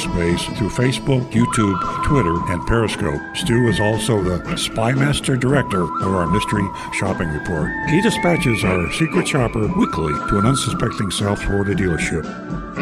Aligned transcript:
cyberspace 0.00 0.56
through 0.56 0.68
Facebook, 0.70 1.30
YouTube, 1.30 2.04
Twitter, 2.04 2.34
and 2.52 2.66
Periscope. 2.66 3.20
Stu 3.36 3.68
is 3.68 3.80
also 3.80 4.22
the 4.22 4.38
Spymaster 4.56 5.38
Director 5.38 5.82
of 5.82 6.14
our 6.14 6.26
Mystery 6.26 6.66
Shopping 6.92 7.28
Report. 7.28 7.70
He 7.88 8.00
dispatches 8.00 8.64
our 8.64 8.90
secret 8.92 9.28
shopper 9.28 9.66
weekly 9.76 10.12
to 10.28 10.38
an 10.38 10.46
unsuspecting 10.46 11.10
South 11.10 11.42
Florida 11.42 11.74
dealership. 11.74 12.24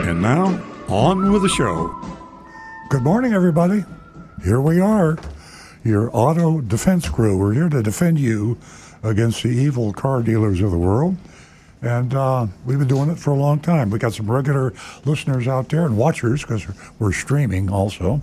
And 0.08 0.22
now, 0.22 0.62
on 0.88 1.32
with 1.32 1.42
the 1.42 1.48
show. 1.48 1.94
Good 2.90 3.02
morning, 3.02 3.32
everybody. 3.32 3.84
Here 4.44 4.60
we 4.60 4.80
are, 4.80 5.18
your 5.84 6.10
auto 6.12 6.60
defense 6.60 7.08
crew. 7.08 7.36
We're 7.36 7.54
here 7.54 7.68
to 7.68 7.82
defend 7.82 8.18
you 8.18 8.58
against 9.02 9.42
the 9.42 9.50
evil 9.50 9.92
car 9.92 10.22
dealers 10.22 10.60
of 10.60 10.70
the 10.70 10.78
world. 10.78 11.16
And 11.80 12.12
uh, 12.14 12.46
we've 12.64 12.78
been 12.78 12.88
doing 12.88 13.10
it 13.10 13.18
for 13.18 13.30
a 13.30 13.36
long 13.36 13.60
time. 13.60 13.90
We 13.90 13.98
got 13.98 14.12
some 14.12 14.30
regular 14.30 14.72
listeners 15.04 15.46
out 15.46 15.68
there 15.68 15.86
and 15.86 15.96
watchers 15.96 16.42
because 16.42 16.66
we're 16.98 17.12
streaming 17.12 17.70
also. 17.70 18.20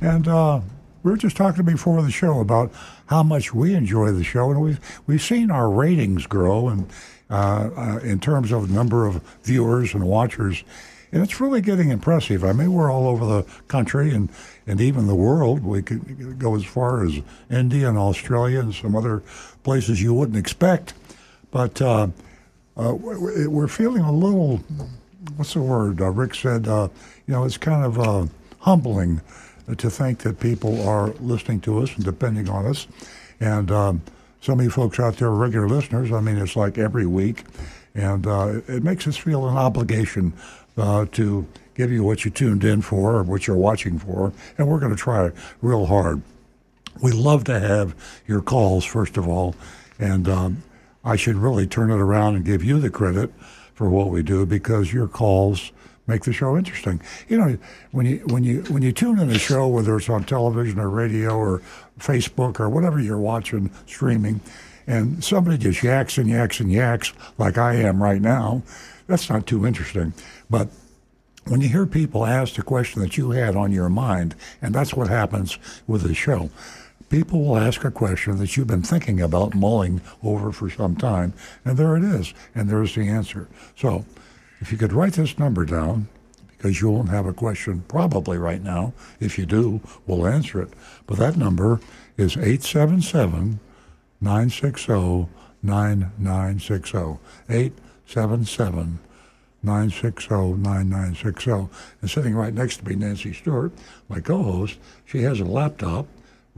And 0.00 0.26
uh, 0.26 0.60
we 1.02 1.10
were 1.10 1.16
just 1.16 1.36
talking 1.36 1.64
before 1.64 2.02
the 2.02 2.10
show 2.10 2.40
about 2.40 2.72
how 3.06 3.22
much 3.22 3.54
we 3.54 3.74
enjoy 3.74 4.12
the 4.12 4.24
show, 4.24 4.50
and 4.50 4.60
we've 4.60 5.02
we've 5.06 5.22
seen 5.22 5.50
our 5.50 5.70
ratings 5.70 6.26
grow, 6.26 6.68
and 6.68 6.88
uh, 7.30 7.70
uh, 7.76 7.98
in 8.02 8.20
terms 8.20 8.52
of 8.52 8.70
number 8.70 9.06
of 9.06 9.22
viewers 9.42 9.94
and 9.94 10.04
watchers, 10.04 10.62
and 11.12 11.22
it's 11.22 11.40
really 11.40 11.60
getting 11.60 11.90
impressive. 11.90 12.44
I 12.44 12.52
mean, 12.52 12.72
we're 12.72 12.90
all 12.90 13.08
over 13.08 13.24
the 13.24 13.42
country 13.68 14.14
and 14.14 14.30
and 14.66 14.80
even 14.80 15.06
the 15.06 15.14
world. 15.14 15.64
We 15.64 15.82
could 15.82 16.38
go 16.38 16.54
as 16.54 16.64
far 16.64 17.04
as 17.04 17.20
India 17.50 17.88
and 17.88 17.98
Australia 17.98 18.60
and 18.60 18.74
some 18.74 18.94
other 18.94 19.22
places 19.62 20.02
you 20.02 20.14
wouldn't 20.14 20.38
expect, 20.38 20.94
but 21.50 21.80
uh, 21.82 22.08
uh, 22.76 22.94
we're 22.94 23.68
feeling 23.68 24.02
a 24.02 24.12
little, 24.12 24.58
what's 25.36 25.54
the 25.54 25.60
word? 25.60 26.00
Uh, 26.00 26.10
Rick 26.10 26.34
said, 26.34 26.68
uh, 26.68 26.88
you 27.26 27.34
know, 27.34 27.44
it's 27.44 27.58
kind 27.58 27.84
of 27.84 27.98
uh, 27.98 28.26
humbling 28.60 29.20
to 29.76 29.90
think 29.90 30.20
that 30.20 30.40
people 30.40 30.86
are 30.88 31.08
listening 31.20 31.60
to 31.60 31.78
us 31.80 31.94
and 31.94 32.04
depending 32.04 32.48
on 32.48 32.66
us. 32.66 32.86
And 33.40 33.70
um, 33.70 34.02
some 34.40 34.58
of 34.58 34.64
you 34.64 34.70
folks 34.70 34.98
out 34.98 35.16
there 35.16 35.28
are 35.28 35.34
regular 35.34 35.68
listeners. 35.68 36.12
I 36.12 36.20
mean, 36.20 36.38
it's 36.38 36.56
like 36.56 36.78
every 36.78 37.06
week. 37.06 37.44
And 37.94 38.26
uh, 38.26 38.60
it 38.68 38.82
makes 38.82 39.06
us 39.06 39.16
feel 39.16 39.48
an 39.48 39.56
obligation 39.56 40.32
uh, 40.76 41.06
to 41.12 41.46
give 41.74 41.90
you 41.90 42.04
what 42.04 42.24
you 42.24 42.30
tuned 42.30 42.64
in 42.64 42.82
for 42.82 43.16
or 43.16 43.22
what 43.22 43.46
you're 43.46 43.56
watching 43.56 43.98
for. 43.98 44.32
And 44.58 44.68
we're 44.68 44.80
going 44.80 44.92
to 44.94 44.98
try 44.98 45.30
real 45.60 45.86
hard. 45.86 46.22
We 47.02 47.12
love 47.12 47.44
to 47.44 47.58
have 47.58 47.94
your 48.26 48.42
calls, 48.42 48.84
first 48.84 49.16
of 49.16 49.28
all. 49.28 49.54
And 49.98 50.28
um, 50.28 50.62
I 51.04 51.16
should 51.16 51.36
really 51.36 51.66
turn 51.66 51.90
it 51.90 51.98
around 51.98 52.36
and 52.36 52.44
give 52.44 52.62
you 52.62 52.78
the 52.78 52.90
credit 52.90 53.32
for 53.74 53.88
what 53.88 54.10
we 54.10 54.22
do 54.22 54.44
because 54.44 54.92
your 54.92 55.08
calls 55.08 55.72
make 56.06 56.24
the 56.24 56.32
show 56.32 56.56
interesting. 56.56 57.00
You 57.28 57.38
know, 57.38 57.58
when 57.92 58.06
you 58.06 58.18
when 58.26 58.44
you 58.44 58.62
when 58.64 58.82
you 58.82 58.92
tune 58.92 59.18
in 59.18 59.30
a 59.30 59.38
show, 59.38 59.66
whether 59.68 59.96
it's 59.96 60.10
on 60.10 60.24
television 60.24 60.78
or 60.78 60.90
radio 60.90 61.36
or 61.36 61.62
Facebook 61.98 62.60
or 62.60 62.68
whatever 62.68 63.00
you're 63.00 63.18
watching 63.18 63.70
streaming, 63.86 64.40
and 64.86 65.24
somebody 65.24 65.56
just 65.56 65.82
yaks 65.82 66.18
and 66.18 66.28
yaks 66.28 66.60
and 66.60 66.70
yaks 66.70 67.12
like 67.38 67.56
I 67.56 67.74
am 67.74 68.02
right 68.02 68.20
now, 68.20 68.62
that's 69.06 69.30
not 69.30 69.46
too 69.46 69.66
interesting. 69.66 70.12
But 70.50 70.68
when 71.46 71.60
you 71.60 71.68
hear 71.68 71.86
people 71.86 72.26
ask 72.26 72.54
the 72.54 72.62
question 72.62 73.00
that 73.00 73.16
you 73.16 73.30
had 73.30 73.56
on 73.56 73.72
your 73.72 73.88
mind, 73.88 74.34
and 74.60 74.74
that's 74.74 74.92
what 74.92 75.08
happens 75.08 75.58
with 75.86 76.02
the 76.02 76.14
show 76.14 76.50
people 77.10 77.44
will 77.44 77.58
ask 77.58 77.84
a 77.84 77.90
question 77.90 78.38
that 78.38 78.56
you've 78.56 78.66
been 78.66 78.82
thinking 78.82 79.20
about 79.20 79.54
mulling 79.54 80.00
over 80.22 80.52
for 80.52 80.70
some 80.70 80.96
time, 80.96 81.34
and 81.64 81.76
there 81.76 81.96
it 81.96 82.04
is, 82.04 82.32
and 82.54 82.70
there's 82.70 82.94
the 82.94 83.08
answer. 83.08 83.48
So, 83.76 84.06
if 84.60 84.72
you 84.72 84.78
could 84.78 84.92
write 84.92 85.14
this 85.14 85.38
number 85.38 85.64
down, 85.66 86.08
because 86.60 86.80
you 86.80 86.90
won't 86.90 87.08
have 87.08 87.26
a 87.26 87.32
question 87.32 87.82
probably 87.88 88.36
right 88.36 88.62
now. 88.62 88.92
If 89.18 89.38
you 89.38 89.46
do, 89.46 89.80
we'll 90.06 90.26
answer 90.26 90.60
it. 90.60 90.68
But 91.06 91.16
that 91.16 91.38
number 91.38 91.80
is 92.18 92.36
877 92.36 93.58
960 94.20 95.26
9960. 95.62 97.18
877 97.48 98.98
960 99.62 100.34
9960. 100.34 101.50
And 102.02 102.10
sitting 102.10 102.34
right 102.34 102.52
next 102.52 102.78
to 102.78 102.88
me, 102.88 102.94
Nancy 102.94 103.32
Stewart, 103.32 103.72
my 104.10 104.20
co 104.20 104.42
host, 104.42 104.78
she 105.06 105.22
has 105.22 105.40
a 105.40 105.44
laptop 105.46 106.06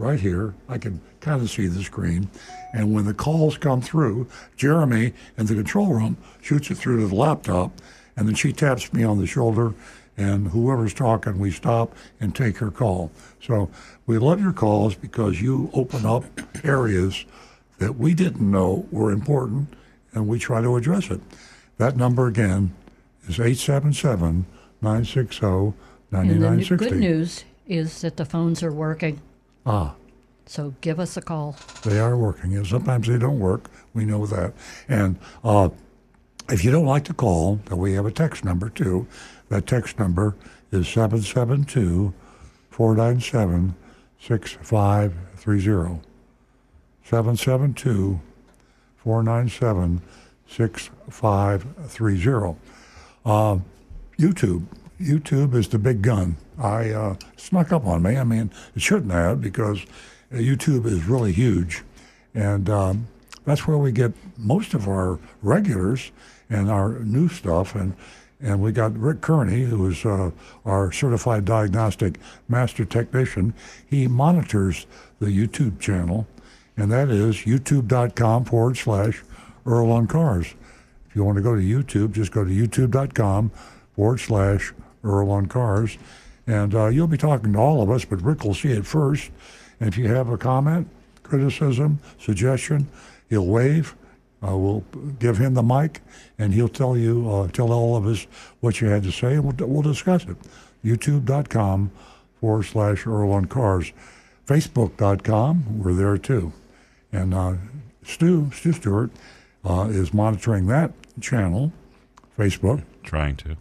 right 0.02 0.20
here. 0.20 0.54
I 0.68 0.78
can 0.78 1.00
kind 1.20 1.40
of 1.40 1.48
see 1.48 1.68
the 1.68 1.82
screen. 1.82 2.28
And 2.74 2.92
when 2.92 3.04
the 3.04 3.14
calls 3.14 3.56
come 3.56 3.80
through, 3.80 4.26
Jeremy 4.56 5.14
in 5.38 5.46
the 5.46 5.54
control 5.54 5.94
room 5.94 6.16
shoots 6.42 6.70
it 6.70 6.76
through 6.76 7.00
to 7.00 7.06
the 7.06 7.14
laptop, 7.14 7.72
and 8.16 8.26
then 8.26 8.34
she 8.34 8.52
taps 8.52 8.92
me 8.92 9.04
on 9.04 9.18
the 9.18 9.26
shoulder, 9.26 9.74
and 10.16 10.48
whoever's 10.48 10.92
talking, 10.92 11.38
we 11.38 11.50
stop 11.50 11.94
and 12.20 12.34
take 12.34 12.58
her 12.58 12.70
call. 12.70 13.10
So 13.40 13.70
we 14.06 14.18
love 14.18 14.40
your 14.40 14.52
calls 14.52 14.94
because 14.94 15.40
you 15.40 15.70
open 15.72 16.04
up 16.04 16.24
areas 16.64 17.24
that 17.78 17.96
we 17.96 18.12
didn't 18.12 18.50
know 18.50 18.86
were 18.90 19.12
important, 19.12 19.72
and 20.12 20.26
we 20.26 20.38
try 20.38 20.60
to 20.60 20.76
address 20.76 21.10
it. 21.10 21.20
That 21.78 21.96
number 21.96 22.26
again 22.26 22.74
is 23.28 23.38
877 23.38 24.46
960 24.82 25.74
9960. 26.10 26.14
And 26.14 26.42
the 26.42 26.74
oh. 26.74 26.76
good 26.90 27.00
news 27.00 27.44
is 27.66 28.00
that 28.02 28.16
the 28.16 28.24
phones 28.24 28.62
are 28.62 28.72
working. 28.72 29.20
Ah. 29.66 29.94
So 30.46 30.74
give 30.80 31.00
us 31.00 31.16
a 31.16 31.22
call. 31.22 31.56
They 31.82 31.98
are 31.98 32.16
working. 32.16 32.56
And 32.56 32.66
sometimes 32.66 33.08
they 33.08 33.18
don't 33.18 33.38
work. 33.38 33.70
We 33.94 34.04
know 34.04 34.26
that. 34.26 34.52
And 34.88 35.16
uh, 35.44 35.70
if 36.50 36.64
you 36.64 36.70
don't 36.70 36.84
like 36.84 37.04
to 37.04 37.14
call, 37.14 37.60
then 37.66 37.78
we 37.78 37.92
have 37.94 38.06
a 38.06 38.10
text 38.10 38.44
number 38.44 38.68
too. 38.68 39.06
That 39.48 39.66
text 39.66 39.98
number 39.98 40.36
is 40.70 40.88
772 40.88 42.12
497 42.70 43.74
6530. 44.20 46.00
772 47.04 48.20
497 48.96 50.02
6530. 50.48 52.56
Uh, 53.24 53.58
YouTube. 54.18 54.66
YouTube 55.02 55.54
is 55.54 55.68
the 55.68 55.78
big 55.78 56.02
gun. 56.02 56.36
I 56.58 56.90
uh, 56.90 57.16
snuck 57.36 57.72
up 57.72 57.86
on 57.86 58.02
me. 58.02 58.16
I 58.16 58.24
mean, 58.24 58.50
it 58.74 58.82
shouldn't 58.82 59.12
have 59.12 59.40
because 59.40 59.84
YouTube 60.32 60.86
is 60.86 61.04
really 61.04 61.32
huge, 61.32 61.82
and 62.34 62.68
um, 62.70 63.08
that's 63.44 63.66
where 63.66 63.78
we 63.78 63.92
get 63.92 64.12
most 64.38 64.74
of 64.74 64.88
our 64.88 65.18
regulars 65.42 66.10
and 66.48 66.70
our 66.70 67.00
new 67.00 67.28
stuff. 67.28 67.74
And 67.74 67.94
and 68.40 68.60
we 68.60 68.72
got 68.72 68.98
Rick 68.98 69.20
Kearney, 69.20 69.62
who 69.62 69.88
is 69.88 70.04
uh, 70.04 70.32
our 70.64 70.90
certified 70.90 71.44
diagnostic 71.44 72.18
master 72.48 72.84
technician. 72.84 73.54
He 73.86 74.08
monitors 74.08 74.86
the 75.20 75.26
YouTube 75.26 75.78
channel, 75.78 76.26
and 76.76 76.90
that 76.90 77.08
is 77.08 77.36
youtube.com 77.36 78.44
forward 78.44 78.76
slash 78.76 79.22
Earl 79.64 79.92
on 79.92 80.08
Cars. 80.08 80.54
If 81.08 81.14
you 81.14 81.22
want 81.22 81.36
to 81.36 81.42
go 81.42 81.54
to 81.54 81.62
YouTube, 81.62 82.12
just 82.12 82.32
go 82.32 82.42
to 82.42 82.50
youtube.com 82.50 83.52
forward 83.94 84.18
slash 84.18 84.72
Earl 85.04 85.30
on 85.30 85.46
Cars 85.46 85.98
and 86.46 86.74
uh, 86.74 86.86
you'll 86.88 87.06
be 87.06 87.18
talking 87.18 87.52
to 87.52 87.58
all 87.58 87.82
of 87.82 87.90
us, 87.90 88.04
but 88.04 88.20
Rick 88.22 88.44
will 88.44 88.54
see 88.54 88.70
it 88.72 88.86
first. 88.86 89.30
And 89.80 89.88
if 89.88 89.96
you 89.96 90.08
have 90.08 90.28
a 90.28 90.38
comment, 90.38 90.88
criticism, 91.22 92.00
suggestion, 92.18 92.88
he'll 93.28 93.46
wave. 93.46 93.94
Uh, 94.44 94.56
we'll 94.56 94.84
give 95.20 95.38
him 95.38 95.54
the 95.54 95.62
mic, 95.62 96.00
and 96.36 96.52
he'll 96.52 96.68
tell 96.68 96.96
you, 96.96 97.30
uh, 97.30 97.48
tell 97.48 97.72
all 97.72 97.96
of 97.96 98.06
us 98.06 98.26
what 98.60 98.80
you 98.80 98.88
had 98.88 99.04
to 99.04 99.12
say, 99.12 99.34
and 99.34 99.44
we'll, 99.44 99.68
we'll 99.68 99.82
discuss 99.82 100.24
it. 100.24 100.36
YouTube.com 100.84 101.92
forward 102.40 102.64
slash 102.64 103.06
Earl 103.06 103.30
on 103.30 103.44
Cars. 103.44 103.92
Facebook.com, 104.46 105.78
we're 105.78 105.92
there 105.92 106.18
too. 106.18 106.52
And 107.12 107.32
uh, 107.32 107.54
Stu, 108.02 108.50
Stu 108.52 108.72
Stewart, 108.72 109.12
uh, 109.64 109.86
is 109.90 110.12
monitoring 110.12 110.66
that 110.66 110.90
channel, 111.20 111.72
Facebook. 112.36 112.82
Trying 113.04 113.36
to. 113.36 113.56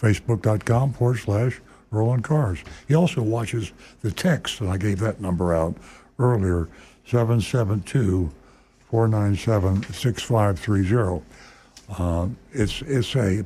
Facebook.com 0.00 0.92
forward 0.92 1.18
slash 1.18 1.60
on 1.92 2.20
Cars. 2.20 2.58
He 2.88 2.94
also 2.94 3.22
watches 3.22 3.72
the 4.02 4.10
text, 4.10 4.60
and 4.60 4.70
I 4.70 4.76
gave 4.76 4.98
that 5.00 5.20
number 5.20 5.54
out 5.54 5.76
earlier, 6.18 6.68
772 7.06 8.30
497 8.90 9.82
6530. 9.92 11.24
Uh, 11.88 12.28
it's 12.52 12.82
it's 12.82 13.14
a, 13.16 13.44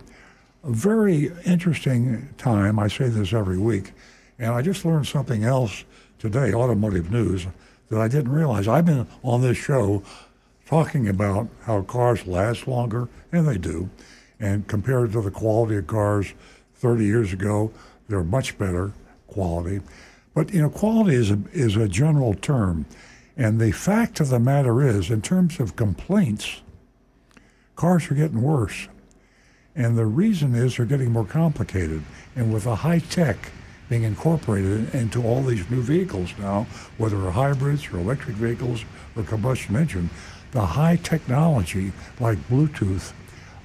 a 0.64 0.70
very 0.70 1.30
interesting 1.44 2.28
time. 2.38 2.78
I 2.78 2.88
say 2.88 3.08
this 3.08 3.32
every 3.32 3.58
week 3.58 3.92
And 4.38 4.52
I 4.52 4.62
just 4.62 4.84
learned 4.84 5.06
something 5.06 5.44
else 5.44 5.84
today, 6.18 6.52
automotive 6.52 7.10
news, 7.10 7.46
that 7.90 8.00
I 8.00 8.08
didn't 8.08 8.32
realize. 8.32 8.66
I've 8.66 8.86
been 8.86 9.06
on 9.22 9.42
this 9.42 9.58
show 9.58 10.02
talking 10.66 11.08
about 11.08 11.48
how 11.62 11.82
cars 11.82 12.26
last 12.26 12.66
longer, 12.66 13.08
and 13.32 13.46
they 13.46 13.58
do. 13.58 13.90
And 14.40 14.66
compared 14.66 15.12
to 15.12 15.20
the 15.20 15.30
quality 15.30 15.76
of 15.76 15.86
cars 15.86 16.32
30 16.76 17.04
years 17.04 17.32
ago, 17.32 17.72
they're 18.08 18.24
much 18.24 18.58
better 18.58 18.92
quality. 19.26 19.80
But 20.34 20.52
you 20.52 20.62
know, 20.62 20.70
quality 20.70 21.14
is 21.14 21.30
a, 21.30 21.38
is 21.52 21.76
a 21.76 21.88
general 21.88 22.34
term, 22.34 22.86
and 23.36 23.60
the 23.60 23.72
fact 23.72 24.20
of 24.20 24.28
the 24.28 24.38
matter 24.38 24.82
is, 24.82 25.10
in 25.10 25.22
terms 25.22 25.60
of 25.60 25.76
complaints, 25.76 26.62
cars 27.76 28.10
are 28.10 28.14
getting 28.14 28.42
worse. 28.42 28.88
And 29.74 29.96
the 29.96 30.06
reason 30.06 30.54
is 30.54 30.76
they're 30.76 30.86
getting 30.86 31.12
more 31.12 31.24
complicated. 31.24 32.02
And 32.36 32.52
with 32.52 32.64
the 32.64 32.76
high 32.76 32.98
tech 32.98 33.52
being 33.88 34.02
incorporated 34.02 34.94
into 34.94 35.22
all 35.24 35.42
these 35.42 35.68
new 35.70 35.80
vehicles 35.80 36.32
now, 36.38 36.66
whether 36.98 37.20
they're 37.20 37.30
hybrids 37.30 37.86
or 37.92 37.98
electric 37.98 38.36
vehicles 38.36 38.84
or 39.16 39.22
combustion 39.22 39.76
engine, 39.76 40.10
the 40.52 40.64
high 40.64 40.96
technology 40.96 41.92
like 42.18 42.38
Bluetooth 42.48 43.12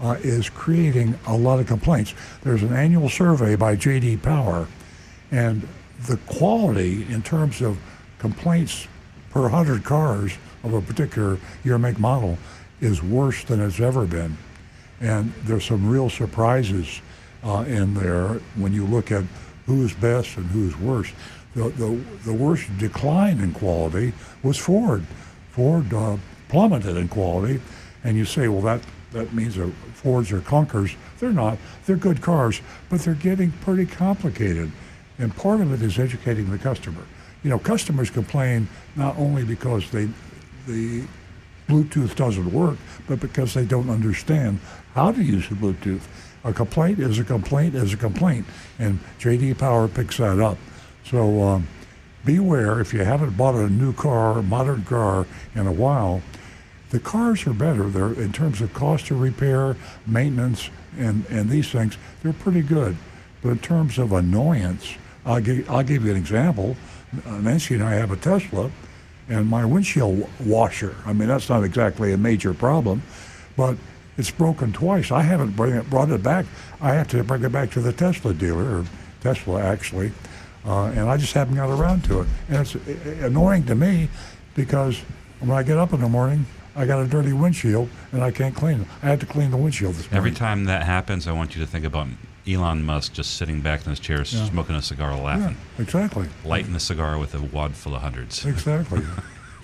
uh, 0.01 0.17
is 0.21 0.49
creating 0.49 1.17
a 1.27 1.35
lot 1.35 1.59
of 1.59 1.67
complaints. 1.67 2.13
There's 2.43 2.63
an 2.63 2.73
annual 2.73 3.09
survey 3.09 3.55
by 3.55 3.75
JD 3.75 4.21
Power, 4.21 4.67
and 5.31 5.67
the 6.07 6.17
quality 6.27 7.05
in 7.09 7.21
terms 7.21 7.61
of 7.61 7.77
complaints 8.19 8.87
per 9.31 9.41
100 9.41 9.83
cars 9.83 10.37
of 10.63 10.73
a 10.73 10.81
particular 10.81 11.37
year 11.63 11.77
make 11.77 11.99
model 11.99 12.37
is 12.81 13.01
worse 13.01 13.43
than 13.43 13.61
it's 13.61 13.79
ever 13.79 14.05
been. 14.05 14.37
And 14.99 15.33
there's 15.43 15.65
some 15.65 15.87
real 15.87 16.09
surprises 16.09 17.01
uh, 17.43 17.65
in 17.67 17.93
there 17.93 18.39
when 18.55 18.73
you 18.73 18.85
look 18.85 19.11
at 19.11 19.23
who's 19.65 19.93
best 19.93 20.37
and 20.37 20.45
who's 20.47 20.77
worst. 20.77 21.13
The, 21.55 21.69
the, 21.69 22.01
the 22.25 22.33
worst 22.33 22.65
decline 22.77 23.39
in 23.39 23.53
quality 23.53 24.13
was 24.43 24.57
Ford. 24.57 25.05
Ford 25.51 25.93
uh, 25.93 26.17
plummeted 26.49 26.97
in 26.97 27.07
quality, 27.07 27.61
and 28.03 28.17
you 28.17 28.25
say, 28.25 28.47
well, 28.47 28.61
that, 28.61 28.81
that 29.15 29.33
means 29.33 29.55
that 29.55 29.71
Fords 29.93 30.31
are 30.31 30.41
clunkers. 30.41 30.95
They're 31.19 31.31
not. 31.31 31.57
They're 31.85 31.95
good 31.95 32.21
cars, 32.21 32.61
but 32.89 32.99
they're 32.99 33.15
getting 33.15 33.51
pretty 33.51 33.85
complicated. 33.85 34.71
And 35.17 35.35
part 35.35 35.61
of 35.61 35.71
it 35.71 35.81
is 35.81 35.97
educating 35.97 36.51
the 36.51 36.57
customer. 36.57 37.01
You 37.41 37.49
know, 37.49 37.57
customers 37.57 38.09
complain 38.09 38.67
not 38.95 39.17
only 39.17 39.43
because 39.45 39.89
they, 39.89 40.09
the 40.67 41.03
Bluetooth 41.67 42.15
doesn't 42.15 42.51
work, 42.51 42.77
but 43.07 43.19
because 43.19 43.53
they 43.53 43.65
don't 43.65 43.89
understand 43.89 44.59
how 44.93 45.11
to 45.11 45.23
use 45.23 45.47
the 45.47 45.55
Bluetooth. 45.55 46.01
A 46.43 46.53
complaint 46.53 46.99
is 46.99 47.17
a 47.17 47.23
complaint 47.23 47.73
is 47.73 47.93
a 47.93 47.97
complaint, 47.97 48.45
and 48.77 48.99
JD 49.19 49.57
Power 49.57 49.87
picks 49.87 50.17
that 50.17 50.39
up. 50.39 50.57
So 51.05 51.41
um, 51.41 51.67
beware 52.25 52.81
if 52.81 52.93
you 52.93 53.03
haven't 53.03 53.37
bought 53.37 53.55
a 53.55 53.69
new 53.69 53.93
car, 53.93 54.41
modern 54.43 54.83
car 54.83 55.25
in 55.55 55.65
a 55.65 55.71
while. 55.71 56.21
The 56.89 56.99
cars 56.99 57.45
are 57.47 57.53
better. 57.53 57.89
They're 57.89 58.13
in 58.13 58.31
terms 58.31 58.61
of 58.61 58.73
cost 58.73 59.11
of 59.11 59.19
repair, 59.19 59.75
maintenance, 60.05 60.69
and, 60.97 61.25
and 61.29 61.49
these 61.49 61.69
things. 61.69 61.97
They're 62.21 62.33
pretty 62.33 62.61
good. 62.61 62.95
But 63.41 63.49
in 63.49 63.59
terms 63.59 63.97
of 63.97 64.11
annoyance, 64.11 64.95
I'll 65.25 65.41
give, 65.41 65.69
I'll 65.69 65.83
give 65.83 66.05
you 66.05 66.11
an 66.11 66.17
example. 66.17 66.77
Nancy 67.25 67.75
and 67.75 67.83
I 67.83 67.93
have 67.93 68.11
a 68.11 68.17
Tesla, 68.17 68.71
and 69.29 69.47
my 69.49 69.65
windshield 69.65 70.29
washer. 70.39 70.95
I 71.05 71.13
mean, 71.13 71.27
that's 71.27 71.49
not 71.49 71.63
exactly 71.63 72.13
a 72.13 72.17
major 72.17 72.53
problem, 72.53 73.01
but 73.57 73.77
it's 74.17 74.31
broken 74.31 74.71
twice. 74.71 75.11
I 75.11 75.21
haven't 75.21 75.55
bring 75.55 75.75
it, 75.75 75.89
brought 75.89 76.09
it 76.09 76.23
back. 76.23 76.45
I 76.81 76.93
have 76.93 77.07
to 77.09 77.23
bring 77.23 77.43
it 77.43 77.51
back 77.51 77.71
to 77.71 77.81
the 77.81 77.93
Tesla 77.93 78.33
dealer, 78.33 78.79
or 78.79 78.85
Tesla 79.21 79.61
actually, 79.61 80.11
uh, 80.65 80.85
and 80.85 81.09
I 81.09 81.17
just 81.17 81.33
haven't 81.33 81.55
got 81.55 81.69
around 81.69 82.03
to 82.05 82.21
it. 82.21 82.27
And 82.49 82.57
it's 82.59 82.75
uh, 82.75 83.25
annoying 83.25 83.65
to 83.65 83.75
me 83.75 84.09
because 84.55 84.99
when 85.39 85.51
I 85.51 85.63
get 85.63 85.77
up 85.77 85.93
in 85.93 86.01
the 86.01 86.09
morning, 86.09 86.45
I 86.75 86.85
got 86.85 86.99
a 87.03 87.07
dirty 87.07 87.33
windshield 87.33 87.89
and 88.11 88.21
I 88.23 88.31
can't 88.31 88.55
clean 88.55 88.81
it. 88.81 88.87
I 89.01 89.07
had 89.07 89.19
to 89.21 89.25
clean 89.25 89.51
the 89.51 89.57
windshield 89.57 89.95
this 89.95 90.05
morning. 90.11 90.17
Every 90.17 90.31
time 90.31 90.65
that 90.65 90.83
happens, 90.83 91.27
I 91.27 91.31
want 91.31 91.55
you 91.55 91.61
to 91.61 91.67
think 91.67 91.85
about 91.85 92.07
Elon 92.47 92.83
Musk 92.83 93.13
just 93.13 93.37
sitting 93.37 93.61
back 93.61 93.83
in 93.85 93.89
his 93.89 93.99
chair, 93.99 94.17
Yeah. 94.19 94.45
smoking 94.49 94.75
a 94.75 94.81
cigar, 94.81 95.15
laughing. 95.17 95.41
Yeah, 95.41 95.47
laughing, 95.47 95.57
exactly. 95.79 96.27
lighting 96.43 96.73
the 96.73 96.79
cigar 96.79 97.17
with 97.17 97.33
a 97.33 97.41
wad 97.41 97.75
full 97.75 97.95
of 97.95 98.01
hundreds. 98.01 98.45
Exactly. 98.45 99.01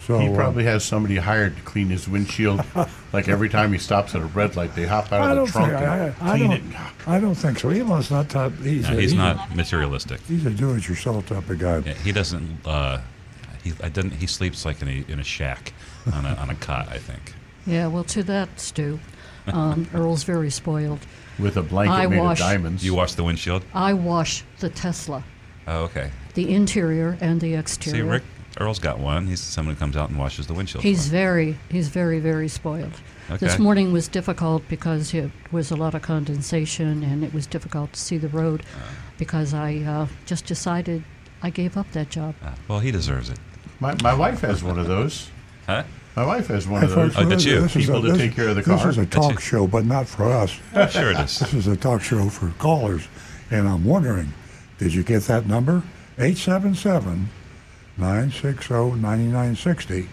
So 0.08 0.18
He 0.18 0.30
uh, 0.30 0.34
probably 0.36 0.63
has 0.63 0.84
somebody 0.84 1.18
hired 1.18 1.56
to 1.56 1.62
clean 1.62 1.90
his 1.90 2.08
windshield. 2.10 2.63
like 3.14 3.28
every 3.30 3.50
time 3.50 3.72
he 3.72 3.78
stops 3.78 4.16
at 4.16 4.22
a 4.22 4.25
red 4.25 4.56
light, 4.56 4.74
they 4.74 4.88
hop 4.88 5.12
out 5.12 5.22
I 5.22 5.31
of 5.40 5.46
the 5.46 5.52
trunk 5.52 5.72
think 5.74 5.80
and 5.80 6.16
I 6.19 6.38
clean 6.38 6.50
don't, 6.50 6.60
it. 6.72 7.07
I 7.07 7.19
don't 7.19 7.36
think 7.36 7.60
so. 7.60 7.69
Elon's 7.69 8.10
not 8.10 8.28
top. 8.28 8.52
He's, 8.64 8.90
No, 8.90 8.98
a, 8.98 9.00
he's 9.00 9.14
a- 9.14 9.18
not 9.18 9.56
materialistic. 9.56 10.19
He's 10.22 10.44
a 10.44 10.50
do-it-yourself 10.50 11.28
type 11.28 11.48
of 11.48 11.60
guy. 11.60 11.78
Yeah, 11.86 11.94
He 11.94 12.12
doesn't. 12.12 12.66
Uh, 12.66 13.02
he 13.64 13.74
I 13.84 13.90
didn't. 13.90 14.14
He 14.14 14.25
sleeps 14.25 14.66
like 14.66 14.81
in 14.81 14.88
a 14.88 15.06
in 15.07 15.19
a 15.19 15.24
shack 15.24 15.72
on 16.13 16.25
a 16.25 16.33
on 16.36 16.50
a 16.50 16.56
cot. 16.56 16.88
I 16.89 16.98
think. 16.98 17.33
Yeah, 17.65 17.88
well, 17.88 18.03
to 18.06 18.24
that, 18.24 18.59
Stu, 18.59 19.00
um, 19.48 19.88
Earl's 19.94 20.24
very 20.24 20.50
spoiled. 20.50 21.00
with 21.38 21.57
a 21.57 21.62
blanket 21.62 21.94
I 21.94 22.07
made 22.07 22.19
wash- 22.19 22.39
of 22.39 22.45
diamonds. 22.48 22.83
You 22.83 22.95
wash 22.95 23.13
the 23.13 23.24
windshield. 23.24 23.63
I 23.74 23.94
wash 23.94 24.44
the 24.59 24.69
Tesla, 24.69 25.24
Oh, 25.68 25.83
okay. 25.83 26.09
the 26.33 26.53
interior 26.53 27.18
and 27.21 27.39
the 27.39 27.53
exterior. 27.56 28.03
See. 28.03 28.09
Rick 28.09 28.24
Earl's 28.59 28.80
got 28.80 29.00
one. 29.00 29.27
He's 29.27 29.39
someone 29.39 29.75
who 29.75 29.80
comes 29.80 29.95
out 29.95 30.09
and 30.09 30.18
washes 30.19 30.48
the 30.48 30.53
windshield. 30.56 30.83
He's 30.83 31.07
very, 31.07 31.56
he's 31.69 31.88
very, 31.88 32.19
very 32.19 32.47
spoiled. 32.47 33.00
Okay. 33.30 33.45
This 33.45 33.59
morning 33.59 33.94
was 33.94 34.07
difficult 34.09 34.68
because 34.68 35.13
it 35.13 35.31
was 35.51 35.71
a 35.71 35.75
lot 35.75 35.94
of 35.95 36.01
condensation 36.01 37.01
and 37.04 37.24
it 37.24 37.33
was 37.33 37.47
difficult 37.47 37.94
to 37.94 38.00
see 38.00 38.18
the 38.18 38.27
road 38.27 38.63
because 39.18 39.54
I 39.54 39.77
uh, 39.77 40.07
just 40.25 40.45
decided 40.47 41.04
I 41.44 41.50
gave 41.51 41.77
up 41.77 41.89
that 41.94 42.09
job. 42.09 42.36
Ah, 42.44 42.56
well, 42.68 42.80
he 42.80 42.92
deserves 42.92 43.30
it. 43.30 43.39
my, 43.80 43.95
my 44.04 44.13
wife 44.13 44.42
has 44.42 44.63
one 44.63 44.77
of 44.80 44.88
those. 44.88 45.30
Huh? 45.71 45.83
My 46.18 46.25
wife 46.25 46.47
has 46.47 46.68
one 46.68 46.81
Hey, 46.81 46.88
of 46.88 46.95
those. 46.95 47.13
folks, 47.13 47.25
Oh, 47.25 47.29
did 47.29 47.38
this- 47.39 47.45
you? 47.45 47.62
this 47.62 47.73
People 47.73 47.95
a- 47.97 48.01
to 48.01 48.07
this- 48.09 48.18
take 48.18 48.35
care 48.35 48.50
of 48.50 48.56
the 48.57 48.62
This 48.63 48.83
is 48.85 48.97
a 48.97 49.01
That's 49.01 49.15
talk 49.15 49.33
it. 49.35 49.41
show, 49.41 49.65
but 49.68 49.85
not 49.85 50.07
for 50.07 50.25
us. 50.31 50.51
Sure 50.91 51.12
it 51.12 51.19
is. 51.19 51.39
This 51.39 51.53
is 51.53 51.68
a 51.68 51.77
talk 51.77 52.01
show 52.01 52.27
for 52.29 52.50
callers. 52.59 53.07
And 53.50 53.68
I'm 53.68 53.85
wondering, 53.85 54.33
did 54.77 54.94
you 54.94 55.03
get 55.03 55.23
that 55.27 55.47
number? 55.47 55.83
877 56.19 57.29
960 57.97 58.91
9960. 59.00 60.09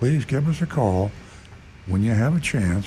Please 0.00 0.24
give 0.24 0.48
us 0.48 0.60
a 0.60 0.66
call 0.66 1.12
when 1.86 2.02
you 2.02 2.12
have 2.12 2.36
a 2.36 2.40
chance. 2.40 2.86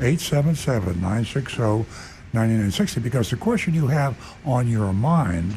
877 0.00 1.00
960 1.00 1.86
9960. 2.34 3.00
Because 3.00 3.30
the 3.30 3.36
question 3.36 3.72
you 3.72 3.86
have 3.86 4.14
on 4.44 4.68
your 4.68 4.92
mind 4.92 5.54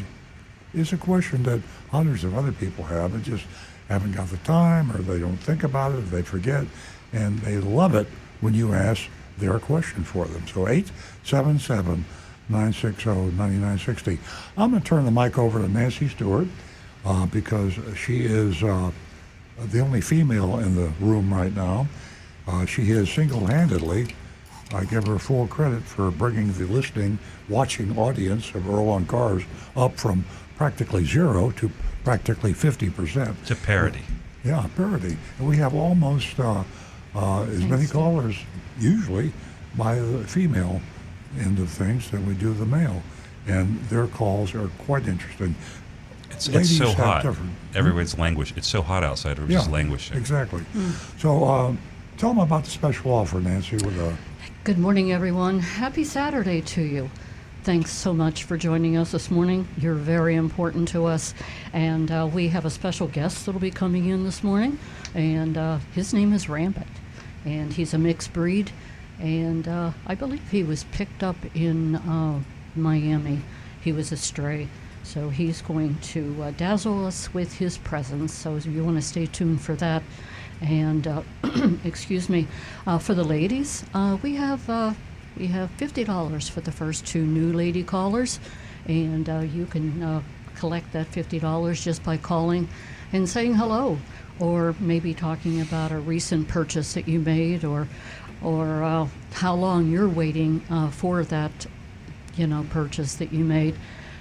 is 0.74 0.94
a 0.94 0.98
question 0.98 1.44
that 1.44 1.60
hundreds 1.92 2.24
of 2.24 2.34
other 2.38 2.52
people 2.54 2.86
have 2.86 3.14
and 3.14 3.24
just 3.24 3.44
haven't 3.88 4.14
got 4.14 4.28
the 4.30 4.38
time 4.38 4.92
or 4.92 5.00
they 5.00 5.20
don't 5.20 5.38
think 5.38 5.64
about 5.64 5.94
it 5.94 6.00
or 6.00 6.02
they 6.02 6.22
forget. 6.22 6.66
And 7.14 7.40
they 7.40 7.58
love 7.58 7.96
it 7.96 8.08
when 8.42 8.54
you 8.54 8.74
ask 8.74 9.04
their 9.38 9.60
question 9.60 10.04
for 10.04 10.26
them. 10.26 10.46
So 10.48 10.68
877 10.68 12.06
960 12.50 13.10
9960. 13.10 14.20
I'm 14.58 14.72
going 14.72 14.82
to 14.82 14.88
turn 14.88 15.06
the 15.06 15.12
mic 15.12 15.38
over 15.38 15.60
to 15.60 15.68
Nancy 15.68 16.08
Stewart 16.08 16.48
uh, 17.06 17.26
because 17.28 17.74
she 17.96 18.26
is 18.26 18.64
uh, 18.64 18.92
the 19.72 19.80
only 19.80 20.02
female 20.02 20.60
in 20.60 20.76
the 20.76 20.90
room 21.00 21.34
right 21.34 21.56
now. 21.56 21.88
Uh, 22.48 22.66
she 22.66 22.86
has 22.86 23.10
single-handedly, 23.10 24.08
I 24.74 24.84
give 24.86 25.08
her 25.08 25.20
full 25.20 25.48
credit 25.48 25.84
for 25.84 26.12
bringing 26.12 26.52
the 26.54 26.66
listening, 26.66 27.20
watching 27.50 27.98
audience 27.98 28.54
of 28.54 28.70
Earl 28.70 28.90
on 28.90 29.06
Cars 29.06 29.44
up 29.76 29.98
from 29.98 30.26
practically 30.62 31.06
zero 31.06 31.52
to 31.52 31.72
practically 32.04 32.52
50%. 32.54 33.36
It's 33.42 33.52
a 33.52 33.56
parody. 33.56 34.02
Yeah, 34.44 34.68
parity. 34.76 35.18
And 35.40 35.48
we 35.48 35.58
have 35.58 35.74
almost 35.74 36.40
uh, 36.40 36.64
uh, 37.16 37.44
as 37.44 37.64
many 37.64 37.86
callers, 37.86 38.36
usually, 38.80 39.32
by 39.78 39.96
the 39.96 40.24
female 40.28 40.82
end 41.40 41.60
of 41.60 41.70
things 41.70 42.10
than 42.10 42.26
we 42.26 42.34
do 42.34 42.54
the 42.54 42.66
male. 42.66 43.02
And 43.48 43.80
their 43.86 44.08
calls 44.08 44.56
are 44.56 44.68
quite 44.80 45.08
interesting. 45.08 45.56
It's, 46.32 46.48
it's 46.50 46.76
so 46.78 46.88
have 46.88 46.98
hot. 46.98 47.24
different- 47.24 47.52
Everyone's 47.76 48.18
languish. 48.18 48.54
It's 48.58 48.68
so 48.68 48.82
hot 48.82 49.04
outside. 49.04 49.32
Everyone's 49.32 49.54
just 49.54 49.72
languishing. 49.72 50.18
Exactly. 50.18 50.64
So 51.20 51.44
uh, 51.46 51.74
tell 52.18 52.30
them 52.30 52.40
about 52.40 52.64
the 52.64 52.72
special 52.72 53.12
offer, 53.14 53.40
Nancy, 53.40 53.76
with 53.76 53.98
a 54.00 54.18
Good 54.64 54.78
morning, 54.80 55.12
everyone. 55.14 55.60
Happy 55.60 56.04
Saturday 56.04 56.62
to 56.62 56.82
you. 56.82 57.10
Thanks 57.68 57.92
so 57.92 58.14
much 58.14 58.46
for 58.46 58.56
joining 58.56 58.96
us 58.96 59.12
this 59.12 59.30
morning. 59.30 59.68
You're 59.78 59.94
very 59.94 60.36
important 60.36 60.88
to 60.88 61.04
us. 61.04 61.34
And 61.74 62.10
uh, 62.10 62.30
we 62.34 62.48
have 62.48 62.64
a 62.64 62.70
special 62.70 63.08
guest 63.10 63.46
that'll 63.46 63.60
be 63.60 63.72
coming 63.72 64.06
in 64.06 64.24
this 64.24 64.42
morning. 64.42 64.80
And 65.14 65.58
uh, 65.58 65.80
his 65.94 66.14
name 66.14 66.32
is 66.32 66.48
Rampant. 66.48 66.88
And 67.44 67.74
he's 67.74 67.94
a 67.94 67.98
mixed 67.98 68.32
breed. 68.32 68.72
And 69.20 69.68
uh, 69.68 69.92
I 70.06 70.16
believe 70.16 70.50
he 70.50 70.64
was 70.64 70.86
picked 70.94 71.24
up 71.24 71.36
in 71.54 71.98
uh, 71.98 72.40
Miami. 72.74 73.42
He 73.82 73.92
was 73.92 74.14
a 74.14 74.18
stray. 74.18 74.70
So 75.04 75.28
he's 75.28 75.62
going 75.62 75.98
to 76.14 76.44
uh, 76.44 76.52
dazzle 76.52 77.06
us 77.06 77.34
with 77.34 77.54
his 77.58 77.78
presence. 77.80 78.34
So 78.34 78.56
you 78.56 78.86
want 78.86 78.96
to 78.96 79.02
stay 79.02 79.26
tuned 79.26 79.60
for 79.60 79.76
that. 79.76 80.04
And 80.62 81.06
uh, 81.06 81.22
excuse 81.84 82.30
me, 82.30 82.48
for 83.02 83.14
the 83.14 83.26
ladies, 83.26 83.84
we 84.24 84.36
have 84.36 84.96
we 85.38 85.48
have 85.48 85.70
fifty 85.72 86.04
dollars 86.04 86.50
for 86.50 86.62
the 86.62 86.72
first 86.72 87.06
two 87.06 87.26
new 87.26 87.54
lady 87.54 87.84
callers, 87.84 88.40
and 88.88 89.30
uh, 89.30 89.40
you 89.40 89.66
can 89.66 90.02
uh, 90.02 90.22
collect 90.58 90.92
that 90.94 91.10
$50 91.12 91.82
just 91.82 92.04
by 92.04 92.18
calling 92.18 92.68
and 93.14 93.30
saying 93.30 93.54
hello, 93.54 93.98
or 94.40 94.76
maybe 94.80 95.14
talking 95.14 95.62
about 95.62 95.92
a 95.92 96.00
recent 96.00 96.48
purchase 96.48 96.94
that 96.94 97.08
you 97.08 97.20
made, 97.20 97.64
or 97.64 97.88
or 98.44 98.84
uh, 98.84 99.08
how 99.34 99.56
long 99.56 99.90
you're 99.90 100.10
waiting 100.10 100.62
uh, 100.70 100.90
for 100.92 101.24
that, 101.24 101.66
you 102.36 102.46
know, 102.46 102.66
purchase 102.70 103.16
that 103.16 103.34
you 103.34 103.44
made. 103.44 103.76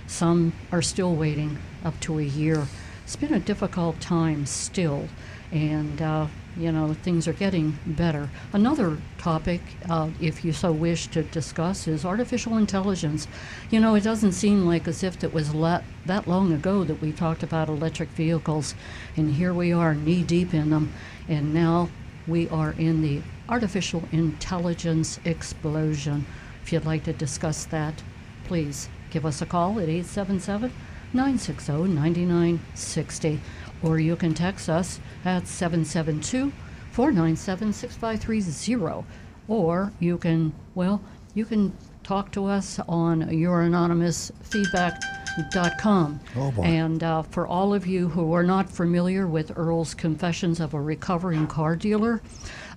Some 0.06 0.52
are 0.72 0.80
still 0.80 1.14
waiting 1.14 1.58
up 1.84 1.98
to 2.00 2.18
a 2.18 2.22
year. 2.22 2.66
It's 3.04 3.16
been 3.16 3.34
a 3.34 3.40
difficult 3.40 4.00
time 4.00 4.46
still, 4.46 5.08
and 5.50 6.00
uh, 6.00 6.26
you 6.56 6.72
know 6.72 6.94
things 6.94 7.28
are 7.28 7.32
getting 7.32 7.78
better. 7.86 8.30
Another 8.52 8.98
topic, 9.18 9.60
uh, 9.88 10.10
if 10.20 10.44
you 10.44 10.52
so 10.52 10.72
wish 10.72 11.06
to 11.08 11.22
discuss, 11.22 11.86
is 11.86 12.04
artificial 12.04 12.56
intelligence. 12.56 13.28
You 13.70 13.80
know, 13.80 13.94
it 13.94 14.02
doesn't 14.02 14.32
seem 14.32 14.64
like 14.64 14.88
as 14.88 15.02
if 15.02 15.22
it 15.22 15.34
was 15.34 15.54
le- 15.54 15.84
that 16.06 16.26
long 16.26 16.52
ago 16.52 16.84
that 16.84 17.00
we 17.00 17.12
talked 17.12 17.42
about 17.42 17.68
electric 17.68 18.08
vehicles, 18.10 18.74
and 19.16 19.34
here 19.34 19.52
we 19.52 19.72
are 19.72 19.94
knee 19.94 20.22
deep 20.22 20.54
in 20.54 20.70
them, 20.70 20.92
and 21.28 21.52
now 21.52 21.88
we 22.26 22.48
are 22.48 22.72
in 22.72 23.02
the 23.02 23.22
artificial 23.48 24.04
intelligence 24.10 25.20
explosion. 25.24 26.26
If 26.62 26.72
you'd 26.72 26.84
like 26.84 27.04
to 27.04 27.12
discuss 27.12 27.64
that, 27.66 28.02
please 28.44 28.88
give 29.10 29.24
us 29.24 29.40
a 29.40 29.46
call 29.46 29.78
at 29.78 29.88
877 29.88 30.72
960 31.12 31.72
9960 31.72 33.40
or 33.82 33.98
you 33.98 34.16
can 34.16 34.34
text 34.34 34.68
us 34.68 35.00
at 35.26 35.46
772 35.48 36.52
497 36.92 37.72
6530 37.72 39.04
or 39.48 39.92
you 39.98 40.16
can 40.16 40.52
well 40.76 41.00
you 41.34 41.44
can 41.44 41.72
talk 42.04 42.30
to 42.32 42.46
us 42.46 42.78
on 42.88 43.22
youranonymousfeedback.com 43.22 46.20
Oh, 46.36 46.50
boy. 46.52 46.62
and 46.62 47.02
uh, 47.02 47.22
for 47.22 47.46
all 47.46 47.74
of 47.74 47.86
you 47.86 48.08
who 48.08 48.32
are 48.32 48.42
not 48.44 48.70
familiar 48.70 49.26
with 49.26 49.52
earl's 49.58 49.92
confessions 49.94 50.60
of 50.60 50.72
a 50.74 50.80
recovering 50.80 51.46
car 51.48 51.74
dealer 51.76 52.22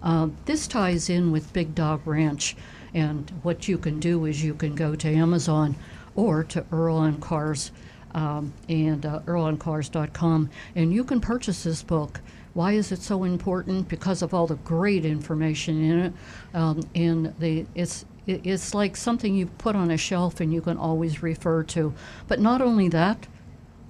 uh, 0.01 0.27
this 0.46 0.68
ties 0.68 1.10
in 1.10 1.32
with 1.32 1.53
big 1.53 1.75
dog 1.75 2.01
ranch 2.06 2.56
and 2.94 3.29
what 3.44 3.68
you 3.68 3.77
can 3.77 4.00
do 4.00 4.25
is 4.25 4.44
you 4.44 4.53
can 4.56 4.74
go 4.75 4.96
to 4.96 5.08
amazon 5.08 5.75
or 6.15 6.44
to 6.44 6.65
earl 6.72 6.96
on 6.98 7.20
cars 7.22 7.72
um, 8.15 8.51
and 8.68 9.06
uh, 9.06 9.20
earloncars.com, 9.27 10.50
and 10.75 10.91
you 10.91 11.03
can 11.03 11.22
purchase 11.22 11.62
this 11.63 11.84
book. 11.84 12.20
Why 12.59 12.73
is 12.73 12.91
it 12.91 13.01
so 13.01 13.23
important? 13.23 13.87
Because 13.87 14.21
of 14.21 14.33
all 14.33 14.45
the 14.45 14.57
great 14.57 15.05
information 15.05 15.81
in 15.81 15.99
it, 15.99 16.13
um, 16.53 16.81
and 16.93 17.33
the 17.39 17.65
it's 17.73 18.03
it, 18.27 18.41
it's 18.43 18.73
like 18.73 18.97
something 18.97 19.33
you 19.33 19.45
put 19.45 19.77
on 19.77 19.89
a 19.91 19.95
shelf 19.95 20.41
and 20.41 20.53
you 20.53 20.59
can 20.59 20.75
always 20.75 21.23
refer 21.23 21.63
to. 21.63 21.93
But 22.27 22.41
not 22.41 22.61
only 22.61 22.89
that, 22.89 23.27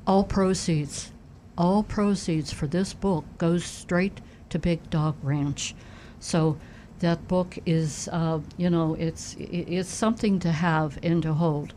all 0.05 0.23
proceeds, 0.23 1.11
all 1.57 1.81
proceeds 1.81 2.53
for 2.53 2.67
this 2.67 2.93
book 2.93 3.25
goes 3.39 3.65
straight 3.65 4.21
to 4.51 4.59
Big 4.59 4.88
Dog 4.91 5.15
Ranch. 5.23 5.73
So 6.19 6.55
that 6.99 7.27
book 7.27 7.57
is, 7.65 8.07
uh, 8.11 8.38
you 8.55 8.69
know, 8.69 8.93
it's 8.93 9.33
it- 9.33 9.67
it's 9.67 9.89
something 9.89 10.38
to 10.41 10.51
have 10.51 10.99
and 11.01 11.23
to 11.23 11.33
hold. 11.33 11.73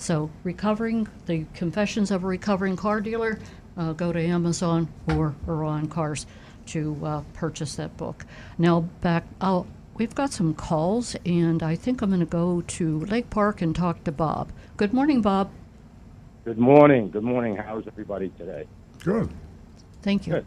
So, 0.00 0.30
recovering 0.44 1.08
the 1.26 1.46
Confessions 1.54 2.12
of 2.12 2.22
a 2.22 2.26
Recovering 2.28 2.76
Car 2.76 3.00
Dealer, 3.00 3.40
uh, 3.78 3.92
go 3.92 4.12
to 4.12 4.20
Amazon 4.20 4.88
or 5.08 5.34
or 5.46 5.64
on 5.64 5.86
Cars 5.88 6.26
to 6.66 6.98
uh, 7.02 7.22
purchase 7.32 7.76
that 7.76 7.96
book. 7.96 8.26
Now, 8.58 8.80
back, 9.00 9.24
I'll, 9.40 9.66
we've 9.94 10.14
got 10.14 10.32
some 10.32 10.52
calls, 10.52 11.16
and 11.24 11.62
I 11.62 11.76
think 11.76 12.02
I'm 12.02 12.10
going 12.10 12.20
to 12.20 12.26
go 12.26 12.62
to 12.66 13.00
Lake 13.06 13.30
Park 13.30 13.62
and 13.62 13.74
talk 13.74 14.04
to 14.04 14.12
Bob. 14.12 14.50
Good 14.76 14.92
morning, 14.92 15.22
Bob. 15.22 15.50
Good 16.44 16.58
morning. 16.58 17.10
Good 17.10 17.22
morning. 17.22 17.56
How's 17.56 17.86
everybody 17.86 18.28
today? 18.36 18.66
Good. 19.02 19.30
Thank 20.02 20.26
you. 20.26 20.34
Good. 20.34 20.46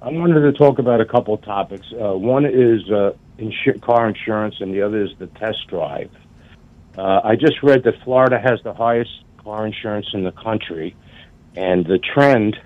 I 0.00 0.10
wanted 0.10 0.40
to 0.40 0.52
talk 0.52 0.78
about 0.78 1.00
a 1.00 1.04
couple 1.04 1.34
of 1.34 1.42
topics. 1.42 1.86
Uh, 1.92 2.16
one 2.16 2.44
is 2.46 2.88
uh, 2.90 3.12
insu- 3.38 3.80
car 3.80 4.08
insurance, 4.08 4.56
and 4.60 4.72
the 4.72 4.82
other 4.82 5.02
is 5.02 5.10
the 5.18 5.26
test 5.26 5.66
drive. 5.68 6.10
Uh, 6.96 7.20
I 7.24 7.34
just 7.34 7.62
read 7.62 7.82
that 7.84 7.94
Florida 8.04 8.38
has 8.38 8.60
the 8.62 8.72
highest 8.72 9.10
car 9.38 9.66
insurance 9.66 10.06
in 10.12 10.22
the 10.22 10.30
country, 10.30 10.94
and 11.56 11.84
the 11.84 11.98
trend 11.98 12.58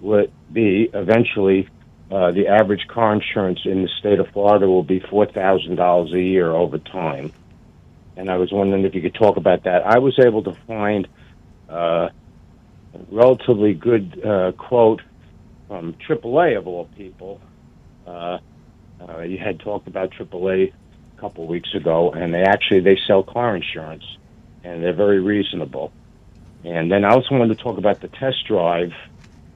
would 0.00 0.32
be 0.52 0.88
eventually 0.92 1.68
uh, 2.10 2.30
the 2.32 2.46
average 2.48 2.86
car 2.86 3.12
insurance 3.14 3.60
in 3.64 3.82
the 3.82 3.88
state 3.98 4.20
of 4.20 4.28
Florida 4.28 4.66
will 4.66 4.84
be 4.84 5.00
four 5.00 5.26
thousand 5.26 5.76
dollars 5.76 6.12
a 6.12 6.20
year 6.20 6.50
over 6.50 6.78
time. 6.78 7.32
And 8.16 8.30
I 8.30 8.36
was 8.36 8.50
wondering 8.52 8.84
if 8.84 8.94
you 8.94 9.02
could 9.02 9.14
talk 9.14 9.36
about 9.36 9.64
that. 9.64 9.84
I 9.84 9.98
was 9.98 10.18
able 10.18 10.42
to 10.44 10.54
find 10.66 11.06
uh, 11.68 12.08
a 12.94 12.98
relatively 13.10 13.74
good 13.74 14.24
uh, 14.24 14.52
quote 14.52 15.02
from 15.68 15.94
AAA 15.94 16.56
of 16.56 16.66
all 16.66 16.86
people. 16.96 17.40
Uh, 18.06 18.38
uh, 19.00 19.20
you 19.20 19.36
had 19.36 19.60
talked 19.60 19.88
about 19.88 20.10
AAA 20.10 20.72
a 20.72 21.20
couple 21.20 21.46
weeks 21.46 21.74
ago, 21.74 22.12
and 22.12 22.32
they 22.32 22.42
actually 22.42 22.80
they 22.80 22.98
sell 23.06 23.22
car 23.22 23.56
insurance, 23.56 24.04
and 24.64 24.82
they're 24.82 24.94
very 24.94 25.20
reasonable. 25.20 25.92
And 26.64 26.90
then 26.90 27.04
I 27.04 27.10
also 27.10 27.34
wanted 27.34 27.56
to 27.56 27.62
talk 27.62 27.78
about 27.78 28.00
the 28.00 28.08
test 28.08 28.46
drive. 28.46 28.92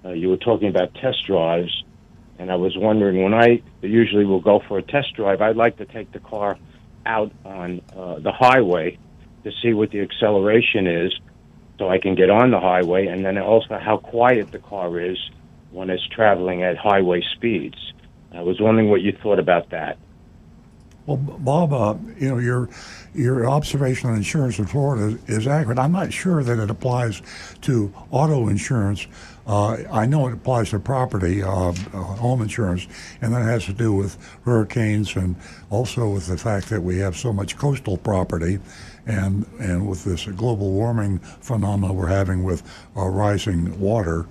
Uh, 0.05 0.11
you 0.11 0.29
were 0.29 0.37
talking 0.37 0.69
about 0.69 0.95
test 0.95 1.27
drives, 1.27 1.85
and 2.39 2.51
I 2.51 2.57
was 2.57 2.77
wondering 2.77 3.23
when 3.23 3.35
I 3.35 3.63
usually 3.83 4.25
will 4.25 4.41
go 4.41 4.63
for 4.67 4.79
a 4.79 4.83
test 4.83 5.15
drive, 5.15 5.41
I'd 5.41 5.57
like 5.57 5.77
to 5.79 5.85
take 5.85 6.13
the 6.13 6.21
car 6.21 6.57
out 7.05 7.33
on 7.45 7.83
uh, 7.97 8.19
the 8.19 8.33
highway 8.33 8.99
to 9.45 9.53
see 9.63 9.73
what 9.73 9.91
the 9.91 10.01
acceleration 10.01 10.87
is, 10.87 11.19
so 11.79 11.89
I 11.89 11.99
can 11.99 12.15
get 12.15 12.31
on 12.31 12.51
the 12.51 12.61
highway, 12.61 13.07
and 13.07 13.25
then 13.25 13.39
also 13.39 13.79
how 13.79 13.97
quiet 13.97 14.53
the 14.53 14.59
car 14.59 15.01
is 15.01 15.19
when 15.71 15.91
it's 15.91 16.07
traveling 16.09 16.63
at 16.63 16.77
highway 16.77 17.23
speeds. 17.35 17.93
I 18.33 18.43
was 18.43 18.61
wondering 18.61 18.91
what 18.91 19.01
you 19.01 19.17
thought 19.23 19.39
about 19.39 19.71
that. 19.71 19.99
Well, 21.07 21.17
Bob, 21.17 21.73
uh, 21.73 21.97
you 22.19 22.29
know 22.29 22.39
your 22.39 22.69
your 23.15 23.49
observation 23.49 24.11
on 24.11 24.17
insurance 24.17 24.59
in 24.59 24.67
Florida 24.67 25.19
is, 25.27 25.47
accurate. 25.47 25.79
I'm 25.79 25.93
not 25.93 26.13
sure 26.13 26.43
that 26.43 26.59
it 26.59 26.71
applies 26.71 27.23
to 27.63 27.93
auto 28.11 28.49
insurance. 28.49 29.07
Uh, 29.47 29.79
I 29.91 30.07
know 30.07 30.29
it 30.29 30.33
applies 30.33 30.71
to 30.71 30.79
property, 30.79 31.43
uh, 31.43 31.49
uh, 31.49 31.73
home 31.73 32.43
insurance, 32.43 32.87
and 33.21 33.35
that 33.35 33.43
has 33.43 33.65
to 33.65 33.73
do 33.73 33.93
with 33.93 34.17
hurricanes 34.45 35.17
and 35.17 35.35
also 35.71 36.09
with 36.09 36.27
the 36.27 36.37
fact 36.37 36.69
that 36.69 36.83
we 36.83 36.99
have 36.99 37.17
so 37.17 37.33
much 37.33 37.57
coastal 37.57 37.97
property, 37.97 38.61
and 39.07 39.45
and 39.59 39.89
with 39.89 40.05
this 40.05 40.27
global 40.27 40.71
warming 40.71 41.19
phenomena 41.19 41.93
we're 41.93 42.07
having 42.07 42.45
with 42.45 42.63
uh, 42.97 43.07
rising 43.07 43.79
water 43.81 44.27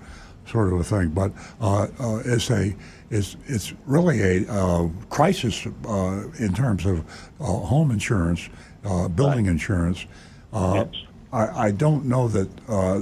sort 0.49 0.73
of 0.73 0.79
a 0.79 0.83
thing. 0.83 1.09
But 1.09 1.31
uh, 1.61 1.87
uh, 1.99 2.21
it's 2.25 2.49
a 2.49 2.75
it's 3.09 3.37
it's 3.47 3.73
really 3.85 4.21
a 4.21 4.51
uh, 4.51 4.89
crisis 5.09 5.67
uh, 5.87 6.23
in 6.39 6.53
terms 6.53 6.85
of 6.85 6.99
uh, 7.39 7.43
home 7.43 7.91
insurance, 7.91 8.49
uh, 8.85 9.07
building 9.07 9.45
insurance. 9.45 10.05
Uh, 10.53 10.85
Yes. 10.85 11.05
I, 11.31 11.65
I 11.65 11.71
don't 11.71 12.05
know 12.05 12.27
that 12.27 12.49
uh, 12.67 13.01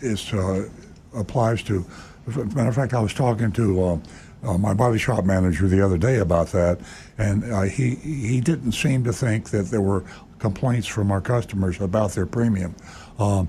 it 0.00 0.34
uh, 0.34 0.62
applies 1.14 1.62
to. 1.64 1.84
Matter 2.26 2.68
of 2.68 2.74
fact, 2.74 2.92
I 2.92 3.00
was 3.00 3.14
talking 3.14 3.52
to. 3.52 3.82
Uh, 3.82 3.98
uh, 4.42 4.56
my 4.56 4.72
body 4.72 4.98
shop 4.98 5.24
manager 5.26 5.68
the 5.68 5.84
other 5.84 5.98
day 5.98 6.16
about 6.16 6.48
that, 6.48 6.80
and 7.18 7.44
uh, 7.52 7.60
he 7.60 7.96
he 7.96 8.40
didn't 8.40 8.72
seem 8.72 9.04
to 9.04 9.12
think 9.12 9.50
that 9.50 9.64
there 9.64 9.82
were 9.82 10.02
complaints 10.38 10.86
from 10.86 11.12
our 11.12 11.20
customers 11.20 11.78
about 11.78 12.12
their 12.12 12.24
premium. 12.24 12.74
Um, 13.18 13.48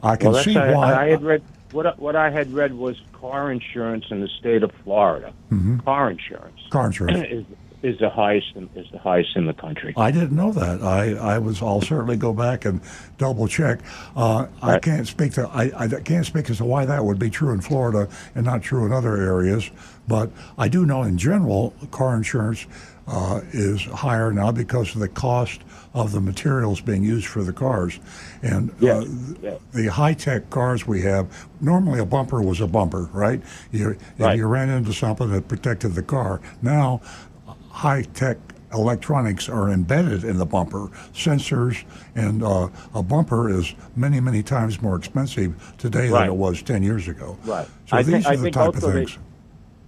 I 0.00 0.14
can 0.14 0.30
well, 0.30 0.44
see 0.44 0.56
I, 0.56 0.72
why. 0.72 0.94
I 0.94 1.08
had 1.08 1.22
read 1.22 1.42
what 1.72 1.98
what 1.98 2.14
I 2.14 2.30
had 2.30 2.52
read 2.52 2.72
was 2.72 3.00
car 3.12 3.50
insurance 3.50 4.04
in 4.10 4.20
the 4.20 4.28
state 4.28 4.62
of 4.62 4.70
Florida. 4.84 5.32
Car 5.84 6.10
insurance 6.10 6.60
car 6.70 6.86
insurance. 6.86 7.46
is 7.82 7.98
the 7.98 8.10
highest 8.10 8.48
in, 8.56 8.68
is 8.74 8.86
the 8.90 8.98
highest 8.98 9.36
in 9.36 9.46
the 9.46 9.52
country. 9.52 9.94
I 9.96 10.10
didn't 10.10 10.32
know 10.32 10.52
that. 10.52 10.82
I, 10.82 11.14
I 11.14 11.38
was. 11.38 11.62
I'll 11.62 11.80
certainly 11.80 12.16
go 12.16 12.32
back 12.32 12.64
and 12.64 12.80
double 13.18 13.46
check. 13.46 13.80
Uh, 14.16 14.46
I 14.62 14.78
can't 14.78 15.06
speak 15.06 15.32
to. 15.34 15.48
I, 15.48 15.70
I 15.76 15.88
can't 16.00 16.26
speak 16.26 16.50
as 16.50 16.58
to 16.58 16.64
why 16.64 16.84
that 16.86 17.04
would 17.04 17.18
be 17.18 17.30
true 17.30 17.52
in 17.52 17.60
Florida 17.60 18.08
and 18.34 18.44
not 18.44 18.62
true 18.62 18.84
in 18.86 18.92
other 18.92 19.16
areas. 19.16 19.70
But 20.06 20.30
I 20.56 20.68
do 20.68 20.86
know 20.86 21.02
in 21.02 21.18
general, 21.18 21.74
car 21.90 22.16
insurance 22.16 22.66
uh, 23.06 23.40
is 23.52 23.82
higher 23.84 24.32
now 24.32 24.52
because 24.52 24.94
of 24.94 25.00
the 25.00 25.08
cost 25.08 25.60
of 25.94 26.12
the 26.12 26.20
materials 26.20 26.80
being 26.80 27.02
used 27.02 27.26
for 27.26 27.42
the 27.42 27.52
cars, 27.52 27.98
and 28.42 28.70
Yes, 28.78 29.04
uh, 29.04 29.34
yes. 29.42 29.60
the 29.72 29.86
high 29.86 30.12
tech 30.12 30.50
cars 30.50 30.86
we 30.86 31.00
have. 31.02 31.26
Normally, 31.60 31.98
a 31.98 32.04
bumper 32.04 32.40
was 32.42 32.60
a 32.60 32.66
bumper, 32.66 33.08
right? 33.12 33.40
You, 33.72 33.90
if 33.90 33.98
Right. 34.18 34.36
you 34.36 34.46
ran 34.46 34.68
into 34.68 34.92
something 34.92 35.30
that 35.32 35.48
protected 35.48 35.94
the 35.94 36.02
car. 36.02 36.40
Now, 36.62 37.00
high 37.78 38.02
tech 38.02 38.36
electronics 38.74 39.48
are 39.48 39.70
embedded 39.70 40.24
in 40.24 40.36
the 40.36 40.44
bumper, 40.44 40.88
sensors, 41.14 41.84
and 42.16 42.42
uh, 42.42 42.68
a 42.92 43.02
bumper 43.04 43.48
is 43.48 43.72
many, 43.94 44.18
many 44.18 44.42
times 44.42 44.82
more 44.82 44.96
expensive 44.96 45.54
today 45.78 46.10
Right. 46.10 46.22
than 46.22 46.28
it 46.30 46.34
was 46.34 46.60
10 46.62 46.82
years 46.82 47.06
ago. 47.06 47.38
Right. 47.44 47.68
So 47.86 47.96
I 47.96 48.02
these 48.02 48.24
think- 48.24 48.26
are 48.26 48.36
the 48.36 48.50
type 48.50 48.68
of 48.70 48.74
also 48.74 48.86
they- 48.92 49.04
things. 49.04 49.18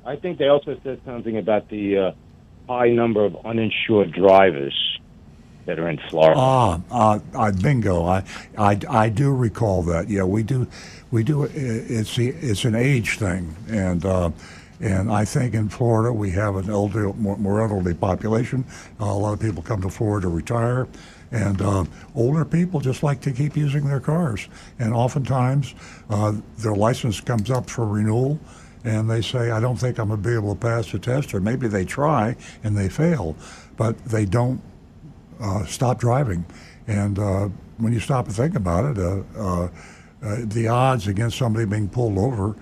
I 0.06 0.16
think 0.16 0.38
they 0.38 0.47
also 0.49 0.78
said 0.85 1.00
something 1.04 1.37
about 1.37 1.68
the 1.68 1.99
uh, 1.99 2.12
high 2.68 2.90
number 2.90 3.25
of 3.25 3.37
uninsured 3.44 4.12
drivers 4.12 4.75
that 5.66 5.78
are 5.78 5.88
in 5.90 5.99
Florida. 6.09 6.35
Ah, 6.38 6.80
uh, 6.90 7.18
uh, 7.35 7.52
bingo. 7.61 8.06
I, 8.06 8.23
I, 8.56 8.78
I 8.88 9.09
do 9.09 9.35
recall 9.35 9.82
that. 9.82 10.09
Yeah, 10.09 10.23
we 10.25 10.42
do, 10.42 10.66
we 11.11 11.23
do. 11.23 11.42
It's 11.44 12.16
the, 12.16 12.28
it's 12.28 12.64
an 12.64 12.75
age 12.76 13.18
thing, 13.18 13.54
and 13.68 14.04
uh, 14.06 14.30
and 14.80 15.12
I 15.12 15.25
think 15.25 15.54
in 15.54 15.68
Florida 15.68 16.12
we 16.12 16.30
have 16.30 16.56
an 16.56 16.70
elderly, 16.70 17.12
more, 17.12 17.60
elderly 17.60 17.94
population. 17.94 18.64
Uh, 19.00 19.04
a 19.04 19.14
lot 19.14 19.32
of 19.34 19.40
people 19.40 19.62
come 19.62 19.82
to 19.82 19.90
Florida 19.90 20.26
to 20.26 20.32
retire, 20.32 20.88
and 21.30 21.60
uh, 21.60 21.84
older 22.14 22.44
people 22.44 22.80
just 22.80 23.02
like 23.02 23.20
to 23.22 23.32
keep 23.32 23.56
using 23.56 23.87
their 23.87 24.00
cars. 24.00 24.49
And 24.78 24.94
oftentimes 24.94 25.75
uh, 26.08 26.32
their 26.58 26.75
license 26.75 27.20
comes 27.20 27.50
up 27.50 27.68
for 27.68 27.87
renewal, 27.87 28.40
and 28.84 29.08
they 29.08 29.20
say, 29.20 29.50
"I 29.50 29.60
don't 29.60 29.76
think 29.76 29.99
I'm 29.99 30.08
going 30.08 30.22
to 30.22 30.28
be 30.28 30.34
able 30.34 30.54
to 30.54 30.60
pass 30.60 30.90
the 30.90 30.99
test," 30.99 31.34
or 31.34 31.40
maybe 31.40 31.68
they 31.68 31.84
try 31.84 32.34
and 32.64 32.76
they 32.76 32.88
fail, 32.88 33.37
but 33.76 34.02
they 34.06 34.25
don't 34.25 34.62
uh, 35.40 35.64
stop 35.66 36.00
driving. 36.00 36.44
And 36.87 37.18
uh, 37.18 37.49
when 37.76 37.92
you 37.92 38.00
stop 38.00 38.26
and 38.26 38.34
think 38.34 38.56
about 38.56 38.96
it, 38.96 39.25
uh, 39.37 39.68
the 40.22 40.68
odds 40.68 41.06
against 41.06 41.37
somebody 41.37 41.66
being 41.66 41.88
pulled 41.88 42.18
over 42.18 42.56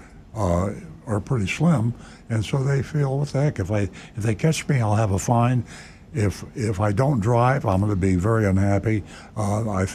are 1.08 1.20
pretty 1.20 1.46
slim. 1.46 1.94
And 2.28 2.44
so 2.44 2.62
they 2.62 2.82
feel, 2.82 3.18
what 3.18 3.28
the 3.28 3.42
heck? 3.42 3.58
If 3.58 3.70
I 3.70 3.80
if 4.16 4.16
they 4.16 4.34
catch 4.34 4.68
me, 4.68 4.80
I'll 4.80 4.96
have 4.96 5.12
a 5.12 5.18
fine. 5.18 5.64
If 6.14 6.44
if 6.54 6.80
I 6.80 6.92
don't 6.92 7.20
drive, 7.20 7.66
I'm 7.66 7.80
going 7.80 7.90
to 7.90 7.96
be 7.96 8.14
very 8.14 8.46
unhappy. 8.46 9.02
I 9.36 9.86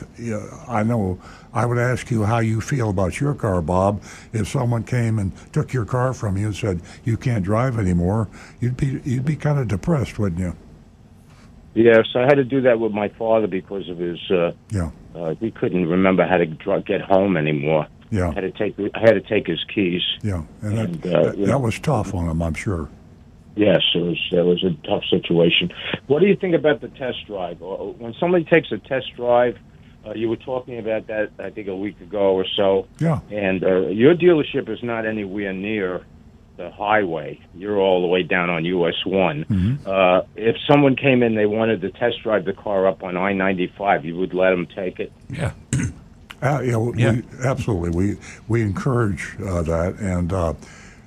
I 0.68 0.84
know. 0.84 1.20
I 1.54 1.66
would 1.66 1.78
ask 1.78 2.10
you 2.12 2.24
how 2.24 2.40
you 2.40 2.62
feel 2.62 2.90
about 2.90 3.20
your 3.20 3.34
car, 3.34 3.62
Bob. 3.62 4.02
If 4.32 4.48
someone 4.48 4.84
came 4.84 5.20
and 5.20 5.32
took 5.54 5.74
your 5.74 5.86
car 5.86 6.14
from 6.14 6.38
you 6.38 6.48
and 6.48 6.56
said 6.56 6.82
you 7.04 7.18
can't 7.18 7.44
drive 7.44 7.80
anymore, 7.80 8.30
you'd 8.60 8.78
be 8.78 9.02
you'd 9.04 9.26
be 9.26 9.36
kind 9.36 9.60
of 9.60 9.68
depressed, 9.68 10.20
wouldn't 10.20 10.42
you? 10.42 10.56
Yes, 11.76 12.06
I 12.16 12.22
had 12.22 12.36
to 12.36 12.44
do 12.44 12.62
that 12.62 12.80
with 12.80 12.92
my 12.92 13.10
father 13.10 13.48
because 13.48 13.90
of 13.90 13.98
his. 13.98 14.20
Uh, 14.30 14.52
yeah. 14.70 14.92
Uh, 15.16 15.34
he 15.40 15.50
couldn't 15.50 15.88
remember 15.88 16.26
how 16.26 16.38
to 16.38 16.46
dr- 16.46 16.86
get 16.86 17.02
home 17.02 17.38
anymore. 17.38 17.88
Yeah. 18.14 18.30
I 18.30 18.34
had 18.36 18.42
to 18.42 18.52
take. 18.52 18.76
I 18.94 19.00
had 19.00 19.14
to 19.14 19.22
take 19.22 19.48
his 19.48 19.64
keys. 19.74 20.04
Yeah, 20.22 20.44
and, 20.62 20.78
and 20.78 21.02
that, 21.02 21.16
uh, 21.16 21.32
that, 21.32 21.46
that 21.48 21.60
was 21.60 21.80
tough 21.80 22.14
on 22.14 22.30
him, 22.30 22.44
I'm 22.44 22.54
sure. 22.54 22.88
Yes, 23.56 23.82
it 23.96 24.00
was. 24.00 24.30
It 24.32 24.46
was 24.46 24.64
a 24.64 24.88
tough 24.88 25.04
situation. 25.10 25.72
What 26.06 26.20
do 26.20 26.28
you 26.28 26.36
think 26.36 26.54
about 26.54 26.82
the 26.82 26.90
test 26.90 27.26
drive? 27.26 27.60
When 27.60 28.14
somebody 28.20 28.46
takes 28.46 28.72
a 28.72 28.78
test 28.78 29.16
drive, 29.16 29.58
uh, 30.06 30.14
you 30.14 30.30
were 30.30 30.38
talking 30.38 30.78
about 30.78 31.08
that 31.08 31.32
I 31.40 31.50
think 31.50 31.68
a 31.68 31.76
week 31.76 32.00
ago 32.02 32.36
or 32.36 32.46
so. 32.56 32.88
Yeah. 33.00 33.20
And 33.32 33.64
uh, 33.64 33.88
your 33.88 34.14
dealership 34.14 34.70
is 34.70 34.84
not 34.84 35.08
anywhere 35.08 35.54
near 35.54 36.06
the 36.58 36.70
highway. 36.70 37.40
You're 37.56 37.80
all 37.80 38.02
the 38.02 38.08
way 38.08 38.22
down 38.22 38.52
on 38.52 38.64
US 38.66 39.06
one. 39.06 39.46
Mm-hmm. 39.46 39.88
Uh, 39.90 40.22
if 40.36 40.56
someone 40.72 40.96
came 40.96 41.24
in, 41.24 41.34
they 41.34 41.48
wanted 41.48 41.82
to 41.82 41.90
test 41.90 42.22
drive 42.22 42.46
the 42.46 42.54
car 42.54 42.86
up 42.86 43.04
on 43.04 43.18
I 43.18 43.34
ninety 43.34 43.74
five. 43.76 44.06
You 44.06 44.18
would 44.18 44.36
let 44.36 44.52
them 44.52 44.68
take 44.68 45.00
it. 45.00 45.12
Yeah. 45.30 45.54
Uh, 46.44 46.60
yeah, 46.62 46.92
yeah. 46.96 47.12
We, 47.14 47.24
absolutely. 47.46 47.90
We 47.92 48.18
we 48.50 48.62
encourage 48.62 49.36
uh, 49.44 49.62
that, 49.64 49.96
and 50.00 50.34
uh, 50.34 50.54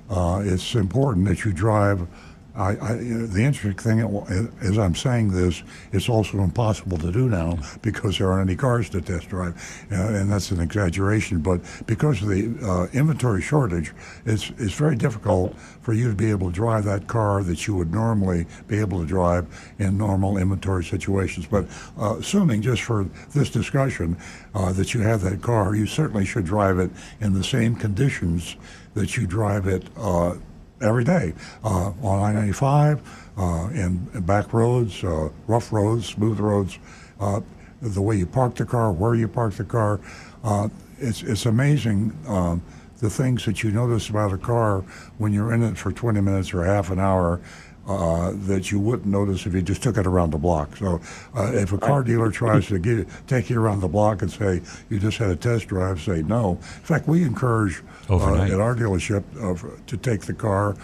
uh, 0.09 0.41
it's 0.43 0.73
important 0.73 1.27
that 1.27 1.45
you 1.45 1.53
drive 1.53 2.07
I, 2.57 2.71
I, 2.81 2.93
the 2.95 3.43
interesting 3.43 3.73
thing, 3.75 4.51
as 4.61 4.79
I'm 4.79 4.95
saying 4.95 5.31
this, 5.31 5.61
it's 5.91 6.09
also 6.09 6.39
impossible 6.39 6.97
to 6.97 7.11
do 7.11 7.29
now 7.29 7.59
because 7.83 8.17
there 8.17 8.31
aren't 8.31 8.49
any 8.49 8.57
cars 8.57 8.89
to 8.89 9.01
test 9.01 9.29
drive, 9.29 9.55
uh, 9.91 9.95
and 9.95 10.31
that's 10.31 10.49
an 10.49 10.59
exaggeration. 10.59 11.41
But 11.41 11.61
because 11.85 12.21
of 12.23 12.29
the 12.29 12.57
uh, 12.63 12.87
inventory 12.97 13.43
shortage, 13.43 13.93
it's 14.25 14.51
it's 14.57 14.73
very 14.73 14.95
difficult 14.95 15.55
for 15.81 15.93
you 15.93 16.09
to 16.09 16.15
be 16.15 16.31
able 16.31 16.49
to 16.49 16.55
drive 16.55 16.85
that 16.85 17.05
car 17.05 17.43
that 17.43 17.67
you 17.67 17.75
would 17.75 17.91
normally 17.91 18.47
be 18.67 18.79
able 18.79 18.99
to 19.01 19.05
drive 19.05 19.45
in 19.77 19.95
normal 19.95 20.37
inventory 20.37 20.83
situations. 20.83 21.45
But 21.45 21.67
uh, 21.99 22.17
assuming 22.17 22.63
just 22.63 22.81
for 22.81 23.03
this 23.33 23.51
discussion 23.51 24.17
uh, 24.55 24.73
that 24.73 24.95
you 24.95 25.01
have 25.01 25.21
that 25.21 25.43
car, 25.43 25.75
you 25.75 25.85
certainly 25.85 26.25
should 26.25 26.45
drive 26.45 26.79
it 26.79 26.89
in 27.21 27.33
the 27.33 27.43
same 27.43 27.75
conditions 27.75 28.55
that 28.95 29.15
you 29.15 29.27
drive 29.27 29.67
it 29.67 29.83
uh, 29.95 30.33
every 30.81 31.03
day 31.03 31.33
uh, 31.63 31.91
on 32.01 32.35
I-95, 32.35 32.99
uh, 33.37 33.69
in, 33.69 34.07
in, 34.13 34.21
back 34.21 34.53
roads, 34.53 35.03
uh, 35.03 35.29
rough 35.47 35.71
roads, 35.71 36.07
smooth 36.07 36.39
roads, 36.39 36.79
uh, 37.19 37.41
the 37.81 38.01
way 38.01 38.15
you 38.15 38.25
park 38.25 38.55
the 38.55 38.65
car, 38.65 38.91
where 38.91 39.15
you 39.15 39.27
park 39.27 39.53
the 39.53 39.63
car. 39.63 39.99
Uh, 40.43 40.69
it's, 40.99 41.21
it's 41.23 41.45
amazing 41.45 42.17
um, 42.27 42.61
the 42.99 43.09
things 43.09 43.45
that 43.45 43.63
you 43.63 43.71
notice 43.71 44.09
about 44.09 44.33
a 44.33 44.37
car 44.37 44.81
when 45.17 45.31
you're 45.31 45.53
in 45.53 45.63
it 45.63 45.77
for 45.77 45.91
20 45.91 46.19
minutes 46.21 46.53
or 46.53 46.63
half 46.63 46.89
an 46.89 46.99
hour 46.99 47.39
uh, 47.87 48.33
that 48.35 48.71
you 48.71 48.79
wouldn't 48.79 49.07
notice 49.07 49.45
if 49.45 49.53
you 49.53 49.61
just 49.61 49.81
took 49.81 49.97
it 49.97 50.05
around 50.05 50.31
the 50.31 50.37
block. 50.37 50.75
So, 50.77 50.99
uh, 51.35 51.51
if 51.53 51.71
a 51.71 51.77
car 51.77 52.03
dealer 52.03 52.29
tries 52.31 52.67
to 52.67 52.79
get, 52.79 53.07
take 53.27 53.49
you 53.49 53.59
around 53.61 53.79
the 53.79 53.87
block 53.87 54.21
and 54.21 54.31
say 54.31 54.61
you 54.89 54.99
just 54.99 55.17
had 55.17 55.29
a 55.29 55.35
test 55.35 55.67
drive, 55.67 56.01
say 56.01 56.21
no. 56.21 56.51
In 56.51 56.83
fact, 56.83 57.07
we 57.07 57.23
encourage 57.23 57.81
uh, 58.09 58.35
at 58.35 58.59
our 58.59 58.75
dealership 58.75 59.23
uh, 59.41 59.77
to 59.87 59.97
take 59.97 60.21
the 60.21 60.33
car 60.33 60.75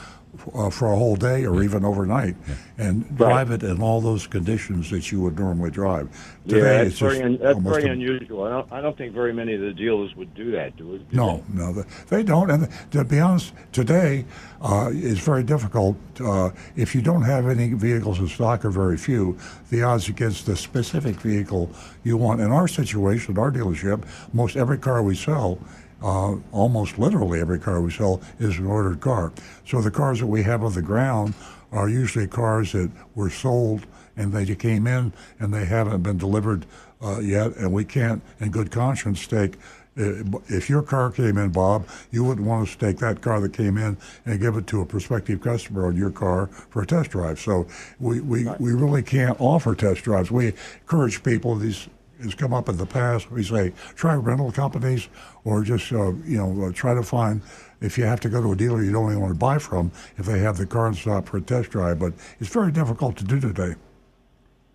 uh, 0.54 0.69
for 0.69 0.91
a 0.91 0.96
whole 0.96 1.15
day 1.15 1.46
or 1.46 1.63
even 1.63 1.86
overnight 1.86 2.36
and 2.78 3.04
right. 3.04 3.17
drive 3.17 3.52
it 3.52 3.63
in 3.63 3.82
all 3.82 4.02
those 4.02 4.26
conditions 4.26 4.89
that 4.89 5.12
you 5.12 5.22
would 5.22 5.38
normally 5.38 5.69
drive. 5.69 6.10
Today, 6.48 6.78
yeah, 6.78 6.84
that's 6.84 7.00
very, 7.00 7.22
un- 7.22 7.38
that's 7.38 7.60
very 7.60 7.89
unusual. 7.89 8.43
I 8.43 8.50
don't, 8.50 8.72
I 8.74 8.82
don't 8.82 8.98
think 8.98 9.13
very 9.13 9.34
many 9.34 9.54
of 9.54 9.62
the 9.62 9.74
dealers 9.74 10.15
would 10.15 10.34
do 10.34 10.52
that, 10.52 10.76
do, 10.76 10.98
do 10.98 11.06
no, 11.15 11.43
they? 11.50 11.60
no, 11.60 11.84
they 12.10 12.24
don't. 12.24 12.50
And 12.50 12.67
to 12.91 13.04
be 13.04 13.19
honest, 13.19 13.54
today 13.72 14.26
uh, 14.62 14.89
is 14.91 15.19
very 15.19 15.43
difficult. 15.43 15.96
Uh, 16.19 16.50
if 16.76 16.96
you 16.96 17.02
don't 17.02 17.24
have 17.24 17.48
any 17.48 17.74
vehicles 17.74 18.19
in 18.19 18.28
stock 18.28 18.65
or 18.65 18.72
very 18.72 18.98
few, 18.98 19.38
the 19.69 19.84
odds 19.84 20.10
against 20.10 20.46
the 20.46 20.56
specific 20.56 21.15
vehicle 21.17 21.69
you 22.04 22.17
want. 22.17 22.41
In 22.41 22.52
our 22.52 22.67
situation, 22.67 23.38
our 23.38 23.52
dealership, 23.52 24.04
most 24.34 24.56
every 24.56 24.78
car 24.78 25.04
we 25.04 25.15
sell 25.15 25.60
uh, 26.03 26.35
almost 26.51 26.99
literally 26.99 27.39
every 27.39 27.59
car 27.59 27.81
we 27.81 27.91
sell 27.91 28.21
is 28.39 28.59
an 28.59 28.67
ordered 28.67 28.99
car. 28.99 29.31
So 29.65 29.81
the 29.81 29.91
cars 29.91 30.19
that 30.19 30.27
we 30.27 30.43
have 30.43 30.63
on 30.63 30.73
the 30.73 30.81
ground 30.81 31.33
are 31.71 31.89
usually 31.89 32.27
cars 32.27 32.73
that 32.73 32.91
were 33.15 33.29
sold 33.29 33.87
and 34.15 34.31
they 34.31 34.45
came 34.55 34.85
in 34.85 35.11
and 35.39 35.53
they 35.53 35.65
haven't 35.65 36.03
been 36.03 36.17
delivered 36.17 36.65
uh, 37.01 37.19
yet, 37.19 37.55
and 37.57 37.71
we 37.71 37.83
can't, 37.83 38.21
in 38.39 38.49
good 38.49 38.71
conscience, 38.71 39.27
take. 39.27 39.55
Uh, 39.95 40.23
if 40.47 40.69
your 40.69 40.81
car 40.81 41.11
came 41.11 41.37
in, 41.37 41.51
Bob, 41.51 41.85
you 42.11 42.23
wouldn't 42.23 42.47
want 42.47 42.67
to 42.67 42.77
take 42.77 42.97
that 42.97 43.21
car 43.21 43.39
that 43.39 43.53
came 43.53 43.77
in 43.77 43.95
and 44.25 44.39
give 44.39 44.55
it 44.55 44.65
to 44.65 44.81
a 44.81 44.85
prospective 44.85 45.39
customer 45.41 45.85
on 45.85 45.95
your 45.95 46.09
car 46.09 46.47
for 46.47 46.81
a 46.81 46.85
test 46.85 47.11
drive. 47.11 47.39
So 47.39 47.67
we, 47.99 48.19
we, 48.21 48.45
right. 48.45 48.59
we 48.59 48.73
really 48.73 49.03
can't 49.03 49.39
offer 49.39 49.75
test 49.75 50.03
drives. 50.03 50.31
We 50.31 50.53
encourage 50.81 51.21
people, 51.23 51.55
these 51.55 51.87
has 52.23 52.36
come 52.36 52.53
up 52.53 52.69
in 52.69 52.77
the 52.77 52.86
past. 52.86 53.31
We 53.31 53.43
say 53.43 53.73
try 53.95 54.15
rental 54.15 54.51
companies 54.51 55.07
or 55.43 55.63
just 55.63 55.91
uh, 55.91 56.13
you 56.25 56.38
know 56.38 56.65
uh, 56.65 56.71
try 56.71 56.93
to 56.93 57.03
find 57.03 57.41
if 57.81 57.97
you 57.97 58.05
have 58.05 58.19
to 58.21 58.29
go 58.29 58.41
to 58.41 58.51
a 58.53 58.55
dealer 58.55 58.83
you 58.83 58.91
don't 58.91 59.09
even 59.09 59.21
want 59.21 59.33
to 59.33 59.39
buy 59.39 59.57
from 59.57 59.91
if 60.17 60.25
they 60.25 60.39
have 60.39 60.57
the 60.57 60.65
car 60.65 60.88
in 60.88 60.93
stock 60.93 61.27
for 61.27 61.38
a 61.38 61.41
test 61.41 61.71
drive. 61.71 61.99
But 61.99 62.13
it's 62.39 62.49
very 62.49 62.71
difficult 62.71 63.17
to 63.17 63.23
do 63.23 63.39
today. 63.39 63.75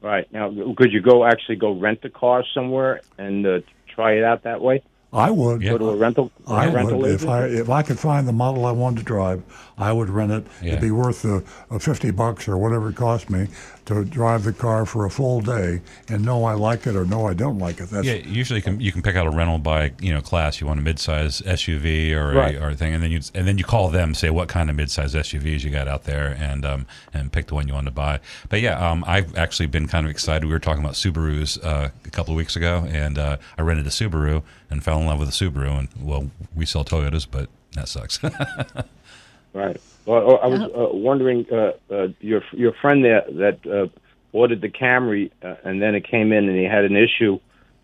Right 0.01 0.33
now, 0.33 0.53
could 0.77 0.93
you 0.93 1.01
go 1.01 1.25
actually 1.25 1.57
go 1.57 1.73
rent 1.73 2.03
the 2.03 2.11
car 2.11 2.45
somewhere 2.55 3.01
and 3.19 3.45
uh, 3.45 3.61
try 3.89 4.13
it 4.13 4.23
out 4.23 4.45
that 4.45 4.61
way? 4.61 4.83
I 5.13 5.31
would 5.31 5.63
go 5.63 5.79
to 5.79 5.89
a 5.89 5.97
rental. 5.97 6.31
I 6.47 6.67
a 6.67 6.73
rental 6.73 6.99
would 6.99 7.11
if 7.13 7.27
I 7.27 7.47
if 7.47 7.71
I 7.71 7.83
could 7.83 7.99
find 7.99 8.29
the 8.29 8.33
model 8.33 8.67
I 8.67 8.73
wanted 8.73 8.99
to 8.99 9.05
drive, 9.05 9.43
I 9.79 9.91
would 9.91 10.11
rent 10.11 10.33
it. 10.33 10.47
Yeah. 10.61 10.69
It'd 10.69 10.83
be 10.83 10.91
worth 10.91 11.25
a, 11.25 11.43
a 11.71 11.81
fifty 11.81 12.11
bucks 12.11 12.47
or 12.47 12.59
whatever 12.59 12.91
it 12.91 12.97
cost 12.97 13.31
me 13.31 13.49
to 13.89 14.05
drive 14.05 14.45
the 14.45 14.53
car 14.53 14.85
for 14.85 15.07
a 15.07 15.11
full 15.11 15.41
day 15.41 15.81
and 16.09 16.23
know 16.23 16.45
I 16.45 16.53
like 16.53 16.87
it 16.87 16.95
or 16.95 17.07
know 17.07 17.27
I 17.27 17.33
don't 17.33 17.59
like 17.59 17.81
it. 17.81 17.89
That's, 17.89 18.07
yeah, 18.07 18.17
usually 18.17 18.59
you 18.59 18.63
can, 18.63 18.81
you 18.81 18.93
can 18.93 19.01
pick 19.01 19.17
out 19.17 19.27
a 19.27 19.31
rental 19.31 19.59
by 19.59 19.93
you 19.99 20.13
know 20.13 20.21
class. 20.21 20.61
You 20.61 20.67
want 20.67 20.79
a 20.79 20.83
midsize 20.83 21.43
SUV 21.43 22.13
or 22.13 22.35
right. 22.35 22.55
a, 22.55 22.63
or 22.63 22.69
a 22.71 22.75
thing, 22.75 22.93
and 22.93 23.03
then 23.03 23.11
you 23.11 23.21
and 23.35 23.49
then 23.49 23.57
you 23.57 23.65
call 23.65 23.89
them, 23.89 24.15
say 24.15 24.29
what 24.29 24.49
kind 24.49 24.69
of 24.69 24.77
midsize 24.77 25.15
SUVs 25.15 25.65
you 25.65 25.71
got 25.71 25.89
out 25.89 26.05
there, 26.05 26.37
and 26.39 26.67
um, 26.67 26.87
and 27.15 27.33
pick 27.33 27.47
the 27.47 27.55
one 27.55 27.67
you 27.67 27.73
want 27.73 27.87
to 27.87 27.91
buy. 27.91 28.21
But 28.51 28.61
yeah, 28.61 28.79
um, 28.79 29.05
I've 29.07 29.35
actually 29.39 29.67
been 29.67 29.89
kind 29.89 30.05
of 30.05 30.11
excited. 30.11 30.45
We 30.45 30.53
were 30.53 30.59
talking 30.59 30.85
about 30.85 30.95
Subarus 30.95 31.59
uh, 31.65 31.89
a 32.05 32.11
couple 32.11 32.35
of 32.35 32.37
weeks 32.37 32.57
ago, 32.57 32.87
and 32.91 33.19
uh, 33.19 33.39
I 33.57 33.63
rented 33.63 33.87
a 33.87 33.91
Subaru 33.91 34.43
and 34.69 34.85
fell 34.85 35.01
in 35.01 35.07
love 35.07 35.19
with 35.19 35.31
a 35.31 35.33
Subaru. 35.33 35.79
And 35.79 35.89
well, 35.99 36.31
we 36.55 36.67
sell 36.67 36.85
Toyotas, 36.85 37.27
but 37.31 37.49
that 37.73 37.89
sucks. 37.89 38.23
right. 39.55 39.81
Well, 40.09 40.41
I 40.43 40.47
was 40.47 40.61
uh, 40.63 40.97
wondering, 40.97 41.45
uh, 41.53 41.73
uh, 41.93 42.09
your 42.21 42.43
your 42.53 42.73
friend 42.81 43.05
there 43.05 43.25
that 43.29 43.59
uh, 43.67 43.89
ordered 44.33 44.63
the 44.63 44.71
Camry, 44.71 45.31
uh, 45.43 45.57
and 45.65 45.83
then 45.83 45.95
it 45.95 46.09
came 46.09 46.33
in 46.33 46.49
and 46.49 46.57
he 46.57 46.65
had 46.65 46.87
an 46.87 46.97
issue. 46.97 47.39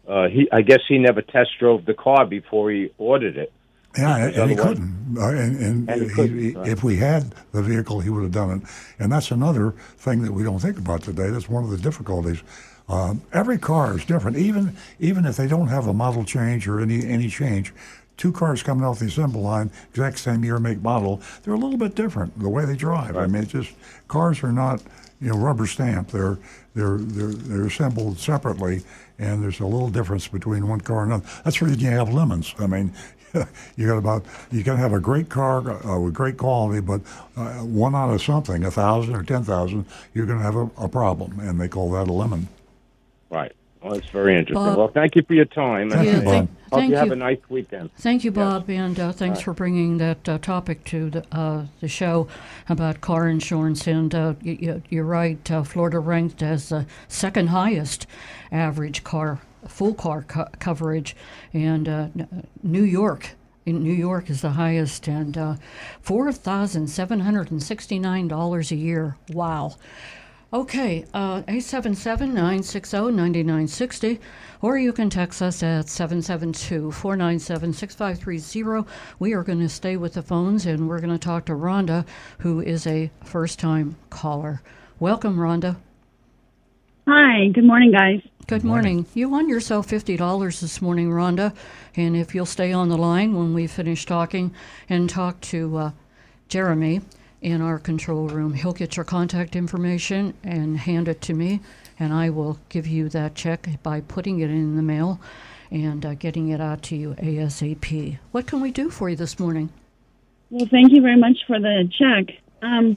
Uh, 0.08 0.28
he, 0.28 0.48
I 0.50 0.62
guess, 0.62 0.80
he 0.88 0.96
never 0.96 1.20
test 1.20 1.50
drove 1.60 1.84
the 1.84 1.92
car 1.92 2.24
before 2.24 2.70
he 2.70 2.90
ordered 2.96 3.36
it. 3.36 3.52
Yeah, 3.98 4.16
and, 4.16 4.36
and 4.36 4.50
he 4.50 4.56
couldn't. 4.56 5.16
Uh, 5.18 5.28
and, 5.28 5.56
and, 5.60 5.90
and 5.90 6.02
he 6.02 6.08
couldn't, 6.08 6.40
he, 6.40 6.50
right. 6.52 6.66
if 6.66 6.82
we 6.82 6.96
had 6.96 7.34
the 7.52 7.62
vehicle, 7.62 8.00
he 8.00 8.08
would 8.08 8.22
have 8.22 8.32
done 8.32 8.50
it. 8.58 8.62
And 8.98 9.12
that's 9.12 9.30
another 9.30 9.72
thing 9.98 10.22
that 10.22 10.32
we 10.32 10.42
don't 10.42 10.60
think 10.60 10.78
about 10.78 11.02
today. 11.02 11.28
That's 11.28 11.50
one 11.50 11.62
of 11.62 11.70
the 11.70 11.76
difficulties. 11.76 12.42
Um, 12.88 13.20
every 13.34 13.58
car 13.58 13.96
is 13.96 14.04
different, 14.06 14.38
even 14.38 14.76
even 14.98 15.26
if 15.26 15.36
they 15.36 15.46
don't 15.46 15.68
have 15.68 15.86
a 15.86 15.92
model 15.92 16.24
change 16.24 16.66
or 16.68 16.80
any 16.80 17.06
any 17.06 17.28
change 17.28 17.74
two 18.16 18.32
cars 18.32 18.62
coming 18.62 18.84
off 18.84 18.98
the 18.98 19.06
assembly 19.06 19.40
line, 19.40 19.70
exact 19.90 20.18
same 20.18 20.44
year, 20.44 20.58
make, 20.58 20.80
model, 20.82 21.20
they're 21.42 21.54
a 21.54 21.58
little 21.58 21.78
bit 21.78 21.94
different 21.94 22.38
the 22.38 22.48
way 22.48 22.64
they 22.64 22.76
drive. 22.76 23.16
Right. 23.16 23.24
I 23.24 23.26
mean, 23.26 23.42
it's 23.42 23.52
just 23.52 23.72
cars 24.08 24.42
are 24.42 24.52
not, 24.52 24.82
you 25.20 25.30
know 25.30 25.38
rubber 25.38 25.66
stamp. 25.66 26.10
They're 26.10 26.38
they're 26.74 26.98
they're 26.98 27.32
they're 27.32 27.66
assembled 27.66 28.18
separately, 28.18 28.82
and 29.18 29.42
there's 29.42 29.60
a 29.60 29.66
little 29.66 29.88
difference 29.88 30.28
between 30.28 30.68
one 30.68 30.80
car 30.80 31.04
and 31.04 31.12
another. 31.12 31.28
That's 31.44 31.58
the 31.58 31.66
reason 31.66 31.80
you 31.80 31.90
have 31.90 32.12
lemons. 32.12 32.54
I 32.58 32.66
mean, 32.66 32.92
you 33.76 33.86
got 33.86 33.96
about 33.96 34.24
you 34.50 34.62
can 34.62 34.76
have 34.76 34.92
a 34.92 35.00
great 35.00 35.28
car 35.28 35.86
uh, 35.86 35.98
with 35.98 36.14
great 36.14 36.36
quality, 36.36 36.80
but 36.80 37.00
uh, 37.36 37.54
one 37.60 37.94
out 37.94 38.12
of 38.12 38.22
something, 38.22 38.64
a 38.64 38.70
thousand 38.70 39.16
or 39.16 39.22
ten 39.22 39.44
thousand, 39.44 39.86
you're 40.12 40.26
going 40.26 40.38
to 40.38 40.44
have 40.44 40.56
a, 40.56 40.70
a 40.76 40.88
problem, 40.88 41.40
and 41.40 41.60
they 41.60 41.68
call 41.68 41.90
that 41.92 42.08
a 42.08 42.12
lemon. 42.12 42.48
Right. 43.30 43.52
Well, 43.84 43.92
it's 43.94 44.08
very 44.08 44.32
interesting. 44.32 44.54
Bob- 44.64 44.78
well, 44.78 44.88
thank 44.88 45.14
you 45.14 45.22
for 45.22 45.34
your 45.34 45.44
time. 45.44 45.90
Thank 45.90 46.06
Yeah, 46.06 46.14
you, 46.14 46.20
thank, 46.22 46.50
Hope 46.70 46.80
thank 46.80 46.90
you 46.90 46.96
have 46.96 47.10
a 47.10 47.16
nice 47.16 47.38
weekend. 47.50 47.92
Thank 47.96 48.24
you, 48.24 48.30
Yes. 48.30 48.36
Bob, 48.36 48.70
and 48.70 48.98
uh, 48.98 49.12
thanks 49.12 49.40
for 49.40 49.52
bringing 49.52 49.98
that 49.98 50.26
uh, 50.26 50.38
topic 50.38 50.84
to 50.84 51.10
the, 51.10 51.24
uh, 51.30 51.66
the 51.82 51.88
show 51.88 52.26
about 52.66 53.02
car 53.02 53.28
insurance. 53.28 53.86
And 53.86 54.14
uh, 54.14 54.34
y- 54.42 54.58
y- 54.62 54.82
you're 54.88 55.04
right, 55.04 55.50
uh, 55.50 55.64
Florida 55.64 55.98
ranked 55.98 56.42
as 56.42 56.70
the 56.70 56.86
second 57.08 57.48
highest 57.48 58.06
average 58.50 59.04
car, 59.04 59.40
full 59.68 59.92
car 59.92 60.22
co- 60.22 60.48
coverage, 60.60 61.14
and 61.52 61.86
uh, 61.86 62.08
New 62.62 62.84
York. 62.84 63.32
In 63.66 63.82
New 63.82 63.94
York 63.94 64.28
is 64.30 64.40
the 64.42 64.50
highest, 64.50 65.08
and 65.08 65.36
uh, 65.38 65.54
four 66.02 66.30
thousand 66.32 66.88
seven 66.88 67.20
hundred 67.20 67.50
and 67.50 67.62
sixty-nine 67.62 68.28
dollars 68.28 68.70
a 68.70 68.76
year. 68.76 69.16
Wow! 69.30 69.76
Okay, 70.54 71.04
uh, 71.12 71.42
877-960-9960, 71.42 74.18
or 74.62 74.78
you 74.78 74.92
can 74.92 75.10
text 75.10 75.42
us 75.42 75.64
at 75.64 75.86
772-497-6530. 75.86 78.86
We 79.18 79.32
are 79.32 79.42
going 79.42 79.58
to 79.58 79.68
stay 79.68 79.96
with 79.96 80.14
the 80.14 80.22
phones, 80.22 80.64
and 80.64 80.88
we're 80.88 81.00
going 81.00 81.10
to 81.10 81.18
talk 81.18 81.46
to 81.46 81.54
Rhonda, 81.54 82.06
who 82.38 82.60
is 82.60 82.86
a 82.86 83.10
first-time 83.24 83.96
caller. 84.10 84.62
Welcome, 85.00 85.38
Rhonda. 85.38 85.74
Hi, 87.08 87.48
good 87.48 87.64
morning, 87.64 87.90
guys. 87.90 88.20
Good 88.46 88.62
morning. 88.62 89.06
You 89.12 89.30
won 89.30 89.48
yourself 89.48 89.88
$50 89.88 90.60
this 90.60 90.80
morning, 90.80 91.10
Rhonda, 91.10 91.52
and 91.96 92.16
if 92.16 92.32
you'll 92.32 92.46
stay 92.46 92.72
on 92.72 92.90
the 92.90 92.96
line 92.96 93.34
when 93.34 93.54
we 93.54 93.66
finish 93.66 94.06
talking 94.06 94.54
and 94.88 95.10
talk 95.10 95.40
to 95.40 95.78
uh, 95.78 95.90
Jeremy 96.46 97.00
in 97.44 97.60
our 97.60 97.78
control 97.78 98.26
room, 98.26 98.54
he'll 98.54 98.72
get 98.72 98.96
your 98.96 99.04
contact 99.04 99.54
information 99.54 100.32
and 100.42 100.78
hand 100.78 101.08
it 101.08 101.20
to 101.20 101.34
me, 101.34 101.60
and 102.00 102.10
I 102.12 102.30
will 102.30 102.58
give 102.70 102.86
you 102.86 103.10
that 103.10 103.34
check 103.34 103.68
by 103.82 104.00
putting 104.00 104.40
it 104.40 104.48
in 104.48 104.76
the 104.76 104.82
mail 104.82 105.20
and 105.70 106.06
uh, 106.06 106.14
getting 106.14 106.48
it 106.48 106.60
out 106.60 106.82
to 106.84 106.96
you 106.96 107.14
ASAP. 107.18 108.18
What 108.32 108.46
can 108.46 108.62
we 108.62 108.70
do 108.70 108.88
for 108.88 109.10
you 109.10 109.16
this 109.16 109.38
morning? 109.38 109.68
Well, 110.48 110.66
thank 110.70 110.92
you 110.92 111.02
very 111.02 111.18
much 111.18 111.36
for 111.46 111.60
the 111.60 111.86
check. 111.98 112.34
Um, 112.62 112.96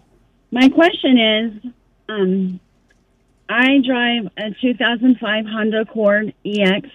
my 0.52 0.70
question 0.70 1.20
is, 1.20 1.72
um, 2.08 2.60
I 3.50 3.80
drive 3.86 4.32
a 4.38 4.56
2005 4.62 5.46
Honda 5.46 5.82
Accord 5.82 6.34
EX. 6.46 6.88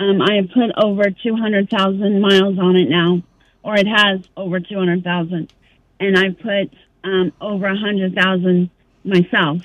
Um, 0.00 0.20
I 0.20 0.34
have 0.34 0.50
put 0.50 0.72
over 0.76 1.08
200,000 1.08 2.20
miles 2.20 2.58
on 2.58 2.74
it 2.74 2.88
now, 2.88 3.22
or 3.62 3.76
it 3.76 3.86
has 3.86 4.22
over 4.36 4.58
200,000, 4.58 5.52
and 6.00 6.16
I've 6.18 6.38
put 6.38 6.72
um, 7.02 7.32
over 7.40 7.66
100,000 7.66 8.70
myself. 9.04 9.62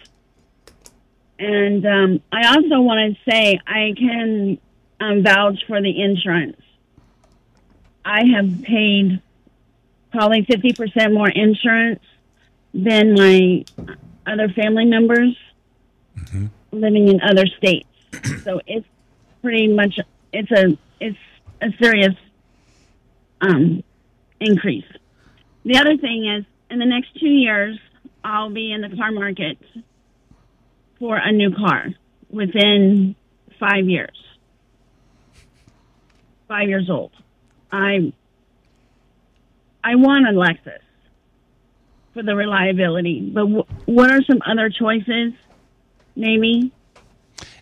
And 1.37 1.85
um, 1.85 2.21
I 2.31 2.47
also 2.47 2.81
want 2.81 3.15
to 3.15 3.31
say 3.31 3.59
I 3.65 3.93
can 3.97 4.57
um, 4.99 5.23
vouch 5.23 5.63
for 5.67 5.81
the 5.81 6.01
insurance. 6.01 6.61
I 8.03 8.25
have 8.25 8.61
paid 8.63 9.21
probably 10.11 10.43
50% 10.43 11.13
more 11.13 11.29
insurance 11.29 12.03
than 12.73 13.13
my 13.13 13.65
other 14.25 14.49
family 14.49 14.85
members 14.85 15.37
living 16.71 17.07
in 17.07 17.21
other 17.21 17.45
states. 17.47 17.87
so 18.43 18.61
it's 18.67 18.87
pretty 19.41 19.67
much 19.67 19.99
it's 20.33 20.51
a 20.51 20.77
it's 20.99 21.17
a 21.61 21.71
serious 21.81 22.15
um, 23.41 23.83
increase. 24.39 24.85
The 25.65 25.77
other 25.77 25.97
thing 25.97 26.27
is 26.27 26.45
in 26.69 26.79
the 26.79 26.85
next 26.85 27.19
2 27.19 27.27
years 27.27 27.77
I'll 28.23 28.49
be 28.49 28.71
in 28.71 28.81
the 28.81 28.95
car 28.95 29.11
market 29.11 29.57
for 30.99 31.17
a 31.17 31.31
new 31.31 31.53
car 31.55 31.87
within 32.29 33.15
5 33.59 33.85
years. 33.89 34.15
5 36.47 36.67
years 36.67 36.89
old. 36.89 37.11
I 37.71 38.11
I 39.83 39.95
want 39.95 40.27
a 40.27 40.31
Lexus 40.31 40.79
for 42.13 42.21
the 42.23 42.35
reliability, 42.35 43.21
but 43.33 43.41
w- 43.41 43.63
what 43.85 44.11
are 44.11 44.21
some 44.23 44.39
other 44.45 44.69
choices? 44.69 45.33
Maybe. 46.15 46.71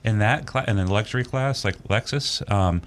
in 0.03 0.19
that 0.19 0.45
cla- 0.47 0.63
in 0.67 0.77
the 0.77 0.85
luxury 0.91 1.23
class 1.23 1.63
like 1.65 1.77
Lexus. 1.89 2.49
Um, 2.51 2.81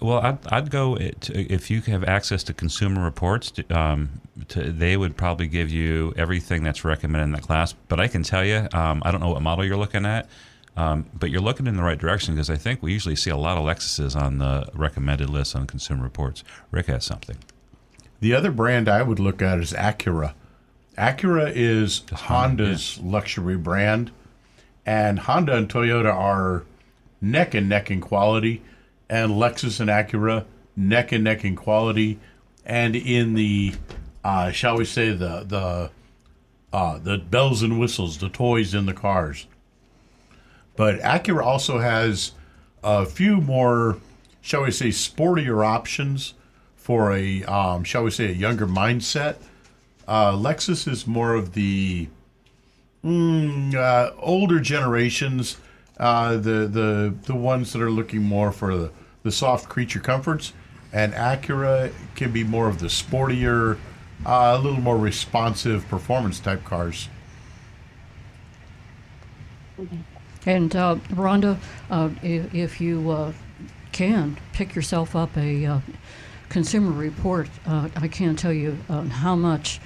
well, 0.00 0.18
I'd, 0.20 0.38
I'd 0.52 0.70
go 0.70 0.94
it, 0.96 1.28
if 1.30 1.70
you 1.70 1.80
have 1.82 2.04
access 2.04 2.42
to 2.44 2.54
Consumer 2.54 3.02
Reports. 3.04 3.50
to- 3.52 3.76
Um, 3.76 4.20
to, 4.48 4.70
they 4.70 4.96
would 4.96 5.16
probably 5.16 5.48
give 5.48 5.68
you 5.70 6.14
everything 6.16 6.62
that's 6.62 6.84
recommended 6.84 7.24
in 7.24 7.32
the 7.32 7.40
class. 7.40 7.72
But 7.88 7.98
I 7.98 8.06
can 8.06 8.22
tell 8.22 8.44
you, 8.44 8.68
um, 8.72 9.02
I 9.04 9.10
don't 9.10 9.20
know 9.20 9.30
what 9.30 9.42
model 9.42 9.64
you're 9.64 9.76
looking 9.76 10.06
at, 10.06 10.28
um, 10.76 11.06
but 11.18 11.30
you're 11.30 11.40
looking 11.40 11.66
in 11.66 11.76
the 11.76 11.82
right 11.82 11.98
direction 11.98 12.34
because 12.34 12.48
I 12.48 12.56
think 12.56 12.80
we 12.80 12.92
usually 12.92 13.16
see 13.16 13.30
a 13.30 13.36
lot 13.36 13.58
of 13.58 13.64
Lexuses 13.64 14.14
on 14.14 14.38
the 14.38 14.68
recommended 14.74 15.28
list 15.28 15.56
on 15.56 15.66
Consumer 15.66 16.04
Reports. 16.04 16.44
Rick 16.70 16.86
has 16.86 17.04
something. 17.04 17.36
The 18.20 18.32
other 18.32 18.52
brand 18.52 18.88
I 18.88 19.02
would 19.02 19.18
look 19.18 19.42
at 19.42 19.58
is 19.58 19.72
Acura. 19.72 20.34
Acura 20.96 21.50
is 21.54 22.02
Honda's 22.12 22.98
luxury 23.00 23.56
brand, 23.56 24.12
and 24.86 25.18
Honda 25.18 25.56
and 25.56 25.68
Toyota 25.68 26.14
are 26.14 26.64
neck 27.20 27.54
and 27.54 27.68
neck 27.68 27.90
in 27.90 28.00
quality, 28.00 28.62
and 29.08 29.32
Lexus 29.32 29.80
and 29.80 29.90
Acura 29.90 30.44
neck 30.76 31.12
and 31.12 31.24
neck 31.24 31.44
in 31.44 31.56
quality, 31.56 32.18
and 32.64 32.94
in 32.94 33.34
the, 33.34 33.74
uh, 34.24 34.50
shall 34.50 34.78
we 34.78 34.84
say 34.84 35.10
the 35.10 35.44
the 35.44 35.90
uh, 36.72 36.98
the 36.98 37.18
bells 37.18 37.62
and 37.62 37.78
whistles, 37.78 38.18
the 38.18 38.28
toys 38.28 38.74
in 38.74 38.86
the 38.86 38.94
cars. 38.94 39.46
But 40.76 41.00
Acura 41.00 41.42
also 41.44 41.78
has 41.78 42.32
a 42.84 43.04
few 43.06 43.40
more, 43.40 43.96
shall 44.40 44.62
we 44.62 44.70
say, 44.70 44.88
sportier 44.88 45.66
options 45.66 46.34
for 46.76 47.12
a, 47.12 47.42
um, 47.44 47.84
shall 47.84 48.04
we 48.04 48.10
say, 48.10 48.26
a 48.26 48.32
younger 48.32 48.66
mindset. 48.66 49.36
Uh, 50.06 50.32
Lexus 50.32 50.86
is 50.86 51.06
more 51.06 51.34
of 51.34 51.54
the 51.54 52.08
mm, 53.04 53.74
uh, 53.74 54.12
older 54.18 54.60
generations, 54.60 55.56
uh, 55.98 56.36
the 56.36 56.66
the 56.66 57.14
the 57.24 57.34
ones 57.34 57.72
that 57.72 57.82
are 57.82 57.90
looking 57.90 58.22
more 58.22 58.52
for 58.52 58.76
the, 58.76 58.90
the 59.22 59.32
soft 59.32 59.68
creature 59.68 60.00
comforts, 60.00 60.52
and 60.92 61.12
Acura 61.12 61.92
can 62.14 62.32
be 62.32 62.44
more 62.44 62.68
of 62.68 62.78
the 62.78 62.86
sportier, 62.86 63.78
uh, 64.24 64.56
a 64.56 64.58
little 64.58 64.80
more 64.80 64.96
responsive 64.96 65.86
performance 65.88 66.40
type 66.40 66.64
cars. 66.64 67.08
And 70.46 70.74
uh, 70.74 70.96
Rhonda, 71.10 71.58
uh, 71.90 72.10
if, 72.22 72.54
if 72.54 72.80
you 72.80 73.10
uh, 73.10 73.32
can 73.92 74.38
pick 74.52 74.74
yourself 74.74 75.14
up 75.14 75.36
a 75.36 75.66
uh, 75.66 75.80
consumer 76.48 76.90
report, 76.90 77.48
uh, 77.66 77.88
I 77.96 78.08
can't 78.08 78.38
tell 78.38 78.52
you 78.52 78.76
how 78.88 79.36
much 79.36 79.80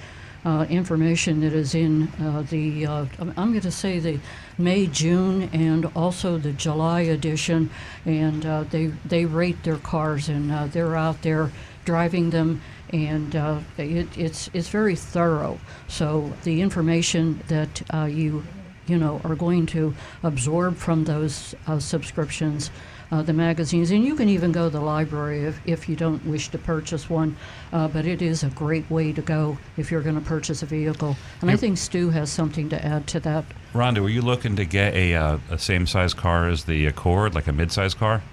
uh, 0.45 0.65
information 0.69 1.41
that 1.41 1.53
is 1.53 1.75
in 1.75 2.07
uh, 2.19 2.43
the, 2.49 2.85
uh, 2.85 3.05
I'm 3.19 3.51
going 3.51 3.61
to 3.61 3.71
say 3.71 3.99
the 3.99 4.19
May, 4.57 4.87
June, 4.87 5.49
and 5.53 5.85
also 5.95 6.37
the 6.37 6.51
July 6.51 7.01
edition. 7.01 7.69
And 8.05 8.45
uh, 8.45 8.63
they, 8.63 8.87
they 9.05 9.25
rate 9.25 9.63
their 9.63 9.77
cars 9.77 10.29
and 10.29 10.51
uh, 10.51 10.67
they're 10.67 10.95
out 10.95 11.21
there 11.21 11.51
driving 11.85 12.29
them 12.29 12.61
and 12.93 13.35
uh, 13.35 13.59
it, 13.77 14.17
it's 14.17 14.49
it's 14.53 14.69
very 14.69 14.95
thorough. 14.95 15.59
So 15.87 16.31
the 16.43 16.61
information 16.61 17.41
that 17.47 17.81
uh, 17.93 18.05
you 18.05 18.43
you 18.85 18.97
know 18.97 19.19
are 19.23 19.35
going 19.35 19.65
to 19.67 19.95
absorb 20.21 20.77
from 20.77 21.03
those 21.03 21.55
uh, 21.67 21.79
subscriptions, 21.79 22.69
uh, 23.13 23.21
the 23.21 23.33
magazines, 23.33 23.91
and 23.91 24.03
you 24.03 24.15
can 24.15 24.27
even 24.27 24.51
go 24.51 24.63
to 24.63 24.69
the 24.71 24.81
library 24.81 25.45
if, 25.45 25.61
if 25.67 25.87
you 25.87 25.95
don't 25.95 26.25
wish 26.25 26.49
to 26.49 26.57
purchase 26.57 27.11
one. 27.11 27.37
Uh, 27.71 27.87
but 27.87 28.07
it 28.07 28.23
is 28.23 28.43
a 28.43 28.49
great 28.49 28.89
way 28.89 29.13
to 29.13 29.21
go 29.21 29.55
if 29.77 29.91
you're 29.91 30.01
going 30.01 30.15
to 30.15 30.21
purchase 30.21 30.63
a 30.63 30.65
vehicle. 30.65 31.15
And 31.41 31.51
I 31.51 31.55
think 31.55 31.77
Stu 31.77 32.09
has 32.09 32.31
something 32.31 32.69
to 32.69 32.83
add 32.83 33.05
to 33.07 33.19
that. 33.19 33.45
Rhonda, 33.73 33.99
were 33.99 34.09
you 34.09 34.23
looking 34.23 34.55
to 34.55 34.65
get 34.65 34.95
a, 34.95 35.13
uh, 35.13 35.37
a 35.51 35.59
same 35.59 35.85
size 35.85 36.15
car 36.15 36.49
as 36.49 36.63
the 36.63 36.87
Accord, 36.87 37.35
like 37.35 37.47
a 37.47 37.53
mid 37.53 37.71
size 37.71 37.93
car? 37.93 38.23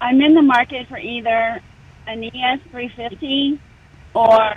I'm 0.00 0.20
in 0.20 0.34
the 0.34 0.42
market 0.42 0.88
for 0.88 0.98
either 0.98 1.60
an 2.08 2.24
ES 2.24 2.60
350 2.72 3.60
or 4.14 4.56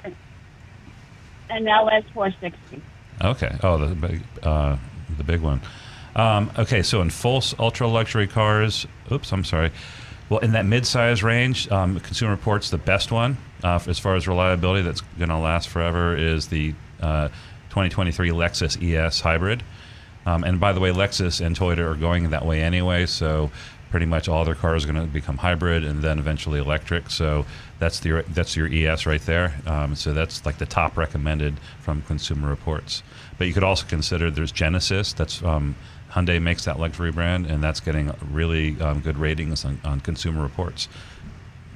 an 1.51 1.67
LS 1.67 2.03
460. 2.13 2.81
Okay. 3.21 3.57
Oh, 3.61 3.77
the 3.77 3.93
big, 3.93 4.23
uh, 4.41 4.77
the 5.17 5.23
big 5.23 5.41
one. 5.41 5.61
Um, 6.15 6.51
okay, 6.57 6.81
so 6.81 7.01
in 7.01 7.09
full 7.09 7.43
ultra 7.59 7.87
luxury 7.87 8.27
cars, 8.27 8.85
oops, 9.11 9.31
I'm 9.31 9.43
sorry. 9.43 9.71
Well, 10.29 10.39
in 10.39 10.51
that 10.51 10.65
mid-size 10.65 11.23
range, 11.23 11.69
um, 11.71 11.99
Consumer 11.99 12.31
Reports 12.31 12.69
the 12.69 12.77
best 12.77 13.11
one 13.11 13.37
uh, 13.63 13.79
as 13.87 13.97
far 13.97 14.15
as 14.15 14.27
reliability 14.27 14.83
that's 14.83 15.01
going 15.17 15.29
to 15.29 15.37
last 15.37 15.69
forever 15.69 16.15
is 16.15 16.47
the 16.47 16.73
uh, 17.01 17.29
2023 17.69 18.29
Lexus 18.29 18.81
ES 18.81 19.21
hybrid. 19.21 19.63
Um, 20.25 20.43
and 20.43 20.59
by 20.59 20.73
the 20.73 20.79
way, 20.79 20.91
Lexus 20.91 21.43
and 21.43 21.57
Toyota 21.57 21.79
are 21.79 21.95
going 21.95 22.29
that 22.29 22.45
way 22.45 22.61
anyway. 22.61 23.05
So 23.05 23.49
pretty 23.89 24.05
much 24.05 24.27
all 24.27 24.45
their 24.45 24.55
cars 24.55 24.85
are 24.85 24.91
going 24.91 25.03
to 25.03 25.11
become 25.11 25.37
hybrid 25.37 25.83
and 25.83 26.01
then 26.01 26.19
eventually 26.19 26.59
electric. 26.59 27.09
So 27.09 27.45
that's 27.79 27.99
the 27.99 28.23
that's 28.29 28.55
your 28.55 28.67
ES 28.71 29.05
right 29.05 29.21
there. 29.21 29.55
Um, 29.65 29.95
so 29.95 30.13
that's 30.13 30.45
like 30.45 30.57
the 30.57 30.65
top 30.65 30.97
recommended 30.97 31.59
from 31.79 32.01
Consumer 32.03 32.47
Reports. 32.49 33.01
But 33.37 33.47
you 33.47 33.53
could 33.53 33.63
also 33.63 33.87
consider 33.87 34.29
there's 34.29 34.51
Genesis. 34.51 35.13
That's 35.13 35.41
um, 35.43 35.75
Hyundai 36.19 36.41
makes 36.41 36.65
that 36.65 36.79
luxury 36.79 37.11
brand, 37.11 37.45
and 37.45 37.63
that's 37.63 37.79
getting 37.79 38.13
really 38.31 38.79
um, 38.81 38.99
good 38.99 39.17
ratings 39.17 39.65
on, 39.65 39.79
on 39.83 39.99
Consumer 39.99 40.41
Reports. 40.41 40.87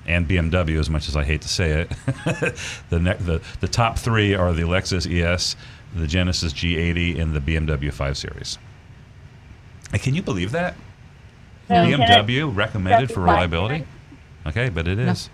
And 0.05 0.27
BMW, 0.27 0.79
as 0.79 0.89
much 0.89 1.07
as 1.07 1.15
I 1.15 1.23
hate 1.23 1.41
to 1.41 1.47
say 1.47 1.81
it, 1.81 1.89
the, 2.89 2.99
ne- 2.99 3.15
the 3.15 3.41
the 3.61 3.69
top 3.69 3.97
three 3.97 4.33
are 4.33 4.51
the 4.51 4.63
Lexus 4.63 5.09
ES, 5.09 5.55
the 5.95 6.07
Genesis 6.07 6.51
G80, 6.51 7.19
and 7.21 7.33
the 7.33 7.39
BMW 7.39 7.91
5 7.91 8.17
Series. 8.17 8.57
And 9.93 10.01
can 10.01 10.13
you 10.13 10.21
believe 10.21 10.51
that? 10.51 10.75
BMW 11.69 12.53
recommended 12.53 13.11
for 13.13 13.21
reliability. 13.21 13.85
Okay, 14.45 14.67
but 14.69 14.87
it 14.87 14.99
is. 14.99 15.29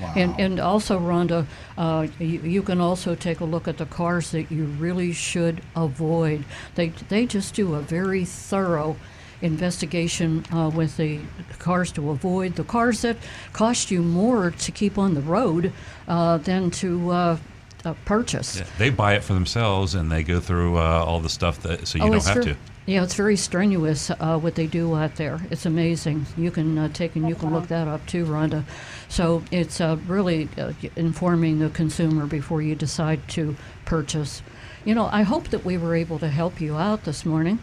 Wow. 0.00 0.12
And, 0.16 0.40
and 0.40 0.60
also, 0.60 0.98
Rhonda, 0.98 1.46
uh, 1.78 2.08
you, 2.18 2.40
you, 2.40 2.62
can 2.62 2.80
also 2.80 3.14
take 3.14 3.40
a 3.40 3.44
look 3.44 3.68
at 3.68 3.78
the 3.78 3.86
cars 3.86 4.32
that 4.32 4.50
you 4.50 4.64
really 4.64 5.12
should 5.12 5.62
avoid. 5.76 6.44
They, 6.74 6.88
they 7.08 7.26
just 7.26 7.54
do 7.54 7.74
a 7.74 7.80
very 7.80 8.24
thorough 8.24 8.96
investigation 9.40 10.44
uh, 10.52 10.70
with 10.74 10.96
the 10.96 11.20
cars 11.58 11.92
to 11.92 12.10
avoid, 12.10 12.56
the 12.56 12.64
cars 12.64 13.02
that 13.02 13.16
cost 13.52 13.90
you 13.90 14.02
more 14.02 14.50
to 14.50 14.72
keep 14.72 14.98
on 14.98 15.14
the 15.14 15.20
road 15.20 15.72
uh, 16.08 16.38
than 16.38 16.70
to 16.70 17.10
uh, 17.10 17.36
uh, 17.84 17.94
purchase. 18.04 18.58
Yeah, 18.58 18.66
they 18.78 18.90
buy 18.90 19.14
it 19.14 19.22
for 19.22 19.34
themselves 19.34 19.94
and 19.94 20.10
they 20.10 20.22
go 20.22 20.40
through 20.40 20.78
uh, 20.78 21.04
all 21.04 21.20
the 21.20 21.28
stuff 21.28 21.62
that 21.62 21.86
so 21.86 21.98
you 21.98 22.04
oh, 22.04 22.10
don't 22.12 22.24
have 22.24 22.44
to. 22.44 22.56
Yeah, 22.86 23.02
it's 23.02 23.14
very 23.14 23.36
strenuous 23.36 24.10
uh, 24.10 24.38
what 24.38 24.56
they 24.56 24.66
do 24.66 24.94
out 24.94 25.16
there. 25.16 25.40
It's 25.50 25.64
amazing. 25.64 26.26
You 26.36 26.50
can 26.50 26.76
uh, 26.76 26.88
take 26.88 27.16
and 27.16 27.26
you 27.26 27.34
can 27.34 27.50
look 27.52 27.68
that 27.68 27.88
up 27.88 28.06
too, 28.06 28.26
Rhonda. 28.26 28.64
So 29.08 29.42
it's 29.50 29.80
uh, 29.80 29.96
really 30.06 30.50
uh, 30.58 30.72
informing 30.94 31.60
the 31.60 31.70
consumer 31.70 32.26
before 32.26 32.60
you 32.60 32.74
decide 32.74 33.26
to 33.28 33.56
purchase. 33.86 34.42
You 34.84 34.94
know, 34.94 35.08
I 35.10 35.22
hope 35.22 35.48
that 35.48 35.64
we 35.64 35.78
were 35.78 35.94
able 35.94 36.18
to 36.18 36.28
help 36.28 36.60
you 36.60 36.76
out 36.76 37.04
this 37.04 37.24
morning. 37.24 37.58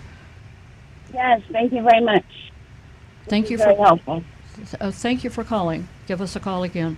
Yes, 1.14 1.42
thank 1.52 1.72
you 1.72 1.84
very 1.84 2.02
much. 2.04 2.26
Thank 3.28 3.52
you 3.52 3.60
for 3.60 3.76
helpful. 3.76 4.24
Uh, 4.80 4.90
thank 4.90 5.24
you 5.24 5.30
for 5.30 5.44
calling. 5.44 5.88
Give 6.08 6.20
us 6.20 6.36
a 6.36 6.40
call 6.40 6.64
again. 6.64 6.98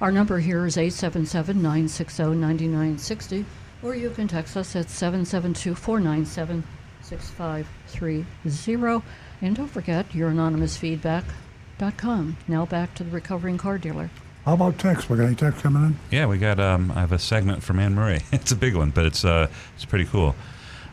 Our 0.00 0.10
number 0.10 0.38
here 0.38 0.64
is 0.64 0.78
877 0.78 1.60
960 1.60 2.22
9960, 2.22 3.44
or 3.82 3.94
you 3.94 4.08
can 4.08 4.28
text 4.28 4.56
us 4.56 4.74
at 4.74 4.88
772 4.88 5.74
497 5.74 6.64
6530. 7.10 9.04
And 9.42 9.56
don't 9.56 9.68
forget 9.68 10.14
your 10.14 10.28
anonymous 10.30 10.76
feedback.com. 10.76 12.36
Now 12.46 12.66
back 12.66 12.94
to 12.94 13.04
the 13.04 13.10
recovering 13.10 13.58
car 13.58 13.78
dealer. 13.78 14.10
How 14.44 14.54
about 14.54 14.78
text? 14.78 15.10
We 15.10 15.18
got 15.18 15.26
any 15.26 15.34
text 15.34 15.62
coming 15.62 15.84
in? 15.84 15.98
Yeah, 16.10 16.26
we 16.26 16.38
got. 16.38 16.58
Um, 16.58 16.90
I 16.92 17.00
have 17.00 17.12
a 17.12 17.18
segment 17.18 17.62
from 17.62 17.78
Anne 17.78 17.94
Marie. 17.94 18.20
it's 18.32 18.52
a 18.52 18.56
big 18.56 18.74
one, 18.74 18.90
but 18.90 19.04
it's 19.04 19.24
uh, 19.24 19.48
it's 19.74 19.84
pretty 19.84 20.06
cool. 20.06 20.34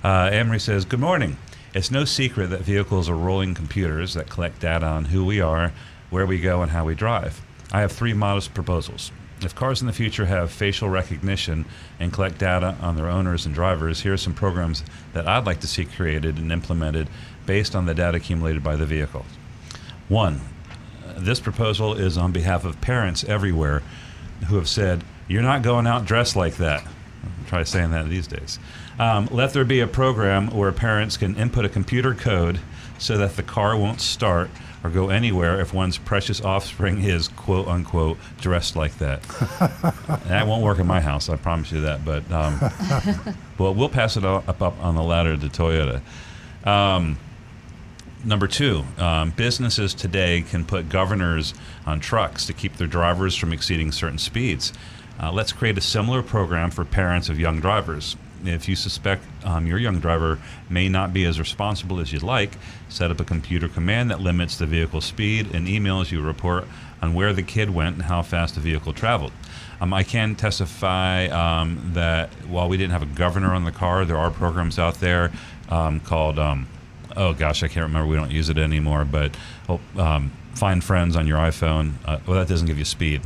Uh, 0.03 0.29
Anne 0.31 0.47
Marie 0.47 0.59
says, 0.59 0.83
"Good 0.83 0.99
morning. 0.99 1.37
It's 1.73 1.91
no 1.91 2.03
secret 2.03 2.49
that 2.49 2.61
vehicles 2.61 3.09
are 3.09 3.15
rolling 3.15 3.53
computers 3.53 4.15
that 4.15 4.29
collect 4.29 4.59
data 4.59 4.85
on 4.85 5.05
who 5.05 5.23
we 5.23 5.39
are, 5.39 5.71
where 6.09 6.25
we 6.25 6.39
go, 6.41 6.61
and 6.61 6.71
how 6.71 6.85
we 6.85 6.95
drive. 6.95 7.41
I 7.71 7.81
have 7.81 7.91
three 7.91 8.13
modest 8.13 8.53
proposals. 8.53 9.11
If 9.41 9.53
cars 9.53 9.81
in 9.81 9.87
the 9.87 9.93
future 9.93 10.25
have 10.25 10.51
facial 10.51 10.89
recognition 10.89 11.65
and 11.99 12.11
collect 12.11 12.39
data 12.39 12.75
on 12.81 12.95
their 12.95 13.07
owners 13.07 13.45
and 13.45 13.53
drivers, 13.53 14.01
here 14.01 14.13
are 14.13 14.17
some 14.17 14.33
programs 14.33 14.83
that 15.13 15.27
I'd 15.27 15.45
like 15.45 15.59
to 15.59 15.67
see 15.67 15.85
created 15.85 16.37
and 16.37 16.51
implemented 16.51 17.07
based 17.45 17.75
on 17.75 17.85
the 17.85 17.93
data 17.93 18.17
accumulated 18.17 18.63
by 18.63 18.75
the 18.75 18.85
vehicle. 18.85 19.25
One, 20.07 20.41
this 21.15 21.39
proposal 21.39 21.93
is 21.93 22.17
on 22.17 22.31
behalf 22.31 22.65
of 22.65 22.81
parents 22.81 23.23
everywhere 23.25 23.83
who 24.47 24.55
have 24.55 24.67
said, 24.67 25.03
You're 25.27 25.43
not 25.43 25.61
going 25.61 25.85
out 25.85 26.05
dressed 26.05 26.35
like 26.35 26.57
that. 26.57 26.83
Try 27.47 27.63
saying 27.63 27.91
that 27.91 28.09
these 28.09 28.27
days. 28.27 28.57
Um, 28.99 29.27
let 29.31 29.53
there 29.53 29.65
be 29.65 29.79
a 29.79 29.87
program 29.87 30.49
where 30.49 30.71
parents 30.71 31.17
can 31.17 31.35
input 31.35 31.63
a 31.63 31.69
computer 31.69 32.13
code 32.15 32.59
so 32.97 33.17
that 33.17 33.35
the 33.35 33.43
car 33.43 33.77
won't 33.77 34.01
start 34.01 34.49
or 34.83 34.89
go 34.89 35.09
anywhere 35.09 35.59
if 35.59 35.73
one's 35.73 35.97
precious 35.97 36.41
offspring 36.41 37.03
is 37.03 37.27
quote 37.27 37.67
unquote 37.67 38.17
dressed 38.39 38.75
like 38.75 38.97
that. 38.99 39.23
that 40.27 40.47
won't 40.47 40.63
work 40.63 40.79
in 40.79 40.87
my 40.87 41.01
house, 41.01 41.29
I 41.29 41.37
promise 41.37 41.71
you 41.71 41.81
that. 41.81 42.05
But 42.05 42.29
um, 42.31 42.59
well, 43.57 43.73
we'll 43.73 43.89
pass 43.89 44.17
it 44.17 44.25
up, 44.25 44.47
up 44.61 44.61
on 44.83 44.95
the 44.95 45.03
ladder 45.03 45.37
to 45.37 45.47
Toyota. 45.47 46.01
Um, 46.65 47.17
number 48.23 48.47
two, 48.47 48.85
um, 48.97 49.31
businesses 49.31 49.93
today 49.93 50.41
can 50.41 50.65
put 50.65 50.89
governors 50.89 51.53
on 51.85 51.99
trucks 51.99 52.45
to 52.45 52.53
keep 52.53 52.77
their 52.77 52.87
drivers 52.87 53.35
from 53.35 53.53
exceeding 53.53 53.91
certain 53.91 54.17
speeds. 54.17 54.73
Uh, 55.21 55.31
let's 55.31 55.51
create 55.51 55.77
a 55.77 55.81
similar 55.81 56.21
program 56.21 56.69
for 56.69 56.85
parents 56.85 57.29
of 57.29 57.39
young 57.39 57.59
drivers 57.59 58.15
if 58.45 58.67
you 58.67 58.75
suspect 58.75 59.23
um, 59.43 59.65
your 59.65 59.77
young 59.77 59.99
driver 59.99 60.39
may 60.69 60.89
not 60.89 61.13
be 61.13 61.25
as 61.25 61.39
responsible 61.39 61.99
as 61.99 62.11
you'd 62.11 62.23
like, 62.23 62.57
set 62.89 63.11
up 63.11 63.19
a 63.19 63.23
computer 63.23 63.67
command 63.67 64.09
that 64.11 64.19
limits 64.21 64.57
the 64.57 64.65
vehicle 64.65 65.01
speed 65.01 65.53
and 65.53 65.67
emails 65.67 66.11
you 66.11 66.19
a 66.19 66.23
report 66.23 66.65
on 67.01 67.13
where 67.13 67.33
the 67.33 67.43
kid 67.43 67.69
went 67.69 67.95
and 67.95 68.03
how 68.03 68.21
fast 68.21 68.55
the 68.55 68.61
vehicle 68.61 68.93
traveled. 68.93 69.31
Um, 69.79 69.93
I 69.93 70.03
can 70.03 70.35
testify 70.35 71.27
um, 71.27 71.91
that 71.93 72.29
while 72.47 72.67
we 72.67 72.77
didn't 72.77 72.91
have 72.91 73.03
a 73.03 73.07
governor 73.17 73.53
on 73.53 73.63
the 73.63 73.71
car, 73.71 74.05
there 74.05 74.17
are 74.17 74.31
programs 74.31 74.79
out 74.79 74.95
there 74.95 75.31
um, 75.69 75.99
called, 75.99 76.39
um, 76.39 76.67
oh 77.15 77.33
gosh, 77.33 77.63
I 77.63 77.67
can't 77.67 77.85
remember, 77.85 78.07
we 78.07 78.15
don't 78.15 78.31
use 78.31 78.49
it 78.49 78.57
anymore, 78.57 79.05
but 79.05 79.35
oh, 79.69 79.79
um, 79.97 80.31
Find 80.55 80.83
Friends 80.83 81.15
on 81.15 81.27
your 81.27 81.37
iPhone. 81.37 81.93
Uh, 82.03 82.17
well, 82.25 82.39
that 82.39 82.47
doesn't 82.47 82.65
give 82.65 82.79
you 82.79 82.85
speed. 82.85 83.21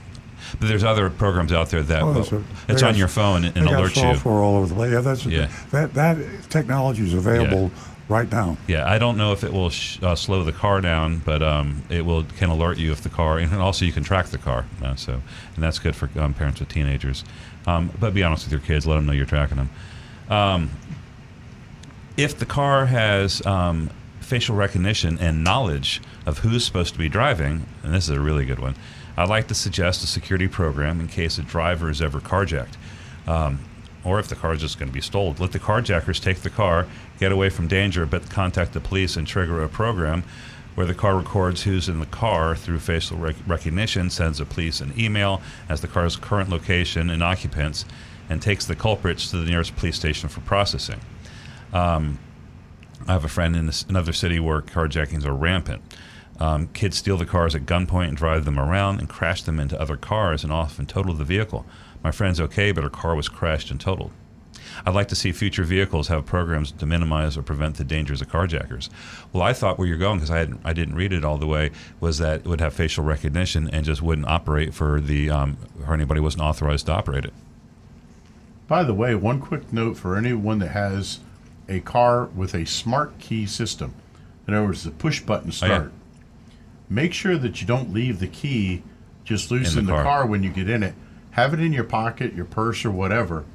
But 0.59 0.67
there's 0.67 0.83
other 0.83 1.09
programs 1.09 1.51
out 1.51 1.69
there 1.69 1.81
that 1.83 2.03
oh, 2.03 2.43
it's 2.67 2.83
on 2.83 2.95
your 2.95 3.07
phone 3.07 3.45
and, 3.45 3.57
and 3.57 3.67
alerts 3.67 3.95
you. 3.95 4.01
software 4.01 4.35
all 4.35 4.57
over 4.57 4.67
the 4.67 4.75
place. 4.75 4.91
Yeah, 4.91 5.01
that's 5.01 5.25
yeah. 5.25 5.51
that 5.71 5.93
that 5.93 6.17
technology 6.49 7.03
is 7.03 7.13
available. 7.13 7.71
Yeah. 7.73 7.83
Right 8.09 8.29
now. 8.29 8.57
Yeah, 8.67 8.91
I 8.91 8.97
don't 8.97 9.15
know 9.15 9.31
if 9.31 9.45
it 9.45 9.53
will 9.53 9.69
sh- 9.69 9.97
uh, 10.03 10.15
slow 10.15 10.43
the 10.43 10.51
car 10.51 10.81
down, 10.81 11.19
but 11.19 11.41
um, 11.41 11.81
it 11.87 12.05
will 12.05 12.25
can 12.25 12.49
alert 12.49 12.77
you 12.77 12.91
if 12.91 12.99
the 13.03 13.09
car, 13.09 13.37
and 13.37 13.53
also 13.55 13.85
you 13.85 13.93
can 13.93 14.03
track 14.03 14.25
the 14.25 14.37
car. 14.37 14.65
Uh, 14.83 14.95
so, 14.95 15.13
and 15.13 15.63
that's 15.63 15.79
good 15.79 15.95
for 15.95 16.09
um, 16.19 16.33
parents 16.33 16.59
with 16.59 16.67
teenagers. 16.67 17.23
Um, 17.65 17.89
but 18.01 18.13
be 18.13 18.21
honest 18.21 18.43
with 18.43 18.51
your 18.51 18.59
kids; 18.59 18.85
let 18.85 18.95
them 18.95 19.05
know 19.05 19.13
you're 19.13 19.25
tracking 19.25 19.55
them. 19.55 19.69
Um, 20.29 20.71
if 22.17 22.37
the 22.37 22.45
car 22.45 22.85
has 22.87 23.45
um, 23.45 23.89
facial 24.19 24.55
recognition 24.55 25.17
and 25.19 25.43
knowledge 25.43 26.01
of 26.25 26.39
who's 26.39 26.65
supposed 26.65 26.93
to 26.93 26.99
be 26.99 27.09
driving, 27.09 27.65
and 27.83 27.93
this 27.93 28.05
is 28.05 28.15
a 28.15 28.19
really 28.19 28.45
good 28.45 28.59
one, 28.59 28.75
I'd 29.17 29.29
like 29.29 29.47
to 29.47 29.55
suggest 29.55 30.03
a 30.03 30.07
security 30.07 30.47
program 30.47 30.99
in 30.99 31.07
case 31.07 31.37
a 31.37 31.43
driver 31.43 31.89
is 31.89 32.01
ever 32.01 32.19
carjacked. 32.19 32.75
Um, 33.27 33.59
or 34.03 34.19
if 34.19 34.27
the 34.27 34.35
car 34.35 34.53
is 34.53 34.61
just 34.61 34.79
going 34.79 34.89
to 34.89 34.93
be 34.93 35.01
stolen. 35.01 35.35
Let 35.37 35.51
the 35.51 35.59
carjackers 35.59 36.19
take 36.21 36.37
the 36.37 36.49
car, 36.49 36.87
get 37.19 37.31
away 37.31 37.49
from 37.49 37.67
danger, 37.67 38.05
but 38.05 38.29
contact 38.29 38.73
the 38.73 38.79
police 38.79 39.15
and 39.15 39.27
trigger 39.27 39.61
a 39.61 39.69
program 39.69 40.23
where 40.75 40.85
the 40.85 40.93
car 40.93 41.17
records 41.17 41.63
who's 41.63 41.89
in 41.89 41.99
the 41.99 42.05
car 42.05 42.55
through 42.55 42.79
facial 42.79 43.17
rec- 43.17 43.35
recognition, 43.45 44.09
sends 44.09 44.37
the 44.37 44.45
police 44.45 44.79
an 44.79 44.93
email 44.97 45.41
as 45.67 45.81
the 45.81 45.87
car's 45.87 46.15
current 46.15 46.49
location 46.49 47.09
and 47.09 47.21
occupants, 47.21 47.85
and 48.29 48.41
takes 48.41 48.65
the 48.65 48.75
culprits 48.75 49.29
to 49.29 49.37
the 49.37 49.45
nearest 49.45 49.75
police 49.75 49.97
station 49.97 50.29
for 50.29 50.39
processing. 50.41 50.99
Um, 51.73 52.17
I 53.07 53.13
have 53.13 53.25
a 53.25 53.29
friend 53.29 53.55
in 53.55 53.65
this, 53.65 53.83
another 53.83 54.13
city 54.13 54.39
where 54.39 54.61
carjackings 54.61 55.25
are 55.25 55.33
rampant. 55.33 55.81
Um, 56.41 56.69
kids 56.69 56.97
steal 56.97 57.17
the 57.17 57.25
cars 57.27 57.53
at 57.53 57.67
gunpoint 57.67 58.07
and 58.07 58.17
drive 58.17 58.45
them 58.45 58.57
around 58.57 58.97
and 58.97 59.07
crash 59.07 59.43
them 59.43 59.59
into 59.59 59.79
other 59.79 59.95
cars 59.95 60.43
and 60.43 60.51
often 60.51 60.87
total 60.87 61.13
the 61.13 61.23
vehicle. 61.23 61.67
My 62.03 62.09
friend's 62.09 62.41
okay, 62.41 62.71
but 62.71 62.83
her 62.83 62.89
car 62.89 63.13
was 63.13 63.29
crashed 63.29 63.69
and 63.69 63.79
totaled. 63.79 64.09
I'd 64.83 64.95
like 64.95 65.07
to 65.09 65.15
see 65.15 65.33
future 65.33 65.63
vehicles 65.63 66.07
have 66.07 66.25
programs 66.25 66.71
to 66.71 66.87
minimize 66.87 67.37
or 67.37 67.43
prevent 67.43 67.75
the 67.75 67.83
dangers 67.83 68.23
of 68.23 68.29
carjackers. 68.29 68.89
Well, 69.31 69.43
I 69.43 69.53
thought 69.53 69.77
where 69.77 69.87
you're 69.87 69.99
going, 69.99 70.17
because 70.17 70.31
I, 70.31 70.39
hadn't, 70.39 70.61
I 70.63 70.73
didn't 70.73 70.95
read 70.95 71.13
it 71.13 71.23
all 71.23 71.37
the 71.37 71.45
way, 71.45 71.69
was 71.99 72.17
that 72.17 72.39
it 72.39 72.47
would 72.47 72.59
have 72.59 72.73
facial 72.73 73.03
recognition 73.03 73.69
and 73.69 73.85
just 73.85 74.01
wouldn't 74.01 74.27
operate 74.27 74.73
for 74.73 74.99
the 74.99 75.29
um, 75.29 75.57
or 75.85 75.93
anybody 75.93 76.21
wasn't 76.21 76.41
authorized 76.41 76.87
to 76.87 76.93
operate 76.93 77.25
it. 77.25 77.33
By 78.67 78.83
the 78.83 78.95
way, 78.95 79.13
one 79.13 79.39
quick 79.39 79.71
note 79.71 79.95
for 79.95 80.17
anyone 80.17 80.57
that 80.57 80.69
has 80.69 81.19
a 81.69 81.81
car 81.81 82.25
with 82.25 82.55
a 82.55 82.65
smart 82.65 83.19
key 83.19 83.45
system. 83.45 83.93
In 84.47 84.55
other 84.55 84.65
words, 84.65 84.83
the 84.83 84.89
push 84.89 85.19
button 85.19 85.51
start. 85.51 85.71
Oh, 85.71 85.85
yeah 85.85 86.00
make 86.91 87.13
sure 87.13 87.37
that 87.37 87.61
you 87.61 87.65
don't 87.65 87.93
leave 87.93 88.19
the 88.19 88.27
key 88.27 88.83
just 89.23 89.49
loose 89.49 89.73
in, 89.73 89.79
in 89.79 89.85
the, 89.85 89.93
car. 89.93 90.03
car 90.03 90.25
when 90.25 90.43
you 90.43 90.49
get 90.49 90.69
in 90.69 90.83
it. 90.83 90.93
Have 91.31 91.53
it 91.53 91.61
in 91.61 91.71
your 91.71 91.85
pocket, 91.85 92.33
your 92.33 92.45
purse, 92.45 92.83
or 92.83 92.91
whatever. 92.91 93.45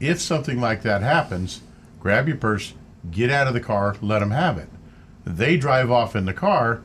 If 0.00 0.20
something 0.20 0.60
like 0.60 0.82
that 0.82 1.00
happens, 1.00 1.62
grab 2.00 2.26
your 2.26 2.36
purse, 2.36 2.74
get 3.10 3.30
out 3.30 3.46
of 3.46 3.54
the 3.54 3.60
car, 3.60 3.96
let 4.02 4.18
them 4.18 4.32
have 4.32 4.58
it. 4.58 4.68
They 5.24 5.56
drive 5.56 5.92
off 5.92 6.16
in 6.16 6.24
the 6.24 6.34
car, 6.34 6.82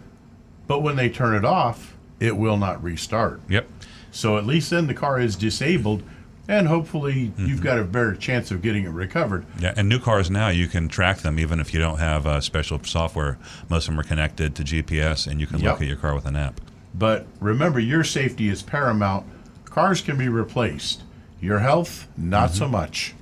but 0.67 0.83
when 0.83 0.95
they 0.95 1.09
turn 1.09 1.33
it 1.33 1.43
off, 1.43 1.97
it 2.19 2.37
will 2.37 2.57
not 2.57 2.83
restart. 2.83 3.41
Yep. 3.49 3.67
So 4.11 4.37
at 4.37 4.45
least 4.45 4.69
then 4.69 4.85
the 4.85 4.93
car 4.93 5.19
is 5.19 5.35
disabled 5.35 6.03
and 6.47 6.67
hopefully 6.67 7.31
you've 7.37 7.61
got 7.61 7.77
a 7.77 7.83
better 7.83 8.15
chance 8.15 8.51
of 8.51 8.61
getting 8.61 8.85
it 8.85 8.89
recovered. 8.89 9.45
Yeah, 9.59 9.73
and 9.75 9.89
new 9.89 9.99
cars 9.99 10.29
now 10.31 10.47
you 10.49 10.67
can 10.67 10.87
track 10.87 11.19
them 11.19 11.39
even 11.39 11.59
if 11.59 11.73
you 11.73 11.79
don't 11.79 11.99
have 11.99 12.25
uh, 12.25 12.39
special 12.41 12.81
software. 12.83 13.37
Most 13.69 13.87
of 13.87 13.93
them 13.93 13.99
are 13.99 14.03
connected 14.07 14.55
to 14.55 14.63
GPS, 14.63 15.27
and 15.27 15.39
you 15.41 15.47
can 15.47 15.59
Yep. 15.59 15.71
look 15.73 15.81
at 15.81 15.87
your 15.87 15.97
car 15.97 16.13
with 16.15 16.25
an 16.25 16.35
app. 16.35 16.61
But 16.95 17.27
remember, 17.39 17.79
your 17.79 18.03
safety 18.03 18.49
is 18.49 18.61
paramount. 18.63 19.25
Cars 19.65 20.01
can 20.01 20.17
be 20.17 20.29
replaced. 20.29 21.03
Your 21.39 21.59
health, 21.59 22.07
not 22.17 22.51
so 22.51 22.67
much. 22.67 23.13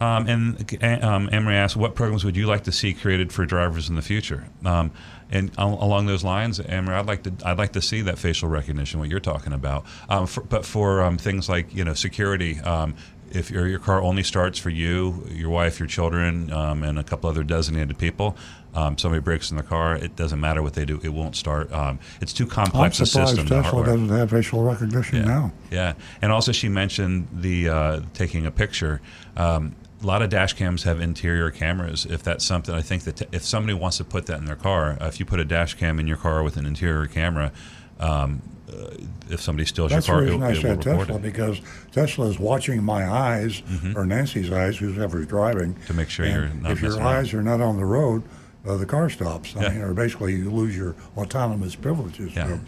Um, 0.00 0.26
and 0.28 0.78
uh, 0.82 0.98
um, 1.06 1.28
Emery 1.32 1.54
asked, 1.54 1.76
"What 1.76 1.94
programs 1.94 2.24
would 2.24 2.36
you 2.36 2.46
like 2.46 2.64
to 2.64 2.72
see 2.72 2.92
created 2.92 3.32
for 3.32 3.46
drivers 3.46 3.88
in 3.88 3.94
the 3.94 4.02
future?" 4.02 4.46
Um, 4.64 4.90
and 5.32 5.50
along 5.58 6.06
those 6.06 6.22
lines, 6.22 6.60
Emery, 6.60 6.94
I'd 6.94 7.06
like 7.06 7.22
to 7.24 7.32
I'd 7.44 7.58
like 7.58 7.72
to 7.72 7.82
see 7.82 8.02
that 8.02 8.18
facial 8.18 8.48
recognition, 8.48 9.00
what 9.00 9.08
you're 9.08 9.18
talking 9.20 9.52
about. 9.52 9.84
Um, 10.08 10.26
for, 10.26 10.42
but 10.42 10.64
for 10.64 11.02
um, 11.02 11.18
things 11.18 11.48
like 11.48 11.74
you 11.74 11.84
know 11.84 11.94
security, 11.94 12.60
um, 12.60 12.94
if 13.30 13.50
your 13.50 13.66
your 13.66 13.78
car 13.78 14.00
only 14.02 14.22
starts 14.22 14.58
for 14.58 14.70
you, 14.70 15.26
your 15.30 15.50
wife, 15.50 15.78
your 15.78 15.88
children, 15.88 16.52
um, 16.52 16.82
and 16.84 16.98
a 16.98 17.02
couple 17.02 17.30
other 17.30 17.42
designated 17.42 17.96
people, 17.98 18.36
um, 18.74 18.98
somebody 18.98 19.20
breaks 19.22 19.50
in 19.50 19.56
the 19.56 19.62
car, 19.62 19.96
it 19.96 20.16
doesn't 20.16 20.38
matter 20.40 20.62
what 20.62 20.74
they 20.74 20.84
do, 20.84 21.00
it 21.02 21.08
won't 21.08 21.34
start. 21.34 21.72
Um, 21.72 21.98
it's 22.20 22.34
too 22.34 22.44
I'm 22.44 22.50
complex 22.50 23.00
a 23.00 23.06
surprised 23.06 23.36
system. 23.36 23.62
Tesla 23.62 23.84
doesn't 23.86 24.08
have 24.10 24.30
facial 24.30 24.62
recognition 24.62 25.18
Yeah. 25.18 25.24
now. 25.24 25.52
Yeah, 25.70 25.92
and 26.20 26.30
also 26.30 26.52
she 26.52 26.68
mentioned 26.68 27.28
the 27.32 27.68
uh, 27.70 28.00
taking 28.12 28.44
a 28.44 28.50
picture. 28.50 29.00
Um, 29.36 29.76
a 30.02 30.06
lot 30.06 30.22
of 30.22 30.30
dash 30.30 30.54
cams 30.54 30.82
have 30.82 31.00
interior 31.00 31.50
cameras. 31.50 32.06
If 32.06 32.22
that's 32.22 32.44
something, 32.44 32.74
I 32.74 32.82
think 32.82 33.04
that 33.04 33.16
t- 33.16 33.26
if 33.32 33.44
somebody 33.44 33.74
wants 33.74 33.98
to 33.98 34.04
put 34.04 34.26
that 34.26 34.38
in 34.38 34.46
their 34.46 34.56
car, 34.56 34.96
uh, 35.00 35.06
if 35.06 35.20
you 35.20 35.26
put 35.26 35.40
a 35.40 35.44
dash 35.44 35.74
cam 35.74 35.98
in 36.00 36.06
your 36.06 36.16
car 36.16 36.42
with 36.42 36.56
an 36.56 36.66
interior 36.66 37.06
camera, 37.06 37.52
um, 38.00 38.42
uh, 38.68 38.90
if 39.30 39.40
somebody 39.40 39.66
steals 39.66 39.90
That's 39.92 40.06
the 40.06 40.12
your 40.12 40.20
car, 40.20 40.24
reason 40.24 40.42
it, 40.42 40.46
I 40.46 40.50
it 40.52 40.60
said 40.62 40.82
Tesla 40.82 41.16
it 41.16 41.22
because 41.22 41.60
Tesla 41.92 42.26
is 42.26 42.38
watching 42.38 42.82
my 42.82 43.06
eyes 43.08 43.62
or 43.94 44.04
Nancy's 44.06 44.50
eyes, 44.50 44.76
whoever's 44.78 45.26
driving, 45.26 45.76
to 45.86 45.94
make 45.94 46.08
sure 46.08 46.26
you're 46.26 46.48
not 46.48 46.72
if 46.72 46.82
your 46.82 46.96
around. 46.96 47.02
eyes 47.06 47.34
are 47.34 47.42
not 47.42 47.60
on 47.60 47.76
the 47.76 47.84
road, 47.84 48.22
uh, 48.66 48.76
the 48.76 48.86
car 48.86 49.08
stops. 49.10 49.54
I 49.56 49.62
Yeah. 49.62 49.68
mean, 49.70 49.82
or 49.82 49.94
basically 49.94 50.34
you 50.34 50.50
lose 50.50 50.76
your 50.76 50.94
autonomous 51.16 51.74
privileges. 51.74 52.34
Yeah. 52.34 52.46
So, 52.48 52.60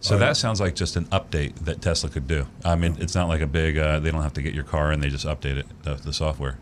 So 0.00 0.16
uh, 0.16 0.18
that 0.18 0.36
sounds 0.36 0.60
like 0.60 0.74
just 0.74 0.96
an 0.96 1.04
update 1.06 1.54
that 1.56 1.82
Tesla 1.82 2.08
could 2.08 2.26
do. 2.26 2.46
I 2.64 2.74
mean, 2.74 2.96
it's 2.98 3.14
not 3.14 3.28
like 3.28 3.42
a 3.42 3.46
big. 3.46 3.76
Uh, 3.76 4.00
they 4.00 4.10
don't 4.10 4.22
have 4.22 4.32
to 4.34 4.42
get 4.42 4.54
your 4.54 4.64
car 4.64 4.90
and 4.90 5.02
they 5.02 5.08
just 5.10 5.26
update 5.26 5.58
it, 5.58 5.66
the, 5.82 5.94
the 5.94 6.12
software. 6.12 6.58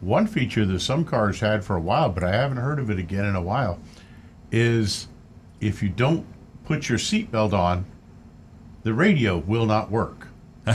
One 0.00 0.26
feature 0.26 0.66
that 0.66 0.80
some 0.80 1.04
cars 1.04 1.40
had 1.40 1.64
for 1.64 1.76
a 1.76 1.80
while, 1.80 2.10
but 2.10 2.22
I 2.22 2.32
haven't 2.32 2.58
heard 2.58 2.78
of 2.78 2.90
it 2.90 2.98
again 2.98 3.24
in 3.24 3.34
a 3.34 3.40
while, 3.40 3.78
is 4.50 5.08
if 5.60 5.82
you 5.82 5.88
don't 5.88 6.26
put 6.66 6.90
your 6.90 6.98
seatbelt 6.98 7.54
on, 7.54 7.86
the 8.82 8.92
radio 8.92 9.38
will 9.38 9.64
not 9.64 9.90
work. 9.90 10.28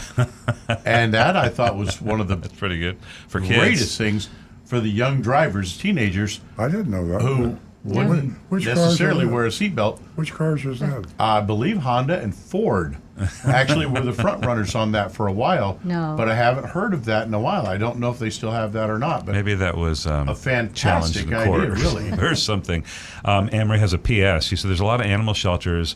and 0.85 1.13
that 1.13 1.37
I 1.37 1.49
thought 1.49 1.77
was 1.77 2.01
one 2.01 2.19
of 2.19 2.27
the 2.27 2.35
That's 2.35 2.53
pretty 2.53 2.79
good 2.79 2.97
for 3.27 3.39
kids. 3.39 3.55
greatest 3.55 3.97
things 3.97 4.29
for 4.65 4.79
the 4.81 4.89
young 4.89 5.21
drivers, 5.21 5.77
teenagers 5.77 6.41
I 6.57 6.67
didn't 6.67 6.89
know 6.89 7.07
that. 7.07 7.21
who 7.21 7.57
wouldn't 7.95 8.33
Which 8.49 8.65
cars 8.65 8.77
necessarily 8.77 9.25
that? 9.25 9.31
wear 9.33 9.45
a 9.45 9.49
seatbelt. 9.49 9.99
Which 10.15 10.33
cars 10.33 10.63
was 10.65 10.79
that? 10.81 11.05
I 11.19 11.41
believe 11.41 11.77
Honda 11.77 12.19
and 12.19 12.33
Ford 12.35 12.97
actually 13.45 13.85
were 13.85 14.01
the 14.01 14.13
front 14.13 14.45
runners 14.45 14.75
on 14.75 14.91
that 14.91 15.11
for 15.11 15.27
a 15.27 15.31
while. 15.31 15.79
No. 15.83 16.13
But 16.17 16.29
I 16.29 16.35
haven't 16.35 16.65
heard 16.67 16.93
of 16.93 17.05
that 17.05 17.27
in 17.27 17.33
a 17.33 17.39
while. 17.39 17.65
I 17.65 17.77
don't 17.77 17.97
know 17.99 18.09
if 18.11 18.19
they 18.19 18.29
still 18.29 18.51
have 18.51 18.73
that 18.73 18.89
or 18.89 18.99
not. 18.99 19.25
But 19.25 19.33
Maybe 19.33 19.55
that 19.55 19.75
was 19.75 20.05
um, 20.05 20.29
A 20.29 20.35
challenge 20.35 20.43
fantastic 20.43 21.23
in 21.23 21.29
the 21.31 21.37
idea, 21.37 21.67
course. 21.67 21.81
really. 21.81 22.11
or 22.21 22.35
something. 22.35 22.83
Um, 23.25 23.49
Amory 23.51 23.79
has 23.79 23.93
a 23.93 23.97
PS. 23.97 24.45
She 24.45 24.55
said 24.55 24.69
there's 24.69 24.79
a 24.79 24.85
lot 24.85 24.99
of 24.99 25.07
animal 25.07 25.33
shelters 25.33 25.95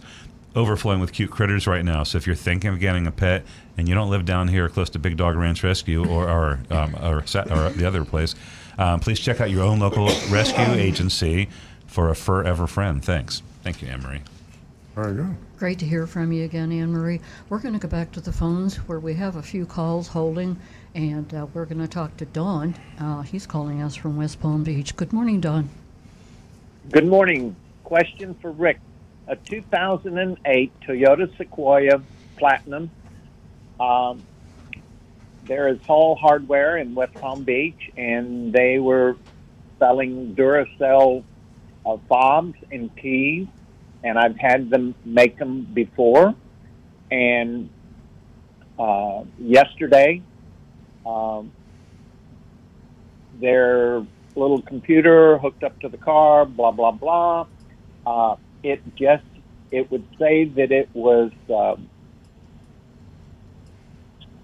overflowing 0.55 0.99
with 0.99 1.13
cute 1.13 1.31
critters 1.31 1.67
right 1.67 1.85
now. 1.85 2.03
So 2.03 2.17
if 2.17 2.25
you're 2.27 2.35
thinking 2.35 2.71
of 2.71 2.79
getting 2.79 3.07
a 3.07 3.11
pet 3.11 3.45
and 3.77 3.87
you 3.87 3.95
don't 3.95 4.09
live 4.09 4.25
down 4.25 4.47
here 4.47 4.67
close 4.67 4.89
to 4.91 4.99
Big 4.99 5.15
Dog 5.17 5.35
Ranch 5.35 5.63
Rescue 5.63 6.05
or 6.05 6.29
or, 6.29 6.59
um, 6.69 6.95
or, 7.01 7.25
sa- 7.25 7.45
or 7.49 7.69
the 7.69 7.85
other 7.85 8.03
place, 8.03 8.35
um, 8.77 8.99
please 8.99 9.19
check 9.19 9.39
out 9.39 9.49
your 9.49 9.63
own 9.63 9.79
local 9.79 10.07
rescue 10.29 10.73
agency 10.73 11.47
for 11.91 12.09
a 12.09 12.15
forever 12.15 12.67
friend. 12.67 13.03
Thanks. 13.03 13.43
Thank 13.63 13.81
you, 13.81 13.89
Amory. 13.89 14.21
Very 14.95 15.13
good. 15.13 15.35
Great 15.57 15.77
to 15.79 15.85
hear 15.85 16.07
from 16.07 16.31
you 16.31 16.45
again, 16.45 16.71
Anne 16.71 16.91
Marie. 16.93 17.19
We're 17.49 17.59
going 17.59 17.73
to 17.73 17.79
go 17.79 17.89
back 17.89 18.13
to 18.13 18.21
the 18.21 18.31
phones 18.31 18.77
where 18.77 18.99
we 18.99 19.13
have 19.15 19.35
a 19.35 19.41
few 19.41 19.65
calls 19.65 20.07
holding, 20.07 20.57
and 20.95 21.33
uh, 21.33 21.47
we're 21.53 21.65
going 21.65 21.81
to 21.81 21.89
talk 21.89 22.15
to 22.17 22.25
Don. 22.25 22.75
Uh, 22.97 23.21
he's 23.23 23.45
calling 23.45 23.81
us 23.81 23.93
from 23.93 24.15
West 24.15 24.39
Palm 24.39 24.63
Beach. 24.63 24.95
Good 24.95 25.11
morning, 25.11 25.41
Don. 25.41 25.69
Good 26.89 27.07
morning. 27.07 27.57
Question 27.83 28.35
for 28.35 28.51
Rick. 28.51 28.79
A 29.27 29.35
2008 29.35 30.71
Toyota 30.81 31.37
Sequoia 31.37 32.01
Platinum. 32.37 32.89
Um, 33.81 34.23
there 35.43 35.67
is 35.67 35.81
Hall 35.81 36.15
Hardware 36.15 36.77
in 36.77 36.95
West 36.95 37.15
Palm 37.15 37.43
Beach, 37.43 37.91
and 37.97 38.53
they 38.53 38.79
were 38.79 39.17
selling 39.77 40.35
Duracell 40.35 41.23
uh, 41.85 41.97
fobs 42.07 42.55
and 42.71 42.95
keys, 42.95 43.47
and 44.03 44.17
I've 44.17 44.37
had 44.37 44.69
them 44.69 44.95
make 45.05 45.37
them 45.37 45.67
before. 45.73 46.35
And 47.09 47.69
uh, 48.79 49.23
yesterday, 49.39 50.21
um, 51.05 51.51
their 53.39 54.05
little 54.35 54.61
computer 54.61 55.37
hooked 55.37 55.63
up 55.63 55.79
to 55.81 55.89
the 55.89 55.97
car, 55.97 56.45
blah 56.45 56.71
blah 56.71 56.91
blah. 56.91 57.47
Uh, 58.05 58.35
it 58.63 58.81
just 58.95 59.23
it 59.71 59.89
would 59.91 60.05
say 60.19 60.45
that 60.45 60.71
it 60.71 60.89
was 60.93 61.31
um, 61.49 61.89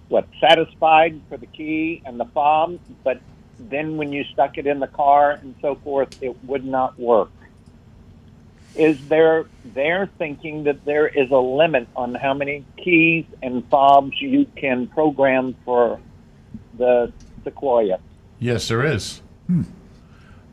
what 0.10 0.28
satisfied 0.40 1.22
for 1.30 1.38
the 1.38 1.46
key 1.46 2.02
and 2.06 2.20
the 2.20 2.26
fob, 2.26 2.80
but 3.04 3.20
then 3.60 3.98
when 3.98 4.14
you 4.14 4.24
stuck 4.26 4.58
it 4.58 4.68
in 4.68 4.80
the 4.80 4.88
car 4.88 5.32
and 5.32 5.56
so 5.62 5.76
forth, 5.76 6.22
it 6.22 6.36
would 6.44 6.66
not 6.66 7.00
work. 7.00 7.32
Is 8.76 9.08
there 9.08 9.46
they're 9.66 10.08
thinking 10.20 10.66
that 10.66 10.86
there 10.86 11.08
is 11.08 11.32
a 11.32 11.38
limit 11.38 11.88
on 11.96 12.14
how 12.14 12.34
many 12.34 12.64
keys 12.78 13.26
and 13.42 13.68
fobs 13.70 14.22
you 14.22 14.46
can 14.56 14.88
program 14.88 15.56
for 15.66 16.00
the 16.78 17.12
Sequoia? 17.44 18.00
Yes, 18.40 18.68
there 18.68 18.86
is. 18.86 19.22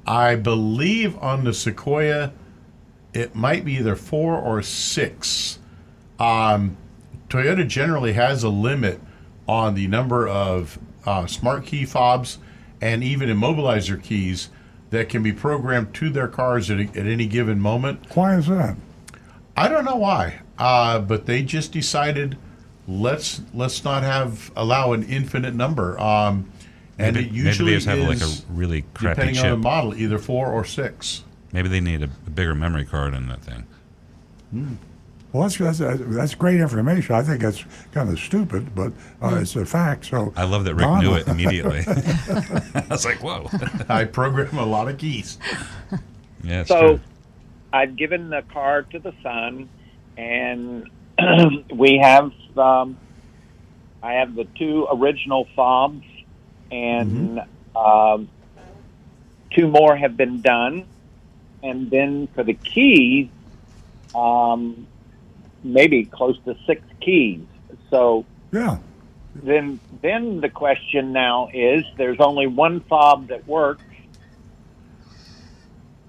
I 0.06 0.36
believe 0.36 1.18
on 1.18 1.44
the 1.44 1.52
Sequoia, 1.52 2.32
it 3.12 3.34
might 3.34 3.64
be 3.64 3.74
either 3.74 3.96
four 3.96 4.38
or 4.38 4.62
six. 4.62 5.58
Um, 6.18 6.78
Toyota 7.28 7.66
generally 7.66 8.14
has 8.14 8.42
a 8.42 8.48
limit 8.48 9.00
on 9.46 9.74
the 9.74 9.86
number 9.86 10.26
of 10.26 10.78
uh, 11.04 11.26
smart 11.26 11.66
key 11.66 11.84
fobs 11.84 12.38
and 12.84 13.02
even 13.02 13.30
immobilizer 13.30 14.00
keys 14.00 14.50
that 14.90 15.08
can 15.08 15.22
be 15.22 15.32
programmed 15.32 15.94
to 15.94 16.10
their 16.10 16.28
cars 16.28 16.70
at, 16.70 16.78
at 16.78 17.06
any 17.06 17.26
given 17.26 17.58
moment. 17.58 17.98
Why 18.14 18.36
is 18.36 18.46
that? 18.48 18.76
I 19.56 19.68
don't 19.68 19.86
know 19.86 19.96
why, 19.96 20.40
uh, 20.58 20.98
but 20.98 21.24
they 21.24 21.42
just 21.42 21.72
decided 21.72 22.36
let's 22.86 23.40
let's 23.54 23.84
not 23.84 24.02
have 24.02 24.52
allow 24.54 24.92
an 24.92 25.02
infinite 25.04 25.54
number. 25.54 25.98
Um, 25.98 26.50
and 26.98 27.16
maybe, 27.16 27.26
it 27.28 27.32
usually 27.32 27.70
maybe 27.76 28.04
they 28.04 28.12
just 28.16 28.20
have 28.20 28.46
like 28.46 28.50
a 28.50 28.52
really 28.52 28.84
crappy 28.92 29.14
depending 29.14 29.34
chip. 29.36 29.44
on 29.44 29.50
the 29.52 29.56
model, 29.56 29.94
either 29.94 30.18
four 30.18 30.48
or 30.48 30.64
six. 30.64 31.24
maybe 31.52 31.68
they 31.68 31.80
need 31.80 32.02
a, 32.02 32.10
a 32.26 32.30
bigger 32.30 32.54
memory 32.54 32.84
card 32.84 33.14
in 33.14 33.28
that 33.28 33.40
thing. 33.42 33.66
Well, 35.34 35.48
that's, 35.48 35.58
that's 35.58 35.78
that's 35.80 36.34
great 36.36 36.60
information. 36.60 37.16
I 37.16 37.22
think 37.22 37.42
that's 37.42 37.64
kind 37.90 38.08
of 38.08 38.20
stupid, 38.20 38.72
but 38.72 38.92
uh, 39.20 39.40
it's 39.40 39.56
a 39.56 39.66
fact. 39.66 40.04
So 40.04 40.32
I 40.36 40.44
love 40.44 40.64
that 40.64 40.76
Rick 40.76 40.86
Donna- 40.86 41.02
knew 41.02 41.14
it 41.16 41.26
immediately. 41.26 41.80
I 41.88 42.86
was 42.88 43.04
like, 43.04 43.20
whoa. 43.20 43.50
I 43.88 44.04
program 44.04 44.56
a 44.56 44.64
lot 44.64 44.86
of 44.86 44.96
keys. 44.96 45.38
Yeah, 46.44 46.62
so 46.62 46.80
true. 46.80 47.00
I've 47.72 47.96
given 47.96 48.30
the 48.30 48.42
car 48.42 48.82
to 48.82 49.00
the 49.00 49.12
son, 49.24 49.68
and 50.16 50.88
we 51.74 51.98
have 51.98 52.30
um, 52.56 52.96
I 54.04 54.12
have 54.12 54.36
the 54.36 54.44
two 54.56 54.86
original 54.88 55.48
fobs, 55.56 56.06
and 56.70 57.40
um, 57.74 58.28
two 59.50 59.66
more 59.66 59.96
have 59.96 60.16
been 60.16 60.42
done, 60.42 60.86
and 61.64 61.90
then 61.90 62.28
for 62.36 62.44
the 62.44 62.54
keys, 62.54 63.30
um, 64.14 64.86
maybe 65.64 66.08
close 66.12 66.36
to 66.44 66.54
six 66.66 66.82
keys. 67.02 67.48
So 67.90 68.26
Yeah. 68.52 68.78
then 69.34 69.80
then 70.02 70.40
the 70.40 70.50
question 70.50 71.12
now 71.12 71.48
is 71.52 71.84
there's 71.98 72.18
only 72.20 72.46
one 72.46 72.84
fob 72.88 73.28
that 73.28 73.48
works 73.48 73.82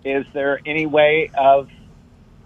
is 0.04 0.26
there 0.34 0.60
any 0.66 0.86
way 0.86 1.32
of 1.36 1.68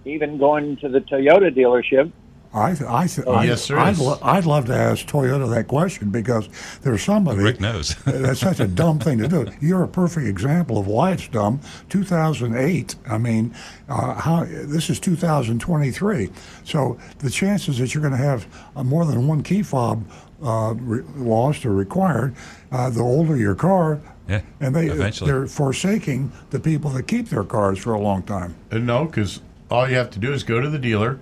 even 0.05 0.38
going 0.38 0.78
to 0.78 0.89
the 0.89 0.99
toyota 0.99 1.53
dealership 1.53 2.14
I, 2.52 2.74
th- 2.74 2.89
I, 2.89 3.06
th- 3.06 3.28
Oh, 3.28 3.34
I, 3.34 3.43
yes, 3.45 3.68
there 3.68 3.78
I'd, 3.78 3.97
lo- 4.00 4.18
I'd 4.24 4.45
love 4.45 4.66
to 4.66 4.76
ask 4.76 5.06
Toyota 5.06 5.47
that 5.52 5.68
question 5.68 6.10
because 6.10 6.50
there's 6.82 7.04
somebody. 7.04 7.39
Rick 7.43 7.60
knows. 7.60 7.95
that's 8.06 8.39
such 8.39 8.60
a 8.60 8.68
dumb 8.68 8.97
thing 9.00 9.20
to 9.20 9.28
do. 9.28 9.47
You're 9.62 9.84
a 9.84 9.88
perfect 9.88 10.26
example 10.28 10.80
of 10.80 10.88
why 10.88 11.12
it's 11.12 11.28
dumb. 11.28 11.60
2008. 11.89 12.95
I 13.08 13.18
mean, 13.18 13.54
uh, 13.88 14.16
how 14.16 14.45
this 14.45 14.89
is 14.89 15.00
2023. 15.00 16.30
So 16.64 16.97
the 17.20 17.30
chances 17.30 17.78
that 17.80 17.93
you're 17.93 18.02
going 18.02 18.14
to 18.14 18.18
have 18.18 18.47
uh, 18.76 18.84
more 18.84 19.06
than 19.06 19.28
one 19.28 19.43
key 19.43 19.62
fob 19.62 20.04
uh, 20.43 20.74
re- 20.78 21.04
lost 21.18 21.66
or 21.66 21.74
required, 21.74 22.36
uh, 22.72 22.89
the 22.89 23.02
older 23.02 23.36
your 23.38 23.56
car. 23.56 24.00
Yeah, 24.28 24.41
And 24.60 24.76
they 24.76 24.88
eventually. 24.88 25.32
they're 25.32 25.47
forsaking 25.47 26.32
the 26.52 26.60
people 26.60 26.91
that 26.91 27.04
keep 27.08 27.30
their 27.30 27.43
cars 27.43 27.80
for 27.80 27.93
a 27.93 28.00
long 28.00 28.22
time. 28.24 28.56
Uh, 28.72 28.78
no, 28.78 29.06
because 29.06 29.41
all 29.72 29.89
you 29.89 29.95
have 29.95 30.12
to 30.12 30.20
do 30.20 30.32
is 30.34 30.43
go 30.43 30.60
to 30.62 30.70
the 30.70 30.78
dealer, 30.78 31.20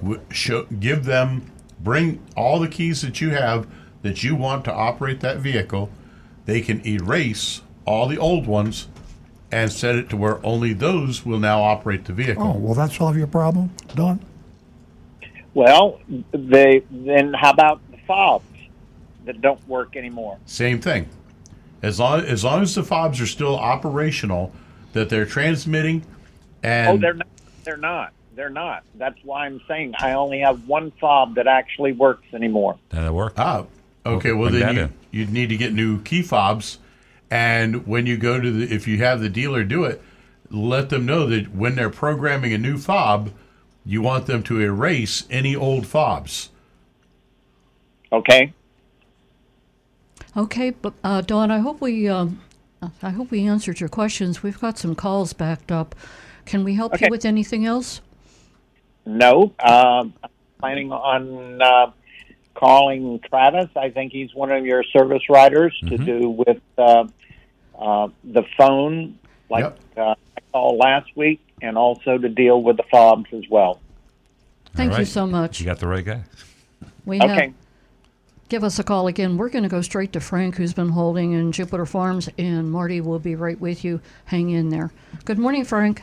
w- 0.00 0.20
show, 0.30 0.64
give 0.64 1.04
them, 1.04 1.50
bring 1.80 2.24
all 2.36 2.58
the 2.58 2.68
keys 2.68 3.02
that 3.02 3.20
you 3.20 3.30
have 3.30 3.66
that 4.02 4.22
you 4.22 4.34
want 4.34 4.64
to 4.64 4.72
operate 4.72 5.20
that 5.20 5.38
vehicle. 5.38 5.90
They 6.44 6.60
can 6.60 6.86
erase 6.86 7.62
all 7.84 8.06
the 8.06 8.18
old 8.18 8.46
ones 8.46 8.88
and 9.50 9.72
set 9.72 9.94
it 9.96 10.08
to 10.10 10.16
where 10.16 10.44
only 10.44 10.72
those 10.72 11.24
will 11.24 11.38
now 11.38 11.62
operate 11.62 12.04
the 12.04 12.12
vehicle. 12.12 12.42
Oh, 12.42 12.58
will 12.58 12.74
that 12.74 12.92
solve 12.92 13.16
your 13.16 13.26
problem, 13.26 13.70
Don? 13.94 14.20
Well, 15.54 16.00
they 16.32 16.82
then 16.90 17.32
how 17.32 17.50
about 17.50 17.80
the 17.90 17.96
fobs 18.06 18.44
that 19.24 19.40
don't 19.40 19.66
work 19.66 19.96
anymore? 19.96 20.38
Same 20.44 20.80
thing. 20.80 21.08
As 21.82 21.98
long 21.98 22.20
as 22.20 22.44
long 22.44 22.62
as 22.62 22.74
the 22.74 22.82
fobs 22.82 23.20
are 23.20 23.26
still 23.26 23.56
operational, 23.56 24.52
that 24.92 25.08
they're 25.08 25.26
transmitting, 25.26 26.04
oh, 26.06 26.68
and 26.68 26.98
oh, 26.98 27.00
they're 27.00 27.14
not. 27.14 27.28
They're 27.64 27.76
not. 27.76 28.12
They're 28.36 28.50
not. 28.50 28.84
That's 28.96 29.18
why 29.24 29.46
I'm 29.46 29.60
saying 29.66 29.94
I 29.98 30.12
only 30.12 30.40
have 30.40 30.68
one 30.68 30.90
fob 31.00 31.34
that 31.36 31.46
actually 31.46 31.92
works 31.92 32.26
anymore. 32.34 32.78
That'll 32.90 33.14
work. 33.14 33.32
Ah, 33.38 33.64
okay. 34.04 34.32
Well, 34.32 34.50
Bring 34.50 34.60
then 34.62 34.74
that 34.76 34.90
you, 35.10 35.20
you'd 35.20 35.32
need 35.32 35.48
to 35.48 35.56
get 35.56 35.72
new 35.72 36.02
key 36.02 36.20
fobs, 36.22 36.78
and 37.30 37.86
when 37.86 38.06
you 38.06 38.18
go 38.18 38.38
to 38.38 38.50
the, 38.50 38.74
if 38.74 38.86
you 38.86 38.98
have 38.98 39.20
the 39.20 39.30
dealer 39.30 39.64
do 39.64 39.84
it, 39.84 40.02
let 40.50 40.90
them 40.90 41.06
know 41.06 41.26
that 41.26 41.54
when 41.54 41.74
they're 41.76 41.88
programming 41.90 42.52
a 42.52 42.58
new 42.58 42.76
fob, 42.76 43.30
you 43.86 44.02
want 44.02 44.26
them 44.26 44.42
to 44.44 44.60
erase 44.60 45.24
any 45.30 45.56
old 45.56 45.86
fobs. 45.86 46.50
Okay. 48.12 48.52
Okay, 50.36 50.70
but 50.70 50.92
uh, 51.02 51.22
Don, 51.22 51.50
I 51.50 51.60
hope 51.60 51.80
we 51.80 52.06
um, 52.06 52.40
I 53.02 53.10
hope 53.10 53.30
we 53.30 53.46
answered 53.46 53.80
your 53.80 53.88
questions. 53.88 54.42
We've 54.42 54.60
got 54.60 54.76
some 54.76 54.94
calls 54.94 55.32
backed 55.32 55.72
up. 55.72 55.94
Can 56.44 56.62
we 56.64 56.74
help 56.74 56.94
Okay. 56.94 57.06
you 57.06 57.10
with 57.10 57.24
anything 57.24 57.64
else? 57.64 58.02
No. 59.06 59.54
Um, 59.60 60.12
I'm 60.22 60.30
planning 60.58 60.92
on 60.92 61.62
uh, 61.62 61.92
calling 62.54 63.20
Travis. 63.28 63.68
I 63.76 63.90
think 63.90 64.12
he's 64.12 64.34
one 64.34 64.50
of 64.50 64.66
your 64.66 64.82
service 64.82 65.22
writers 65.30 65.78
to 65.88 65.96
do 65.96 66.30
with 66.30 66.60
uh, 66.76 67.04
uh, 67.78 68.08
the 68.24 68.42
phone, 68.58 69.18
like 69.48 69.64
Yep. 69.64 69.80
uh, 69.96 70.00
I 70.36 70.40
called 70.52 70.78
last 70.78 71.16
week, 71.16 71.40
and 71.62 71.78
also 71.78 72.18
to 72.18 72.28
deal 72.28 72.62
with 72.62 72.76
the 72.76 72.82
fobs 72.90 73.26
as 73.32 73.44
well. 73.48 73.80
Thank 74.74 74.92
All 74.92 74.98
you 74.98 75.04
so 75.04 75.26
much. 75.26 75.60
You 75.60 75.66
got 75.66 75.78
the 75.78 75.86
right 75.88 76.04
guy. 76.04 76.22
We 77.06 77.18
have- 77.18 77.30
Okay. 77.30 77.52
give 78.48 78.64
us 78.64 78.78
a 78.78 78.84
call 78.84 79.06
again. 79.06 79.36
We're 79.38 79.48
going 79.48 79.62
to 79.62 79.70
go 79.70 79.80
straight 79.80 80.12
to 80.14 80.20
Frank, 80.20 80.56
who's 80.56 80.74
been 80.74 80.90
holding 80.90 81.32
in 81.32 81.52
Jupiter 81.52 81.86
Farms, 81.86 82.28
and 82.36 82.70
Marty 82.70 83.00
will 83.00 83.18
be 83.20 83.34
right 83.36 83.58
with 83.60 83.84
you. 83.84 84.00
Hang 84.26 84.50
in 84.50 84.68
there. 84.70 84.90
Good 85.24 85.38
morning, 85.38 85.64
Frank. 85.64 86.02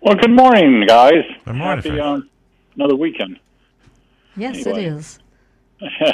Well, 0.00 0.14
good 0.14 0.30
morning, 0.30 0.84
guys. 0.86 1.24
Good 1.46 1.54
morning, 1.54 1.76
Happy 1.76 1.88
Frank. 1.90 2.02
um, 2.02 2.30
another 2.74 2.96
weekend. 2.96 3.38
Yes, 4.36 4.66
Anyway. 4.66 4.84
it 4.84 4.92
is. 4.94 5.18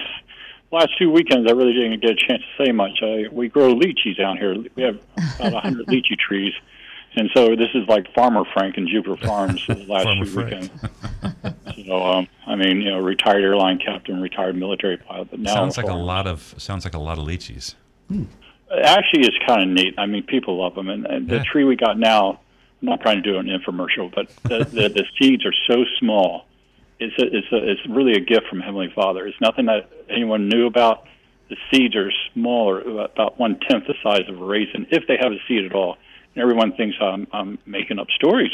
Last 0.70 0.91
two 0.99 1.11
weekends, 1.11 1.51
I 1.51 1.55
really 1.55 1.72
didn't 1.72 2.01
get 2.01 2.11
a 2.11 2.14
chance 2.14 2.43
to 2.57 2.64
say 2.64 2.72
much. 2.72 3.03
I, 3.03 3.24
we 3.33 3.49
grow 3.49 3.74
lychees 3.74 4.16
down 4.16 4.37
here. 4.37 4.55
We 4.74 4.83
have 4.83 5.01
about 5.39 5.55
a 5.55 5.61
hundred 5.61 5.87
lychee 5.89 6.18
trees, 6.18 6.53
and 7.14 7.30
so 7.35 7.57
this 7.57 7.68
is 7.74 7.87
like 7.89 8.12
Farmer 8.14 8.45
Frank 8.53 8.76
and 8.76 8.89
Jupiter 8.89 9.16
Farms 9.26 9.66
the 9.66 9.74
last 9.87 10.05
Farmer 10.05 10.24
two 10.24 10.30
Frank. 10.30 10.70
weekends. 10.72 11.87
so, 11.87 12.03
um, 12.03 12.28
I 12.47 12.57
mean, 12.57 12.80
you 12.80 12.91
know, 12.91 12.99
retired 13.01 13.43
airline 13.43 13.78
captain, 13.78 14.20
retired 14.20 14.57
military 14.57 14.97
pilot, 14.99 15.30
but 15.30 15.41
now 15.41 15.55
Sounds 15.55 15.76
like 15.78 15.89
a 15.89 15.95
lot 15.95 16.26
of 16.26 16.55
sounds 16.59 16.85
like 16.85 16.95
a 16.95 16.99
lot 16.99 17.18
of 17.18 17.26
lychees. 17.26 17.74
Actually, 18.11 19.26
it's 19.26 19.37
kind 19.47 19.62
of 19.62 19.68
neat. 19.68 19.95
I 19.99 20.07
mean, 20.07 20.22
people 20.22 20.59
love 20.59 20.74
them, 20.74 20.89
and, 20.89 21.05
and 21.07 21.28
the 21.28 21.41
tree 21.41 21.64
we 21.64 21.76
got 21.76 21.99
now. 21.99 22.41
I'm 22.83 22.89
not 22.89 23.01
trying 23.01 23.22
to 23.22 23.33
do 23.33 23.39
an 23.39 23.47
infomercial, 23.47 24.12
but 24.12 24.28
the, 24.43 24.64
the, 24.64 24.89
the 24.89 25.05
seeds 25.18 25.47
are 25.47 25.55
so 25.68 25.85
small. 26.01 26.47
It's 26.99 27.16
a, 27.16 27.26
it's 27.37 27.47
a, 27.53 27.70
it's 27.70 27.80
really 27.89 28.14
a 28.14 28.20
gift 28.20 28.49
from 28.49 28.61
Heavenly 28.61 28.91
Father. 28.95 29.24
It's 29.26 29.41
nothing 29.41 29.66
that 29.66 29.89
anyone 30.11 30.49
knew 30.49 30.66
about. 30.66 31.07
The 31.49 31.57
seeds 31.70 31.95
are 31.95 32.11
smaller, 32.35 32.80
about 32.80 33.39
one 33.39 33.61
tenth 33.61 33.87
the 33.87 33.95
size 34.03 34.28
of 34.28 34.41
a 34.41 34.45
raisin, 34.45 34.87
if 34.91 35.07
they 35.07 35.16
have 35.20 35.33
a 35.33 35.39
seed 35.47 35.64
at 35.64 35.74
all. 35.74 35.97
And 36.35 36.43
everyone 36.43 36.72
thinks 36.74 36.97
I'm, 37.01 37.26
I'm 37.33 37.59
making 37.66 37.99
up 38.01 38.09
stories. 38.16 38.51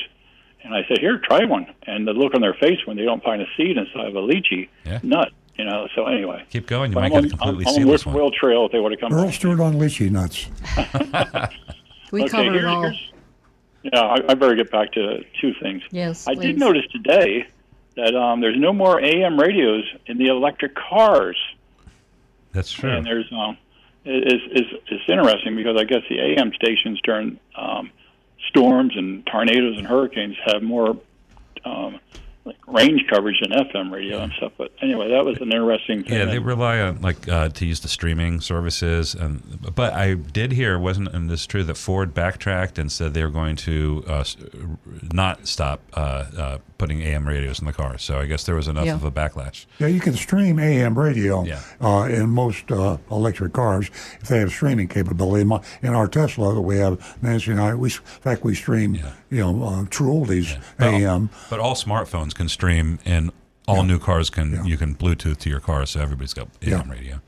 And 0.65 0.75
I 0.75 0.81
said, 0.89 0.99
"Here, 0.99 1.19
try 1.19 1.45
one." 1.45 1.67
And 1.87 2.07
the 2.07 2.13
look 2.13 2.35
on 2.35 2.41
their 2.41 2.55
face 2.55 2.79
when 2.85 2.97
they 2.97 3.05
don't 3.05 3.23
find 3.23 3.41
a 3.41 3.47
seed 3.57 3.77
inside 3.79 4.07
of 4.09 4.17
a 4.17 4.21
lychee 4.21 4.69
Yeah. 4.85 4.99
nut, 5.05 5.29
you 5.57 5.65
know. 5.65 5.87
So 5.95 6.07
anyway, 6.07 6.45
Keep 6.51 6.67
going. 6.67 6.91
You 6.91 6.95
but 6.97 7.01
might 7.03 7.13
I'm 7.17 7.23
get 7.23 7.33
a 7.33 7.35
on, 7.35 7.39
completely 7.39 7.65
I'm 7.65 7.69
on 7.69 7.75
seedless 7.75 8.05
Whip 8.07 8.15
one. 8.15 8.23
Whale 8.25 8.31
Trail 8.33 8.67
if 8.67 8.73
they 8.73 8.81
would 8.81 8.91
have 8.93 9.01
come. 9.01 9.13
Earl 9.13 9.27
back. 9.27 9.35
Stewart 9.35 9.61
on 9.61 9.75
lychee 9.75 10.11
nuts. 10.11 10.49
We 12.11 12.23
Okay, 12.23 12.31
covered 12.31 12.57
it 12.57 12.65
all. 12.65 12.83
here's- 12.83 13.13
Yeah, 13.83 14.01
I, 14.01 14.17
I 14.29 14.35
better 14.35 14.55
get 14.55 14.71
back 14.71 14.93
to 14.93 15.25
two 15.41 15.55
things. 15.63 15.83
Yes, 15.91 16.27
I 16.27 16.35
please. 16.35 16.47
did 16.47 16.59
notice 16.59 16.87
today 16.93 17.47
that 17.97 18.15
um, 18.15 18.41
there's 18.41 18.59
no 18.59 18.73
more 18.73 19.01
AM 19.01 19.39
radios 19.39 19.85
in 20.07 20.19
the 20.19 20.27
electric 20.29 20.75
cars, 20.75 21.37
That's 22.53 22.73
true. 22.73 22.91
and 22.91 23.07
there's 23.07 23.31
um, 23.33 23.57
it- 24.05 24.33
it's, 24.33 24.45
it's 24.51 24.83
it's 24.91 25.05
interesting 25.09 25.57
because 25.57 25.77
I 25.79 25.85
guess 25.85 26.03
the 26.09 26.19
AM 26.21 26.53
stations 26.55 27.01
during 27.05 27.39
um, 27.57 27.91
storms 28.49 28.97
and 28.97 29.25
tornadoes 29.27 29.79
and 29.79 29.87
hurricanes 29.87 30.37
have 30.45 30.63
more 30.63 30.97
um, 31.65 31.93
like 31.95 32.03
range 32.67 33.05
coverage 33.09 33.41
in 33.43 33.51
FM 33.51 33.93
radio 33.93 34.19
and 34.21 34.33
stuff. 34.35 34.53
But 34.59 34.73
anyway, 34.83 35.09
that 35.11 35.25
was 35.25 35.37
an 35.41 35.53
interesting 35.53 36.05
thing. 36.05 36.13
Yeah, 36.19 36.25
they 36.27 36.39
rely 36.39 36.81
on 36.81 37.01
like 37.01 37.29
uh, 37.29 37.49
to 37.51 37.67
use 37.67 37.81
the 37.81 37.89
streaming 37.89 38.41
services, 38.41 39.15
and 39.15 39.43
but 39.75 39.93
I 39.95 40.15
did 40.15 40.53
hear 40.53 40.79
wasn't 40.79 41.09
and 41.09 41.29
this 41.31 41.41
is 41.41 41.47
true 41.47 41.65
that 41.65 41.77
Ford 41.77 42.15
backtracked 42.15 42.79
and 42.79 42.91
said 42.91 43.15
they 43.15 43.23
were 43.25 43.31
going 43.31 43.57
to 43.57 44.05
uh, 44.07 44.25
not 45.13 45.47
stop 45.47 45.81
uh, 45.95 46.25
uh, 46.37 46.59
putting 46.79 47.03
AM 47.03 47.27
radios 47.27 47.59
in 47.59 47.67
the 47.67 47.73
car. 47.73 47.99
So 47.99 48.19
I 48.19 48.27
guess 48.27 48.45
there 48.45 48.55
was 48.55 48.69
enough 48.69 48.87
Yeah. 48.87 48.95
of 48.95 49.05
a 49.05 49.11
backlash. 49.11 49.67
Yeah, 49.79 49.89
you 49.89 50.01
can 50.01 50.15
stream 50.15 50.59
AM 50.59 50.99
radio 50.99 51.45
Yeah. 51.45 51.61
uh, 51.81 52.05
in 52.11 52.31
most 52.31 52.71
uh, 52.71 52.99
electric 53.11 53.53
cars 53.53 53.91
if 54.21 54.29
they 54.29 54.39
have 54.39 54.51
streaming 54.51 54.89
capability. 54.89 55.43
In, 55.43 55.49
my, 55.49 55.61
in 55.83 55.95
our 55.95 56.07
Tesla 56.09 56.55
that 56.55 56.61
we 56.61 56.79
have, 56.79 57.17
Nancy 57.23 57.51
and 57.51 57.61
I, 57.61 57.75
we, 57.75 57.89
in 57.91 57.95
fact, 58.21 58.45
we 58.45 58.55
stream, 58.55 58.95
Yeah. 58.95 59.13
you 59.31 59.39
know, 59.41 59.65
uh, 59.65 59.85
True 59.91 60.13
Oldies 60.13 60.57
But 60.79 60.89
all- 60.89 60.95
AM. 60.95 61.31
but 61.51 61.59
all 61.61 61.75
smartphones 61.75 62.35
can 62.39 62.49
stream, 62.49 62.99
and 63.05 63.31
all 63.67 63.83
new 63.83 63.99
cars 63.99 64.31
can 64.31 64.53
Yeah. 64.53 64.65
you 64.65 64.77
can 64.79 64.95
Bluetooth 64.95 65.37
to 65.41 65.51
your 65.51 65.61
car, 65.61 65.85
so 65.85 66.01
everybody's 66.01 66.33
got 66.33 66.49
AM 66.63 66.71
Yeah. 66.87 66.91
radio. 66.91 67.21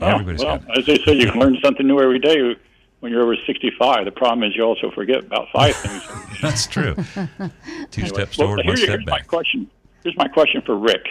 Oh, 0.00 0.06
Everybody's 0.06 0.44
well, 0.44 0.58
got. 0.58 0.78
as 0.78 0.84
they 0.86 0.98
say, 0.98 1.14
you 1.14 1.30
can 1.30 1.40
learn 1.40 1.58
something 1.64 1.86
new 1.86 1.98
every 2.00 2.18
day 2.20 2.54
when 3.00 3.10
you're 3.10 3.22
over 3.22 3.34
65. 3.46 4.04
The 4.04 4.10
problem 4.12 4.48
is 4.48 4.54
you 4.54 4.62
also 4.62 4.90
forget 4.90 5.20
about 5.24 5.48
five 5.52 5.74
things. 5.84 6.02
That's 6.42 6.66
true. 6.66 6.94
Two 7.14 8.02
Anyway, 8.02 8.08
steps 8.08 8.38
well, 8.38 8.48
forward, 8.48 8.60
here- 8.64 8.70
one 8.72 8.76
step 8.76 8.88
here's 8.90 9.06
my 9.06 9.16
back. 9.18 9.26
question. 9.26 9.70
Here's 10.04 10.16
my 10.16 10.28
question 10.28 10.60
for 10.62 10.76
Rick. 10.76 11.06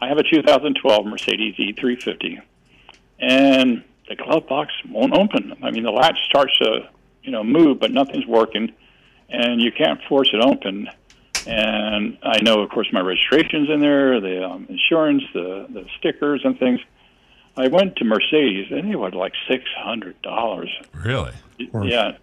I 0.00 0.08
have 0.08 0.18
a 0.18 0.22
2012 0.22 1.06
Mercedes 1.06 1.54
E350, 1.58 2.40
and 3.18 3.82
the 4.08 4.14
glove 4.16 4.46
box 4.46 4.72
won't 4.88 5.12
open. 5.14 5.54
I 5.62 5.70
mean, 5.70 5.82
the 5.82 5.90
latch 5.90 6.18
starts 6.28 6.56
to, 6.58 6.88
you 7.22 7.30
know, 7.32 7.42
move, 7.42 7.80
but 7.80 7.90
nothing's 7.90 8.26
working, 8.26 8.72
and 9.28 9.60
you 9.60 9.72
can't 9.72 10.00
force 10.08 10.30
it 10.32 10.40
open. 10.42 10.88
And 11.46 12.18
I 12.22 12.40
know, 12.42 12.60
of 12.60 12.70
course, 12.70 12.88
my 12.92 13.00
registration's 13.00 13.70
in 13.70 13.80
there, 13.80 14.20
the 14.20 14.44
um, 14.48 14.66
insurance, 14.68 15.22
the 15.32 15.66
the 15.70 15.86
stickers 15.98 16.40
and 16.44 16.58
things. 16.58 16.80
I 17.56 17.68
went 17.68 17.96
to 17.96 18.04
Mercedes, 18.04 18.66
and 18.70 18.90
they 18.90 18.96
were 18.96 19.10
like 19.12 19.32
six 19.48 19.64
hundred 19.78 20.20
dollars. 20.22 20.70
Really? 20.92 21.32
Yeah. 21.58 22.16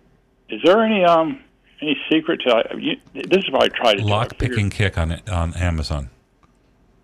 Is 0.49 0.61
there 0.63 0.83
any 0.83 1.03
um 1.05 1.39
any 1.81 1.97
secret 2.11 2.41
to? 2.45 2.55
I- 2.55 2.75
You, 2.77 2.97
this 3.13 3.43
is 3.43 3.49
what 3.51 3.63
I 3.63 3.67
tried 3.69 3.93
to 3.95 4.01
do. 4.01 4.07
I 4.07 4.11
Lock 4.11 4.29
figured- 4.31 4.51
picking 4.51 4.69
kick 4.69 4.97
on 4.97 5.11
it 5.11 5.27
on 5.29 5.53
Amazon. 5.55 6.09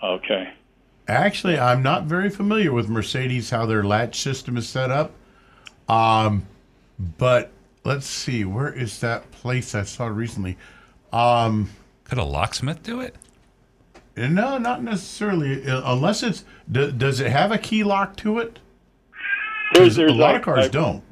Okay. 0.03 0.49
Actually, 1.07 1.57
I'm 1.57 1.81
not 1.81 2.03
very 2.03 2.29
familiar 2.29 2.71
with 2.71 2.87
Mercedes 2.87 3.49
how 3.49 3.65
their 3.65 3.83
latch 3.83 4.19
system 4.21 4.57
is 4.57 4.69
set 4.69 4.91
up. 4.91 5.11
Um, 5.87 6.45
but 7.17 7.49
let's 7.83 8.05
see, 8.05 8.45
where 8.45 8.71
is 8.71 8.99
that 8.99 9.31
place 9.31 9.73
I 9.73 9.83
saw 9.83 10.05
recently? 10.05 10.55
Um, 11.11 11.71
Could 12.09 12.17
a 12.17 12.23
locksmith 12.23 12.83
do 12.83 12.99
it? 13.01 13.15
no, 14.17 14.57
not 14.57 14.83
necessarily, 14.83 15.65
uh, 15.65 15.93
unless 15.93 16.23
it's. 16.23 16.43
Do, 16.69 16.91
does 16.91 17.21
it 17.21 17.31
have 17.31 17.51
a 17.53 17.57
key 17.57 17.83
lock 17.85 18.17
to 18.17 18.39
it? 18.39 18.59
There's, 19.73 19.95
'Cause 19.95 20.11
a 20.11 20.13
lot 20.13 20.17
like- 20.33 20.35
of 20.37 20.41
cars 20.41 20.65
I- 20.65 20.69
don't. 20.69 21.03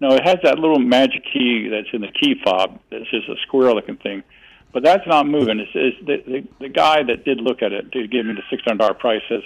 No, 0.00 0.08
it 0.14 0.24
has 0.24 0.38
that 0.42 0.58
little 0.58 0.80
magic 0.80 1.22
key 1.32 1.68
that's 1.68 1.86
in 1.92 2.00
the 2.00 2.08
key 2.08 2.34
fob. 2.44 2.80
That's 2.90 3.08
just 3.10 3.28
a 3.28 3.36
square-looking 3.46 3.96
thing. 3.98 4.22
but 4.72 4.82
that's 4.82 5.06
not 5.06 5.26
moving. 5.28 5.60
It's, 5.60 5.70
it's 5.74 5.96
the, 6.06 6.22
the 6.32 6.44
the 6.60 6.68
guy 6.68 7.02
that 7.04 7.24
did 7.24 7.40
look 7.40 7.62
at 7.62 7.72
it 7.72 7.92
to 7.92 8.06
give 8.08 8.24
me 8.26 8.32
the 8.32 8.42
six 8.50 8.62
hundred 8.64 8.78
dollar 8.78 8.94
price 8.94 9.20
says 9.28 9.42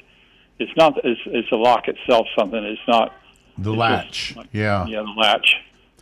it's 0.59 0.71
not 0.77 0.97
it's, 1.05 1.21
it's 1.27 1.51
the 1.51 1.57
lock 1.57 1.89
itself 1.89 2.27
something. 2.39 2.63
It's 2.65 2.81
not 2.89 3.13
The 3.59 3.73
it's 3.73 3.79
latch. 3.79 4.35
just- 4.35 4.47
yeah. 4.53 4.87
yeah, 4.87 5.01
the 5.03 5.15
latch. 5.21 5.57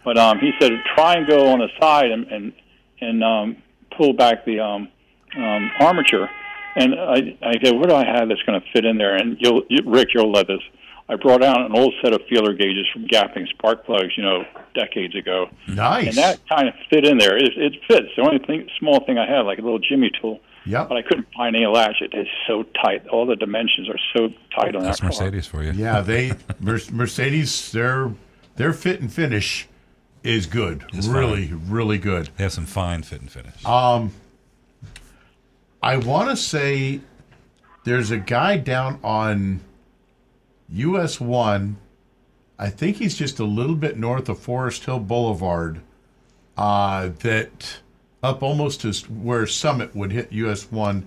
But 0.04 0.18
um, 0.18 0.38
he 0.40 0.52
said 0.60 0.72
try 0.94 1.14
and 1.14 1.26
go 1.26 1.48
on 1.48 1.58
the 1.58 1.68
side 1.80 2.10
and 2.12 2.26
and, 2.28 2.52
and 3.00 3.24
um, 3.24 3.56
pull 3.96 4.12
back 4.12 4.44
the 4.44 4.60
um, 4.60 4.88
um, 5.36 5.70
armature. 5.80 6.28
And 6.76 6.94
I 6.94 7.36
I 7.42 7.54
said, 7.62 7.74
what 7.74 7.88
do 7.88 7.94
I 7.94 8.04
have 8.04 8.28
that's 8.28 8.42
going 8.42 8.60
to 8.60 8.66
fit 8.72 8.84
in 8.84 8.98
there? 8.98 9.14
And 9.14 9.36
you'll 9.40 9.62
you, 9.68 9.78
Rick, 9.84 10.08
you'll 10.14 10.32
love 10.32 10.46
this. 10.46 10.60
I 11.08 11.16
brought 11.16 11.44
out 11.44 11.70
an 11.70 11.76
old 11.76 11.92
set 12.02 12.14
of 12.14 12.22
feeler 12.30 12.54
gauges 12.54 12.86
from 12.92 13.06
Gapping 13.06 13.46
spark 13.50 13.84
plugs, 13.84 14.16
you 14.16 14.22
know, 14.22 14.44
decades 14.74 15.14
ago. 15.14 15.48
Nice. 15.68 16.08
And 16.08 16.16
that 16.16 16.40
kind 16.48 16.66
of 16.66 16.74
fit 16.88 17.06
in 17.06 17.18
there. 17.18 17.36
It, 17.36 17.52
it 17.56 17.74
fits. 17.86 18.08
The 18.16 18.22
only 18.22 18.38
thing, 18.38 18.68
small 18.78 19.04
thing 19.04 19.18
I 19.18 19.26
had, 19.26 19.40
like 19.40 19.58
a 19.58 19.62
little 19.62 19.78
jimmy 19.78 20.10
tool. 20.20 20.40
Yeah. 20.64 20.86
But 20.88 20.96
I 20.96 21.02
couldn't 21.02 21.28
find 21.36 21.54
any 21.54 21.66
latch. 21.66 21.96
It 22.00 22.16
is 22.16 22.26
so 22.46 22.62
tight. 22.82 23.06
All 23.08 23.26
the 23.26 23.36
dimensions 23.36 23.90
are 23.90 23.98
so 24.16 24.28
tight 24.56 24.74
on 24.74 24.82
That's 24.82 24.98
that 24.98 25.02
car. 25.02 25.10
That's 25.10 25.20
Mercedes 25.20 25.46
for 25.46 25.62
you. 25.62 25.72
Yeah, 25.72 26.00
they 26.00 26.32
Mer- 26.60 26.80
Mercedes 26.90 27.70
they're 27.70 28.72
fit 28.72 29.02
and 29.02 29.12
finish 29.12 29.68
is 30.24 30.46
good. 30.46 30.84
It's 30.92 31.06
really, 31.06 31.52
really 31.52 31.98
good. 31.98 32.30
They 32.36 32.44
have 32.44 32.52
some 32.52 32.66
fine 32.66 33.02
fit 33.02 33.20
and 33.20 33.30
finish. 33.30 33.64
Um, 33.64 34.12
I 35.82 35.98
want 35.98 36.30
to 36.30 36.36
say 36.36 37.00
there's 37.84 38.10
a 38.10 38.16
guy 38.18 38.56
down 38.56 38.98
on 39.04 39.60
US 40.70 41.20
one. 41.20 41.76
I 42.58 42.70
think 42.70 42.96
he's 42.96 43.16
just 43.16 43.38
a 43.38 43.44
little 43.44 43.74
bit 43.76 43.98
north 43.98 44.28
of 44.28 44.38
Forest 44.38 44.84
Hill 44.84 45.00
Boulevard. 45.00 45.80
Uh, 46.56 47.10
that 47.20 47.80
up 48.22 48.42
almost 48.42 48.80
to 48.82 48.92
where 49.12 49.46
Summit 49.46 49.94
would 49.94 50.12
hit 50.12 50.32
US 50.32 50.70
one. 50.72 51.06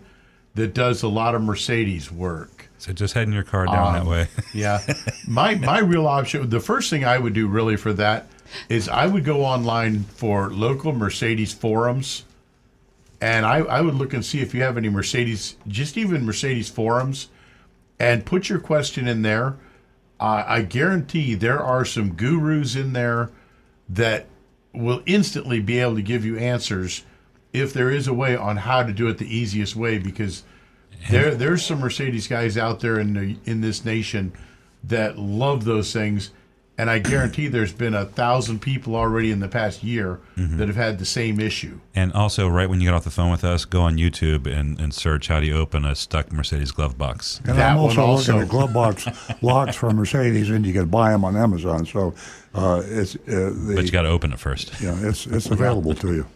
That 0.56 0.74
does 0.74 1.04
a 1.04 1.08
lot 1.08 1.36
of 1.36 1.42
Mercedes 1.44 2.12
work. 2.12 2.70
so 2.80 2.92
just 2.92 3.14
heading 3.14 3.34
your 3.34 3.44
car 3.44 3.66
down 3.68 3.94
that 3.94 4.02
Um, 4.02 4.08
way. 4.08 4.28
Yeah. 4.54 4.80
my 5.28 5.54
my 5.56 5.80
real 5.80 6.08
option 6.08 6.50
the 6.50 6.60
first 6.60 6.90
thing 6.90 7.04
I 7.06 7.18
would 7.20 7.34
do 7.34 7.48
really 7.48 7.76
for 7.78 7.94
that 7.94 8.28
is 8.70 8.88
I 8.90 9.08
would 9.08 9.24
go 9.24 9.44
online 9.44 10.04
for 10.04 10.50
local 10.50 10.94
Mercedes 10.94 11.54
forums 11.54 12.24
and 13.20 13.46
I, 13.46 13.58
I 13.58 13.82
would 13.82 13.96
look 13.96 14.14
and 14.14 14.24
see 14.24 14.42
if 14.42 14.54
you 14.54 14.62
have 14.62 14.78
any 14.78 14.90
Mercedes 14.90 15.56
just 15.68 15.98
even 15.98 16.26
Mercedes 16.26 16.70
forums 16.70 17.30
and 18.00 18.26
put 18.26 18.50
your 18.50 18.60
question 18.60 19.08
in 19.08 19.24
there. 19.24 19.58
Uh, 20.20 20.44
I 20.48 20.62
guarantee 20.62 21.36
there 21.36 21.62
are 21.62 21.86
some 21.86 22.14
gurus 22.14 22.76
in 22.76 22.94
there 22.94 23.32
that 23.90 24.28
will 24.74 25.02
instantly 25.06 25.60
be 25.60 25.80
able 25.80 25.96
to 25.96 26.02
give 26.02 26.26
you 26.26 26.38
answers 26.38 27.04
if 27.54 27.74
there 27.74 27.90
is 27.90 28.08
a 28.08 28.14
way 28.14 28.36
on 28.36 28.58
how 28.58 28.84
to 28.84 28.94
do 28.94 29.08
it 29.08 29.18
the 29.18 29.36
easiest 29.36 29.76
way 29.76 29.98
because 29.98 30.44
there 31.10 31.34
there's 31.34 31.66
some 31.66 31.80
Mercedes 31.80 32.28
guys 32.28 32.58
out 32.58 32.80
there 32.80 33.00
in 33.00 33.14
the, 33.14 33.38
in 33.46 33.62
this 33.62 33.86
nation 33.86 34.34
that 34.84 35.18
love 35.18 35.66
those 35.66 35.92
things 35.94 36.32
and 36.80 36.90
I 36.90 37.00
guarantee 37.00 37.48
there's 37.48 37.74
been 37.74 37.94
a 37.96 38.06
thousand 38.06 38.60
people 38.62 38.96
already 38.96 39.32
in 39.32 39.40
the 39.40 39.48
past 39.48 39.84
year 39.84 40.20
Mm-hmm. 40.38 40.58
that 40.58 40.68
have 40.68 40.76
had 40.78 41.00
the 41.00 41.06
same 41.06 41.40
issue. 41.40 41.80
And 41.96 42.14
also, 42.14 42.48
right 42.48 42.70
when 42.70 42.80
you 42.80 42.88
get 42.88 42.94
off 42.94 43.04
the 43.04 43.10
phone 43.10 43.32
with 43.32 43.44
us, 43.44 43.66
go 43.66 43.82
on 43.82 43.98
YouTube 43.98 44.46
and, 44.46 44.80
and 44.80 44.94
search 44.94 45.30
how 45.30 45.40
do 45.40 45.48
you 45.48 45.58
open 45.58 45.84
a 45.84 45.96
stuck 45.96 46.32
Mercedes 46.32 46.72
glove 46.72 46.96
box. 46.96 47.42
And 47.46 47.58
That 47.58 47.72
I'm 47.72 47.78
one 47.78 47.86
also, 47.98 48.02
also. 48.04 48.32
looking 48.34 48.44
at 48.44 48.50
glove 48.50 48.72
box 48.72 49.08
locks 49.42 49.76
from 49.76 49.96
Mercedes, 49.96 50.52
and 50.52 50.64
you 50.64 50.74
can 50.74 50.86
buy 50.90 51.10
them 51.12 51.26
on 51.26 51.36
Amazon. 51.36 51.88
So 51.88 52.14
uh, 52.54 52.84
it's 52.86 53.16
uh, 53.16 53.20
the, 53.26 53.74
But 53.76 53.86
you 53.86 53.92
got 53.92 54.04
to 54.04 54.10
open 54.10 54.32
it 54.32 54.38
first. 54.40 54.80
yeah, 54.80 54.96
it's 55.02 55.26
it's 55.26 55.48
available 55.50 55.96
to 55.96 56.14
you. 56.14 56.28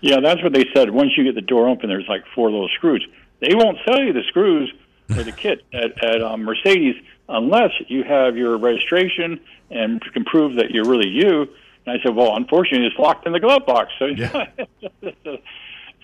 Yeah, 0.00 0.18
that's 0.18 0.42
what 0.42 0.52
they 0.52 0.64
said. 0.74 0.90
Once 0.90 1.12
you 1.16 1.22
get 1.22 1.36
the 1.36 1.40
door 1.40 1.68
open, 1.68 1.88
there's 1.88 2.08
like 2.08 2.24
four 2.34 2.50
little 2.50 2.68
screws. 2.76 3.06
They 3.40 3.54
won't 3.54 3.78
sell 3.86 4.00
you 4.02 4.12
the 4.12 4.24
screws 4.24 4.72
or 5.10 5.22
the 5.22 5.30
kit 5.30 5.64
at, 5.72 6.02
at 6.02 6.20
um, 6.20 6.42
Mercedes 6.42 6.96
unless 7.28 7.70
you 7.88 8.04
have 8.04 8.36
your 8.36 8.56
registration 8.58 9.40
and 9.70 10.00
can 10.12 10.24
prove 10.24 10.56
that 10.56 10.70
you're 10.70 10.84
really 10.84 11.08
you. 11.08 11.42
And 11.86 11.98
I 11.98 12.02
said, 12.02 12.14
well, 12.14 12.36
unfortunately, 12.36 12.86
it's 12.86 12.98
locked 12.98 13.26
in 13.26 13.32
the 13.32 13.40
glove 13.40 13.66
box. 13.66 13.92
So 13.98 14.06
Yeah. 14.06 14.46
it's, 15.02 15.42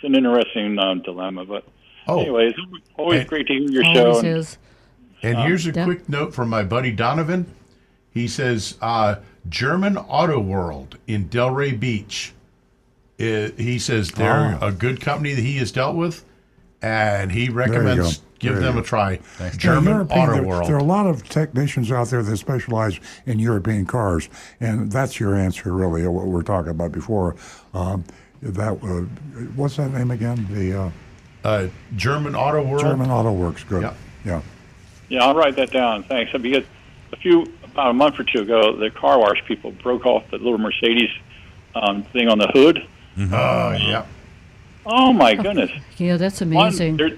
an 0.05 0.15
interesting 0.17 0.79
um, 0.79 1.03
dilemma. 1.03 1.45
But 1.45 1.65
Oh. 2.09 2.21
anyway, 2.21 2.49
it's 2.49 2.59
always 2.97 3.21
And- 3.21 3.29
great 3.29 3.47
to 3.47 3.53
hear 3.55 3.71
your 3.71 3.85
show. 3.95 4.07
Always 4.11 4.19
and- 4.25 4.37
is. 4.39 4.59
And 5.25 5.39
here's 5.39 5.67
a 5.69 5.71
yeah. 5.71 5.85
quick 5.85 6.09
note 6.09 6.35
from 6.35 6.49
my 6.49 6.65
buddy 6.65 6.91
Donovan. 6.91 7.47
He 8.11 8.27
says 8.27 8.77
uh, 8.83 9.17
German 9.49 9.97
Auto 9.97 10.41
World 10.41 10.99
in 11.07 11.29
Delray 11.29 11.79
Beach. 11.79 12.33
uh, 13.21 13.51
he 13.57 13.79
says 13.79 14.11
they're 14.11 14.59
Ah. 14.61 14.67
a 14.67 14.73
good 14.73 15.01
company 15.01 15.33
that 15.35 15.43
he 15.43 15.59
has 15.59 15.71
dealt 15.71 15.95
with, 15.95 16.25
and 16.83 17.31
he 17.31 17.49
recommends 17.49 18.17
go. 18.19 18.25
Give 18.43 18.55
There 18.55 18.65
them 18.65 18.79
a 18.79 18.83
try. 18.83 19.19
Yeah, 19.41 19.51
German 19.57 19.95
European- 19.95 20.21
Auto 20.21 20.33
there, 20.33 20.43
World. 20.43 20.69
There 20.69 20.75
are 20.77 20.81
a 20.81 20.85
lot 20.85 21.07
of 21.07 21.27
technicians 21.29 21.91
out 21.91 22.09
there 22.09 22.23
that 22.23 22.37
specialize 22.37 22.99
in 23.25 23.39
European 23.39 23.87
cars, 23.87 24.29
and 24.61 24.91
that's 24.91 25.19
your 25.21 25.35
answer, 25.37 25.73
really, 25.73 26.07
what 26.07 26.27
we 26.27 26.39
are 26.39 26.43
talking 26.43 26.71
about 26.71 26.93
before. 26.93 27.37
Um, 27.73 28.05
that 28.43 28.73
uh, 28.73 29.47
what's 29.55 29.77
that 29.77 29.93
name 29.93 30.11
again? 30.11 30.47
The 30.51 30.81
uh, 30.83 30.91
uh, 31.45 31.69
German 31.97 32.35
Auto 32.35 32.63
World. 32.63 32.83
German 32.83 33.11
Auto 33.11 33.33
Works. 33.33 33.63
Good. 33.65 33.83
Yeah. 33.83 33.95
Yeah. 34.25 34.43
Yeah, 35.09 35.25
I'll 35.25 35.35
write 35.35 35.57
that 35.57 35.71
down. 35.71 36.03
Thanks. 36.05 36.33
Because 36.33 36.65
a 37.13 37.17
few 37.17 37.43
about 37.65 37.91
a 37.91 37.93
month 37.93 38.19
or 38.19 38.25
two 38.25 38.41
ago, 38.41 38.77
the 38.77 38.91
car 38.91 39.19
wash 39.19 39.43
people 39.47 39.71
broke 39.71 40.05
off 40.07 40.25
the 40.31 40.39
little 40.39 40.59
Mercedes 40.59 41.11
um, 41.77 42.03
thing 42.03 42.29
on 42.29 42.39
the 42.39 42.49
hood. 42.49 42.87
Oh, 43.19 43.73
yeah. 43.73 44.07
Oh 44.85 45.13
my 45.13 45.35
goodness! 45.35 45.71
Yeah, 45.97 46.17
that's 46.17 46.41
One, 46.41 46.49
amazing. 46.53 46.97
there, 46.97 47.11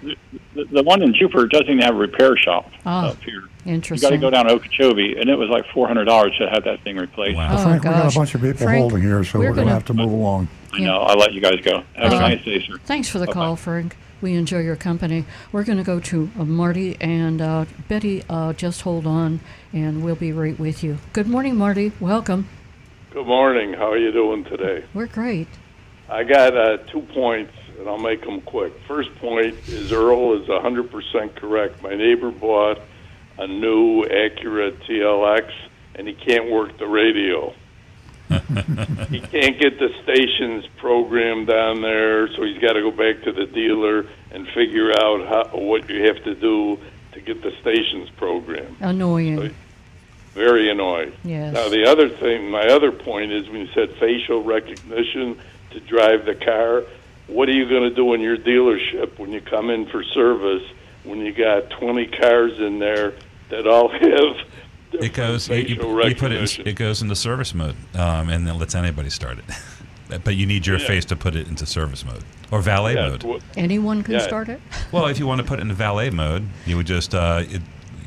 the, 0.55 0.65
the 0.65 0.83
one 0.83 1.03
in 1.03 1.15
Jupiter 1.15 1.47
doesn't 1.47 1.67
even 1.69 1.79
have 1.81 1.95
a 1.95 1.99
repair 1.99 2.37
shop 2.37 2.71
Ah, 2.85 3.09
up 3.11 3.23
here. 3.23 3.45
Interesting. 3.65 3.97
You 4.07 4.11
got 4.11 4.11
to 4.11 4.19
go 4.21 4.31
down 4.31 4.47
to 4.47 4.53
Okeechobee, 4.53 5.17
and 5.19 5.31
it 5.31 5.37
was 5.37 5.49
like 5.49 5.65
four 5.73 5.89
hundred 5.89 6.05
dollars 6.05 6.33
to 6.39 6.49
have 6.51 6.65
that 6.65 6.83
thing 6.83 6.97
replaced. 6.97 7.37
Wow. 7.37 7.57
Oh, 7.59 7.63
Frank, 7.63 7.83
we 7.85 7.91
got 7.91 8.13
a 8.13 8.15
bunch 8.15 8.35
of 8.35 8.43
people 8.43 8.59
Frank, 8.67 8.81
holding 8.81 9.01
here, 9.03 9.25
so 9.25 9.39
we're 9.39 9.49
we're, 9.49 9.55
going 9.55 9.67
to 9.69 9.73
have 9.73 9.85
to 9.87 9.95
move 9.95 10.13
along. 10.13 10.49
I 10.73 10.81
know. 10.81 10.99
I'll 10.99 11.17
let 11.17 11.33
you 11.33 11.41
guys 11.41 11.61
go. 11.63 11.83
Have 11.95 12.13
Uh, 12.13 12.17
a 12.17 12.21
nice 12.21 12.45
day, 12.45 12.61
sir. 12.67 12.77
Thanks 12.85 13.09
for 13.09 13.19
the 13.19 13.27
Bye-bye. 13.27 13.33
call, 13.41 13.57
Frank. 13.57 13.97
We 14.21 14.35
enjoy 14.35 14.61
your 14.61 14.77
company. 14.77 15.25
We're 15.53 15.65
going 15.65 15.79
to 15.79 15.85
go 15.85 16.01
to 16.01 16.31
uh, 16.39 16.45
Marty 16.45 16.97
and 17.01 17.41
uh, 17.41 17.65
Betty. 17.89 18.23
Uh, 18.29 18.53
just 18.53 18.83
hold 18.83 19.07
on, 19.07 19.41
and 19.73 20.05
we'll 20.05 20.15
be 20.17 20.33
right 20.33 20.59
with 20.59 20.83
you. 20.85 20.99
Good 21.15 21.29
morning, 21.29 21.57
Marty. 21.57 21.93
Welcome. 22.01 22.49
Good 23.13 23.27
morning. 23.27 23.73
How 23.75 23.91
are 23.93 23.99
you 23.99 24.13
doing 24.13 24.45
today? 24.45 24.85
We're 24.93 25.07
great. 25.07 25.49
I 26.09 26.25
got 26.25 26.57
uh, 26.57 26.77
two 26.79 27.01
points, 27.01 27.53
and 27.79 27.89
I'll 27.89 27.99
make 27.99 28.23
them 28.23 28.41
quick. 28.43 28.73
First 28.87 29.15
point 29.17 29.57
is 29.69 29.93
Earl 29.93 30.41
is 30.41 30.49
100% 30.49 31.35
correct. 31.37 31.83
My 31.83 31.95
neighbor 31.95 32.31
bought 32.31 32.81
a 33.39 33.47
new 33.47 34.05
Acura 34.05 34.73
TLX, 34.87 35.51
and 35.95 36.07
he 36.07 36.15
can't 36.15 36.51
work 36.51 36.79
the 36.79 36.87
radio. 36.87 37.55
he 38.29 39.21
can't 39.21 39.59
get 39.59 39.79
the 39.79 39.91
stations 40.03 40.67
programmed 40.79 41.47
down 41.47 41.83
there, 41.83 42.29
so 42.35 42.43
he's 42.43 42.59
got 42.59 42.73
to 42.73 42.81
go 42.81 42.91
back 42.91 43.23
to 43.25 43.33
the 43.33 43.47
dealer 43.47 44.07
and 44.31 44.47
figure 44.49 44.93
out 44.93 45.27
how, 45.29 45.59
what 45.59 45.89
you 45.89 46.07
have 46.07 46.23
to 46.25 46.35
do 46.35 46.79
to 47.13 47.21
get 47.21 47.43
the 47.43 47.53
stations 47.61 48.09
programmed. 48.17 48.77
Annoying. 48.81 49.55
Very 50.33 50.69
annoying. 50.69 51.13
Yes. 51.23 51.55
Now 51.55 51.69
the 51.69 51.87
other 51.87 52.09
thing, 52.09 52.51
my 52.51 52.67
other 52.67 52.91
point 52.91 53.31
is 53.31 53.49
when 53.49 53.61
you 53.61 53.69
said 53.73 53.95
facial 53.99 54.43
recognition 54.43 55.41
to 55.75 55.81
drive 55.81 56.25
the 56.25 56.35
car, 56.35 56.85
what 57.27 57.49
are 57.49 57.53
you 57.53 57.69
going 57.69 57.89
to 57.89 57.95
do 57.95 58.15
in 58.15 58.21
your 58.21 58.37
dealership 58.37 59.19
when 59.19 59.33
you 59.33 59.41
come 59.41 59.71
in 59.71 59.87
for 59.87 60.03
service 60.03 60.63
when 61.05 61.19
you 61.21 61.33
got 61.33 61.69
20 61.71 62.07
cars 62.07 62.59
in 62.59 62.79
there 62.79 63.13
that 63.51 63.67
all 63.67 63.89
have 63.91 64.37
It 64.93 65.13
goes. 65.13 65.49
You, 65.49 65.57
you, 65.57 65.77
put 65.77 65.85
it. 65.85 65.91
In, 65.91 65.97
recognition? 65.97 66.67
it 66.69 66.77
goes 66.77 67.03
into 67.03 67.15
service 67.17 67.55
mode, 67.55 67.77
um, 67.95 68.29
and 68.31 68.47
then 68.47 68.59
lets 68.59 68.75
anybody 68.75 69.11
start 69.11 69.39
it. 69.39 69.45
but 70.25 70.37
you 70.37 70.47
need 70.47 70.67
your 70.67 70.79
Yeah. 70.79 70.87
face 70.87 71.05
to 71.07 71.17
put 71.17 71.35
it 71.37 71.49
into 71.49 71.67
service 71.67 72.05
mode 72.05 72.23
or 72.51 72.61
valet 72.61 72.95
Yeah, 72.95 73.09
mode. 73.09 73.43
Anyone 73.57 74.03
can 74.03 74.15
Yeah. 74.15 74.21
start 74.21 74.49
it. 74.49 74.61
Well, 74.93 75.07
if 75.07 75.19
you 75.19 75.27
want 75.27 75.41
to 75.41 75.47
put 75.47 75.59
it 75.59 75.63
into 75.63 75.75
valet 75.75 76.11
mode, 76.11 76.49
you 76.67 76.77
would 76.77 76.87
just 76.87 77.15
uh, 77.15 77.43
it, 77.49 77.61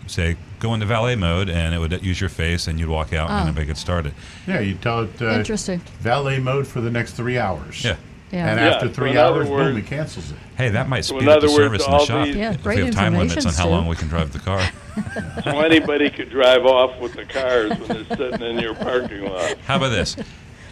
say 0.07 0.38
go 0.60 0.74
into 0.74 0.86
valet 0.86 1.16
mode, 1.16 1.49
and 1.49 1.74
it 1.76 1.80
would 1.80 2.03
use 2.03 2.20
your 2.20 2.30
face, 2.30 2.68
and 2.68 2.80
you'd 2.80 2.89
walk 2.89 3.14
out, 3.14 3.30
Ah. 3.30 3.39
and 3.39 3.49
everybody 3.49 3.68
could 3.68 3.78
start 3.78 4.05
it. 4.05 4.14
Yeah, 4.47 4.60
you 4.60 4.76
tell 4.76 5.01
it 5.01 5.22
uh, 5.22 5.32
Interesting. 5.32 5.80
valet 5.99 6.39
mode 6.39 6.68
for 6.68 6.82
the 6.82 6.89
next 6.91 7.14
three 7.14 7.38
hours. 7.38 7.84
Yeah. 7.84 7.95
Yeah. 8.32 8.49
And 8.51 8.60
Yeah, 8.60 8.68
after 8.76 8.89
three 8.89 9.12
in 9.12 9.18
other 9.18 9.38
hours, 9.39 9.47
boom, 9.47 9.58
words- 9.58 9.78
he 9.78 9.84
cancels 9.84 10.32
it. 10.32 10.38
Hey, 10.58 10.68
that 10.70 10.89
might 10.89 11.05
speed 11.05 11.22
in 11.24 11.30
up 11.30 11.39
the 11.39 11.47
words, 11.47 11.55
service 11.55 11.86
in 11.86 11.91
the 11.91 11.99
shop 12.05 12.26
these- 12.26 12.36
Yeah, 12.36 12.51
if 12.51 12.62
great 12.64 12.80
we 12.80 12.86
have 12.86 12.93
time 12.93 13.14
limits 13.14 13.34
on 13.34 13.38
information, 13.38 13.62
how 13.64 13.70
long 13.70 13.88
we 13.88 13.95
can 13.95 14.10
drive 14.10 14.34
the 14.34 14.39
car. 14.39 14.62
so 15.45 15.60
anybody 15.62 16.10
could 16.10 16.30
drive 16.30 16.66
off 16.66 16.99
with 16.99 17.14
the 17.14 17.24
cars 17.24 17.70
when 17.80 17.88
they're 17.88 18.18
sitting 18.18 18.41
in 18.45 18.60
your 18.60 18.76
parking 18.76 19.24
lot. 19.32 19.55
How 19.66 19.78
about 19.78 19.89
this? 19.89 20.18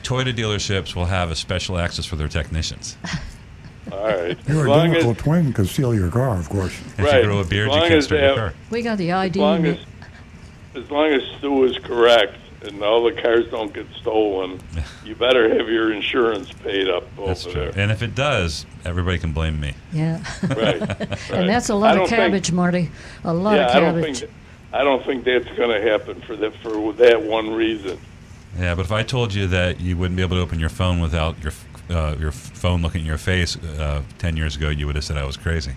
Toyota 0.04 0.36
dealerships 0.36 0.96
will 0.96 1.06
have 1.06 1.32
a 1.32 1.36
special 1.36 1.78
access 1.78 2.06
for 2.06 2.16
their 2.18 2.28
technicians. 2.28 2.98
All 3.92 4.04
right. 4.04 4.38
Your 4.48 4.62
as 4.62 4.68
long 4.68 4.80
identical 4.90 5.12
as, 5.12 5.18
twin 5.18 5.54
could 5.54 5.68
steal 5.68 5.94
your 5.94 6.10
car, 6.10 6.38
of 6.38 6.50
course. 6.50 6.74
If 6.98 7.00
Right. 7.00 7.18
you 7.22 7.24
grow 7.30 7.40
a 7.40 7.46
beard, 7.46 7.70
As 7.70 7.76
you 7.76 7.80
long 7.82 7.88
can't 7.90 7.98
as 8.00 8.06
start 8.06 8.22
they 8.22 8.28
your 8.28 8.36
car. 8.36 8.54
We 8.72 8.82
got 8.82 8.98
the 8.98 9.12
ID. 9.12 9.40
as 9.40 9.42
long 9.42 9.66
as, 9.66 9.78
as 10.76 10.92
long 10.92 11.08
as 11.14 11.22
Stu 11.38 11.64
is 11.66 11.78
correct, 11.80 12.36
and 12.64 12.82
all 12.82 13.04
the 13.04 13.22
cars 13.22 13.46
don't 13.52 13.72
get 13.74 13.86
stolen, 14.02 14.60
you 15.06 15.14
better 15.16 15.48
have 15.56 15.70
your 15.70 15.94
insurance 15.94 16.52
paid 16.52 16.90
up 16.90 17.04
over 17.18 17.28
That's 17.28 17.44
true. 17.44 17.54
there. 17.54 17.72
And 17.76 17.92
if 17.92 18.02
it 18.02 18.16
does, 18.16 18.66
everybody 18.84 19.20
can 19.20 19.34
blame 19.34 19.60
me. 19.60 19.74
Yeah. 19.94 20.24
Right. 20.42 20.80
right. 21.00 21.30
And 21.32 21.48
that's 21.48 21.70
a 21.70 21.76
lot 21.76 21.94
don't 21.94 22.04
of 22.04 22.10
think- 22.10 22.20
cabbage, 22.20 22.52
Marty. 22.52 22.90
A 23.24 23.34
lot 23.34 23.56
yeah, 23.58 23.68
of 23.68 23.76
I 23.76 23.80
don't 23.80 23.96
cabbage. 24.02 24.20
think 24.22 24.32
I 24.74 24.84
don't 24.84 25.06
think 25.06 25.24
that's 25.24 25.48
going 25.56 25.70
to 25.70 25.90
happen 25.90 26.22
for 26.22 26.36
that 26.38 26.54
for 26.58 26.92
that 26.94 27.22
one 27.22 27.54
reason. 27.54 27.98
Yeah, 28.60 28.74
but 28.76 28.86
if 28.86 28.92
I 28.92 29.04
told 29.04 29.34
you 29.34 29.48
that 29.48 29.80
you 29.80 29.96
wouldn't 29.96 30.16
be 30.18 30.24
able 30.24 30.38
to 30.38 30.42
open 30.42 30.60
your 30.60 30.70
phone 30.70 31.00
without 31.00 31.38
your 31.44 31.52
f- 31.52 31.65
uh, 31.90 32.16
your 32.20 32.32
phone 32.32 32.82
looking 32.82 33.02
at 33.02 33.08
your 33.08 33.18
face 33.18 33.56
uh, 33.58 34.02
ten 34.18 34.36
years 34.38 34.56
ago, 34.56 34.70
you 34.70 34.86
would 34.88 34.96
have 34.96 35.06
said 35.06 35.18
I 35.18 35.26
was 35.26 35.38
crazy. 35.38 35.74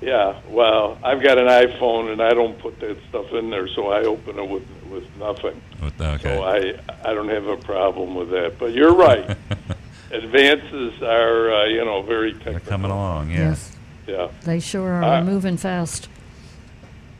Yeah, 0.00 0.40
well, 0.48 0.96
I've 1.02 1.20
got 1.22 1.38
an 1.38 1.46
iPhone 1.48 2.12
and 2.12 2.22
I 2.22 2.30
don't 2.30 2.56
put 2.60 2.78
that 2.80 2.96
stuff 3.08 3.32
in 3.32 3.50
there, 3.50 3.66
so 3.66 3.88
I 3.90 4.02
open 4.04 4.38
it 4.38 4.48
with 4.48 4.62
with 4.90 5.04
nothing. 5.18 5.60
With- 5.82 6.00
Okay. 6.00 6.36
So 6.36 6.42
I 6.42 6.78
I 7.08 7.14
don't 7.14 7.28
have 7.28 7.46
a 7.46 7.56
problem 7.56 8.14
with 8.14 8.30
that. 8.30 8.58
But 8.58 8.72
you're 8.72 8.94
right. 8.94 9.36
Advances 10.10 11.02
are 11.02 11.52
uh, 11.52 11.64
you 11.66 11.84
know 11.84 12.02
very 12.02 12.32
They're 12.32 12.60
coming 12.60 12.90
along. 12.90 13.30
Yeah. 13.30 13.50
Yes, 13.50 13.76
Yeah. 14.06 14.28
they 14.44 14.60
sure 14.60 14.92
are 15.02 15.16
Uh, 15.18 15.24
moving 15.24 15.56
fast. 15.56 16.08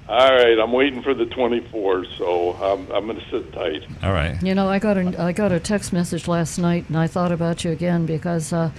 All 0.09 0.33
right, 0.33 0.59
I'm 0.59 0.73
waiting 0.73 1.03
for 1.03 1.13
the 1.13 1.27
24, 1.27 2.07
so 2.17 2.53
I'm 2.55 2.91
I'm 2.91 3.07
going 3.07 3.21
to 3.21 3.31
sit 3.31 3.53
tight. 3.53 3.83
All 4.03 4.13
right. 4.13 4.43
You 4.43 4.55
know, 4.55 4.67
I 4.67 4.79
got 4.79 4.97
a 4.97 5.23
I 5.23 5.33
got 5.33 5.53
a 5.53 5.61
text 5.61 5.93
message 5.93 6.27
last 6.27 6.59
night, 6.59 6.87
and 6.89 6.97
I 6.97 7.07
thought 7.07 7.31
about 7.31 7.63
you 7.63 7.73
again 7.73 8.07
because 8.07 8.51
uh, 8.51 8.71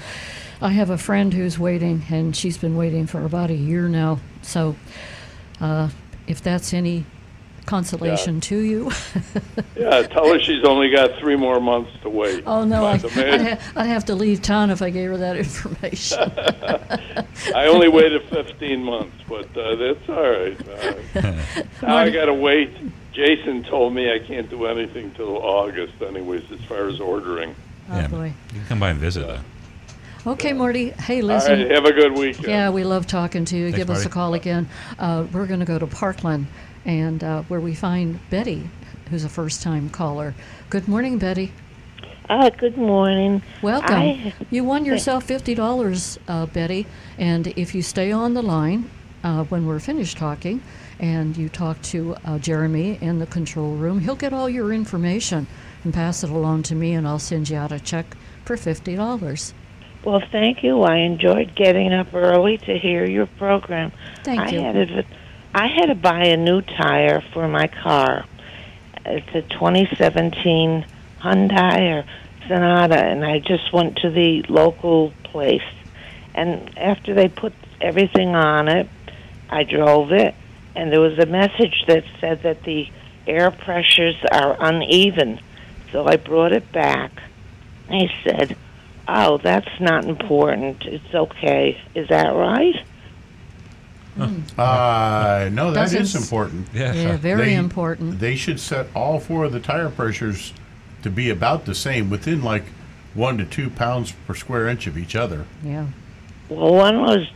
I 0.60 0.70
have 0.70 0.90
a 0.90 0.98
friend 0.98 1.32
who's 1.32 1.60
waiting, 1.60 2.04
and 2.10 2.36
she's 2.36 2.58
been 2.58 2.76
waiting 2.76 3.06
for 3.06 3.26
about 3.26 3.52
a 3.52 3.56
year 3.56 3.88
now. 3.88 4.20
So, 4.42 4.76
uh, 5.62 5.90
if 6.26 6.42
that's 6.42 6.74
any 6.74 7.06
consolation 7.70 8.42
to 8.42 8.58
you, 8.58 8.92
Yeah, 9.78 10.02
tell 10.08 10.28
her 10.34 10.40
she's 10.40 10.64
only 10.66 10.90
got 10.90 11.18
three 11.20 11.36
more 11.36 11.60
months 11.62 11.92
to 12.02 12.10
wait. 12.10 12.44
oh 12.48 12.64
no, 12.66 12.84
I, 12.86 12.98
But 12.98 13.12
the 13.12 13.22
I'd, 13.34 13.42
man- 13.42 13.58
ha- 13.58 13.72
I'd 13.76 13.86
have 13.86 14.06
to 14.06 14.16
leave 14.16 14.42
town 14.42 14.72
if 14.72 14.82
I 14.82 14.90
gave 14.90 15.10
her 15.12 15.18
that 15.18 15.38
information. 15.46 16.20
I 17.56 17.68
only 17.68 17.88
waited 17.88 18.24
15 18.30 18.84
months, 18.84 19.16
but 19.30 19.56
uh, 19.58 19.76
that's 19.76 20.10
all 20.10 20.30
right. 20.30 20.68
Uh, 20.68 21.64
now 21.84 21.96
I 21.98 22.10
got 22.10 22.26
to 22.26 22.34
wait. 22.34 22.72
Jason 23.14 23.64
told 23.64 23.94
me 23.94 24.12
I 24.12 24.20
can't 24.20 24.50
do 24.50 24.66
anything 24.66 25.12
till 25.12 25.38
August, 25.38 26.02
anyways, 26.02 26.52
as 26.52 26.60
far 26.62 26.88
as 26.88 27.00
ordering. 27.00 27.56
oh 27.92 27.96
yeah. 27.98 28.08
boy. 28.08 28.34
You 28.54 28.60
can 28.60 28.68
come 28.68 28.80
by 28.80 28.90
and 28.92 29.00
visit 29.00 29.28
though. 29.28 29.40
Okay, 30.32 30.52
Marty. 30.54 30.90
Hey, 30.90 31.22
All 31.22 31.28
listen. 31.28 31.60
right, 31.60 31.72
have 31.72 31.86
a 31.86 31.94
good 31.94 32.12
weekend. 32.18 32.48
Yeah, 32.48 32.70
we 32.72 32.84
love 32.84 33.08
talking 33.08 33.46
to 33.46 33.56
you. 33.58 33.66
Thanks, 33.72 33.78
Give 33.78 33.90
us 33.90 34.06
a 34.06 34.10
call 34.10 34.34
again. 34.34 34.68
Uh, 35.00 35.26
we're 35.32 35.48
going 35.48 35.62
to 35.62 35.66
go 35.66 35.80
to 35.80 35.88
Parkland, 35.88 36.46
and 36.86 37.24
uh, 37.24 37.44
where 37.44 37.60
we 37.60 37.76
find 37.76 38.20
Betty, 38.30 38.70
who's 39.10 39.24
a 39.24 39.30
first-time 39.30 39.90
caller. 39.90 40.34
Good 40.70 40.88
morning, 40.88 41.18
Betty. 41.18 41.52
Uh, 42.30 42.50
good 42.52 42.78
morning. 42.78 43.42
Welcome. 43.62 43.96
I- 43.96 44.34
you 44.52 44.64
won 44.64 44.86
yourself 44.86 45.24
fifty 45.24 45.56
dollars, 45.56 46.20
uh, 46.28 46.46
Betty. 46.46 46.86
And 47.18 47.48
if 47.48 47.74
you 47.74 47.82
stay 47.82 48.12
on 48.12 48.36
the 48.36 48.44
line 48.44 48.90
uh, 49.24 49.46
when 49.46 49.66
we're 49.66 49.80
finished 49.80 50.18
talking, 50.18 50.62
and 51.00 51.36
you 51.36 51.50
talk 51.50 51.82
to 51.82 52.16
uh, 52.26 52.38
Jeremy 52.38 53.00
in 53.02 53.20
the 53.20 53.26
control 53.26 53.74
room, 53.76 54.00
he'll 54.02 54.16
get 54.16 54.32
all 54.34 54.48
your 54.50 54.72
information 54.74 55.48
and 55.84 55.94
pass 55.94 56.24
it 56.24 56.30
along 56.30 56.64
to 56.64 56.76
me, 56.76 56.94
and 56.94 57.08
I'll 57.08 57.20
send 57.20 57.50
you 57.50 57.58
out 57.58 57.72
a 57.72 57.80
check 57.80 58.16
for 58.46 58.56
fifty 58.58 58.96
dollars. 58.96 59.54
Well, 60.04 60.22
thank 60.32 60.64
you. 60.64 60.82
I 60.84 60.98
enjoyed 60.98 61.56
getting 61.56 61.92
up 61.94 62.14
early 62.14 62.58
to 62.60 62.78
hear 62.78 63.06
your 63.06 63.26
program. 63.26 63.92
Thank 64.24 64.42
I 64.42 64.50
you. 64.50 64.60
Had 64.62 64.76
a, 64.78 65.06
I 65.54 65.68
had 65.68 65.88
to 65.88 65.96
buy 65.96 66.26
a 66.26 66.38
new 66.38 66.62
tire 66.62 67.22
for 67.34 67.48
my 67.48 67.68
car. 67.68 68.26
It's 69.06 69.34
a 69.34 69.42
2017 69.42 70.86
Hyundai 71.22 72.04
or 72.04 72.06
Sonata, 72.48 73.04
and 73.04 73.26
I 73.26 73.40
just 73.40 73.74
went 73.74 73.98
to 73.98 74.12
the 74.12 74.44
local 74.48 75.12
place. 75.24 75.64
And 76.36 76.78
after 76.78 77.16
they 77.16 77.30
put 77.30 77.54
everything 77.82 78.36
on 78.36 78.68
it, 78.68 78.88
I 79.50 79.64
drove 79.64 80.12
it, 80.12 80.36
and 80.76 80.92
there 80.94 81.02
was 81.02 81.18
a 81.18 81.26
message 81.26 81.84
that 81.88 82.04
said 82.20 82.44
that 82.44 82.62
the 82.64 82.88
air 83.26 83.50
pressures 83.50 84.18
are 84.32 84.56
uneven. 84.60 85.40
So 85.92 86.06
I 86.06 86.18
brought 86.18 86.52
it 86.52 86.72
back. 86.72 87.12
He 87.90 88.08
said, 88.24 88.56
"Oh, 89.08 89.38
that's 89.38 89.80
not 89.80 90.06
important. 90.06 90.86
It's 90.86 91.14
okay. 91.14 91.82
Is 91.96 92.08
that 92.10 92.36
right?" 92.36 92.76
Uh, 94.18 95.50
no, 95.52 95.72
that 95.72 95.86
is 95.88 95.94
Doesn't- 95.94 96.22
important. 96.22 96.68
Yeah. 96.74 96.94
Yeah, 96.94 97.18
very 97.18 97.46
They- 97.46 97.56
important. 97.56 98.20
They 98.20 98.36
should 98.36 98.60
set 98.60 98.88
all 98.96 99.20
four 99.20 99.46
of 99.46 99.52
the 99.54 99.60
tire 99.60 99.90
pressures 99.90 100.54
to 101.04 101.10
be 101.10 101.30
about 101.30 101.66
the 101.66 101.76
same, 101.76 102.10
within 102.10 102.42
like 102.44 102.66
one 103.14 103.38
to 103.38 103.46
two 103.46 103.70
pounds 103.70 104.14
per 104.28 104.34
square 104.36 104.68
inch 104.68 104.88
of 104.88 104.98
each 104.98 105.16
other. 105.16 105.46
Yeah. 105.64 105.86
Well, 106.50 106.74
one 106.76 107.02
was 107.02 107.28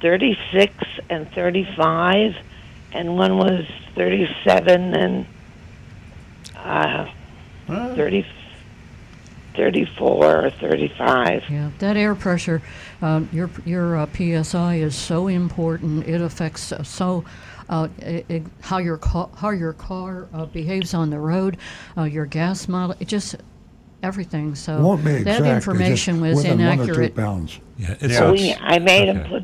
36 0.00 0.72
and 1.10 1.30
35, 1.32 2.34
and 2.92 3.16
one 3.16 3.36
was 3.38 3.64
37 3.94 4.94
and 4.94 5.26
uh, 6.56 7.06
Huh? 7.68 7.94
30, 7.94 8.24
34 9.58 10.46
or 10.46 10.50
35. 10.50 11.42
Yeah, 11.50 11.70
that 11.80 11.96
air 11.96 12.14
pressure, 12.14 12.62
um, 13.02 13.28
your 13.32 13.50
your 13.66 13.96
uh, 13.96 14.06
psi 14.44 14.76
is 14.76 14.94
so 14.94 15.26
important. 15.26 16.06
It 16.06 16.20
affects 16.20 16.70
uh, 16.70 16.84
so 16.84 17.24
uh, 17.68 17.88
i 18.00 18.24
i 18.30 18.42
how 18.60 18.78
your 18.78 18.96
car 18.96 19.28
how 19.36 19.50
your 19.50 19.72
car 19.72 20.28
uh, 20.32 20.46
behaves 20.46 20.94
on 20.94 21.10
the 21.10 21.18
road, 21.18 21.56
uh, 21.96 22.04
your 22.04 22.24
gas 22.24 22.68
model, 22.68 22.94
it 23.00 23.08
just 23.08 23.34
everything. 24.02 24.54
So 24.54 24.80
Won't 24.80 25.04
be 25.04 25.24
that 25.24 25.38
exact. 25.40 25.46
information 25.46 26.20
just 26.20 26.22
was 26.22 26.36
within 26.36 26.58
one 26.64 26.68
or 26.68 26.76
two 26.76 26.82
inaccurate. 26.82 27.16
pounds. 27.16 27.58
Yeah. 27.76 27.96
It's 28.00 28.14
Yeah. 28.14 28.30
We, 28.30 28.54
I 28.54 28.78
made 28.78 29.08
him 29.08 29.18
okay. 29.18 29.28
put 29.28 29.42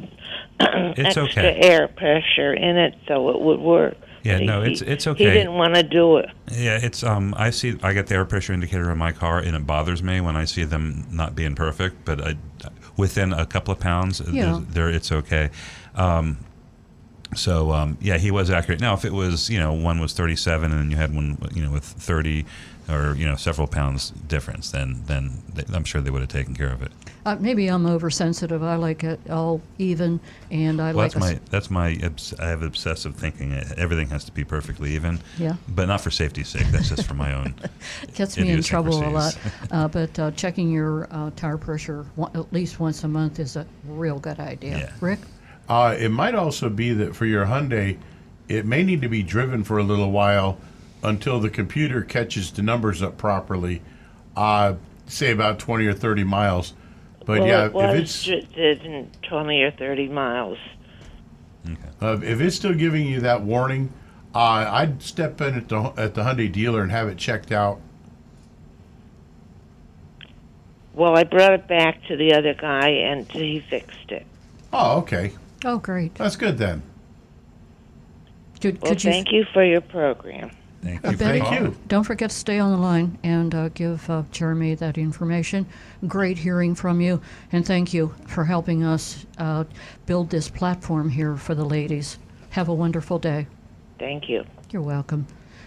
It's 0.96 1.16
extra 1.16 1.42
okay. 1.42 1.60
air 1.60 1.88
pressure 1.88 2.54
in 2.54 2.76
it 2.76 2.94
so 3.08 3.30
it 3.30 3.40
would 3.40 3.58
work. 3.58 3.96
Yeah, 4.25 4.33
But 4.35 4.41
he- 4.41 4.47
no, 4.47 4.62
it's- 4.62 4.81
he- 4.81 4.87
it's 4.87 5.05
He 5.05 5.14
didn't 5.14 5.53
want 5.55 5.75
to 5.77 5.83
do 5.83 6.16
it. 6.16 6.31
Yeah, 6.51 6.79
it's 6.83 7.05
um. 7.05 7.35
I 7.37 7.51
see. 7.51 7.77
I 7.83 7.93
get 7.93 8.07
the 8.09 8.14
air 8.16 8.25
pressure 8.25 8.53
indicator 8.55 8.91
in 8.91 8.99
my 8.99 9.12
car, 9.12 9.39
and 9.39 9.55
it 9.55 9.66
bothers 9.66 10.03
me 10.03 10.20
when 10.20 10.35
I 10.37 10.47
see 10.47 10.64
them 10.64 11.07
not 11.12 11.37
being 11.37 11.55
perfect. 11.55 12.05
But 12.07 12.20
I, 12.27 12.35
within 12.97 13.33
a 13.33 13.45
couple 13.47 13.72
of 13.72 13.79
pounds, 13.81 14.22
Yeah. 14.33 14.61
there 14.70 14.89
it's 14.89 15.12
okay. 15.12 15.51
Um, 15.95 16.39
so 17.35 17.72
um, 17.72 17.99
yeah, 18.01 18.16
he 18.16 18.31
was 18.31 18.49
accurate. 18.51 18.81
Now, 18.81 18.95
if 18.95 19.05
it 19.05 19.12
was 19.12 19.51
you 19.51 19.59
know 19.59 19.72
one 19.72 20.01
was 20.01 20.12
thirty 20.14 20.37
seven, 20.37 20.70
and 20.72 20.81
then 20.81 20.91
you 20.91 20.97
had 20.97 21.14
one 21.14 21.37
you 21.55 21.62
know 21.62 21.70
with 21.70 21.85
thirty 21.85 22.47
or 22.89 23.14
you 23.18 23.27
know 23.27 23.37
several 23.37 23.66
pounds 23.66 24.11
difference, 24.29 24.70
then 24.70 25.03
then 25.07 25.43
they, 25.53 25.64
I'm 25.75 25.85
sure 25.85 26.01
they 26.01 26.11
would 26.11 26.22
have 26.22 26.31
taken 26.31 26.55
care 26.55 26.70
of 26.72 26.83
it. 26.83 26.93
Uh, 27.25 27.37
maybe 27.41 27.68
I'm 27.68 27.87
oversensitive. 27.87 28.62
I 28.62 28.77
like 28.77 29.03
it 29.03 29.18
all 29.31 29.62
even, 29.79 30.20
and 30.51 30.81
I 30.81 30.89
Well, 30.93 30.97
like 31.07 31.12
that's 31.12 31.20
my 31.25 31.33
s- 31.33 31.41
that's 31.51 31.70
my 31.70 31.99
obs- 32.05 32.35
I 32.39 32.49
have 32.49 32.62
obsessive 32.62 33.14
thinking. 33.16 33.55
Everything 33.77 34.09
has 34.11 34.25
to 34.25 34.33
be 34.33 34.45
perfectly 34.45 34.95
even. 34.95 35.20
Yeah. 35.39 35.55
But 35.68 35.87
not 35.89 36.03
for 36.03 36.11
safety's 36.11 36.49
sake. 36.49 36.66
That's 36.66 36.89
just 36.91 37.07
for 37.07 37.14
my 37.14 37.33
own. 37.35 37.55
gets 38.14 38.37
me 38.37 38.51
in 38.51 38.62
trouble 38.62 39.03
a 39.03 39.09
lot. 39.11 39.39
Uh, 39.70 39.89
but 39.89 40.16
uh, 40.18 40.31
checking 40.33 40.70
your 40.70 41.09
uh, 41.11 41.31
tire 41.37 41.57
pressure 41.57 42.05
one, 42.16 42.31
at 42.35 42.53
least 42.53 42.79
once 42.79 43.03
a 43.05 43.09
month 43.09 43.39
is 43.41 43.57
a 43.57 43.66
real 43.89 44.18
good 44.18 44.39
idea. 44.39 44.77
Yeah. 44.79 44.91
Rick. 45.01 45.20
Uh, 45.68 45.97
it 45.99 46.11
might 46.11 46.35
also 46.35 46.68
be 46.68 46.93
that 46.93 47.16
for 47.16 47.25
your 47.25 47.47
Hyundai, 47.47 47.97
it 48.49 48.66
may 48.66 48.83
need 48.85 49.01
to 49.03 49.09
be 49.09 49.22
driven 49.22 49.64
for 49.64 49.79
a 49.79 49.83
little 49.83 50.11
while 50.11 50.59
until 51.03 51.41
the 51.41 51.49
computer 51.51 52.03
catches 52.03 52.53
the 52.53 52.62
numbers 52.62 53.03
up 53.03 53.16
properly. 53.16 53.81
Uh, 54.37 54.75
say 55.07 55.31
about 55.33 55.59
20 55.59 55.87
or 55.87 55.95
30 55.95 56.25
miles. 56.25 56.75
But 57.25 57.41
well, 57.41 57.49
yeah, 57.49 57.64
it 57.66 57.72
was 57.72 57.95
if 57.95 58.01
it's 58.03 58.22
ju- 58.25 58.43
driven 58.55 59.11
20 59.22 59.62
or 59.62 59.70
30 59.70 60.09
miles. 60.09 60.59
uh, 62.03 62.18
if 62.22 62.41
it's 62.41 62.57
still 62.57 62.75
giving 62.75 63.07
you 63.07 63.20
that 63.20 63.43
warning, 63.43 63.93
uh, 64.35 64.39
I'd 64.70 65.03
step 65.03 65.41
in 65.41 65.55
at 65.55 65.68
the 65.68 65.93
at 65.97 66.14
the 66.14 66.22
Hyundai 66.22 66.51
dealer 66.53 66.83
and 66.83 66.91
have 66.91 67.09
it 67.09 67.16
checked 67.16 67.51
out. 67.53 67.81
Well, 70.93 71.16
I 71.16 71.25
brought 71.25 71.53
it 71.53 71.66
back 71.66 72.05
to 72.07 72.16
the 72.16 72.35
other 72.35 72.55
guy, 72.55 72.89
and 72.89 73.31
he 73.33 73.61
fixed 73.68 74.11
it. 74.12 74.27
Oh, 74.72 74.99
okay, 74.99 75.33
Oh, 75.64 75.79
great. 75.79 76.14
that's 76.14 76.37
good 76.37 76.59
then. 76.59 76.83
Could, 78.61 78.81
Well, 78.81 78.93
could 78.93 79.03
you 79.05 79.11
thank 79.11 79.33
you 79.33 79.45
for 79.53 79.64
your 79.64 79.81
program. 79.81 80.51
Thank 80.85 81.05
Uh, 81.05 81.11
you. 81.11 81.16
Betty, 81.16 81.41
Thank 81.41 81.61
you. 81.61 81.76
don't 81.89 82.05
forget 82.05 82.30
to 82.30 82.37
stay 82.37 82.59
on 82.59 82.70
the 82.70 82.76
line 82.78 83.18
and 83.24 83.55
uh, 83.55 83.68
give 83.70 84.09
uh, 84.11 84.22
Jeremy 84.30 84.74
that 84.76 84.99
information. 84.99 85.66
Great 86.07 86.37
hearing 86.39 86.74
from 86.74 87.01
you, 87.01 87.20
and 87.53 87.66
thank 87.66 87.95
you 87.95 88.14
for 88.26 88.45
helping 88.45 88.85
us 88.85 89.24
uh, 89.39 89.64
build 90.07 90.28
this 90.30 90.49
platform 90.51 91.09
here 91.09 91.37
for 91.37 91.55
the 91.55 91.64
ladies. 91.64 92.18
Have 92.51 92.68
a 92.68 92.74
wonderful 92.74 93.18
day. 93.18 93.47
Thank 93.99 94.28
you. 94.28 94.45
You're 94.70 94.82
welcome. 94.82 95.26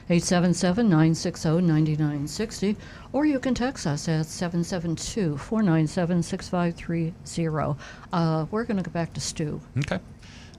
877 0.09 0.87
960 0.87 1.49
9960, 1.61 2.77
or 3.11 3.25
you 3.25 3.39
can 3.39 3.53
text 3.53 3.85
us 3.85 4.07
at 4.07 4.25
772 4.25 5.37
497 5.37 6.23
6530. 6.23 7.75
Uh, 8.13 8.45
We're 8.49 8.63
going 8.63 8.77
to 8.77 8.83
go 8.83 8.91
back 8.91 9.13
to 9.15 9.19
Stu. 9.19 9.59
Okay. 9.79 9.99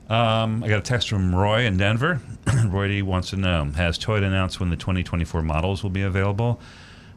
Um, 0.09 0.65
I 0.65 0.69
got 0.69 0.79
a 0.79 0.83
text 0.83 1.09
from 1.09 1.35
Roy 1.35 1.65
in 1.67 1.77
Denver. 1.77 2.21
Roy 2.67 2.89
D 2.89 3.03
wants 3.03 3.31
to 3.31 3.37
know 3.37 3.65
Has 3.77 3.99
Toyota 3.99 4.25
announced 4.25 4.59
when 4.59 4.71
the 4.71 4.77
2024 4.77 5.43
models 5.43 5.83
will 5.83 5.91
be 5.91 6.03
available? 6.03 6.61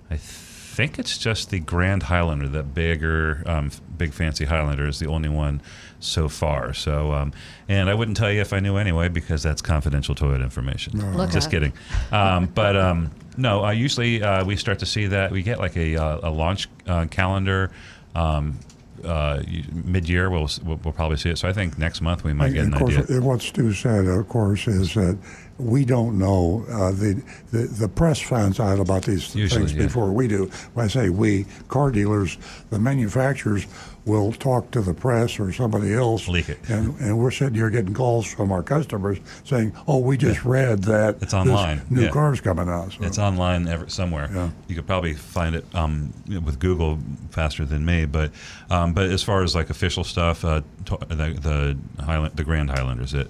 I 0.09 0.17
think 0.17 0.99
it's 0.99 1.17
just 1.17 1.51
the 1.51 1.59
Grand 1.59 2.03
Highlander, 2.03 2.49
that 2.49 2.73
bigger, 2.73 3.43
um, 3.45 3.71
big 3.97 4.13
fancy 4.13 4.45
Highlander 4.45 4.87
is 4.87 4.99
the 4.99 5.07
only 5.07 5.29
one 5.29 5.61
so 6.01 6.27
far. 6.27 6.73
So, 6.73 7.13
um, 7.13 7.33
and 7.69 7.89
I 7.89 7.93
wouldn't 7.93 8.17
tell 8.17 8.31
you 8.31 8.41
if 8.41 8.51
I 8.51 8.59
knew 8.59 8.75
anyway 8.75 9.07
because 9.07 9.41
that's 9.41 9.61
confidential 9.61 10.15
Toyota 10.15 10.43
information. 10.43 11.15
Look 11.15 11.31
Just 11.31 11.47
out. 11.47 11.51
kidding. 11.51 11.73
Um, 12.11 12.45
but 12.53 12.75
um, 12.75 13.11
no, 13.37 13.63
uh, 13.63 13.71
usually 13.71 14.21
uh, 14.21 14.43
we 14.43 14.57
start 14.57 14.79
to 14.79 14.85
see 14.85 15.07
that 15.07 15.31
we 15.31 15.43
get 15.43 15.59
like 15.59 15.77
a, 15.77 15.95
uh, 15.95 16.29
a 16.29 16.29
launch 16.29 16.67
uh, 16.87 17.05
calendar. 17.05 17.71
Um, 18.15 18.59
uh, 19.05 19.41
mid-year, 19.71 20.29
we'll, 20.29 20.49
we'll 20.63 20.79
we'll 20.83 20.93
probably 20.93 21.17
see 21.17 21.29
it. 21.29 21.37
So 21.37 21.47
I 21.47 21.53
think 21.53 21.77
next 21.77 22.01
month 22.01 22.23
we 22.23 22.33
might 22.33 22.53
get 22.53 22.65
an 22.65 22.73
of 22.73 22.79
course, 22.79 22.97
idea. 22.97 23.21
what 23.21 23.41
Stu 23.41 23.73
said, 23.73 24.05
of 24.05 24.27
course, 24.27 24.67
is 24.67 24.93
that 24.93 25.17
we 25.57 25.85
don't 25.85 26.17
know. 26.17 26.65
Uh, 26.69 26.91
the, 26.91 27.21
the 27.51 27.67
the 27.67 27.87
press 27.87 28.19
finds 28.19 28.59
out 28.59 28.79
about 28.79 29.03
these 29.03 29.35
Usually, 29.35 29.65
things 29.65 29.73
yeah. 29.73 29.83
before 29.83 30.11
we 30.11 30.27
do. 30.27 30.49
When 30.73 30.85
I 30.85 30.87
say 30.87 31.09
we, 31.09 31.45
car 31.67 31.91
dealers, 31.91 32.37
the 32.69 32.79
manufacturers 32.79 33.65
will 34.05 34.31
talk 34.31 34.71
to 34.71 34.81
the 34.81 34.93
press 34.93 35.39
or 35.39 35.51
somebody 35.53 35.93
else, 35.93 36.27
Leak 36.27 36.49
it. 36.49 36.57
and 36.69 36.99
and 36.99 37.17
we're 37.19 37.31
sitting 37.31 37.53
here 37.53 37.69
getting 37.69 37.93
calls 37.93 38.25
from 38.25 38.51
our 38.51 38.63
customers 38.63 39.19
saying, 39.43 39.73
"Oh, 39.87 39.99
we 39.99 40.17
just 40.17 40.43
read 40.43 40.83
that 40.83 41.15
It's 41.15 41.25
this 41.25 41.33
online, 41.33 41.81
new 41.89 42.03
yeah. 42.03 42.09
car's 42.09 42.41
coming 42.41 42.67
out." 42.67 42.93
So. 42.93 43.03
It's 43.03 43.19
online 43.19 43.67
ever, 43.67 43.87
somewhere. 43.89 44.29
Yeah. 44.33 44.49
You 44.67 44.75
could 44.75 44.87
probably 44.87 45.13
find 45.13 45.55
it 45.55 45.65
um, 45.75 46.13
with 46.27 46.59
Google 46.59 46.97
faster 47.29 47.65
than 47.65 47.85
me. 47.85 48.05
But 48.05 48.31
um, 48.69 48.93
but 48.93 49.09
as 49.09 49.21
far 49.21 49.43
as 49.43 49.53
like 49.55 49.69
official 49.69 50.03
stuff, 50.03 50.43
uh, 50.43 50.61
the 50.85 51.77
the 51.97 52.03
Highland, 52.03 52.35
the 52.35 52.43
Grand 52.43 52.69
Highlander 52.71 53.03
is 53.03 53.13
it. 53.13 53.29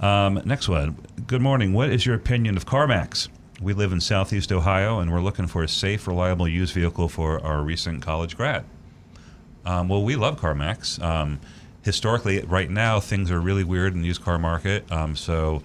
Um, 0.00 0.40
next 0.46 0.68
one. 0.68 0.96
Good 1.26 1.42
morning. 1.42 1.74
What 1.74 1.90
is 1.90 2.06
your 2.06 2.14
opinion 2.14 2.56
of 2.56 2.64
CarMax? 2.64 3.28
We 3.60 3.74
live 3.74 3.92
in 3.92 4.00
Southeast 4.00 4.50
Ohio, 4.50 5.00
and 5.00 5.12
we're 5.12 5.20
looking 5.20 5.46
for 5.46 5.62
a 5.62 5.68
safe, 5.68 6.06
reliable 6.06 6.48
used 6.48 6.72
vehicle 6.72 7.10
for 7.10 7.44
our 7.44 7.60
recent 7.62 8.00
college 8.00 8.34
grad. 8.34 8.64
Um, 9.64 9.88
well, 9.88 10.02
we 10.02 10.16
love 10.16 10.40
CarMax. 10.40 11.02
Um, 11.02 11.40
historically, 11.82 12.40
right 12.42 12.70
now 12.70 13.00
things 13.00 13.30
are 13.30 13.40
really 13.40 13.64
weird 13.64 13.94
in 13.94 14.02
the 14.02 14.06
used 14.06 14.22
car 14.22 14.38
market. 14.38 14.90
Um, 14.90 15.16
so, 15.16 15.62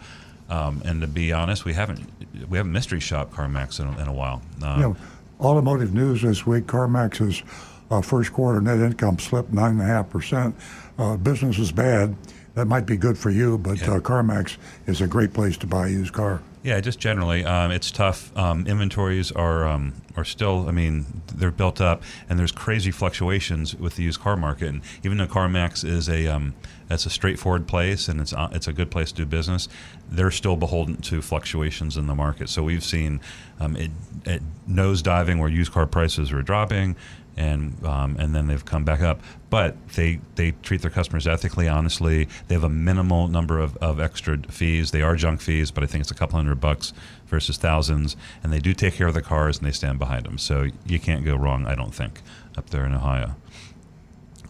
um, 0.49 0.81
and 0.85 1.01
to 1.01 1.07
be 1.07 1.33
honest, 1.33 1.65
we 1.65 1.73
haven't 1.73 2.09
we 2.49 2.57
haven't 2.57 2.71
mystery 2.71 2.99
shop 2.99 3.31
CarMax 3.31 3.79
in 3.79 3.87
a, 3.87 4.01
in 4.01 4.07
a 4.07 4.13
while. 4.13 4.41
Um, 4.61 4.75
You 4.75 4.81
know, 4.87 4.95
automotive 5.39 5.93
news 5.93 6.21
this 6.21 6.45
week, 6.45 6.65
CarMax's 6.65 7.43
uh, 7.91 8.01
first 8.01 8.33
quarter 8.33 8.61
net 8.61 8.79
income 8.79 9.19
slipped 9.19 9.53
9.5%. 9.53 10.53
Uh, 10.97 11.17
business 11.17 11.59
is 11.59 11.71
bad. 11.71 12.15
That 12.55 12.67
might 12.67 12.85
be 12.85 12.95
good 12.95 13.17
for 13.17 13.29
you, 13.29 13.57
but 13.57 13.79
Yeah. 13.81 13.91
uh, 13.95 13.99
CarMax 13.99 14.55
is 14.87 15.01
a 15.01 15.07
great 15.07 15.33
place 15.33 15.57
to 15.57 15.67
buy 15.67 15.87
a 15.87 15.91
used 15.91 16.13
car. 16.13 16.41
Yeah, 16.63 16.79
just 16.79 16.99
generally, 16.99 17.45
um, 17.45 17.69
it's 17.69 17.91
tough. 17.91 18.35
Um, 18.35 18.65
inventories 18.65 19.31
are 19.31 19.67
um, 19.67 19.93
are 20.17 20.23
still, 20.23 20.67
I 20.67 20.71
mean, 20.71 21.05
they're 21.35 21.51
built 21.51 21.79
up, 21.79 22.01
and 22.27 22.39
there's 22.39 22.53
crazy 22.53 22.89
fluctuations 22.89 23.75
with 23.75 23.97
the 23.97 24.03
used 24.03 24.21
car 24.21 24.35
market. 24.37 24.69
And 24.69 24.81
even 25.03 25.17
though 25.17 25.27
CarMax 25.27 25.83
is 25.87 26.09
a 26.09 26.25
um, 26.27 26.55
that's 26.87 27.05
a 27.05 27.09
straightforward 27.09 27.67
place 27.67 28.07
and 28.07 28.19
it's 28.21 28.33
uh, 28.33 28.47
it's 28.51 28.67
a 28.67 28.73
good 28.73 28.89
place 28.89 29.11
to 29.11 29.17
do 29.17 29.25
business, 29.25 29.67
they're 30.09 30.31
still 30.31 30.55
beholden 30.55 30.97
to 31.01 31.21
fluctuations 31.21 31.97
in 31.97 32.07
the 32.07 32.15
market. 32.15 32.49
So 32.49 32.63
we've 32.63 32.83
seen 32.83 33.19
um, 33.59 33.75
it, 33.75 33.91
it 34.25 34.41
nosediving 34.67 35.39
where 35.39 35.49
used 35.49 35.71
car 35.71 35.85
prices 35.85 36.31
are 36.31 36.41
dropping. 36.41 36.95
And 37.38 37.83
um, 37.86 38.15
and 38.17 38.33
then 38.33 38.47
they've 38.47 38.63
come 38.63 38.86
back 38.86 39.01
up, 39.01 39.19
but 39.49 39.75
they 39.89 40.21
they 40.36 40.51
treat 40.63 40.81
their 40.81 40.89
customers 40.89 41.27
ethically, 41.27 41.67
honestly. 41.67 42.29
They 42.47 42.55
have 42.55 42.63
a 42.63 42.69
minimal 42.69 43.27
number 43.27 43.59
of, 43.59 43.75
of 43.77 43.99
extra 43.99 44.38
fees. 44.49 44.91
They 44.91 45.01
are 45.01 45.17
junk 45.17 45.41
fees, 45.41 45.69
but 45.69 45.83
I 45.83 45.88
think 45.88 46.01
it's 46.01 46.11
a 46.11 46.15
couple 46.15 46.38
hundred 46.38 46.61
bucks 46.61 46.93
versus 47.27 47.57
thousands. 47.57 48.15
And 48.41 48.53
they 48.53 48.59
do 48.59 48.73
take 48.73 48.93
care 48.93 49.07
of 49.07 49.13
the 49.13 49.21
cars 49.21 49.57
and 49.57 49.67
they 49.67 49.73
stand 49.73 49.99
behind 49.99 50.25
them. 50.25 50.38
So 50.38 50.67
you 50.86 50.97
can't 50.97 51.25
go 51.25 51.36
wrong, 51.36 51.65
I 51.65 51.75
don't 51.75 51.93
think, 51.93 52.21
up 52.57 52.69
there 52.69 52.86
in 52.86 52.93
Ohio. 52.93 53.36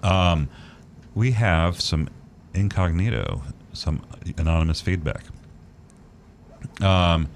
Um, 0.03 0.47
we 1.15 1.31
have 1.31 1.81
some 1.81 2.07
incognito, 2.53 3.41
some 3.73 4.05
anonymous 4.38 4.81
feedback. 4.81 5.23
Um, 6.81 7.29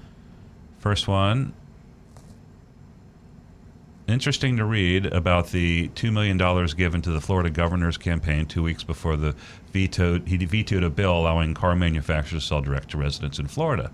first 0.78 1.08
one. 1.08 1.54
Interesting 4.10 4.56
to 4.56 4.64
read 4.64 5.06
about 5.06 5.50
the 5.50 5.88
$2 5.90 6.12
million 6.12 6.36
given 6.76 7.00
to 7.02 7.10
the 7.10 7.20
Florida 7.20 7.48
governor's 7.48 7.96
campaign 7.96 8.44
two 8.44 8.60
weeks 8.60 8.82
before 8.82 9.16
the 9.16 9.36
vetoed, 9.72 10.26
he 10.26 10.36
vetoed 10.36 10.82
a 10.82 10.90
bill 10.90 11.16
allowing 11.16 11.54
car 11.54 11.76
manufacturers 11.76 12.42
to 12.42 12.48
sell 12.48 12.60
direct 12.60 12.90
to 12.90 12.98
residents 12.98 13.38
in 13.38 13.46
Florida. 13.46 13.92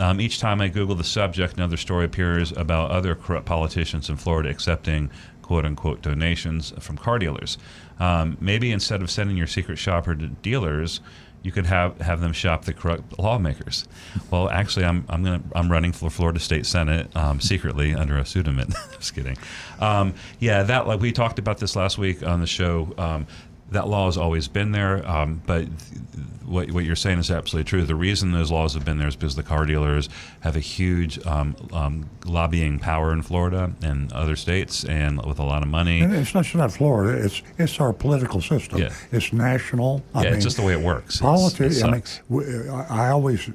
Um, 0.00 0.18
each 0.18 0.40
time 0.40 0.62
I 0.62 0.68
Google 0.68 0.94
the 0.94 1.04
subject, 1.04 1.58
another 1.58 1.76
story 1.76 2.06
appears 2.06 2.52
about 2.52 2.90
other 2.90 3.14
corrupt 3.14 3.44
politicians 3.44 4.08
in 4.08 4.16
Florida 4.16 4.48
accepting 4.48 5.10
quote 5.42 5.66
unquote 5.66 6.00
donations 6.00 6.72
from 6.80 6.96
car 6.96 7.18
dealers. 7.18 7.58
Um, 8.00 8.38
maybe 8.40 8.72
instead 8.72 9.02
of 9.02 9.10
sending 9.10 9.36
your 9.36 9.46
secret 9.46 9.76
shopper 9.76 10.14
to 10.14 10.26
dealers, 10.28 11.00
you 11.44 11.52
could 11.52 11.66
have, 11.66 12.00
have 12.00 12.22
them 12.22 12.32
shop 12.32 12.64
the 12.64 12.72
corrupt 12.72 13.18
lawmakers. 13.18 13.86
Well, 14.30 14.48
actually, 14.48 14.86
I'm 14.86 15.04
I'm 15.10 15.22
gonna 15.22 15.42
I'm 15.54 15.70
running 15.70 15.92
for 15.92 16.08
Florida 16.08 16.40
State 16.40 16.64
Senate 16.64 17.14
um, 17.14 17.38
secretly 17.38 17.94
under 17.94 18.16
a 18.16 18.24
pseudonym. 18.24 18.70
Just 18.98 19.14
kidding. 19.14 19.36
Um, 19.78 20.14
yeah, 20.40 20.62
that 20.62 20.88
like 20.88 21.00
we 21.00 21.12
talked 21.12 21.38
about 21.38 21.58
this 21.58 21.76
last 21.76 21.98
week 21.98 22.26
on 22.26 22.40
the 22.40 22.46
show. 22.46 22.94
Um, 22.96 23.26
that 23.70 23.88
law 23.88 24.06
has 24.06 24.16
always 24.16 24.48
been 24.48 24.72
there, 24.72 25.06
um, 25.08 25.42
but 25.46 25.60
th- 25.66 26.00
what, 26.44 26.70
what 26.72 26.84
you're 26.84 26.94
saying 26.96 27.18
is 27.18 27.30
absolutely 27.30 27.68
true. 27.68 27.84
The 27.84 27.94
reason 27.94 28.32
those 28.32 28.50
laws 28.50 28.74
have 28.74 28.84
been 28.84 28.98
there 28.98 29.08
is 29.08 29.16
because 29.16 29.34
the 29.34 29.42
car 29.42 29.64
dealers 29.64 30.08
have 30.40 30.56
a 30.56 30.60
huge 30.60 31.24
um, 31.26 31.56
um, 31.72 32.10
lobbying 32.26 32.78
power 32.78 33.12
in 33.12 33.22
Florida 33.22 33.72
and 33.82 34.12
other 34.12 34.36
states, 34.36 34.84
and 34.84 35.24
with 35.24 35.38
a 35.38 35.42
lot 35.44 35.62
of 35.62 35.68
money. 35.68 36.00
And 36.02 36.14
it's 36.14 36.34
not 36.34 36.44
just 36.44 36.54
not 36.56 36.72
Florida. 36.72 37.24
It's 37.24 37.42
it's 37.58 37.80
our 37.80 37.92
political 37.92 38.40
system. 38.42 38.78
Yeah. 38.78 38.92
It's 39.10 39.32
national. 39.32 40.02
I 40.14 40.22
yeah, 40.22 40.24
mean, 40.26 40.34
it's 40.36 40.44
just 40.44 40.56
the 40.58 40.62
way 40.62 40.74
it 40.74 40.80
works. 40.80 41.20
Politics. 41.20 41.78
it 41.78 41.84
I 41.84 41.90
mean, 41.90 41.94
sucks. 42.02 42.20
w- 42.28 42.70
I 42.70 43.06
I 43.06 43.10
always 43.10 43.50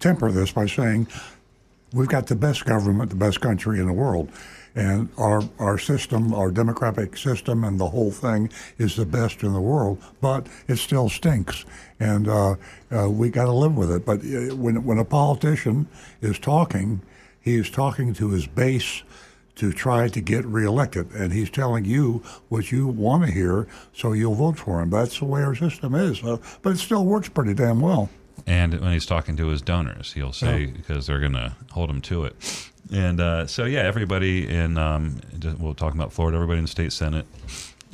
temper 0.00 0.32
this 0.32 0.50
by 0.52 0.66
saying 0.66 1.06
we've 1.92 2.08
got 2.08 2.26
the 2.26 2.34
best 2.36 2.64
government, 2.64 3.10
the 3.10 3.16
best 3.16 3.40
country 3.40 3.78
in 3.78 3.86
the 3.86 3.92
world, 3.92 4.30
and 4.74 5.08
our 5.18 5.42
our 5.58 5.78
system, 5.78 6.32
our 6.34 6.50
democratic 6.50 7.16
system, 7.16 7.64
and 7.64 7.78
the 7.78 7.88
whole 7.88 8.10
thing 8.10 8.50
is 8.78 8.96
the 8.96 9.06
best 9.06 9.42
in 9.42 9.52
the 9.52 9.60
world. 9.60 10.02
But 10.20 10.46
it 10.68 10.76
still 10.76 11.08
stinks, 11.08 11.64
and 12.00 12.28
uh, 12.28 12.54
uh, 12.90 13.10
we 13.10 13.30
got 13.30 13.44
to 13.44 13.52
live 13.52 13.76
with 13.76 13.90
it. 13.90 14.04
But 14.04 14.20
uh, 14.20 14.56
when 14.56 14.84
when 14.84 14.98
a 14.98 15.04
politician 15.04 15.88
is 16.20 16.38
talking, 16.38 17.02
he 17.40 17.56
is 17.56 17.70
talking 17.70 18.14
to 18.14 18.30
his 18.30 18.46
base 18.46 19.02
to 19.56 19.72
try 19.72 20.08
to 20.08 20.20
get 20.20 20.44
reelected. 20.46 21.10
And 21.12 21.32
he's 21.32 21.50
telling 21.50 21.84
you 21.84 22.22
what 22.48 22.72
you 22.72 22.88
want 22.88 23.26
to 23.26 23.30
hear, 23.30 23.68
so 23.92 24.12
you'll 24.12 24.34
vote 24.34 24.58
for 24.58 24.80
him. 24.80 24.90
That's 24.90 25.18
the 25.18 25.26
way 25.26 25.42
our 25.42 25.54
system 25.54 25.94
is. 25.94 26.22
Uh, 26.24 26.38
but 26.62 26.70
it 26.70 26.78
still 26.78 27.04
works 27.04 27.28
pretty 27.28 27.54
damn 27.54 27.80
well. 27.80 28.08
And 28.46 28.80
when 28.80 28.92
he's 28.92 29.06
talking 29.06 29.36
to 29.36 29.48
his 29.48 29.60
donors, 29.62 30.14
he'll 30.14 30.32
say 30.32 30.66
because 30.66 31.06
they're 31.06 31.20
going 31.20 31.34
to 31.34 31.54
hold 31.70 31.90
him 31.90 32.00
to 32.02 32.24
it. 32.24 32.70
And 32.92 33.20
uh, 33.20 33.46
so, 33.46 33.64
yeah, 33.64 33.80
everybody 33.80 34.46
in 34.48 34.76
um, 34.76 35.20
we'll 35.58 35.74
talk 35.74 35.94
about 35.94 36.12
Florida. 36.12 36.36
Everybody 36.36 36.58
in 36.58 36.64
the 36.64 36.70
state 36.70 36.92
senate, 36.92 37.26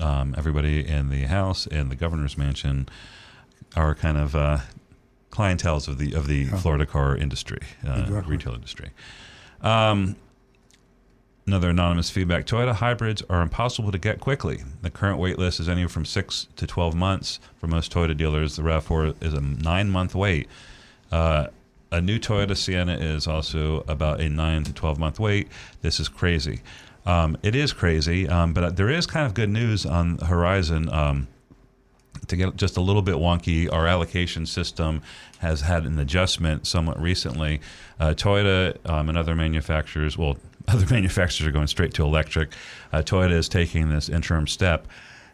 um, 0.00 0.34
everybody 0.36 0.86
in 0.86 1.08
the 1.10 1.22
House 1.22 1.66
and 1.68 1.90
the 1.90 1.96
governor's 1.96 2.36
mansion 2.36 2.88
are 3.76 3.94
kind 3.94 4.16
of 4.18 4.34
uh, 4.34 4.58
clientels 5.30 5.86
of 5.86 5.98
the 5.98 6.14
of 6.14 6.26
the 6.26 6.46
Florida 6.46 6.84
car 6.84 7.16
industry, 7.16 7.60
uh, 7.86 8.02
Exactly. 8.06 8.30
retail 8.36 8.54
industry. 8.54 8.90
Um, 9.62 10.16
Another 11.46 11.70
anonymous 11.70 12.10
feedback 12.10 12.44
Toyota 12.44 12.74
hybrids 12.74 13.22
are 13.30 13.40
impossible 13.40 13.90
to 13.90 13.96
get 13.96 14.20
quickly. 14.20 14.64
The 14.82 14.90
current 14.90 15.18
wait 15.18 15.38
list 15.38 15.60
is 15.60 15.66
anywhere 15.66 15.88
from 15.88 16.04
6 16.04 16.46
to 16.56 16.66
12 16.66 16.94
months. 16.94 17.40
For 17.56 17.66
most 17.66 17.90
Toyota 17.90 18.14
dealers, 18.14 18.56
the 18.56 18.62
RAV4 18.62 19.14
is 19.22 19.32
a 19.32 19.40
nine 19.40 19.88
month 19.88 20.14
wait. 20.14 20.46
Uh, 21.10 21.46
a 21.90 22.00
new 22.00 22.18
Toyota 22.18 22.56
Sienna 22.56 22.96
is 22.96 23.26
also 23.26 23.84
about 23.88 24.20
a 24.20 24.28
9 24.28 24.64
to 24.64 24.72
12 24.72 24.98
month 24.98 25.18
wait. 25.18 25.48
This 25.80 26.00
is 26.00 26.08
crazy. 26.08 26.60
Um, 27.06 27.38
it 27.42 27.54
is 27.54 27.72
crazy, 27.72 28.28
um, 28.28 28.52
but 28.52 28.76
there 28.76 28.90
is 28.90 29.06
kind 29.06 29.26
of 29.26 29.32
good 29.34 29.48
news 29.48 29.86
on 29.86 30.16
the 30.16 30.26
horizon. 30.26 30.92
Um, 30.92 31.28
to 32.26 32.36
get 32.36 32.56
just 32.56 32.76
a 32.76 32.80
little 32.80 33.02
bit 33.02 33.14
wonky, 33.14 33.72
our 33.72 33.86
allocation 33.86 34.44
system 34.44 35.02
has 35.38 35.62
had 35.62 35.84
an 35.84 35.98
adjustment 35.98 36.66
somewhat 36.66 37.00
recently. 37.00 37.60
Uh, 37.98 38.10
Toyota 38.10 38.76
um, 38.88 39.08
and 39.08 39.16
other 39.16 39.34
manufacturers, 39.34 40.18
well, 40.18 40.36
other 40.68 40.86
manufacturers 40.90 41.48
are 41.48 41.52
going 41.52 41.66
straight 41.66 41.94
to 41.94 42.04
electric. 42.04 42.52
Uh, 42.92 42.98
Toyota 42.98 43.32
is 43.32 43.48
taking 43.48 43.88
this 43.88 44.08
interim 44.08 44.46
step, 44.46 44.86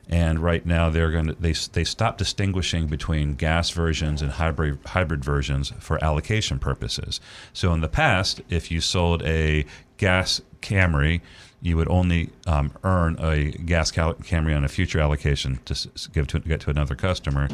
and 0.09 0.39
right 0.39 0.65
now 0.67 0.91
they're 0.91 1.11
going 1.11 1.27
to 1.27 1.35
they 1.35 1.53
they 1.73 1.85
stop 1.85 2.19
distinguishing 2.19 2.87
between 2.87 3.35
gas 3.35 3.71
versions 3.71 4.23
and 4.23 4.33
hybrid 4.33 4.79
hybrid 4.87 5.25
versions 5.25 5.73
for 5.81 6.03
allocation 6.05 6.59
purposes. 6.59 7.21
So 7.53 7.73
in 7.73 7.81
the 7.81 7.89
past, 7.89 8.41
if 8.49 8.71
you 8.71 8.81
sold 8.81 9.23
a 9.23 9.65
gas 9.97 10.41
Camry, 10.61 11.21
you 11.63 11.77
would 11.77 11.89
only 11.89 12.31
um, 12.47 12.73
earn 12.83 13.17
a 13.19 13.51
gas 13.53 13.91
Camry 13.91 14.57
on 14.57 14.65
a 14.65 14.69
future 14.69 15.01
allocation 15.01 15.61
to 15.65 15.89
give 16.13 16.27
to 16.29 16.41
get 16.41 16.61
to 16.63 16.71
another 16.71 16.95
customer. 16.95 17.49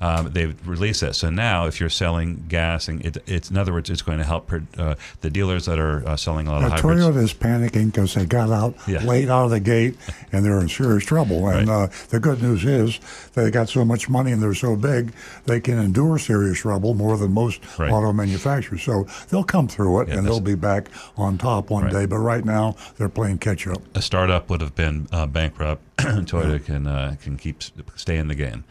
Um, 0.00 0.30
they've 0.32 0.56
released 0.66 1.00
that. 1.02 1.14
So 1.14 1.28
now, 1.30 1.66
if 1.66 1.78
you're 1.80 1.90
selling 1.90 2.44
gas, 2.48 2.88
and 2.88 3.04
it, 3.04 3.18
it's 3.26 3.50
in 3.50 3.56
other 3.58 3.72
words, 3.72 3.90
it's 3.90 4.02
going 4.02 4.18
to 4.18 4.24
help 4.24 4.50
uh, 4.78 4.94
the 5.20 5.30
dealers 5.30 5.66
that 5.66 5.78
are 5.78 6.06
uh, 6.08 6.16
selling 6.16 6.46
a 6.46 6.50
lot 6.52 6.62
of 6.62 6.72
Uh, 6.72 6.76
hybrids. 6.76 7.00
Toyota 7.04 7.22
is 7.22 7.34
panicking 7.34 7.86
because 7.92 8.14
they 8.14 8.24
got 8.26 8.50
out 8.50 8.74
Yeah. 8.86 9.04
late 9.04 9.28
out 9.28 9.44
of 9.44 9.50
the 9.50 9.60
gate 9.60 9.96
and 10.32 10.44
they're 10.44 10.60
in 10.60 10.68
serious 10.68 11.04
trouble. 11.04 11.48
And 11.48 11.68
Right. 11.68 11.84
uh, 11.84 11.88
the 12.08 12.18
good 12.20 12.40
news 12.42 12.64
is 12.64 12.98
they 13.34 13.50
got 13.50 13.68
so 13.68 13.84
much 13.84 14.08
money 14.08 14.32
and 14.32 14.42
they're 14.42 14.54
so 14.54 14.76
big 14.76 15.12
they 15.46 15.60
can 15.60 15.78
endure 15.78 16.18
serious 16.18 16.58
trouble 16.58 16.94
more 16.94 17.16
than 17.16 17.32
most 17.32 17.60
Right. 17.78 17.90
auto 17.92 18.12
manufacturers. 18.12 18.82
So 18.82 19.06
they'll 19.28 19.44
come 19.44 19.68
through 19.68 20.00
it 20.02 20.08
Yeah, 20.08 20.14
and 20.18 20.26
they'll 20.26 20.40
be 20.40 20.54
back 20.54 20.88
on 21.16 21.36
top 21.38 21.70
one 21.70 21.84
Right. 21.84 21.92
day. 21.92 22.06
But 22.06 22.18
right 22.18 22.44
now 22.44 22.76
they're 22.96 23.08
playing 23.08 23.38
catch 23.38 23.66
up. 23.66 23.82
a 23.94 24.00
startup 24.02 24.48
would 24.50 24.60
have 24.62 24.74
been 24.74 25.08
uh, 25.12 25.26
bankrupt. 25.26 25.82
Toyota 25.98 26.64
can 26.64 26.86
uh, 26.86 27.16
can 27.22 27.36
keep 27.36 27.62
stay 27.96 28.16
in 28.16 28.28
the 28.28 28.34
game. 28.34 28.64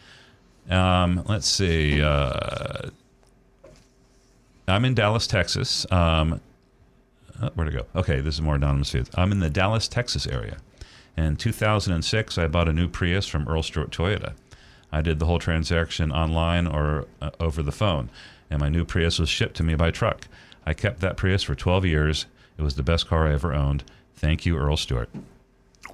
Um, 0.70 1.24
let's 1.28 1.48
see. 1.48 2.00
Uh, 2.00 2.90
I'm 4.68 4.84
in 4.84 4.94
Dallas, 4.94 5.26
Texas. 5.26 5.84
Um, 5.90 6.40
uh, 7.40 7.50
where 7.54 7.68
to 7.68 7.72
go? 7.72 7.86
Okay, 7.96 8.20
this 8.20 8.34
is 8.34 8.42
more 8.42 8.54
anonymous. 8.54 8.90
Feeds. 8.90 9.10
I'm 9.14 9.32
in 9.32 9.40
the 9.40 9.50
Dallas, 9.50 9.88
Texas 9.88 10.26
area. 10.26 10.58
In 11.16 11.36
2006, 11.36 12.38
I 12.38 12.46
bought 12.46 12.68
a 12.68 12.72
new 12.72 12.88
Prius 12.88 13.26
from 13.26 13.48
Earl 13.48 13.62
Stewart 13.62 13.90
Toyota. 13.90 14.34
I 14.92 15.02
did 15.02 15.18
the 15.18 15.26
whole 15.26 15.38
transaction 15.38 16.12
online 16.12 16.66
or 16.66 17.06
uh, 17.20 17.30
over 17.40 17.62
the 17.62 17.72
phone, 17.72 18.10
and 18.48 18.60
my 18.60 18.68
new 18.68 18.84
Prius 18.84 19.18
was 19.18 19.28
shipped 19.28 19.56
to 19.56 19.62
me 19.62 19.74
by 19.74 19.90
truck. 19.90 20.28
I 20.66 20.74
kept 20.74 21.00
that 21.00 21.16
Prius 21.16 21.42
for 21.42 21.54
12 21.54 21.84
years. 21.84 22.26
It 22.58 22.62
was 22.62 22.74
the 22.74 22.82
best 22.82 23.08
car 23.08 23.26
I 23.26 23.32
ever 23.32 23.52
owned. 23.52 23.84
Thank 24.14 24.44
you, 24.46 24.56
Earl 24.56 24.76
Stewart. 24.76 25.08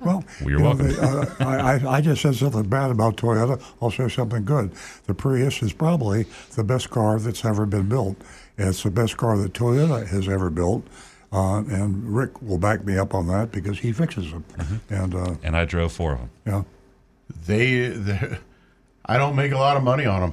Well, 0.01 0.24
You're 0.40 0.51
you 0.51 0.59
know, 0.59 0.64
welcome. 0.64 0.88
they- 0.88 0.99
uh, 0.99 1.26
I, 1.40 1.74
I, 1.76 1.97
I 1.97 2.01
just 2.01 2.22
said 2.22 2.34
something 2.34 2.64
bad 2.68 2.90
about 2.90 3.16
Toyota. 3.16 3.62
I'll 3.80 3.90
say 3.90 4.09
something 4.09 4.44
good. 4.44 4.72
The 5.07 5.14
Prius 5.14 5.62
is 5.62 5.72
probably 5.72 6.26
the 6.55 6.64
best 6.64 6.90
car 6.90 7.18
that's 7.18 7.44
ever 7.44 7.66
been 7.66 7.88
built. 7.88 8.16
It's 8.59 8.82
the 8.82 8.90
best 8.90 9.16
car 9.16 9.36
that 9.38 9.53
Toyota 9.53 10.07
has 10.07 10.28
ever 10.28 10.51
built. 10.51 10.86
Uh, 11.32 11.59
and 11.59 12.05
Rick 12.14 12.40
will 12.40 12.59
back 12.59 12.84
me 12.84 12.97
up 12.97 13.12
on 13.14 13.26
that 13.28 13.51
because 13.53 13.78
he 13.80 13.92
fixes 13.92 14.30
them. 14.30 14.44
Mm-hmm. 14.57 14.94
And 14.94 15.14
uh, 15.14 15.34
and 15.42 15.57
I 15.57 15.64
drove 15.64 15.92
four 15.92 16.12
of 16.12 16.18
them. 16.20 16.30
yeah, 16.47 16.62
They, 17.47 17.88
they, 17.88 18.38
I 19.05 19.18
don't 19.18 19.34
make 19.36 19.53
a 19.53 19.59
lot 19.59 19.76
of 19.76 19.82
money 19.82 20.07
on 20.07 20.20
them. 20.20 20.32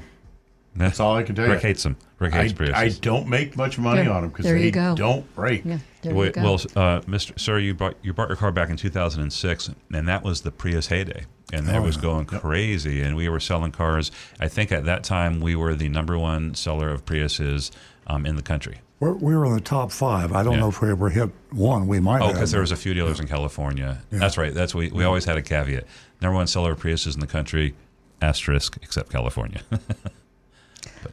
That's 0.76 1.00
all 1.00 1.16
I 1.16 1.24
can 1.24 1.36
tell 1.36 1.46
you. 1.48 1.52
Rick 1.54 1.62
hates 1.62 1.84
them. 1.84 1.98
Rick 2.20 2.34
I, 2.34 2.44
hates 2.44 2.54
Priuses. 2.54 2.74
I 2.76 2.90
don't 3.02 3.28
make 3.28 3.58
much 3.58 3.78
money 3.78 4.04
There- 4.04 4.12
on 4.14 4.22
them 4.22 4.30
because 4.32 4.46
they 4.46 4.72
go. 4.72 4.96
don't 4.96 5.36
break. 5.36 5.66
Yeah, 5.66 5.80
there 6.04 6.14
Wait, 6.16 6.28
you 6.28 6.32
go. 6.34 6.44
well, 6.44 6.54
uh, 6.76 7.02
Mr. 7.02 7.38
Sir, 7.40 7.60
you 7.60 7.74
brought 7.74 7.96
you 8.04 8.14
bought 8.14 8.30
your 8.30 8.38
car 8.38 8.52
back 8.52 8.70
in 8.70 8.78
2006, 8.78 9.72
and 9.94 10.08
that 10.08 10.24
was 10.24 10.42
the 10.42 10.52
Prius 10.52 10.88
heyday, 10.88 11.26
and 11.52 11.68
it 11.68 11.76
Oh, 11.76 11.82
was 11.82 11.96
yeah. 11.96 12.02
going 12.04 12.26
crazy. 12.26 13.02
And 13.02 13.16
we 13.16 13.28
were 13.30 13.40
selling 13.40 13.72
cars. 13.72 14.12
I 14.40 14.48
think 14.48 14.72
at 14.72 14.86
that 14.86 15.04
time 15.04 15.40
we 15.42 15.56
were 15.56 15.74
the 15.76 15.90
number 15.90 16.18
one 16.18 16.54
seller 16.56 16.90
of 16.90 17.06
Priuses 17.06 17.72
um, 18.08 18.26
in 18.26 18.36
the 18.36 18.42
country. 18.42 18.80
we're, 19.00 19.14
we 19.14 19.36
were 19.36 19.46
in 19.46 19.54
the 19.54 19.62
top 19.62 19.92
five. 19.92 20.32
I 20.34 20.44
don't 20.44 20.54
Yeah. 20.54 20.60
know 20.62 20.70
if 20.70 20.82
we 20.82 20.90
ever 20.92 21.10
hit 21.10 21.30
one. 21.52 21.88
We 21.88 22.00
might 22.00 22.22
Oh, 22.22 22.32
because 22.34 22.52
there 22.52 22.62
was 22.62 22.72
a 22.72 22.76
few 22.78 22.94
dealers 22.94 23.20
in 23.20 23.28
California. 23.28 24.02
That's 24.12 24.38
right. 24.38 24.54
That's 24.54 24.74
we 24.76 24.90
we 24.92 25.04
always 25.04 25.26
had 25.26 25.38
a 25.38 25.42
caveat. 25.42 25.86
Number 26.22 26.36
one 26.36 26.48
seller 26.48 26.72
of 26.74 26.80
Priuses 26.80 27.14
in 27.16 27.20
the 27.20 27.28
country, 27.28 27.76
asterisk, 28.22 28.78
except 28.82 29.10
California. 29.12 29.62
but, 29.70 31.12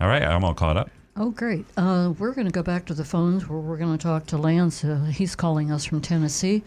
all 0.00 0.08
right, 0.08 0.22
I'm 0.22 0.44
all 0.44 0.54
caught 0.54 0.76
up. 0.76 0.90
Oh, 1.16 1.30
great. 1.30 1.64
Uh, 1.76 2.12
we're 2.18 2.32
going 2.32 2.46
to 2.46 2.52
go 2.52 2.62
back 2.62 2.86
to 2.86 2.94
the 2.94 3.04
phones 3.04 3.48
where 3.48 3.60
we're 3.60 3.76
going 3.76 3.96
to 3.96 4.02
talk 4.02 4.26
to 4.26 4.36
Lance. 4.36 4.84
Uh, 4.84 5.04
he's 5.04 5.36
calling 5.36 5.70
us 5.70 5.84
from 5.84 6.00
Tennessee. 6.00 6.64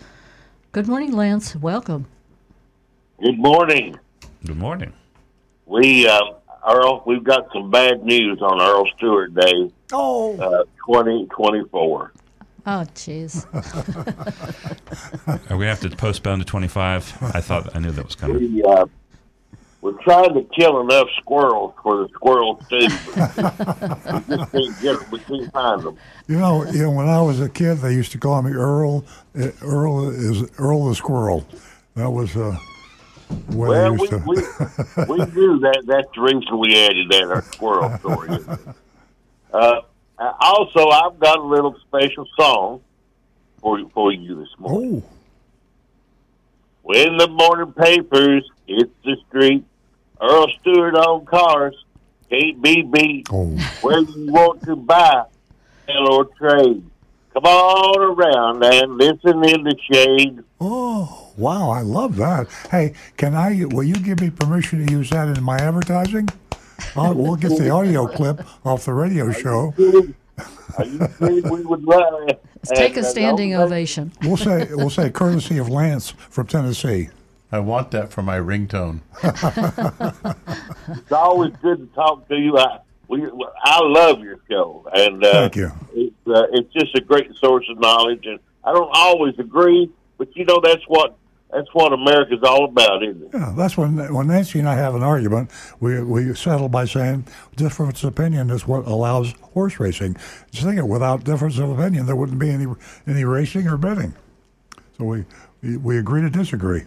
Good 0.72 0.88
morning, 0.88 1.12
Lance. 1.12 1.54
Welcome. 1.56 2.06
Good 3.22 3.38
morning. 3.38 4.00
Good 4.46 4.58
morning. 4.58 4.94
We, 5.66 6.08
uh, 6.08 6.22
Earl, 6.66 7.04
we've 7.06 7.26
got 7.26 7.52
some 7.52 7.70
bad 7.72 8.06
news 8.06 8.42
on 8.42 8.62
Earl 8.62 8.86
Stewart 8.96 9.34
Day, 9.34 9.70
oh, 9.92 10.38
uh, 10.40 10.64
2024. 10.86 12.14
Oh, 12.70 12.86
jeez. 12.96 13.46
Are 15.28 15.40
we 15.58 15.66
gonna 15.66 15.66
have 15.68 15.82
to 15.82 15.90
postpone 15.90 16.40
to 16.40 16.46
25? 16.46 17.18
I 17.22 17.42
thought 17.42 17.76
I 17.76 17.80
knew 17.80 17.92
that 17.92 18.06
was 18.06 18.16
coming. 18.16 18.54
We, 18.54 18.64
uh, 18.64 18.86
we're 19.88 20.04
trying 20.04 20.34
to 20.34 20.44
kill 20.60 20.82
enough 20.82 21.08
squirrels 21.22 21.74
for 21.82 21.98
the 22.04 22.10
squirrels 22.10 22.60
too. 22.70 22.78
we 22.78 24.36
just 24.38 24.52
can't 24.52 24.82
get 24.82 25.00
them. 25.00 25.12
We 25.12 25.20
can't 25.20 25.52
find 25.54 25.82
them. 25.82 25.98
you 26.28 26.38
know, 26.38 26.66
you 26.66 26.84
know, 26.84 26.92
when 26.92 27.08
I 27.08 27.22
was 27.22 27.40
a 27.40 27.48
kid, 27.48 27.76
they 27.76 27.94
used 27.94 28.12
to 28.12 28.18
call 28.18 28.42
me 28.42 28.52
Earl. 28.52 29.06
Uh, 29.40 29.50
Earl 29.62 30.10
is 30.10 30.50
Earl 30.60 30.90
the 30.90 30.96
Squirrel. 30.96 31.48
That 31.96 32.10
was 32.12 32.36
uh, 32.36 32.58
Well, 33.54 33.94
used 33.98 34.02
we, 34.02 34.08
to. 34.10 34.24
we, 34.28 34.36
we 35.08 35.26
knew 35.32 35.60
that. 35.60 35.84
That's 35.86 36.08
the 36.16 36.22
reason 36.22 36.60
we 36.60 36.84
added 36.84 37.08
that, 37.12 37.24
our 37.24 37.42
squirrel 37.44 37.98
story. 38.00 38.30
Uh, 39.54 39.82
uh, 40.20 40.34
also, 40.42 40.90
I've 40.90 41.18
got 41.20 41.40
a 41.40 41.44
little 41.44 41.76
special 41.88 42.28
song 42.38 42.82
for, 43.62 43.80
for 43.94 44.12
you 44.12 44.36
this 44.36 44.50
morning. 44.60 45.02
oh, 45.06 45.10
When 46.84 47.18
the 47.18 47.28
morning 47.30 47.72
papers 47.74 48.44
hit 48.68 48.90
the 49.04 49.16
street, 49.30 49.64
Earl 50.22 50.48
Stewart 50.60 50.96
on 50.96 51.26
cars 51.26 51.76
can't 52.30 52.62
be 52.62 53.24
oh. 53.32 53.56
Where 53.82 54.00
you 54.00 54.32
want 54.32 54.64
to 54.64 54.76
buy, 54.76 55.26
sell 55.86 56.14
or 56.14 56.26
trade. 56.38 56.84
Come 57.34 57.44
on 57.46 58.02
around 58.02 58.64
and 58.64 58.98
listen 58.98 59.44
in 59.46 59.64
the 59.64 59.76
shade. 59.92 60.44
Oh, 60.60 61.32
wow, 61.38 61.70
I 61.70 61.82
love 61.82 62.16
that. 62.18 62.48
Hey, 62.72 62.94
can 63.16 63.36
I, 63.36 63.66
will 63.66 63.84
you 63.84 63.96
give 63.96 64.20
me 64.20 64.30
permission 64.30 64.86
to 64.86 64.92
use 64.92 65.12
that 65.12 65.38
in 65.38 65.44
my 65.44 65.58
advertising? 65.58 66.30
Uh, 66.96 67.14
we'll 67.16 67.36
get 67.36 67.58
the 67.58 67.70
audio 67.70 68.08
clip 68.08 68.42
off 68.66 68.86
the 68.86 68.94
radio 68.94 69.32
show. 69.32 69.74
Are 70.78 70.86
you 70.86 71.08
kidding? 71.20 71.50
We 71.50 71.62
would 71.62 71.84
love. 71.84 72.30
Let's 72.56 72.72
take 72.72 72.98
a 72.98 73.02
uh, 73.02 73.04
standing 73.04 73.56
ovation. 73.56 74.12
We'll 74.24 74.38
say, 74.38 74.68
we'll 74.72 74.90
say 74.90 75.10
courtesy 75.10 75.60
of 75.60 75.70
Lance 75.70 76.12
from 76.12 76.48
Tennessee. 76.48 77.10
I 77.52 77.60
want 77.60 77.92
that 77.92 78.12
for 78.12 78.22
my 78.22 78.38
ringtone. 78.38 79.02
It's 80.90 81.12
always 81.12 81.54
good 81.62 81.80
to 81.80 81.96
talk 81.96 82.28
to 82.30 82.38
you. 82.38 82.58
I, 82.58 82.80
we, 83.08 83.26
I 83.64 83.80
love 83.82 84.22
your 84.22 84.40
show, 84.50 84.88
and 84.94 85.24
uh, 85.24 85.32
Thank 85.32 85.56
you. 85.58 85.72
It's, 85.94 86.16
uh, 86.28 86.48
it's 86.52 86.72
just 86.74 86.96
a 86.96 87.02
great 87.02 87.34
source 87.36 87.66
of 87.70 87.80
knowledge, 87.80 88.26
and 88.26 88.40
I 88.64 88.74
don't 88.74 88.90
always 88.94 89.38
agree, 89.40 89.90
but 90.18 90.36
you 90.36 90.46
know 90.46 90.60
that's 90.62 90.84
what 90.88 91.18
that's 91.54 91.68
what 91.74 91.94
America's 91.94 92.44
all 92.44 92.66
about, 92.66 93.04
isn't 93.04 93.24
it? 93.24 93.30
Yeah, 93.34 93.54
that's 93.56 93.78
when 93.78 94.14
when 94.14 94.28
Nancy 94.28 94.60
and 94.60 94.68
I 94.68 94.76
have 94.76 94.96
an 94.96 95.04
argument. 95.04 95.50
We 95.80 96.04
we 96.04 96.34
settle 96.36 96.68
by 96.68 96.86
saying 96.86 97.28
difference 97.56 98.04
of 98.04 98.10
opinion 98.10 98.50
is 98.50 98.68
what 98.68 98.86
allows 98.86 99.34
horse 99.54 99.80
racing. 99.80 100.18
Just 100.52 100.66
think 100.66 100.78
it, 100.78 100.88
without 100.88 101.24
difference 101.24 101.58
of 101.58 101.70
opinion, 101.70 102.06
there 102.06 102.16
wouldn't 102.16 102.40
be 102.40 102.50
any 102.50 102.68
any 103.08 103.24
racing 103.24 103.68
or 103.68 103.78
betting. 103.78 104.14
So 104.98 105.06
we 105.06 105.26
we, 105.62 105.78
we 105.78 105.98
agree 105.98 106.22
to 106.22 106.30
disagree. 106.30 106.84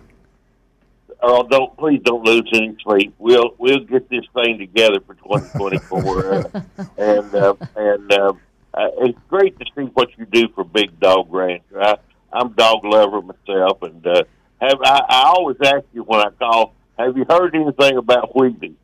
Oh, 1.22 1.46
don't 1.46 1.76
please 1.76 2.00
don't 2.04 2.24
lose 2.24 2.48
any 2.54 2.76
sleep. 2.82 3.14
We'll 3.18 3.54
we'll 3.58 3.80
get 3.80 4.08
this 4.08 4.24
thing 4.34 4.58
together 4.58 5.00
for 5.00 5.14
2024, 5.14 6.34
uh, 6.34 6.62
and 6.98 7.34
uh, 7.34 7.54
and 7.76 8.12
uh, 8.12 8.32
uh, 8.72 8.88
it's 8.98 9.18
great 9.28 9.58
to 9.58 9.66
see 9.76 9.90
what 9.92 10.08
you 10.16 10.24
do 10.26 10.48
for 10.54 10.64
Big 10.64 10.98
Dog 10.98 11.32
Ranch. 11.32 11.62
I, 11.78 11.96
I'm 12.32 12.52
dog 12.52 12.84
lover 12.84 13.20
myself, 13.20 13.82
and 13.82 14.06
uh, 14.06 14.22
have 14.60 14.78
I, 14.82 15.04
I 15.08 15.22
always 15.26 15.56
ask 15.62 15.84
you 15.92 16.04
when 16.04 16.20
I 16.20 16.30
call, 16.30 16.74
have 16.98 17.16
you 17.16 17.26
heard 17.28 17.54
anything 17.54 17.96
about 17.96 18.34
Wheatley? 18.34 18.76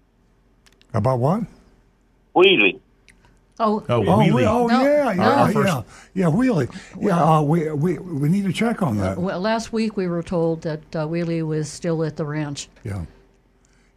About 0.93 1.19
what? 1.21 1.43
Wheatley. 2.35 2.81
Oh, 3.59 3.83
Oh, 3.89 4.03
Oh, 4.07 4.19
Wheelie. 4.19 4.35
we- 4.35 4.45
oh 4.47 4.67
No, 4.67 4.83
yeah, 4.83 5.05
no. 5.05 5.11
yeah, 5.13 5.31
Our 5.43 5.53
first- 5.53 5.69
yeah, 5.75 5.83
yeah, 6.15 6.27
Wheelie. 6.27 6.69
Yeah, 7.01 7.23
uh, 7.39 7.41
we, 7.43 7.71
we 7.73 7.99
we 7.99 8.29
need 8.29 8.45
to 8.45 8.53
check 8.53 8.83
on 8.83 8.99
that. 8.99 9.17
well, 9.19 9.41
last 9.41 9.73
week 9.73 9.97
we 9.97 10.07
were 10.09 10.23
told 10.23 10.63
that 10.63 10.81
uh, 10.95 11.07
Wheelie 11.07 11.43
was 11.47 11.69
still 11.71 12.05
at 12.05 12.17
the 12.17 12.25
ranch. 12.27 12.69
Yeah. 12.85 13.05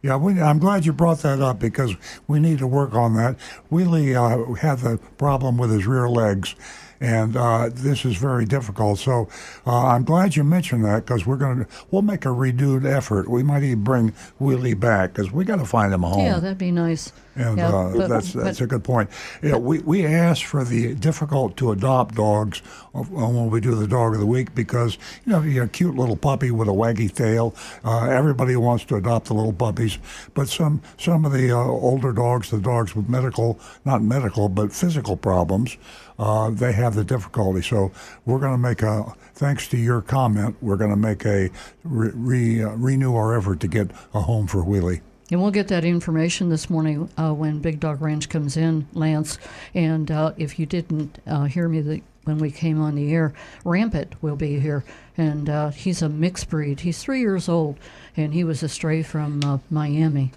Yeah, 0.02 0.16
we, 0.16 0.40
I'm 0.40 0.58
glad 0.58 0.86
you 0.86 0.94
brought 0.94 1.18
that 1.18 1.42
up 1.42 1.58
because 1.58 1.94
we 2.26 2.40
need 2.40 2.58
to 2.60 2.66
work 2.66 2.94
on 2.94 3.14
that. 3.16 3.36
Wheelie 3.70 4.14
uh, 4.16 4.54
had 4.54 4.78
the 4.78 4.98
problem 5.18 5.58
with 5.58 5.70
his 5.70 5.86
rear 5.86 6.08
legs, 6.08 6.54
and 7.00 7.36
uh, 7.36 7.70
this 7.72 8.04
is 8.04 8.16
very 8.16 8.44
difficult. 8.44 8.98
So 8.98 9.28
uh, 9.66 9.86
I'm 9.88 10.04
glad 10.04 10.36
you 10.36 10.44
mentioned 10.44 10.84
that 10.84 11.06
because 11.06 11.26
we're 11.26 11.36
going 11.36 11.64
to 11.64 11.66
we'll 11.90 12.02
make 12.02 12.24
a 12.24 12.32
renewed 12.32 12.84
effort. 12.84 13.28
We 13.28 13.42
might 13.42 13.62
even 13.62 13.82
bring 13.84 14.12
Willie 14.38 14.74
back 14.74 15.12
because 15.14 15.32
we 15.32 15.44
got 15.44 15.56
to 15.56 15.64
find 15.64 15.92
him 15.94 16.04
a 16.04 16.08
home. 16.08 16.24
Yeah, 16.24 16.38
that'd 16.38 16.58
be 16.58 16.70
nice. 16.70 17.12
And 17.36 17.58
Yeah, 17.58 17.68
uh, 17.68 17.96
but- 17.96 18.08
that's 18.08 18.32
that's 18.32 18.58
but- 18.58 18.64
a 18.64 18.66
good 18.66 18.84
point. 18.84 19.08
Yeah, 19.42 19.56
we, 19.56 19.78
we 19.80 20.04
ask 20.04 20.44
for 20.44 20.64
the 20.64 20.94
difficult 20.94 21.56
to 21.58 21.70
adopt 21.70 22.16
dogs 22.16 22.58
when 22.92 23.48
we 23.50 23.60
do 23.60 23.74
the 23.76 23.86
dog 23.86 24.14
of 24.14 24.20
the 24.20 24.26
week 24.26 24.54
because 24.54 24.98
you 25.24 25.32
know 25.32 25.40
you're 25.40 25.64
a 25.64 25.68
cute 25.68 25.94
little 25.94 26.16
puppy 26.16 26.50
with 26.50 26.68
a 26.68 26.72
waggy 26.72 27.12
tail. 27.12 27.54
Uh, 27.84 28.06
everybody 28.10 28.56
wants 28.56 28.84
to 28.86 28.96
adopt 28.96 29.26
the 29.26 29.34
little 29.34 29.52
puppies, 29.52 29.98
but 30.34 30.48
some 30.48 30.82
some 30.98 31.24
of 31.24 31.32
the 31.32 31.52
uh, 31.52 31.56
older 31.56 32.12
dogs, 32.12 32.50
the 32.50 32.58
dogs 32.58 32.94
with 32.96 33.08
medical 33.08 33.58
not 33.84 34.02
medical 34.02 34.48
but 34.48 34.72
physical 34.72 35.16
problems, 35.16 35.76
uh, 36.20 36.50
they 36.50 36.72
have 36.72 36.94
the 36.94 37.02
difficulty. 37.02 37.62
So 37.62 37.90
we're 38.26 38.38
going 38.38 38.52
to 38.52 38.58
make 38.58 38.82
a 38.82 39.14
thanks 39.34 39.66
to 39.68 39.78
your 39.78 40.02
comment, 40.02 40.54
we're 40.60 40.76
going 40.76 40.90
to 40.90 40.96
make 40.96 41.24
a 41.24 41.48
re, 41.82 42.10
re, 42.14 42.62
uh, 42.62 42.68
renew 42.72 43.16
our 43.16 43.36
effort 43.36 43.58
to 43.60 43.68
get 43.68 43.90
a 44.12 44.20
home 44.20 44.46
for 44.46 44.62
Wheelie. 44.62 45.00
And 45.30 45.40
we'll 45.40 45.50
get 45.50 45.68
that 45.68 45.84
information 45.84 46.50
this 46.50 46.68
morning 46.68 47.08
uh, 47.16 47.32
when 47.32 47.60
Big 47.60 47.80
Dog 47.80 48.02
Ranch 48.02 48.28
comes 48.28 48.56
in, 48.56 48.86
Lance. 48.92 49.38
And 49.74 50.10
uh, 50.10 50.32
if 50.36 50.58
you 50.58 50.66
didn't 50.66 51.20
uh, 51.26 51.44
hear 51.44 51.68
me 51.68 51.80
the, 51.80 52.02
when 52.24 52.38
we 52.38 52.50
came 52.50 52.82
on 52.82 52.96
the 52.96 53.14
air, 53.14 53.32
Rampant 53.64 54.20
will 54.22 54.36
be 54.36 54.58
here. 54.58 54.84
And 55.16 55.48
uh, 55.48 55.70
he's 55.70 56.02
a 56.02 56.08
mixed 56.08 56.50
breed. 56.50 56.80
He's 56.80 57.02
three 57.02 57.20
years 57.20 57.48
old, 57.48 57.78
and 58.16 58.34
he 58.34 58.44
was 58.44 58.62
a 58.62 58.68
stray 58.68 59.02
from 59.02 59.40
uh, 59.44 59.58
Miami. 59.70 60.32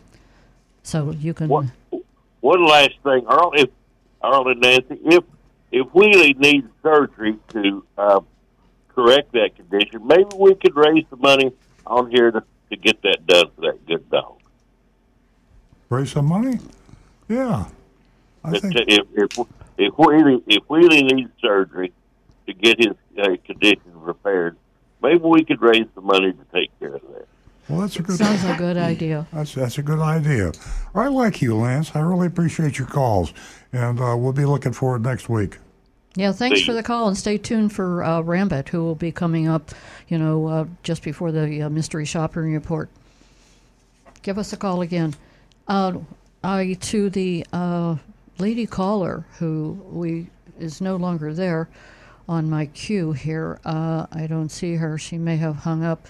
So 0.83 1.11
you 1.11 1.33
can. 1.33 1.49
What, 1.49 1.65
one 2.41 2.65
last 2.65 2.93
thing, 3.03 3.25
Earl, 3.27 3.51
if, 3.55 3.69
Earl 4.23 4.47
and 4.47 4.61
Nancy, 4.61 4.99
if, 5.05 5.23
if 5.73 5.87
Wheelie 5.87 6.37
needs 6.37 6.67
surgery 6.83 7.35
to 7.49 7.83
uh, 7.97 8.21
correct 8.89 9.31
that 9.33 9.55
condition, 9.55 10.05
maybe 10.05 10.29
we 10.37 10.53
could 10.53 10.75
raise 10.75 11.03
the 11.09 11.17
money 11.17 11.51
on 11.87 12.11
here 12.11 12.29
to, 12.29 12.43
to 12.69 12.75
get 12.77 13.01
that 13.01 13.25
done 13.25 13.47
for 13.55 13.61
that 13.61 13.85
good 13.87 14.07
dog. 14.11 14.39
Raise 15.89 16.11
some 16.11 16.27
money? 16.27 16.59
Yeah. 17.27 17.65
I 18.43 18.51
But 18.51 18.61
think 18.61 18.75
if 18.75 19.07
if 19.13 19.47
if 19.77 19.93
Wheelie 19.95 20.43
if 20.47 20.63
Wheelie 20.67 21.11
needs 21.11 21.31
surgery 21.41 21.91
to 22.45 22.53
get 22.53 22.77
his 22.77 22.95
uh, 23.17 23.35
condition 23.43 23.91
repaired, 23.95 24.57
maybe 25.01 25.23
we 25.23 25.43
could 25.43 25.61
raise 25.61 25.87
the 25.95 26.01
money 26.01 26.33
to 26.33 26.45
take 26.53 26.77
care 26.79 26.95
of 26.95 27.01
that. 27.01 27.27
Well 27.69 27.81
that's 27.81 27.97
a 27.97 28.03
good 28.03 28.17
Sounds 28.17 28.43
a 28.43 28.55
good 28.57 28.77
idea. 28.77 29.27
That's 29.31 29.53
that's 29.53 29.77
a 29.77 29.83
good 29.83 29.99
idea. 29.99 30.51
I 30.93 31.07
like 31.07 31.41
you, 31.41 31.55
Lance. 31.55 31.95
I 31.95 31.99
really 31.99 32.27
appreciate 32.27 32.77
your 32.77 32.87
calls, 32.87 33.33
and 33.71 33.99
uh, 33.99 34.15
we'll 34.17 34.33
be 34.33 34.45
looking 34.45 34.73
forward 34.73 35.03
next 35.03 35.29
week. 35.29 35.57
Yeah, 36.15 36.31
thanks 36.31 36.61
for 36.61 36.73
the 36.73 36.83
call, 36.83 37.07
and 37.07 37.17
stay 37.17 37.39
tuned 37.39 37.73
for 37.73 38.03
uh, 38.03 38.21
Rambit, 38.21 38.69
who 38.69 38.83
will 38.83 38.93
be 38.95 39.11
coming 39.11 39.47
up, 39.47 39.71
you 40.07 40.19
know, 40.19 40.47
uh, 40.47 40.65
just 40.83 41.01
before 41.01 41.31
the 41.31 41.63
uh, 41.63 41.69
mystery 41.69 42.05
shopping 42.05 42.53
report. 42.53 42.89
Give 44.21 44.37
us 44.37 44.53
a 44.53 44.57
call 44.57 44.81
again. 44.81 45.15
Uh, 45.67 45.93
I 46.43 46.73
to 46.73 47.09
the 47.09 47.45
uh, 47.51 47.95
lady 48.37 48.67
caller 48.67 49.25
who 49.39 49.79
we 49.89 50.27
is 50.59 50.81
no 50.81 50.97
longer 50.97 51.33
there 51.33 51.67
on 52.29 52.49
my 52.49 52.67
queue 52.67 53.13
here. 53.13 53.59
Uh, 53.65 54.05
I 54.11 54.27
don't 54.27 54.49
see 54.49 54.75
her. 54.75 54.97
She 54.97 55.17
may 55.17 55.37
have 55.37 55.57
hung 55.57 55.83
up. 55.83 56.07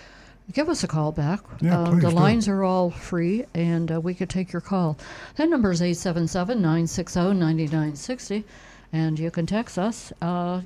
Give 0.51 0.67
us 0.69 0.83
a 0.83 0.87
call 0.87 1.11
back. 1.11 1.39
Yeah, 1.61 1.79
Uh, 1.79 1.89
please 1.91 2.01
the 2.03 2.09
do. 2.09 2.15
lines 2.15 2.47
are 2.47 2.63
all 2.63 2.89
free, 2.91 3.45
and 3.53 3.91
uh, 3.91 4.01
we 4.01 4.13
could 4.13 4.29
take 4.29 4.51
your 4.51 4.61
call. 4.61 4.97
That 5.37 5.49
number 5.49 5.71
is 5.71 5.81
877 5.81 6.57
960 6.61 7.19
9960, 7.33 8.43
and 8.91 9.17
you 9.17 9.31
can 9.31 9.45
text 9.45 9.79
us 9.79 10.11
uh, 10.21 10.61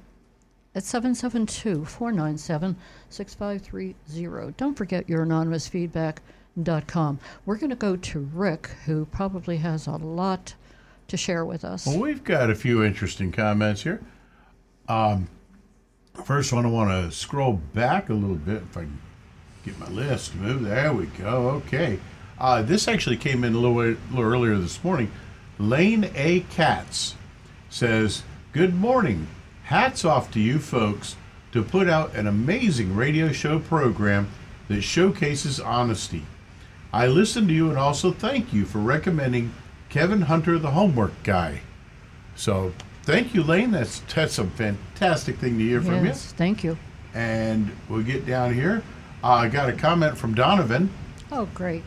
at 0.74 0.84
772 0.84 1.86
497 1.86 2.76
6530. 3.10 4.54
Don't 4.58 4.76
forget 4.76 5.08
your 5.08 5.22
anonymous 5.24 5.68
feedback.com. 5.70 7.20
We're 7.46 7.58
going 7.58 7.70
to 7.70 7.76
go 7.76 7.96
to 7.96 8.20
Rick, 8.34 8.68
who 8.86 9.06
probably 9.06 9.58
has 9.58 9.86
a 9.88 9.92
lot 9.92 10.56
to 11.08 11.18
share 11.18 11.46
with 11.46 11.64
us. 11.64 11.86
Well, 11.86 12.00
we've 12.00 12.24
got 12.24 12.50
a 12.50 12.56
few 12.56 12.84
interesting 12.84 13.32
comments 13.32 13.84
here. 13.84 14.02
Um, 14.90 15.28
first 16.26 16.52
one, 16.52 16.66
I 16.66 16.70
want 16.70 16.90
to 16.90 17.16
scroll 17.16 17.54
back 17.74 18.10
a 18.10 18.14
little 18.14 18.36
bit 18.36 18.64
if 18.64 18.76
I 18.76 18.82
can 18.82 19.00
get 19.68 19.80
my 19.80 19.88
list 19.90 20.32
to 20.32 20.38
move. 20.38 20.64
There 20.64 20.94
we 20.94 21.08
go. 21.08 21.50
Okay. 21.66 22.00
Uh, 22.40 22.62
this 22.62 22.88
actually 22.88 23.18
came 23.18 23.44
in 23.44 23.54
a 23.54 23.58
little, 23.58 23.82
a 23.82 23.98
little 24.10 24.32
earlier 24.32 24.58
this 24.58 24.84
morning. 24.84 25.12
Lane 25.60 26.10
A. 26.16 26.42
Katz 26.52 27.16
says, 27.70 28.24
Good 28.54 28.76
morning. 28.76 29.28
Hats 29.64 30.06
off 30.06 30.32
to 30.32 30.40
you 30.40 30.60
folks 30.60 31.16
to 31.52 31.64
put 31.64 31.90
out 31.90 32.16
an 32.16 32.28
amazing 32.28 32.96
radio 32.96 33.32
show 33.32 33.60
program 33.60 34.30
that 34.70 34.82
showcases 34.82 35.60
honesty. 35.60 36.24
I 36.94 37.08
listen 37.08 37.48
to 37.48 37.54
you 37.54 37.70
and 37.70 37.78
also 37.78 38.12
thank 38.12 38.54
you 38.54 38.66
for 38.66 38.80
recommending 38.80 39.54
Kevin 39.90 40.22
Hunter, 40.24 40.58
the 40.58 40.72
homework 40.72 41.12
guy. 41.24 41.62
So 42.36 42.74
thank 43.04 43.34
you, 43.34 43.44
Lane. 43.44 43.72
That's 43.72 44.00
that's 44.14 44.38
a 44.38 44.46
fantastic 44.46 45.38
thing 45.38 45.58
to 45.58 45.64
hear 45.64 45.82
from 45.82 45.96
you. 45.96 46.06
yes, 46.06 46.32
thank 46.34 46.64
you. 46.64 46.78
And 47.14 47.72
we'll 47.90 48.04
get 48.04 48.26
down 48.26 48.54
here. 48.54 48.84
Uh, 49.24 49.28
I 49.28 49.50
got 49.50 49.70
a 49.70 49.74
comment 49.74 50.18
from 50.18 50.34
Donovan. 50.34 50.92
Oh, 51.32 51.48
great. 51.54 51.84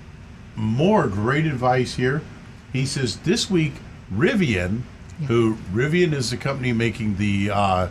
More 0.56 1.06
great 1.06 1.46
advice 1.46 1.94
here. 1.94 2.22
He 2.72 2.86
says 2.86 3.18
this 3.18 3.50
week 3.50 3.74
Rivian, 4.12 4.82
who 5.26 5.56
Rivian 5.72 6.12
is 6.12 6.30
the 6.30 6.36
company 6.36 6.72
making 6.72 7.16
the 7.16 7.50
uh, 7.50 7.88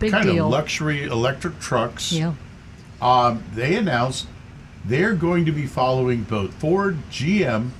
kind 0.00 0.24
deal. 0.24 0.46
of 0.46 0.50
luxury 0.50 1.04
electric 1.04 1.58
trucks. 1.60 2.12
Yeah. 2.12 2.34
Um, 3.00 3.42
they 3.54 3.76
announced 3.76 4.26
they're 4.84 5.14
going 5.14 5.44
to 5.46 5.52
be 5.52 5.66
following 5.66 6.24
both 6.24 6.52
Ford, 6.54 6.98
GM, 7.10 7.70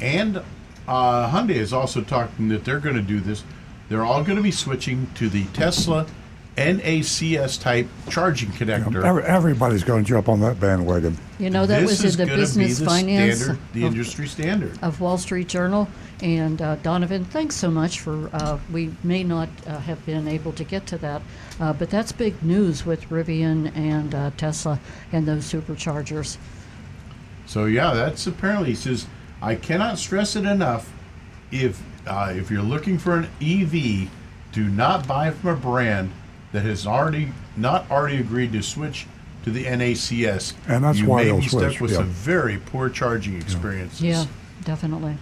and 0.00 0.42
uh, 0.88 1.30
Hyundai 1.30 1.56
is 1.56 1.72
also 1.72 2.02
talking 2.02 2.48
that 2.48 2.64
they're 2.64 2.80
going 2.80 2.96
to 2.96 3.02
do 3.02 3.20
this. 3.20 3.44
They're 3.88 4.04
all 4.04 4.22
going 4.24 4.36
to 4.36 4.42
be 4.42 4.50
switching 4.50 5.08
to 5.14 5.28
the 5.28 5.44
Tesla 5.46 6.06
NACS 6.56 7.60
type 7.60 7.86
charging 8.10 8.50
connector. 8.50 9.04
Every, 9.04 9.22
everybody's 9.22 9.84
going 9.84 10.04
to 10.04 10.08
jump 10.08 10.28
on 10.28 10.40
that 10.40 10.60
bandwagon. 10.60 11.16
You 11.38 11.50
know, 11.50 11.64
that 11.66 11.80
this 11.80 11.90
was 11.90 12.04
is 12.04 12.14
in 12.14 12.18
the 12.20 12.26
gonna 12.26 12.36
be 12.36 12.42
business 12.42 12.78
the 12.78 12.84
finance 12.84 13.38
standard, 13.40 13.58
the 13.72 13.84
of- 13.86 13.92
industry 13.92 14.26
standard. 14.26 14.78
of 14.82 15.00
Wall 15.00 15.18
Street 15.18 15.48
Journal. 15.48 15.88
And 16.22 16.60
uh, 16.60 16.76
Donovan, 16.76 17.24
thanks 17.24 17.56
so 17.56 17.70
much 17.70 18.00
for. 18.00 18.28
Uh, 18.34 18.58
we 18.70 18.94
may 19.02 19.24
not 19.24 19.48
uh, 19.66 19.78
have 19.78 20.04
been 20.04 20.28
able 20.28 20.52
to 20.52 20.64
get 20.64 20.86
to 20.88 20.98
that, 20.98 21.22
uh, 21.60 21.72
but 21.72 21.88
that's 21.88 22.12
big 22.12 22.42
news 22.42 22.84
with 22.84 23.08
Rivian 23.08 23.74
and 23.74 24.14
uh, 24.14 24.30
Tesla 24.36 24.78
and 25.12 25.26
those 25.26 25.50
superchargers. 25.50 26.36
So 27.46 27.64
yeah, 27.64 27.94
that's 27.94 28.26
apparently 28.26 28.70
he 28.70 28.74
says 28.74 29.06
I 29.40 29.54
cannot 29.54 29.98
stress 29.98 30.36
it 30.36 30.44
enough. 30.44 30.92
If 31.50 31.82
uh, 32.06 32.34
if 32.36 32.50
you're 32.50 32.60
looking 32.60 32.98
for 32.98 33.16
an 33.16 33.28
EV, 33.40 34.10
do 34.52 34.68
not 34.68 35.08
buy 35.08 35.30
from 35.30 35.50
a 35.50 35.56
brand 35.56 36.12
that 36.52 36.62
has 36.62 36.86
already 36.86 37.32
not 37.56 37.90
already 37.90 38.18
agreed 38.18 38.52
to 38.52 38.62
switch 38.62 39.06
to 39.44 39.50
the 39.50 39.64
NACS. 39.64 40.54
And 40.68 40.84
that's 40.84 40.98
you 40.98 41.06
why 41.06 41.22
may 41.22 41.24
they'll 41.26 41.40
be 41.40 41.48
stuck 41.48 41.60
switch, 41.62 41.80
with 41.80 41.90
yeah. 41.92 41.98
some 41.98 42.08
very 42.08 42.58
poor 42.58 42.90
charging 42.90 43.36
experiences. 43.36 44.02
Yeah, 44.02 44.26
definitely. 44.64 45.16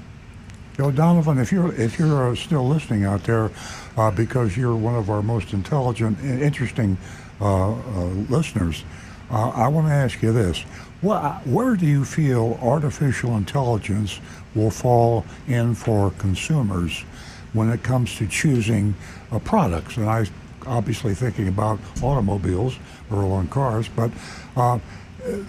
You 0.76 0.84
know, 0.84 0.90
Donovan, 0.90 1.38
if 1.38 1.50
you're 1.50 1.74
if 1.74 1.98
you're 1.98 2.30
uh, 2.30 2.34
still 2.34 2.66
listening 2.66 3.04
out 3.04 3.24
there, 3.24 3.50
uh, 3.96 4.10
because 4.10 4.56
you're 4.56 4.76
one 4.76 4.94
of 4.94 5.10
our 5.10 5.22
most 5.22 5.52
intelligent 5.52 6.18
and 6.20 6.40
interesting 6.40 6.96
uh, 7.40 7.72
uh, 7.72 8.04
listeners, 8.28 8.84
uh, 9.30 9.50
I 9.50 9.68
want 9.68 9.88
to 9.88 9.92
ask 9.92 10.22
you 10.22 10.32
this: 10.32 10.64
Wha 11.02 11.40
Where 11.44 11.76
do 11.76 11.86
you 11.86 12.04
feel 12.04 12.58
artificial 12.62 13.36
intelligence 13.36 14.20
will 14.54 14.70
fall 14.70 15.24
in 15.46 15.74
for 15.74 16.12
consumers 16.12 17.00
when 17.52 17.70
it 17.70 17.82
comes 17.82 18.16
to 18.16 18.26
choosing 18.28 18.94
uh, 19.32 19.40
products? 19.40 19.96
And 19.96 20.08
I 20.08 20.26
obviously 20.68 21.14
thinking 21.14 21.48
about 21.48 21.80
automobiles 22.02 22.78
or 23.10 23.24
on 23.24 23.48
cars, 23.48 23.88
but 23.88 24.10
uh, 24.56 24.78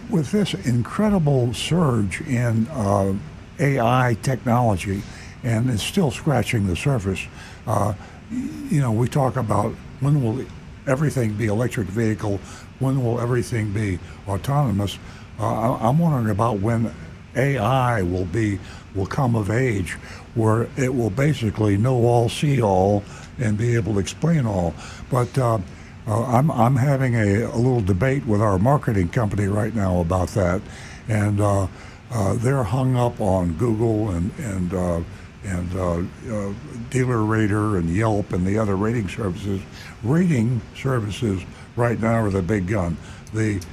with 0.10 0.32
this 0.32 0.54
incredible 0.66 1.54
surge 1.54 2.22
in 2.22 2.68
uh, 2.70 3.14
AI 3.60 4.18
technology, 4.22 5.02
and 5.44 5.70
it's 5.70 5.84
still 5.84 6.12
scratching 6.12 6.68
the 6.68 6.76
surface. 6.76 7.26
Uh, 7.68 7.94
you 8.32 8.80
know, 8.80 8.92
we 8.92 9.08
talk 9.08 9.36
about 9.36 9.74
when 10.00 10.24
will 10.24 10.46
everything 10.88 11.34
be 11.34 11.48
electric 11.48 11.88
vehicle, 11.88 12.40
when 12.80 13.04
will 13.04 13.20
everything 13.20 13.72
be 13.72 14.00
autonomous. 14.28 14.98
Uh, 15.40 15.76
I'm 15.76 16.00
wondering 16.00 16.30
about 16.30 16.60
when 16.60 16.92
AI 17.36 18.02
will 18.02 18.26
be 18.26 18.60
will 18.96 19.06
come 19.06 19.36
of 19.36 19.52
age, 19.52 19.94
where 20.34 20.68
it 20.76 20.94
will 20.94 21.12
basically 21.12 21.78
know 21.78 22.04
all, 22.06 22.28
see 22.28 22.62
all, 22.62 23.04
and 23.38 23.58
be 23.58 23.76
able 23.76 23.94
to 23.94 24.00
explain 24.00 24.46
all. 24.46 24.74
But 25.10 25.38
uh, 25.38 25.60
uh, 26.08 26.24
I'm, 26.26 26.52
I'm 26.52 26.76
having 26.76 27.16
a, 27.16 27.44
a 27.44 27.56
little 27.56 27.82
debate 27.82 28.26
with 28.26 28.42
our 28.42 28.58
marketing 28.60 29.10
company 29.10 29.46
right 29.48 29.74
now 29.74 30.00
about 30.00 30.30
that, 30.30 30.62
and 31.08 31.40
uh, 31.42 31.68
uh, 32.12 32.34
they're 32.36 32.64
hung 32.64 32.96
up 32.96 33.20
on 33.22 33.54
Google 33.54 34.10
and 34.12 34.32
and 34.40 34.74
uh, 34.74 35.02
and 35.44 35.76
uh, 35.76 36.54
Dealer 36.90 37.24
Rater 37.24 37.78
and 37.78 37.90
Yelp 37.90 38.34
and 38.34 38.46
the 38.46 38.58
other 38.58 38.76
rating 38.76 39.08
services. 39.08 39.62
Rating 40.04 40.62
services 40.76 41.44
right 41.76 42.00
now 42.00 42.26
are 42.26 42.30
the 42.30 42.42
big 42.42 42.68
gun. 42.68 42.98
The 43.34 43.64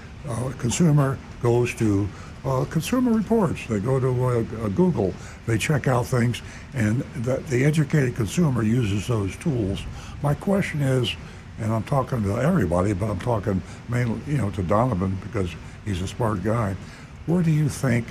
consumer 0.58 1.18
goes 1.42 1.74
to 1.76 2.08
uh, 2.46 2.64
consumer 2.66 3.12
reports. 3.12 3.66
They 3.66 3.80
go 3.80 3.98
to 3.98 4.24
uh, 4.26 4.68
Google. 4.68 5.12
They 5.46 5.58
check 5.58 5.88
out 5.88 6.06
things, 6.06 6.42
and 6.74 7.00
the, 7.16 7.36
the 7.50 7.64
educated 7.64 8.14
consumer 8.14 8.62
uses 8.62 9.06
those 9.08 9.36
tools. 9.36 9.82
My 10.22 10.34
question 10.34 10.82
is, 10.82 11.14
and 11.58 11.72
I'm 11.72 11.84
talking 11.84 12.22
to 12.24 12.38
everybody, 12.38 12.92
but 12.92 13.10
I'm 13.10 13.18
talking 13.18 13.62
mainly, 13.88 14.20
you 14.26 14.38
know, 14.38 14.50
to 14.50 14.62
Donovan 14.62 15.18
because 15.22 15.50
he's 15.84 16.02
a 16.02 16.08
smart 16.08 16.42
guy. 16.42 16.76
Where 17.26 17.42
do 17.42 17.50
you 17.50 17.68
think 17.68 18.06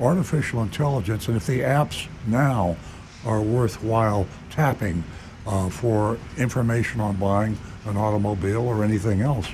artificial 0.00 0.62
intelligence, 0.62 1.28
and 1.28 1.36
if 1.36 1.46
the 1.46 1.60
apps 1.60 2.06
now 2.26 2.76
are 3.24 3.40
worthwhile 3.40 4.26
tapping 4.50 5.02
uh, 5.46 5.68
for 5.70 6.18
information 6.36 7.00
on 7.00 7.16
buying 7.16 7.58
an 7.86 7.96
automobile 7.96 8.66
or 8.66 8.84
anything 8.84 9.20
else? 9.20 9.48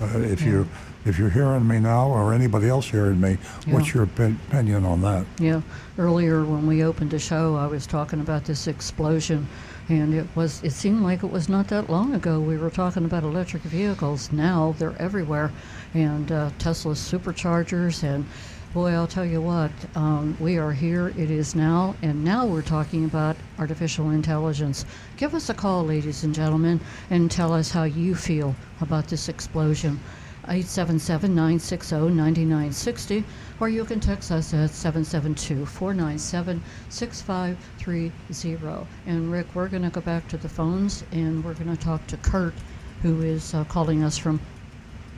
Uh, 0.00 0.18
if 0.18 0.42
you 0.42 0.68
if 1.06 1.18
you're 1.18 1.30
hearing 1.30 1.66
me 1.66 1.80
now, 1.80 2.08
or 2.08 2.34
anybody 2.34 2.68
else 2.68 2.86
hearing 2.86 3.20
me, 3.20 3.38
what's 3.66 3.94
your 3.94 4.02
opinion 4.04 4.84
on 4.84 5.00
that? 5.00 5.24
Yeah, 5.38 5.62
earlier 5.96 6.44
when 6.44 6.66
we 6.66 6.84
opened 6.84 7.10
the 7.10 7.18
show, 7.18 7.56
I 7.56 7.66
was 7.66 7.86
talking 7.86 8.20
about 8.20 8.44
this 8.44 8.66
explosion, 8.66 9.48
and 9.90 10.14
it 10.14 10.26
was 10.36 10.62
it 10.62 10.70
seemed 10.70 11.02
like 11.02 11.24
it 11.24 11.30
was 11.30 11.48
not 11.48 11.66
that 11.68 11.90
long 11.90 12.14
ago 12.14 12.38
we 12.38 12.56
were 12.56 12.70
talking 12.70 13.04
about 13.04 13.24
electric 13.24 13.62
vehicles. 13.64 14.30
Now 14.30 14.74
they're 14.78 14.94
everywhere, 15.00 15.50
and 15.94 16.30
uh, 16.30 16.50
Tesla's 16.58 17.00
superchargers, 17.00 18.04
and 18.04 18.24
boy, 18.72 18.92
I'll 18.92 19.08
tell 19.08 19.24
you 19.24 19.40
what, 19.40 19.72
um, 19.96 20.36
we 20.38 20.58
are 20.58 20.72
here. 20.72 21.08
It 21.08 21.30
is 21.30 21.56
now, 21.56 21.96
and 22.02 22.24
now 22.24 22.46
we're 22.46 22.62
talking 22.62 23.04
about 23.04 23.36
artificial 23.58 24.10
intelligence. 24.10 24.84
Give 25.16 25.34
us 25.34 25.48
a 25.50 25.54
call, 25.54 25.84
ladies 25.84 26.22
and 26.22 26.32
gentlemen, 26.32 26.80
and 27.10 27.28
tell 27.28 27.52
us 27.52 27.72
how 27.72 27.82
you 27.82 28.14
feel 28.14 28.54
about 28.80 29.08
this 29.08 29.28
explosion. 29.28 29.98
877 30.44 31.34
960 31.34 31.96
9960, 31.96 33.24
or 33.60 33.68
you 33.68 33.84
can 33.84 34.00
text 34.00 34.32
us 34.32 34.54
at 34.54 34.70
772 34.70 35.66
497 35.66 36.62
6530. 36.88 38.86
And 39.06 39.30
Rick, 39.30 39.54
we're 39.54 39.68
going 39.68 39.82
to 39.82 39.90
go 39.90 40.00
back 40.00 40.26
to 40.28 40.38
the 40.38 40.48
phones 40.48 41.04
and 41.12 41.44
we're 41.44 41.54
going 41.54 41.76
to 41.76 41.82
talk 41.82 42.06
to 42.08 42.16
Kurt, 42.16 42.54
who 43.02 43.20
is 43.20 43.54
uh, 43.54 43.64
calling 43.64 44.02
us 44.02 44.16
from 44.16 44.40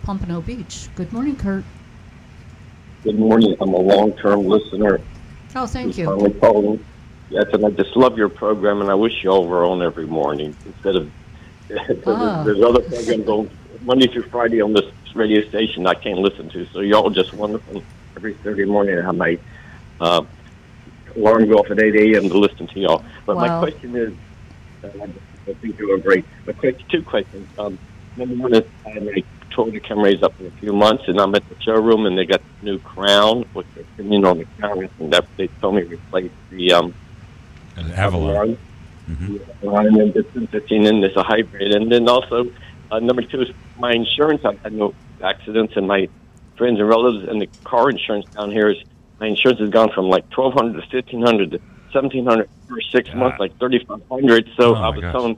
Pompano 0.03 0.41
Beach. 0.41 0.89
Good 0.97 1.13
morning, 1.13 1.37
Kurt. 1.37 1.65
Good 3.05 3.19
morning. 3.19 3.57
I'm 3.61 3.73
a 3.73 3.81
long-term 3.81 4.45
listener. 4.45 5.01
Oh, 5.55 5.67
thank 5.67 5.97
you. 5.97 6.07
Finally 6.07 6.33
calling. 6.35 6.85
Yes, 7.31 7.47
and 7.53 7.65
I 7.65 7.71
just 7.71 7.97
love 7.97 8.19
your 8.19 8.29
program, 8.29 8.81
and 8.81 8.91
I 8.91 8.95
wish 8.95 9.23
y'all 9.23 9.47
were 9.47 9.65
on 9.65 9.83
every 9.83 10.07
morning 10.07 10.55
instead 10.67 10.97
of. 10.97 11.11
Ah. 12.07 12.43
There's 12.45 12.61
other 12.61 12.83
programs 12.83 13.27
on 13.29 13.51
Monday 13.81 14.07
through 14.07 14.25
Friday 14.25 14.61
on 14.61 14.75
this 14.75 14.85
radio 15.15 15.49
station 15.49 15.87
I 15.87 15.95
can't 15.95 16.19
listen 16.19 16.51
to, 16.51 16.67
so 16.67 16.81
y'all 16.81 17.09
just 17.09 17.33
wonderful. 17.33 17.83
Every 18.17 18.35
Thursday 18.35 18.65
morning, 18.65 18.99
I 18.99 19.03
have 19.05 19.17
my 19.17 19.39
uh, 20.01 20.25
alarm 21.17 21.49
go 21.49 21.57
off 21.57 21.71
at 21.71 21.81
8 21.81 21.95
a.m. 21.95 22.29
to 22.29 22.39
listen 22.39 22.67
to 22.67 22.81
y'all. 22.81 23.05
But 23.27 23.37
my 23.37 23.59
question 23.61 23.97
is, 23.97 24.13
uh, 24.85 25.07
I 25.49 25.55
think 25.55 25.79
you 25.79 25.93
are 25.93 25.99
great. 25.99 26.25
But 26.45 26.59
quick, 26.59 26.87
two 26.89 27.03
questions. 27.03 27.49
Um, 27.59 27.79
number 28.17 28.35
one 28.37 28.55
is 28.55 28.65
I 28.87 28.91
had 28.91 29.05
my 29.05 29.25
Toyota 29.51 29.85
Camrys 29.85 30.23
up 30.23 30.39
in 30.41 30.47
a 30.47 30.51
few 30.53 30.73
months, 30.73 31.05
and 31.07 31.21
I'm 31.21 31.35
at 31.35 31.49
the 31.49 31.57
showroom, 31.61 32.07
and 32.07 32.17
they 32.17 32.25
got 32.25 32.41
the 32.61 32.67
new 32.67 32.79
Crown. 32.79 33.45
What's 33.53 33.69
your 33.75 33.85
opinion 33.85 34.25
on 34.25 34.39
the 34.39 34.47
Crown? 34.59 34.89
And 34.99 35.13
that 35.13 35.27
they 35.37 35.49
told 35.61 35.77
me 35.77 35.83
to 35.83 35.89
replace 35.89 36.31
the 36.51 36.73
um, 36.73 36.95
An 37.77 37.91
Avalon. 37.93 38.59
Avalon, 39.63 39.87
and 39.87 39.97
then 39.97 40.13
the 40.13 40.23
215, 40.23 40.87
and 40.87 41.03
there's 41.03 41.17
a 41.17 41.23
hybrid. 41.23 41.75
And 41.75 41.91
then 41.91 42.09
also, 42.09 42.51
uh, 42.91 42.99
number 43.01 43.23
two 43.23 43.43
is 43.43 43.49
my 43.79 43.93
insurance. 43.93 44.45
I've 44.45 44.61
had 44.61 44.73
no 44.73 44.95
accidents, 45.23 45.75
and 45.77 45.87
my 45.87 46.09
friends 46.63 46.79
and 46.79 46.89
relatives, 46.89 47.29
and 47.29 47.43
the 47.43 47.49
car 47.65 47.91
insurance 47.91 48.25
down 48.37 48.53
here 48.53 48.71
is 48.71 48.77
my 49.19 49.27
insurance 49.27 49.59
has 49.59 49.71
gone 49.71 49.91
from 49.93 50.07
like 50.09 50.25
1200 50.37 50.75
to 50.75 50.97
1500 50.97 51.51
to 51.51 51.61
1700 51.93 52.49
for 52.69 52.81
six 52.95 53.11
months, 53.17 53.41
like 53.41 53.53
3500 53.59 54.49
So 54.57 54.77
Oh, 54.77 54.79
I 54.79 54.89
was 54.91 55.01
gosh. 55.01 55.13
telling 55.13 55.37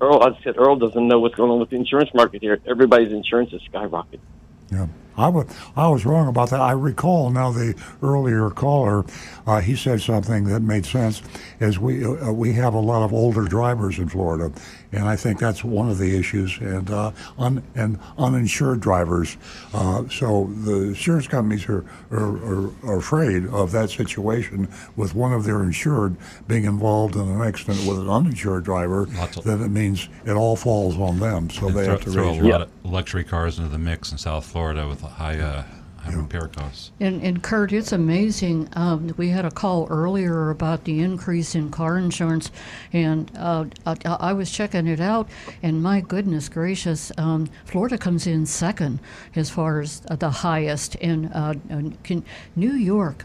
Earl, 0.00 0.22
I 0.22 0.38
said, 0.44 0.54
Earl 0.56 0.76
doesn't 0.76 1.08
know 1.08 1.18
what's 1.18 1.34
going 1.34 1.50
on 1.50 1.58
with 1.58 1.70
the 1.70 1.76
insurance 1.76 2.10
market 2.14 2.42
here. 2.42 2.60
Everybody's 2.68 3.10
insurance 3.10 3.52
is 3.52 3.60
skyrocketing. 3.72 4.20
Yeah, 4.70 4.86
I 5.16 5.28
wa- 5.28 5.44
I 5.76 5.88
was 5.88 6.04
wrong 6.04 6.28
about 6.28 6.50
that. 6.50 6.60
I 6.60 6.72
recall 6.72 7.30
now 7.30 7.50
the 7.50 7.74
earlier 8.02 8.50
caller, 8.50 9.04
uh, 9.46 9.60
he 9.60 9.76
said 9.76 10.00
something 10.00 10.44
that 10.44 10.60
made 10.60 10.86
sense. 10.86 11.22
Is 11.60 11.78
we 11.78 12.04
uh, 12.04 12.32
we 12.32 12.52
have 12.54 12.74
a 12.74 12.80
lot 12.80 13.04
of 13.04 13.12
older 13.12 13.44
drivers 13.44 13.98
in 13.98 14.08
Florida, 14.08 14.52
and 14.92 15.04
I 15.04 15.16
think 15.16 15.38
that's 15.38 15.64
one 15.64 15.88
of 15.88 15.98
the 15.98 16.16
issues, 16.16 16.58
and 16.60 16.90
uh, 16.90 17.12
un, 17.38 17.62
and 17.74 17.98
uninsured 18.18 18.80
drivers. 18.80 19.36
Uh, 19.72 20.08
so 20.08 20.50
the 20.64 20.88
insurance 20.88 21.26
companies 21.28 21.68
are, 21.68 21.84
are, 22.10 22.70
are, 22.84 22.98
afraid 22.98 23.46
of 23.46 23.72
that 23.72 23.90
situation 23.90 24.68
with 24.96 25.14
one 25.14 25.32
of 25.32 25.44
their 25.44 25.62
insured 25.62 26.16
being 26.48 26.64
involved 26.64 27.14
in 27.14 27.28
an 27.28 27.42
accident 27.42 27.86
with 27.86 27.98
an 27.98 28.08
uninsured 28.08 28.64
driver. 28.64 29.06
Lots 29.06 29.36
Then 29.42 29.62
it 29.62 29.68
means 29.68 30.08
it 30.24 30.32
all 30.32 30.56
falls 30.56 30.96
on 30.98 31.18
them, 31.18 31.50
so 31.50 31.68
they 31.68 31.84
throw, 31.84 31.92
have 31.92 32.04
to 32.04 32.10
throw 32.10 32.30
a 32.30 32.40
lot 32.40 32.62
of 32.62 32.70
luxury 32.84 33.24
cars 33.24 33.58
into 33.58 33.70
the 33.70 33.78
mix 33.78 34.12
in 34.12 34.18
South 34.18 34.46
Florida 34.46 34.88
with 34.88 35.05
high, 35.06 35.38
uh, 35.38 35.64
high 35.98 36.12
repair 36.14 36.48
costs. 36.48 36.92
And, 37.00 37.22
and 37.22 37.42
Kurt, 37.42 37.72
it's 37.72 37.92
amazing. 37.92 38.68
Um, 38.74 39.12
we 39.16 39.28
had 39.28 39.44
a 39.44 39.50
call 39.50 39.86
earlier 39.90 40.50
about 40.50 40.84
the 40.84 41.00
increase 41.00 41.54
in 41.54 41.70
car 41.70 41.98
insurance, 41.98 42.50
and 42.92 43.30
uh, 43.36 43.64
I, 43.84 43.96
I 44.04 44.32
was 44.32 44.50
checking 44.50 44.86
it 44.86 45.00
out, 45.00 45.28
and 45.62 45.82
my 45.82 46.00
goodness 46.00 46.48
gracious, 46.48 47.10
um, 47.18 47.48
Florida 47.64 47.98
comes 47.98 48.26
in 48.26 48.46
second 48.46 49.00
as 49.34 49.50
far 49.50 49.80
as 49.80 50.00
the 50.00 50.30
highest, 50.30 50.96
and, 50.96 51.30
uh, 51.34 51.54
and 51.68 52.02
can, 52.04 52.24
New 52.54 52.74
York. 52.74 53.24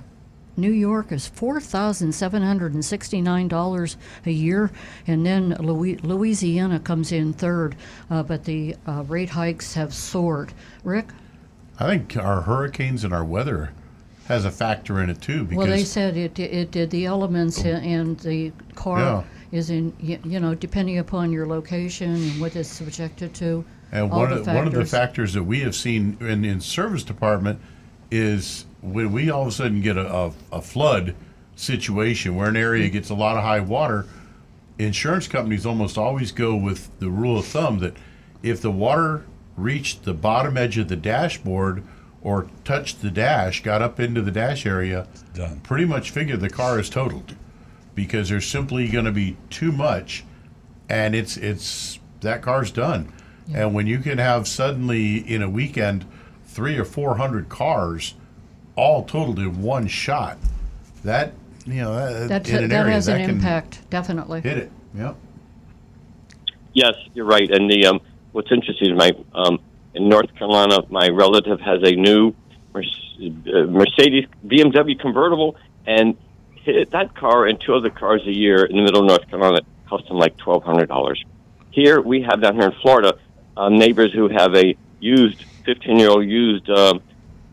New 0.57 0.71
York 0.71 1.13
is 1.13 1.27
four 1.27 1.61
thousand 1.61 2.11
seven 2.11 2.43
hundred 2.43 2.73
and 2.73 2.83
sixty-nine 2.83 3.47
dollars 3.47 3.95
a 4.25 4.31
year, 4.31 4.69
and 5.07 5.25
then 5.25 5.55
Louisiana 5.55 6.77
comes 6.77 7.13
in 7.13 7.31
third. 7.31 7.77
Uh, 8.09 8.21
but 8.21 8.43
the 8.43 8.75
uh, 8.85 9.03
rate 9.07 9.29
hikes 9.29 9.73
have 9.75 9.93
soared. 9.93 10.51
Rick, 10.83 11.07
I 11.81 11.87
think 11.87 12.15
our 12.15 12.41
hurricanes 12.41 13.03
and 13.03 13.11
our 13.11 13.23
weather 13.25 13.71
has 14.27 14.45
a 14.45 14.51
factor 14.51 15.01
in 15.01 15.09
it 15.09 15.19
too. 15.19 15.45
Because 15.45 15.57
Well, 15.57 15.67
they 15.67 15.83
said 15.83 16.15
it 16.15 16.37
it 16.37 16.69
did 16.69 16.91
the 16.91 17.05
elements 17.05 17.63
and 17.65 18.19
the 18.19 18.51
car 18.75 18.99
Yeah. 18.99 19.23
is 19.51 19.71
in 19.71 19.91
you 19.99 20.39
know 20.39 20.53
depending 20.53 20.99
upon 20.99 21.31
your 21.31 21.47
location 21.47 22.11
and 22.11 22.39
what 22.39 22.55
it's 22.55 22.69
subjected 22.69 23.33
to. 23.35 23.65
And 23.91 24.11
one 24.11 24.29
the 24.29 24.37
of, 24.41 24.47
one 24.47 24.67
of 24.67 24.73
the 24.73 24.81
factors. 24.81 24.91
factors 24.91 25.33
that 25.33 25.43
we 25.43 25.61
have 25.61 25.75
seen 25.75 26.17
in, 26.21 26.45
in 26.45 26.61
service 26.61 27.03
department 27.03 27.59
is 28.11 28.65
when 28.81 29.11
we 29.11 29.31
all 29.31 29.41
of 29.41 29.47
a 29.47 29.51
sudden 29.51 29.81
get 29.81 29.97
a, 29.97 30.13
a, 30.13 30.31
a 30.51 30.61
flood 30.61 31.15
situation 31.55 32.35
where 32.35 32.47
an 32.47 32.55
area 32.55 32.89
gets 32.89 33.09
a 33.09 33.15
lot 33.15 33.37
of 33.37 33.43
high 33.43 33.59
water, 33.59 34.05
insurance 34.77 35.27
companies 35.27 35.65
almost 35.65 35.97
always 35.97 36.31
go 36.31 36.55
with 36.55 36.89
the 36.99 37.09
rule 37.09 37.39
of 37.39 37.45
thumb 37.45 37.79
that 37.79 37.95
if 38.43 38.61
the 38.61 38.71
water 38.71 39.25
reached 39.61 40.03
the 40.03 40.13
bottom 40.13 40.57
edge 40.57 40.77
of 40.77 40.87
the 40.87 40.95
dashboard 40.95 41.83
or 42.21 42.47
touched 42.63 43.01
the 43.01 43.09
dash, 43.11 43.63
got 43.63 43.81
up 43.81 43.99
into 43.99 44.21
the 44.21 44.31
dash 44.31 44.65
area, 44.65 45.07
Done. 45.33 45.59
pretty 45.61 45.85
much 45.85 46.11
figure 46.11 46.37
the 46.37 46.49
car 46.49 46.79
is 46.79 46.89
totaled 46.89 47.35
because 47.95 48.29
there's 48.29 48.47
simply 48.47 48.87
going 48.87 49.05
to 49.05 49.11
be 49.11 49.37
too 49.49 49.71
much 49.71 50.23
and 50.89 51.15
it's 51.15 51.37
it's 51.37 51.99
that 52.19 52.41
car's 52.41 52.69
done. 52.71 53.11
And 53.53 53.73
when 53.73 53.87
you 53.87 53.99
can 53.99 54.17
have 54.17 54.47
suddenly 54.47 55.17
in 55.17 55.41
a 55.41 55.49
weekend 55.49 56.05
three 56.45 56.77
or 56.77 56.85
four 56.85 57.15
hundred 57.17 57.49
cars 57.49 58.13
all 58.75 59.03
totaled 59.03 59.39
in 59.39 59.61
one 59.61 59.87
shot, 59.87 60.37
that 61.03 61.33
you 61.65 61.75
know 61.81 61.95
that, 61.95 62.27
That 62.45 62.49
in 62.49 62.63
an 62.65 62.69
that 62.69 62.75
area 62.75 62.93
has 62.93 63.05
that 63.07 63.19
an 63.21 63.25
can 63.27 63.35
impact 63.37 63.89
definitely. 63.89 64.41
hit 64.41 64.57
it. 64.57 64.71
Yep. 64.95 65.15
Yes, 66.73 66.93
you're 67.13 67.25
right. 67.25 67.49
And 67.49 67.69
the 67.69 67.85
um, 67.87 67.99
what's 68.31 68.51
interesting, 68.51 68.91
is 68.91 68.97
my 68.97 69.11
um, 69.33 69.59
in 69.93 70.07
North 70.07 70.33
Carolina, 70.35 70.79
my 70.89 71.09
relative 71.09 71.59
has 71.61 71.81
a 71.83 71.91
new 71.91 72.33
uh, 72.73 73.65
Mercedes 73.67 74.25
BMW 74.45 74.99
convertible, 74.99 75.55
and 75.85 76.17
that 76.91 77.15
car 77.15 77.47
and 77.47 77.59
two 77.59 77.73
other 77.73 77.89
cars 77.89 78.21
a 78.25 78.31
year 78.31 78.65
in 78.65 78.75
the 78.77 78.83
middle 78.83 79.01
of 79.01 79.07
North 79.07 79.27
Carolina 79.29 79.61
cost 79.87 80.05
him 80.07 80.17
like 80.17 80.37
twelve 80.37 80.63
hundred 80.63 80.87
dollars. 80.87 81.23
Here 81.71 81.99
we 82.01 82.21
have 82.21 82.41
down 82.41 82.55
here 82.55 82.65
in 82.65 82.73
Florida 82.81 83.17
uh, 83.57 83.69
neighbors 83.69 84.13
who 84.13 84.29
have 84.29 84.55
a 84.55 84.75
used 84.99 85.43
fifteen 85.65 85.97
year 85.97 86.09
old 86.09 86.25
used. 86.25 86.69
Um, 86.69 87.01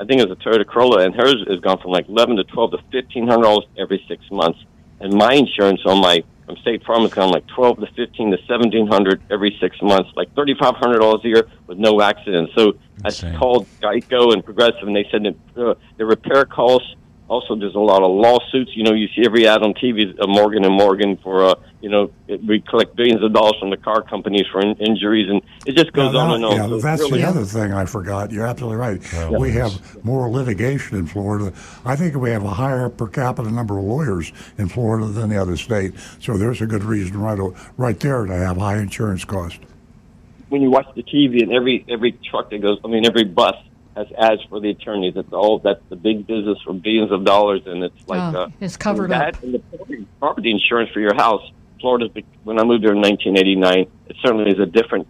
I 0.01 0.05
think 0.05 0.21
it's 0.21 0.31
a 0.31 0.37
Toyota 0.37 0.65
Corolla, 0.65 1.05
and 1.05 1.15
hers 1.15 1.43
has 1.49 1.61
gone 1.61 1.79
from 1.79 1.91
like 1.91 2.09
eleven 2.09 2.37
to 2.37 2.45
twelve 2.45 2.71
to 2.73 2.79
fifteen 2.93 3.27
hundred 3.27 3.43
dollars 3.43 3.65
every 3.77 4.05
six 4.07 4.23
months. 4.31 4.61
And 5.01 5.13
my 5.13 5.33
insurance 5.33 5.81
on 5.87 6.01
my 6.01 6.23
from 6.49 6.57
State 6.57 6.83
Farm 6.85 7.03
has 7.03 7.13
gone 7.13 7.31
like 7.31 7.47
twelve 7.47 7.79
to 7.79 7.87
fifteen 7.95 8.31
to 8.31 8.39
seventeen 8.49 8.87
hundred 8.87 9.21
every 9.31 9.57
six 9.61 9.77
months, 9.83 10.11
like 10.17 10.35
thirty 10.35 10.55
five 10.59 10.75
hundred 10.77 11.01
dollars 11.01 11.21
a 11.25 11.29
year 11.29 11.49
with 11.67 11.77
no 11.77 12.01
accidents. 12.01 12.53
So 12.57 12.73
Insane. 13.05 13.35
I 13.35 13.39
called 13.39 13.67
Geico 13.83 14.33
and 14.33 14.43
Progressive, 14.43 14.85
and 14.85 14.97
they 14.97 15.07
said 15.11 15.25
that 15.25 15.63
uh, 15.63 15.75
the 15.99 16.07
repair 16.07 16.47
costs. 16.47 16.95
Also, 17.29 17.55
there's 17.55 17.75
a 17.75 17.79
lot 17.79 18.03
of 18.03 18.11
lawsuits. 18.11 18.71
You 18.75 18.85
know, 18.85 18.95
you 18.95 19.07
see 19.15 19.23
every 19.27 19.47
ad 19.47 19.63
on 19.63 19.75
TV, 19.75 20.19
uh, 20.19 20.27
Morgan 20.27 20.65
and 20.65 20.75
Morgan 20.75 21.19
for, 21.19 21.45
uh, 21.45 21.55
you 21.83 21.91
know, 21.91 22.11
it, 22.27 22.43
we 22.43 22.61
collect 22.63 22.97
billions 22.97 23.23
of 23.23 23.35
dollars 23.35 23.57
from 23.61 23.69
the 23.69 23.77
car 23.77 24.01
companies 24.01 24.47
for 24.51 24.61
in- 24.63 24.77
injuries, 24.77 25.29
and 25.29 25.43
it 25.67 25.77
just 25.77 25.93
goes 25.93 26.15
Yeah, 26.15 26.21
on 26.21 26.29
that- 26.31 26.35
and 26.37 26.45
on. 26.47 26.53
Yeah, 26.57 26.67
So 26.69 26.79
that's 26.79 27.03
really- 27.03 27.21
the 27.21 27.29
other 27.29 27.45
thing 27.45 27.71
I 27.75 27.85
forgot. 27.85 28.33
You're 28.33 28.47
absolutely 28.47 28.79
right. 28.79 29.01
We 29.39 29.51
have 29.53 30.03
more 30.05 30.31
litigation 30.31 30.97
in 30.97 31.07
Florida. 31.07 31.53
I 31.85 31.97
think 31.97 32.17
we 32.17 32.31
have 32.31 32.45
a 32.45 32.49
higher 32.51 32.89
per 32.89 33.07
capita 33.09 33.51
number 33.51 33.77
of 33.79 33.85
lawyers 33.85 34.33
in 34.57 34.69
Florida 34.69 35.05
than 35.07 35.29
the 35.29 35.37
other 35.37 35.59
state. 35.59 35.93
So 36.21 36.39
there's 36.39 36.63
a 36.63 36.67
good 36.67 36.83
reason 36.83 37.21
right 37.21 37.39
o- 37.39 37.55
right 37.77 38.01
there 38.01 38.25
to 38.25 38.35
have 38.35 38.57
high 38.57 38.79
insurance 38.79 39.25
costs. 39.27 39.59
when 40.49 40.63
you 40.63 40.71
watch 40.71 40.87
the 40.97 41.03
TV 41.03 41.43
and 41.43 41.53
every 41.53 41.85
every 41.91 42.13
truck 42.31 42.49
that 42.49 42.63
goes, 42.63 42.79
I 42.83 42.89
mean, 42.89 43.05
every 43.05 43.25
bus 43.25 43.55
as, 43.99 44.07
as 44.17 44.39
for 44.49 44.61
the 44.61 44.71
attorneys, 44.71 45.15
it's 45.17 45.33
all 45.33 45.59
that's 45.59 45.83
the 45.89 45.97
big 45.97 46.25
business 46.25 46.57
for 46.65 46.73
billions 46.73 47.11
of 47.11 47.25
dollars, 47.25 47.63
and 47.67 47.83
it's 47.83 48.07
like 48.07 48.33
oh, 48.33 48.43
uh, 48.43 48.49
it's 48.61 48.77
covered 48.77 49.11
that 49.11 49.35
up. 49.35 49.43
And 49.43 49.55
the 49.55 50.07
property, 50.21 50.53
insurance 50.53 50.91
for 50.93 51.01
your 51.01 51.17
house, 51.17 51.43
Florida. 51.81 52.09
When 52.45 52.61
I 52.61 52.63
moved 52.63 52.85
here 52.85 52.93
in 52.93 53.01
1989, 53.01 53.91
it 54.07 54.17
certainly 54.23 54.53
is 54.53 54.61
a 54.61 54.67
different 54.67 55.09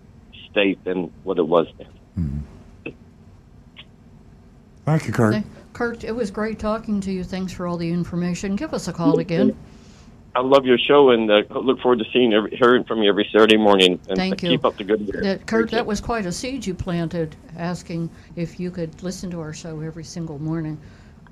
state 0.51 0.83
than 0.85 1.13
what 1.23 1.39
it 1.39 1.47
was 1.47 1.67
then. 1.77 1.89
Mm-hmm. 2.19 2.91
Thank 4.87 5.07
you, 5.07 5.13
Kurt. 5.13 5.45
Kurt, 5.75 6.05
it 6.05 6.13
was 6.13 6.31
great 6.31 6.59
talking 6.59 7.03
to 7.03 7.13
you. 7.13 7.25
Thanks 7.25 7.53
for 7.53 7.67
all 7.67 7.77
the 7.77 7.91
information. 7.91 8.57
Give 8.57 8.73
us 8.73 8.89
a 8.89 8.93
call 8.95 9.19
again. 9.19 9.55
I 10.39 10.41
love 10.41 10.65
your 10.65 10.79
show 10.79 11.11
and 11.11 11.29
uh, 11.29 11.43
look 11.51 11.81
forward 11.81 11.99
to 11.99 12.05
seeing 12.13 12.33
every, 12.33 12.57
hearing 12.57 12.85
from 12.85 13.03
you 13.03 13.09
every 13.09 13.29
Saturday 13.33 13.57
morning. 13.57 13.99
And 14.09 14.17
Thank 14.17 14.41
you. 14.45 14.51
keep 14.51 14.65
up 14.65 14.77
the 14.77 14.85
good 14.85 15.05
work. 15.05 15.25
That, 15.25 15.47
Kurt, 15.47 15.73
that 15.73 15.85
was 15.85 16.01
quite 16.01 16.27
a 16.27 16.33
seed 16.33 16.65
you 16.65 16.75
planted, 16.75 17.35
asking 17.57 18.09
if 18.37 18.61
you 18.61 18.71
could 18.71 19.03
listen 19.03 19.33
to 19.33 19.41
our 19.41 19.53
show 19.53 19.81
every 19.81 20.05
single 20.05 20.39
morning. 20.39 20.81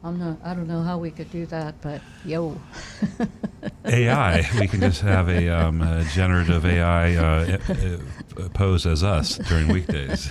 I'm 0.07 0.19
not. 0.19 0.39
I 0.45 0.55
don't 0.55 0.69
know 0.69 0.83
how 0.83 0.99
we 0.99 1.11
could 1.11 1.31
do 1.33 1.47
that, 1.47 1.81
but 1.81 2.01
yo. 2.25 2.61
AI. 3.85 4.49
We 4.61 4.69
can 4.69 4.81
just 4.81 5.01
have 5.03 5.29
a, 5.29 5.49
um, 5.49 5.83
a 5.83 6.05
generative 6.05 6.65
AI 6.65 7.15
uh, 7.17 7.59
uh, 7.69 8.49
pose 8.51 8.87
as 8.87 9.03
us 9.03 9.39
during 9.39 9.69
weekdays. 9.69 10.31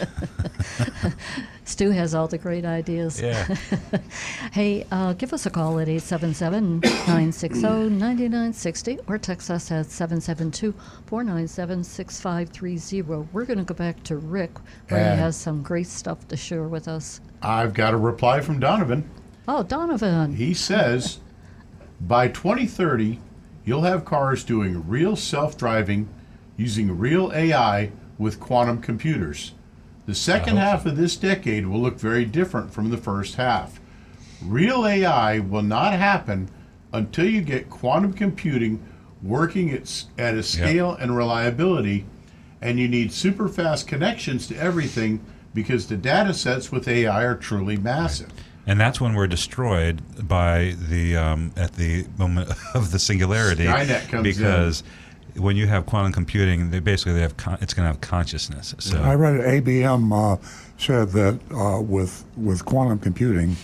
Stu 1.66 1.90
has 1.92 2.16
all 2.16 2.28
the 2.28 2.38
great 2.38 2.64
ideas. 2.64 3.22
Yeah. 3.22 3.44
hey, 4.52 4.86
uh, 4.92 5.14
give 5.14 5.34
us 5.34 5.46
a 5.46 5.50
call 5.50 5.80
at 5.80 5.90
877 5.90 6.80
960 6.80 7.62
9960 7.62 9.00
or 9.08 9.18
text 9.18 9.52
us 9.52 9.72
at 9.72 9.88
772 9.88 10.74
497 11.06 11.84
6530. 11.84 13.28
We're 13.34 13.46
going 13.46 13.60
to 13.60 13.66
go 13.66 13.74
back 13.74 14.04
to 14.04 14.18
Rick, 14.18 14.52
where 14.90 15.12
he 15.12 15.18
has 15.20 15.36
some 15.36 15.62
great 15.62 15.88
stuff 15.88 16.28
to 16.30 16.38
share 16.38 16.64
with 16.64 16.88
us. 16.88 17.20
I've 17.42 17.74
got 17.74 17.94
a 17.94 17.98
reply 17.98 18.42
from 18.42 18.60
Donovan. 18.60 19.10
Oh, 19.48 19.64
Donovan. 19.64 20.36
He 20.36 20.54
says 20.54 21.20
by 22.02 22.28
2030, 22.28 23.20
you'll 23.64 23.82
have 23.82 24.06
cars 24.06 24.44
doing 24.44 24.88
real 24.88 25.16
self 25.16 25.58
driving 25.58 26.10
using 26.58 26.98
real 26.98 27.32
AI 27.34 27.92
with 28.18 28.40
quantum 28.40 28.82
computers. 28.82 29.54
The 30.06 30.16
second 30.16 30.58
half 30.58 30.86
of 30.86 30.98
this 30.98 31.16
decade 31.18 31.66
will 31.68 31.80
look 31.80 32.00
very 32.00 32.26
different 32.26 32.72
from 32.72 32.90
the 32.90 32.98
first 32.98 33.36
half. 33.36 33.80
Real 34.42 34.86
AI 34.86 35.40
will 35.40 35.64
not 35.64 35.94
happen 35.94 36.50
until 36.94 37.26
you 37.26 37.42
get 37.42 37.70
quantum 37.70 38.14
computing 38.14 38.84
working 39.24 39.72
at, 39.72 40.06
at 40.18 40.36
a 40.36 40.44
scale 40.44 40.92
and 40.94 41.16
reliability, 41.18 42.06
and 42.62 42.80
you 42.80 42.88
need 42.88 43.12
super 43.12 43.48
fast 43.48 43.88
connections 43.88 44.48
to 44.48 44.56
everything 44.58 45.20
because 45.54 45.88
the 45.88 45.98
data 45.98 46.34
sets 46.34 46.72
with 46.72 46.88
AI 46.88 47.24
are 47.24 47.36
truly 47.36 47.78
massive. 47.78 48.32
And 48.68 48.80
that's 48.80 49.00
when 49.00 49.14
we're 49.14 49.28
destroyed 49.28 50.02
by 50.28 50.76
the 50.78 51.18
um, 51.18 51.52
at 51.56 51.74
the 51.74 52.06
moment 52.18 52.50
of 52.74 52.92
the 52.92 53.00
singularity. 53.00 53.66
Skynet 53.66 54.10
comes 54.10 54.24
because 54.24 54.84
when 55.36 55.56
you 55.56 55.68
have 55.68 55.86
quantum 55.86 56.12
computing, 56.12 56.72
they 56.72 56.80
basically 56.80 57.14
they 57.14 57.22
have 57.22 57.38
con- 57.38 57.58
it's 57.62 57.74
going 57.74 57.84
to 57.84 57.92
have 57.92 58.02
consciousness. 58.02 58.74
So 58.80 59.02
I 59.02 59.16
read 59.16 59.36
it, 59.36 59.64
IBM 59.64 60.12
uh, 60.12 60.38
said 60.78 61.10
that 61.10 61.40
uh, 61.52 61.82
with 61.82 62.26
with 62.36 62.66
quantum 62.66 63.00
computing, 63.00 63.56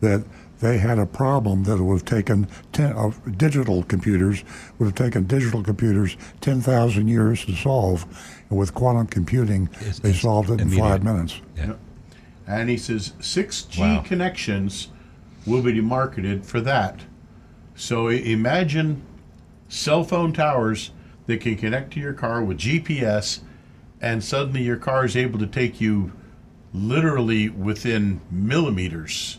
that 0.00 0.24
they 0.60 0.78
had 0.78 0.98
a 0.98 1.06
problem 1.06 1.64
that 1.64 1.82
would 1.82 1.94
have 2.00 2.04
taken 2.04 2.48
ten, 2.72 2.92
uh, 2.92 3.10
digital 3.36 3.82
computers 3.84 4.44
would 4.78 4.86
have 4.86 4.94
taken 4.94 5.24
digital 5.24 5.62
computers 5.62 6.16
ten 6.40 6.60
thousand 6.60 7.08
years 7.08 7.44
to 7.44 7.54
solve, 7.54 8.06
and 8.48 8.58
with 8.58 8.74
quantum 8.74 9.06
computing, 9.06 9.68
they 10.02 10.12
solved 10.12 10.50
it 10.50 10.60
in 10.60 10.70
five 10.70 11.02
minutes. 11.02 11.40
Yeah. 11.56 11.74
And 12.48 12.70
he 12.70 12.78
says 12.78 13.12
6G 13.20 13.78
Wow. 13.78 14.00
connections 14.00 14.88
will 15.46 15.60
be 15.62 15.80
marketed 15.82 16.46
for 16.46 16.60
that. 16.62 17.00
So 17.74 18.08
imagine 18.08 19.02
cell 19.68 20.02
phone 20.02 20.32
towers 20.32 20.90
that 21.26 21.42
can 21.42 21.56
connect 21.56 21.92
to 21.92 22.00
your 22.00 22.14
car 22.14 22.42
with 22.42 22.56
GPS, 22.58 23.40
and 24.00 24.24
suddenly 24.24 24.62
your 24.62 24.78
car 24.78 25.04
is 25.04 25.14
able 25.14 25.38
to 25.38 25.46
take 25.46 25.78
you 25.80 26.12
literally 26.72 27.50
within 27.50 28.20
millimeters 28.30 29.38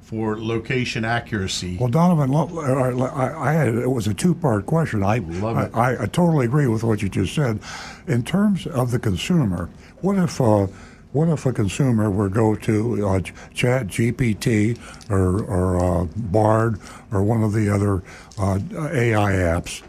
for 0.00 0.40
location 0.40 1.04
accuracy. 1.04 1.76
Well, 1.78 1.90
Donovan, 1.90 2.32
look, 2.32 2.50
I, 2.52 2.90
I 2.90 3.50
I 3.50 3.52
had 3.52 3.68
it 3.74 3.90
was 3.90 4.06
a 4.06 4.14
two-part 4.14 4.64
question. 4.64 5.02
I, 5.02 5.18
Love 5.18 5.58
it. 5.58 5.70
I, 5.74 6.04
I 6.04 6.06
totally 6.06 6.46
agree 6.46 6.66
with 6.66 6.82
what 6.82 7.02
you 7.02 7.10
just 7.10 7.34
said. 7.34 7.60
In 8.06 8.22
terms 8.22 8.66
of 8.66 8.90
the 8.90 8.98
consumer, 8.98 9.68
what 10.00 10.16
if 10.16 10.40
uh, 10.40 10.66
what 11.18 11.28
if 11.30 11.44
a 11.46 11.52
consumer 11.52 12.08
were 12.08 12.28
to 12.28 12.34
go 12.36 12.54
to 12.54 13.08
uh, 13.08 13.18
Chat 13.52 13.88
GPT 13.88 14.78
or, 15.10 15.42
or 15.42 16.02
uh, 16.02 16.04
Bard 16.14 16.78
or 17.10 17.24
one 17.24 17.42
of 17.42 17.52
the 17.52 17.68
other 17.68 18.04
uh, 18.38 18.60
AI 18.92 19.32
apps 19.32 19.82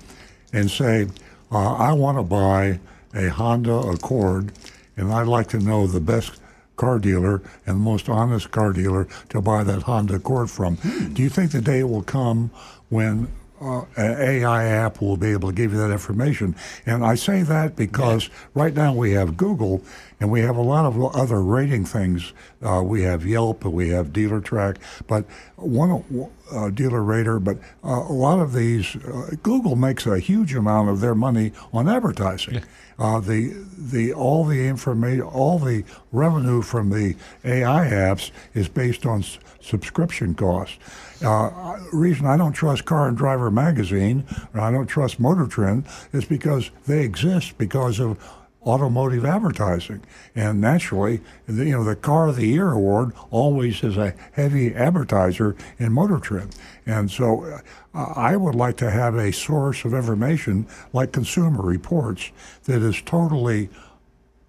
and 0.53 0.71
say, 0.71 1.07
uh, 1.51 1.73
I 1.73 1.93
want 1.93 2.17
to 2.17 2.23
buy 2.23 2.79
a 3.13 3.29
Honda 3.29 3.75
Accord, 3.75 4.53
and 4.97 5.13
I'd 5.13 5.27
like 5.27 5.47
to 5.49 5.59
know 5.59 5.85
the 5.85 5.99
best 5.99 6.39
car 6.77 6.97
dealer 6.97 7.43
and 7.67 7.75
the 7.75 7.83
most 7.83 8.09
honest 8.09 8.49
car 8.49 8.73
dealer 8.73 9.07
to 9.29 9.39
buy 9.39 9.63
that 9.63 9.83
Honda 9.83 10.15
Accord 10.15 10.49
from. 10.49 10.77
Do 11.13 11.21
you 11.21 11.29
think 11.29 11.51
the 11.51 11.61
day 11.61 11.83
will 11.83 12.01
come 12.01 12.49
when 12.89 13.27
uh, 13.61 13.81
an 13.97 14.21
AI 14.21 14.65
app 14.65 15.01
will 15.01 15.17
be 15.17 15.31
able 15.31 15.49
to 15.49 15.55
give 15.55 15.71
you 15.73 15.77
that 15.79 15.91
information? 15.91 16.55
And 16.85 17.05
I 17.05 17.15
say 17.15 17.41
that 17.43 17.75
because 17.75 18.29
right 18.53 18.73
now 18.73 18.93
we 18.93 19.11
have 19.13 19.37
Google 19.37 19.81
and 20.19 20.29
we 20.31 20.41
have 20.41 20.55
a 20.57 20.61
lot 20.61 20.85
of 20.85 21.01
other 21.15 21.41
rating 21.41 21.85
things. 21.85 22.33
Uh, 22.61 22.81
we 22.83 23.03
have 23.03 23.25
Yelp, 23.25 23.63
and 23.63 23.73
we 23.73 23.89
have 23.89 24.11
Dealer 24.11 24.41
Track, 24.41 24.77
but 25.07 25.25
one 25.55 26.03
uh, 26.51 26.69
Dealer 26.69 27.03
Rater. 27.03 27.39
But 27.39 27.57
uh, 27.83 28.05
a 28.09 28.11
lot 28.13 28.39
of 28.39 28.51
these, 28.53 28.95
uh, 28.97 29.31
Google 29.43 29.75
makes 29.77 30.05
a 30.05 30.19
huge 30.19 30.53
amount 30.53 30.89
of 30.89 30.99
their 30.99 31.15
money 31.15 31.53
on 31.71 31.87
advertising. 31.87 32.63
Uh, 32.97 33.21
the 33.21 33.53
the 33.77 34.11
all 34.11 34.43
the 34.43 34.67
information, 34.67 35.21
all 35.21 35.57
the 35.57 35.85
revenue 36.11 36.61
from 36.61 36.89
the 36.89 37.15
AI 37.45 37.87
apps 37.87 38.31
is 38.53 38.67
based 38.67 39.05
on 39.05 39.19
s- 39.21 39.39
subscription 39.61 40.33
costs. 40.35 40.77
Uh, 41.21 41.77
reason 41.91 42.25
I 42.25 42.37
don't 42.37 42.53
trust 42.53 42.85
Car 42.85 43.07
and 43.07 43.17
Driver 43.17 43.51
magazine, 43.51 44.25
and 44.53 44.61
I 44.61 44.71
don't 44.71 44.87
trust 44.87 45.19
Motor 45.19 45.47
Trend, 45.47 45.85
is 46.13 46.25
because 46.25 46.71
they 46.87 47.03
exist 47.03 47.57
because 47.57 47.99
of 47.99 48.17
automotive 48.63 49.25
advertising. 49.25 50.03
And 50.35 50.59
naturally, 50.61 51.21
the, 51.47 51.65
you 51.65 51.71
know, 51.71 51.83
the 51.83 51.95
Car 51.95 52.27
of 52.27 52.35
the 52.35 52.47
Year 52.47 52.71
award 52.71 53.13
always 53.31 53.83
is 53.83 53.97
a 53.97 54.13
heavy 54.33 54.73
advertiser 54.73 55.55
in 55.77 55.93
Motor 55.93 56.19
Trend. 56.19 56.55
And 56.85 57.09
so 57.09 57.43
uh, 57.43 58.13
I 58.15 58.35
would 58.35 58.55
like 58.55 58.77
to 58.77 58.91
have 58.91 59.15
a 59.15 59.31
source 59.31 59.85
of 59.85 59.93
information 59.93 60.67
like 60.93 61.11
Consumer 61.11 61.61
Reports 61.61 62.31
that 62.65 62.81
is 62.81 63.01
totally 63.01 63.69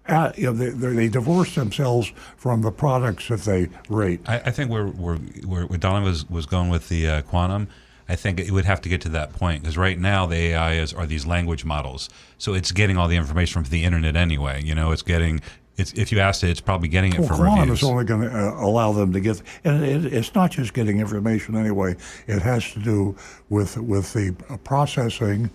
uh, 0.07 0.31
you 0.35 0.45
know, 0.45 0.53
they, 0.53 0.69
they 0.69 1.07
divorce 1.07 1.55
themselves 1.55 2.11
from 2.37 2.61
the 2.61 2.71
products 2.71 3.27
that 3.27 3.41
they 3.41 3.69
rate. 3.89 4.21
I, 4.27 4.39
I 4.39 4.51
think 4.51 4.69
where 4.71 4.87
where 4.87 5.17
where, 5.17 5.65
where 5.65 5.79
Donovan 5.79 6.03
was, 6.03 6.29
was 6.29 6.45
going 6.45 6.69
with 6.69 6.89
the 6.89 7.07
uh, 7.07 7.21
quantum, 7.21 7.67
I 8.09 8.15
think 8.15 8.39
it 8.39 8.51
would 8.51 8.65
have 8.65 8.81
to 8.81 8.89
get 8.89 9.01
to 9.01 9.09
that 9.09 9.33
point 9.33 9.61
because 9.61 9.77
right 9.77 9.97
now 9.97 10.25
the 10.25 10.35
AI 10.35 10.73
is 10.73 10.93
are 10.93 11.05
these 11.05 11.25
language 11.25 11.63
models, 11.65 12.09
so 12.37 12.53
it's 12.53 12.71
getting 12.71 12.97
all 12.97 13.07
the 13.07 13.15
information 13.15 13.63
from 13.63 13.71
the 13.71 13.83
internet 13.83 14.15
anyway. 14.15 14.61
You 14.63 14.75
know, 14.75 14.91
it's 14.91 15.03
getting 15.03 15.39
it's 15.77 15.93
if 15.93 16.11
you 16.11 16.19
asked 16.19 16.43
it, 16.43 16.49
it's 16.49 16.61
probably 16.61 16.87
getting 16.87 17.13
it 17.13 17.19
Well, 17.19 17.29
from 17.29 17.37
quantum 17.37 17.59
reviews. 17.61 17.79
is 17.79 17.83
only 17.89 18.05
going 18.05 18.21
to 18.21 18.35
uh, 18.35 18.65
allow 18.65 18.91
them 18.91 19.13
to 19.13 19.19
get, 19.19 19.41
and 19.63 19.83
it, 19.83 20.13
it's 20.13 20.33
not 20.35 20.51
just 20.51 20.73
getting 20.73 20.99
information 20.99 21.55
anyway. 21.55 21.95
It 22.27 22.41
has 22.41 22.71
to 22.73 22.79
do 22.79 23.15
with 23.49 23.77
with 23.77 24.11
the 24.13 24.35
uh, 24.49 24.57
processing. 24.57 25.49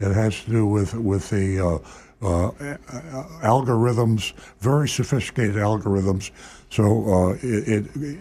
It 0.00 0.12
has 0.12 0.42
to 0.44 0.50
do 0.50 0.66
with 0.66 0.94
with 0.94 1.30
the 1.30 1.60
uh, 1.60 1.78
algorithms, 2.22 4.32
very 4.60 4.88
sophisticated 4.88 5.56
algorithms. 5.56 6.30
So 6.70 7.12
uh, 7.12 7.36
it, 7.42 7.88
it 7.96 8.18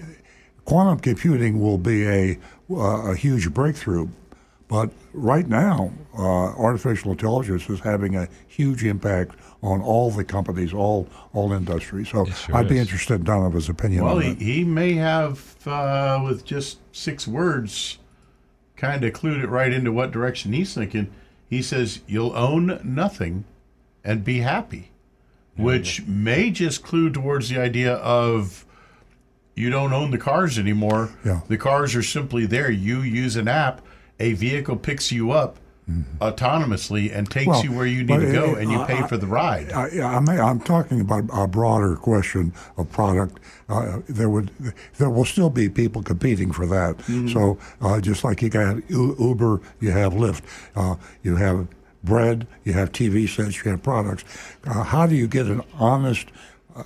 quantum 0.65 0.99
computing 0.99 1.60
will 1.60 1.78
be 1.78 2.07
a 2.07 2.40
uh, 2.69 3.11
a 3.11 3.15
huge 3.15 3.53
breakthrough. 3.53 4.07
But 4.68 4.91
right 5.11 5.48
now, 5.48 5.91
uh, 6.18 6.22
artificial 6.22 7.11
intelligence 7.11 7.69
is 7.69 7.82
having 7.82 8.15
a 8.15 8.30
huge 8.48 8.86
impact 8.86 9.36
on 9.61 9.82
all 9.82 10.11
the 10.11 10.23
companies, 10.23 10.73
all 10.73 11.10
all 11.34 11.52
industries. 11.52 12.10
So 12.10 12.26
sure 12.26 12.56
I'd 12.56 12.69
be 12.69 12.80
interested 12.80 13.15
in 13.15 13.23
Donovan's 13.23 13.68
opinion 13.68 14.06
Well, 14.06 14.15
on 14.15 14.22
he, 14.22 14.36
he 14.36 14.64
may 14.64 14.94
have, 14.94 15.56
uh, 15.68 16.22
with 16.23 16.45
just 16.45 16.80
six 16.95 17.28
words, 17.28 17.98
kind 18.78 19.03
of 19.03 19.11
clued 19.11 19.44
it 19.44 19.49
right 19.49 19.73
into 19.73 19.91
what 19.91 20.11
direction 20.11 20.53
he's 20.53 20.73
thinking. 20.73 21.11
He 21.49 21.61
says, 21.61 21.99
You'll 22.07 22.36
own 22.36 22.80
nothing 22.84 23.44
and 24.03 24.23
be 24.23 24.40
happy, 24.40 24.91
which 25.57 26.06
may 26.07 26.49
just 26.52 26.84
clue 26.84 27.10
towards 27.11 27.49
the 27.49 27.60
idea 27.60 27.95
of 27.95 28.65
you 29.56 29.69
don't 29.69 29.94
own 29.94 30.11
the 30.11 30.18
cars 30.18 30.57
anymore. 30.57 31.10
Yeah. 31.26 31.41
The 31.48 31.57
cars 31.57 31.95
are 31.95 32.03
simply 32.03 32.45
there. 32.45 32.72
You 32.72 33.02
use 33.02 33.36
an 33.36 33.48
app, 33.48 33.82
a 34.19 34.34
vehicle 34.34 34.78
picks 34.78 35.11
you 35.11 35.32
up 35.32 35.57
autonomously 36.19 37.14
and 37.14 37.30
takes 37.30 37.48
Mm-hmm. 37.48 37.52
Well, 37.52 37.64
you 37.65 37.72
where 37.73 37.86
you 37.86 38.03
need 38.03 38.19
to 38.26 38.32
go, 38.32 38.56
it- 38.56 38.61
and 38.61 38.72
you 38.72 38.80
I- 38.80 38.88
pay 38.88 38.99
I- 38.99 39.07
for 39.07 39.18
the 39.18 39.28
ride. 39.28 39.72
I, 39.73 39.90
yeah, 39.90 40.07
I 40.15 40.19
may, 40.19 40.40
I'm 40.40 40.60
talking 40.61 41.02
about 41.02 41.26
a 41.34 41.48
broader 41.48 41.95
question 41.95 42.53
of 42.78 42.90
product. 42.91 43.40
Uh, 43.68 43.99
there 44.07 44.30
would, 44.30 44.52
there 44.98 45.10
will 45.10 45.26
still 45.26 45.49
be 45.49 45.69
people 45.69 46.02
competing 46.03 46.52
for 46.52 46.65
that. 46.68 47.02
So 47.32 47.57
uh, 47.82 47.99
just 48.02 48.23
like 48.23 48.41
you 48.41 48.49
got 48.49 48.90
Uber, 48.90 49.61
you 49.80 49.91
have 49.91 50.14
Lyft, 50.14 50.41
uh, 50.76 50.95
you 51.23 51.36
have 51.36 51.68
bread, 52.03 52.48
you 52.64 52.73
have 52.73 52.91
TV 52.91 53.28
sets, 53.28 53.64
you 53.64 53.72
have 53.72 53.84
products. 53.84 54.23
Uh, 54.65 54.84
how 54.84 55.06
do 55.07 55.15
you 55.15 55.28
get 55.28 55.45
an 55.48 55.61
honest 55.73 56.28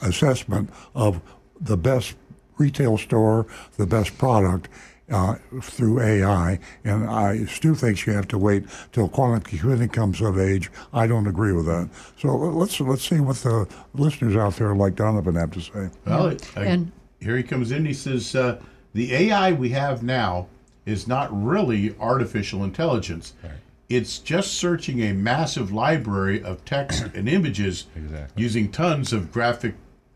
assessment 0.02 0.70
of 0.94 1.22
the 1.60 1.78
best 1.78 2.16
retail 2.58 2.98
store, 2.98 3.46
the 3.78 3.86
best 3.86 4.18
product. 4.18 4.70
Uh, 5.08 5.36
through 5.62 6.02
AI, 6.02 6.58
and 6.84 7.08
I 7.08 7.46
still 7.46 7.76
think 7.76 8.08
you 8.08 8.14
have 8.14 8.28
to 8.30 8.40
wait 8.40 8.64
till 8.92 9.08
quantum 9.08 9.40
computing 9.42 9.88
comes 9.90 10.20
of 10.20 10.40
age. 10.40 10.72
I 10.94 11.06
don't 11.06 11.28
agree 11.28 11.52
with 11.54 11.68
that. 11.68 11.92
So 12.18 12.30
let's 12.36 12.80
let's 12.82 13.08
see 13.08 13.20
what 13.20 13.36
the 13.36 13.68
listeners 13.94 14.36
out 14.36 14.56
there 14.56 14.74
like 14.76 14.96
Donovan 14.96 15.36
have 15.36 15.52
to 15.52 15.62
say. 15.62 15.90
Well, 16.08 16.26
it, 16.30 16.50
I- 16.58 16.66
And- 16.66 16.92
here 17.20 17.38
he 17.38 17.44
comes 17.44 17.72
in. 17.72 17.86
He 17.86 17.94
says 17.94 18.34
uh, 18.34 18.60
the 18.94 19.14
AI 19.14 19.52
we 19.52 19.70
have 19.70 20.02
now 20.02 20.48
is 20.88 21.08
not 21.08 21.30
really 21.32 21.96
artificial 22.00 22.64
intelligence. 22.64 23.36
It's 23.88 24.18
just 24.18 24.56
searching 24.56 25.02
a 25.02 25.14
massive 25.14 25.72
library 25.72 26.44
of 26.44 26.66
text 26.66 27.04
and 27.16 27.30
images 27.30 27.86
using 28.36 28.72
tons 28.72 29.14
of 29.14 29.32
graphic 29.32 29.76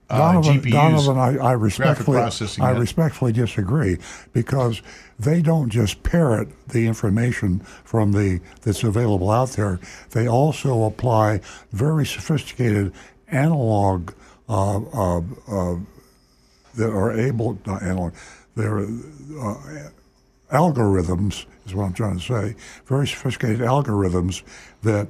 uh, 0.10 0.18
Donovan, 0.18 0.62
GPUs. 0.62 0.72
Donovan, 0.72 1.18
I, 1.18 1.38
I 1.38 1.52
respectfully, 1.52 2.18
processing. 2.18 2.64
I 2.64 2.70
unit. 2.70 2.82
respectfully 2.82 3.32
disagree 3.32 3.98
because 4.34 4.82
they 5.20 5.42
don't 5.42 5.70
just 5.70 6.02
parrot 6.02 6.50
the 6.70 6.88
information 6.88 7.60
from 7.84 8.14
the 8.14 8.40
that's 8.62 8.84
available 8.84 9.30
out 9.30 9.52
there. 9.52 9.80
They 10.12 10.28
also 10.28 10.84
apply 10.84 11.42
very 11.72 12.08
sophisticated 12.08 12.92
analog 13.28 14.14
uh, 14.48 14.78
uh, 14.78 15.22
uh, 15.48 15.76
that 16.76 16.90
are 16.90 17.12
able 17.12 17.60
not 17.68 17.84
analog. 17.84 18.14
They're 18.56 18.80
uh, 18.80 19.90
algorithms 20.52 21.46
is 21.70 21.76
what 21.76 21.86
I'm 21.86 21.94
trying 21.94 22.20
to 22.20 22.26
say. 22.26 22.56
Very 22.86 23.08
sophisticated 23.08 23.60
algorithms 23.60 24.44
that 24.84 25.08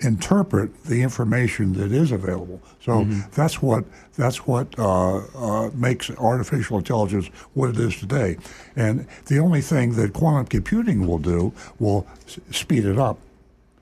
interpret 0.00 0.84
the 0.84 1.02
information 1.02 1.72
that 1.72 1.90
is 1.90 2.12
available. 2.12 2.60
So 2.80 3.04
that's 3.32 3.60
what 3.60 3.84
that's 4.16 4.46
what 4.46 4.78
uh, 4.78 5.16
uh, 5.16 5.70
makes 5.74 6.08
artificial 6.10 6.78
intelligence 6.78 7.26
what 7.54 7.70
it 7.70 7.78
is 7.78 7.96
today. 7.98 8.36
And 8.76 9.06
the 9.26 9.38
only 9.40 9.60
thing 9.60 9.94
that 9.96 10.12
quantum 10.12 10.46
computing 10.46 11.06
will 11.06 11.18
do 11.18 11.52
will 11.80 12.06
s- 12.26 12.38
speed 12.52 12.84
it 12.84 12.98
up 12.98 13.18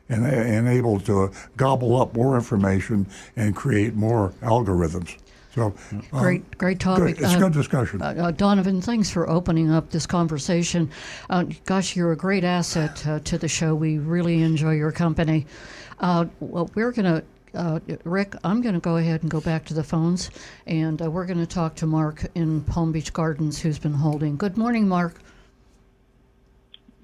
and, 0.09 0.25
and 0.27 0.69
able 0.69 1.01
to 1.01 1.33
gobble 1.57 2.01
up 2.01 2.15
more 2.15 2.35
information 2.37 3.07
and 3.37 3.55
create 3.55 3.95
more 3.95 4.33
algorithms. 4.41 5.19
So 5.57 5.75
uh, 6.13 6.21
Great, 6.21 6.59
great 6.59 6.79
topic. 6.79 7.17
Good. 7.17 7.25
It's 7.25 7.35
Uh, 7.35 7.39
good 7.39 7.53
discussion. 7.55 8.03
Uh, 8.03 8.15
uh, 8.19 8.31
Donovan, 8.31 8.83
thanks 8.83 9.11
for 9.11 9.29
opening 9.29 9.71
up 9.71 9.91
this 9.91 10.07
conversation. 10.07 10.91
Uh, 11.31 11.45
gosh, 11.65 11.97
you're 11.97 12.13
a 12.13 12.17
great 12.17 12.45
asset 12.45 13.05
uh, 13.07 13.21
to 13.21 13.39
the 13.39 13.49
show. 13.49 13.75
We 13.75 13.97
really 13.99 14.43
enjoy 14.43 14.75
your 14.75 14.93
company. 14.93 15.47
Uh, 15.99 16.27
well, 16.41 16.71
we're 16.75 16.93
going 16.93 17.07
to, 17.07 17.25
uh, 17.55 17.81
Rick, 18.05 18.35
I'm 18.45 18.61
going 18.61 18.75
to 18.75 18.83
go 18.83 18.99
ahead 18.99 19.23
and 19.23 19.31
go 19.31 19.41
back 19.41 19.65
to 19.67 19.75
the 19.75 19.83
phones, 19.83 20.29
and 20.67 21.01
uh, 21.01 21.11
we're 21.11 21.25
going 21.25 21.39
to 21.39 21.47
talk 21.47 21.75
to 21.77 21.87
Mark 21.87 22.27
in 22.35 22.61
Palm 22.65 22.93
Beach 22.93 23.15
Gardens, 23.15 23.59
who's 23.59 23.79
been 23.79 23.95
holding. 23.95 24.37
Good 24.37 24.59
morning, 24.59 24.87
Mark. 24.87 25.23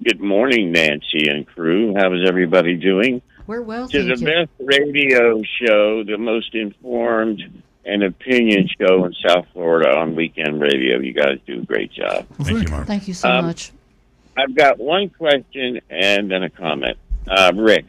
Good 0.03 0.21
morning, 0.21 0.71
Nancy 0.71 1.27
and 1.27 1.47
crew. 1.47 1.95
How 1.97 2.13
is 2.13 2.19
everybody 2.29 2.75
doing? 2.75 3.19
We're 3.47 3.61
well, 3.63 3.87
To 3.87 3.97
thank 4.05 4.19
the 4.19 4.25
you. 4.25 4.45
best 4.45 4.51
radio 4.59 5.41
show, 5.65 6.03
the 6.03 6.17
most 6.19 6.53
informed 6.53 7.62
and 7.85 8.03
opinion 8.03 8.67
show 8.79 9.05
in 9.05 9.13
South 9.27 9.45
Florida 9.53 9.95
on 9.95 10.15
weekend 10.15 10.61
radio. 10.61 10.99
You 10.99 11.13
guys 11.13 11.39
do 11.45 11.59
a 11.61 11.65
great 11.65 11.91
job. 11.91 12.25
Thank 12.41 12.63
you, 12.63 12.69
Mark. 12.69 12.87
Thank 12.87 13.07
you 13.07 13.13
so 13.13 13.29
Um, 13.29 13.45
much. 13.45 13.71
I've 14.37 14.55
got 14.55 14.79
one 14.79 15.09
question 15.09 15.79
and 15.89 16.31
then 16.31 16.43
a 16.43 16.49
comment. 16.49 16.97
Uh, 17.27 17.51
Rick, 17.55 17.85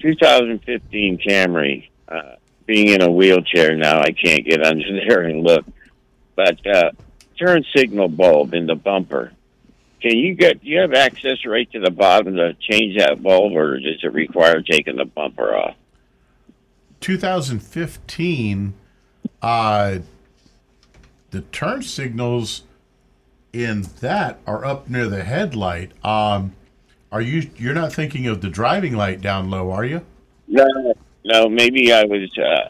2015 0.00 1.18
Camry. 1.18 1.88
Uh, 2.08 2.36
being 2.66 2.88
in 2.88 3.02
a 3.02 3.10
wheelchair 3.10 3.76
now, 3.76 4.00
I 4.00 4.10
can't 4.10 4.44
get 4.44 4.64
under 4.64 4.84
there 5.08 5.22
and 5.22 5.42
look. 5.44 5.64
But 6.34 6.66
uh, 6.66 6.90
turn 7.38 7.64
signal 7.74 8.08
bulb 8.08 8.54
in 8.54 8.66
the 8.66 8.74
bumper. 8.74 9.32
Can 10.02 10.16
you 10.18 10.34
get? 10.34 10.62
Do 10.62 10.68
you 10.68 10.80
have 10.80 10.92
access 10.92 11.44
right 11.46 11.70
to 11.72 11.80
the 11.80 11.90
bottom 11.90 12.36
to 12.36 12.54
change 12.54 12.98
that 12.98 13.22
bulb, 13.22 13.54
or 13.56 13.78
does 13.80 14.00
it 14.02 14.12
require 14.12 14.60
taking 14.60 14.96
the 14.96 15.04
bumper 15.06 15.56
off? 15.56 15.74
2015, 17.00 18.74
uh, 19.46 20.00
the 21.30 21.40
turn 21.40 21.80
signals 21.80 22.64
in 23.52 23.82
that 24.00 24.40
are 24.44 24.64
up 24.64 24.90
near 24.90 25.06
the 25.06 25.22
headlight. 25.22 25.92
Um, 26.04 26.56
are 27.12 27.20
you? 27.20 27.48
You're 27.56 27.72
not 27.72 27.92
thinking 27.92 28.26
of 28.26 28.40
the 28.40 28.48
driving 28.48 28.96
light 28.96 29.20
down 29.20 29.48
low, 29.48 29.70
are 29.70 29.84
you? 29.84 30.04
No, 30.48 30.94
no. 31.24 31.48
Maybe 31.48 31.92
I 31.92 32.02
was. 32.04 32.28
Uh, 32.36 32.68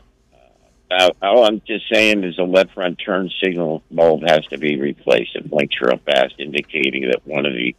uh, 0.91 1.11
all 1.23 1.47
I'm 1.47 1.63
just 1.67 1.87
saying 1.91 2.23
is 2.23 2.37
the 2.37 2.45
left 2.45 2.75
front 2.75 3.01
turn 3.05 3.31
signal 3.43 3.83
bulb 3.91 4.29
has 4.29 4.45
to 4.49 4.59
be 4.59 4.79
replaced. 4.79 5.35
It 5.35 5.49
blinks 5.49 5.81
real 5.81 5.99
fast, 6.05 6.35
indicating 6.39 7.09
that 7.11 7.27
one 7.27 7.47
of 7.47 7.55
the 7.55 7.75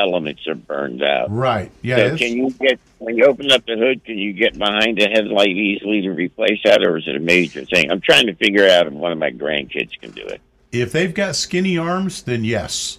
elements 0.00 0.46
are 0.46 0.54
burned 0.54 1.02
out. 1.02 1.30
Right. 1.30 1.70
Yeah. 1.82 2.10
so 2.10 2.16
can 2.16 2.36
you 2.36 2.50
get 2.50 2.80
when 2.98 3.16
you 3.16 3.24
open 3.26 3.50
up 3.50 3.64
the 3.66 3.76
hood? 3.76 4.04
Can 4.04 4.18
you 4.18 4.32
get 4.32 4.58
behind 4.58 4.98
the 4.98 5.08
headlight 5.08 5.48
easily 5.48 6.02
to 6.02 6.10
replace 6.10 6.60
that, 6.64 6.82
or 6.82 6.96
is 6.96 7.06
it 7.06 7.16
a 7.16 7.20
major 7.20 7.64
thing? 7.64 7.90
I'm 7.90 8.00
trying 8.00 8.26
to 8.26 8.34
figure 8.34 8.68
out 8.68 8.86
if 8.86 8.92
one 8.92 9.12
of 9.12 9.18
my 9.18 9.30
grandkids 9.30 9.98
can 10.00 10.10
do 10.12 10.26
it. 10.26 10.40
If 10.72 10.92
they've 10.92 11.12
got 11.12 11.36
skinny 11.36 11.78
arms, 11.78 12.22
then 12.22 12.44
yes. 12.44 12.98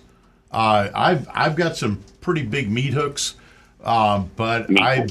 Uh, 0.52 0.90
I've 0.94 1.28
I've 1.34 1.56
got 1.56 1.78
some 1.78 2.04
pretty 2.20 2.44
big 2.44 2.70
meat 2.70 2.94
hooks, 2.94 3.36
um, 3.84 4.30
but 4.36 4.68
I 4.80 5.08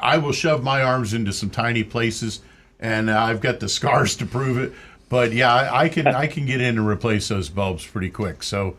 I 0.00 0.18
will 0.18 0.32
shove 0.32 0.62
my 0.62 0.82
arms 0.82 1.14
into 1.14 1.32
some 1.32 1.50
tiny 1.50 1.82
places, 1.82 2.40
and 2.78 3.10
I've 3.10 3.40
got 3.40 3.60
the 3.60 3.68
scars 3.78 4.16
to 4.16 4.26
prove 4.26 4.58
it. 4.58 4.72
But 5.08 5.32
yeah, 5.32 5.52
I, 5.52 5.84
I 5.84 5.88
can 5.88 6.06
I 6.06 6.26
can 6.26 6.46
get 6.46 6.60
in 6.60 6.78
and 6.78 6.86
replace 6.86 7.28
those 7.28 7.48
bulbs 7.48 7.86
pretty 7.86 8.10
quick. 8.10 8.42
So 8.42 8.76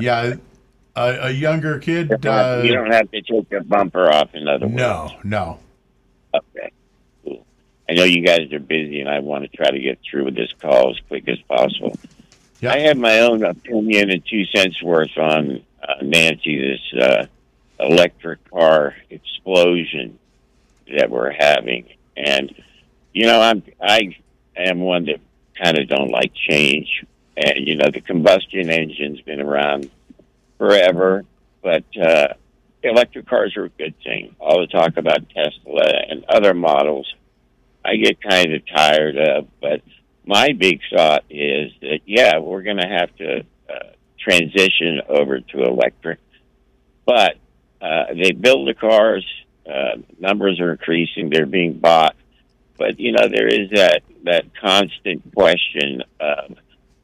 yeah, 0.00 0.36
a, 0.98 1.26
a 1.26 1.30
younger 1.30 1.78
kid. 1.78 2.12
Uh, 2.26 2.62
you 2.64 2.72
don't 2.72 2.92
have 2.92 3.10
to 3.10 3.22
take 3.22 3.48
the 3.48 3.60
bumper 3.60 4.10
off. 4.10 4.34
In 4.34 4.48
other 4.48 4.66
words, 4.66 4.76
no, 4.76 5.16
no. 5.24 5.58
Okay. 6.34 6.72
Cool. 7.24 7.46
I 7.88 7.94
know 7.94 8.04
you 8.04 8.24
guys 8.24 8.52
are 8.52 8.60
busy, 8.60 9.00
and 9.00 9.08
I 9.08 9.20
want 9.20 9.50
to 9.50 9.56
try 9.56 9.70
to 9.70 9.78
get 9.78 9.98
through 10.08 10.26
with 10.26 10.34
this 10.34 10.52
call 10.60 10.90
as 10.90 10.96
quick 11.08 11.28
as 11.28 11.38
possible. 11.48 11.96
I 12.62 12.80
have 12.80 12.96
my 12.96 13.20
own 13.20 13.44
opinion 13.44 14.10
and 14.10 14.22
two 14.26 14.44
cents 14.46 14.82
worth 14.82 15.16
on 15.16 15.62
uh, 15.80 16.02
Nancy 16.02 16.58
this 16.58 17.00
uh, 17.00 17.26
electric 17.78 18.50
car 18.50 18.96
explosion 19.10 20.18
that 20.92 21.08
we're 21.08 21.30
having, 21.30 21.88
and 22.16 22.52
you 23.12 23.26
know 23.26 23.40
I'm 23.40 23.62
I 23.80 24.16
am 24.56 24.80
one 24.80 25.04
that 25.04 25.20
kind 25.62 25.78
of 25.78 25.88
don't 25.88 26.10
like 26.10 26.32
change, 26.34 27.04
and 27.36 27.66
you 27.66 27.76
know 27.76 27.90
the 27.92 28.00
combustion 28.00 28.70
engine's 28.70 29.20
been 29.20 29.40
around 29.40 29.88
forever, 30.58 31.24
but 31.62 31.84
uh, 32.00 32.34
electric 32.82 33.26
cars 33.26 33.56
are 33.56 33.64
a 33.64 33.70
good 33.70 33.94
thing. 34.04 34.34
All 34.40 34.60
the 34.60 34.66
talk 34.66 34.96
about 34.96 35.28
Tesla 35.30 35.90
and 36.08 36.24
other 36.28 36.54
models, 36.54 37.12
I 37.84 37.96
get 37.96 38.20
kind 38.20 38.52
of 38.52 38.66
tired 38.66 39.16
of. 39.16 39.48
But 39.60 39.82
my 40.26 40.52
big 40.52 40.80
thought 40.94 41.24
is 41.30 41.72
that 41.80 42.00
yeah, 42.06 42.38
we're 42.38 42.62
going 42.62 42.78
to 42.78 42.88
have 42.88 43.14
to 43.16 43.40
uh, 43.68 43.92
transition 44.18 45.00
over 45.08 45.40
to 45.40 45.62
electric, 45.62 46.18
but 47.06 47.36
uh, 47.80 48.14
they 48.14 48.32
build 48.32 48.68
the 48.68 48.74
cars. 48.74 49.26
Uh, 49.66 49.98
numbers 50.18 50.60
are 50.60 50.72
increasing; 50.72 51.30
they're 51.30 51.46
being 51.46 51.78
bought, 51.78 52.16
but 52.76 52.98
you 52.98 53.12
know 53.12 53.28
there 53.28 53.48
is 53.48 53.70
that 53.70 54.02
that 54.24 54.44
constant 54.60 55.22
question 55.34 56.02
of 56.20 56.56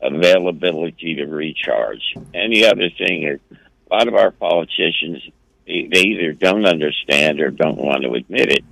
availability 0.05 1.17
to 1.17 1.27
recharge. 1.27 2.15
And 2.35 2.53
the 2.53 2.67
other 2.67 2.91
thing 2.91 3.25
is, 3.25 3.41
a 3.91 3.95
lot 3.95 4.09
of 4.09 4.15
our 4.15 4.31
politicians 4.31 5.23
they, 5.67 5.89
they 5.91 6.01
either 6.01 6.33
don't 6.33 6.67
understand 6.67 7.41
or 7.41 7.51
don't 7.51 7.79
want 7.79 8.03
to 8.03 8.13
admit 8.13 8.51
it. 8.51 8.65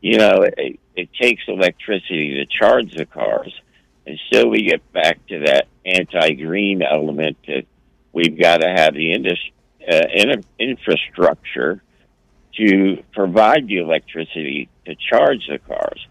You 0.00 0.18
know, 0.18 0.42
it, 0.42 0.78
it 0.94 1.08
takes 1.20 1.42
electricity 1.48 2.34
to 2.34 2.46
charge 2.46 2.94
the 2.94 3.06
cars, 3.06 3.52
and 4.06 4.18
still 4.26 4.48
we 4.48 4.62
get 4.62 4.92
back 4.92 5.24
to 5.28 5.40
that 5.40 5.68
anti-green 5.84 6.82
element 6.82 7.38
that 7.46 7.64
we've 8.12 8.38
got 8.38 8.58
to 8.58 8.68
have 8.68 8.94
the 8.94 9.12
indus- 9.12 9.50
uh, 9.90 10.06
in- 10.12 10.44
infrastructure 10.58 11.82
to 12.56 13.02
provide 13.12 13.66
the 13.66 13.78
electricity 13.78 14.68
to 14.84 14.94
charge 14.94 15.46
the 15.48 15.58
cars. 15.58 16.06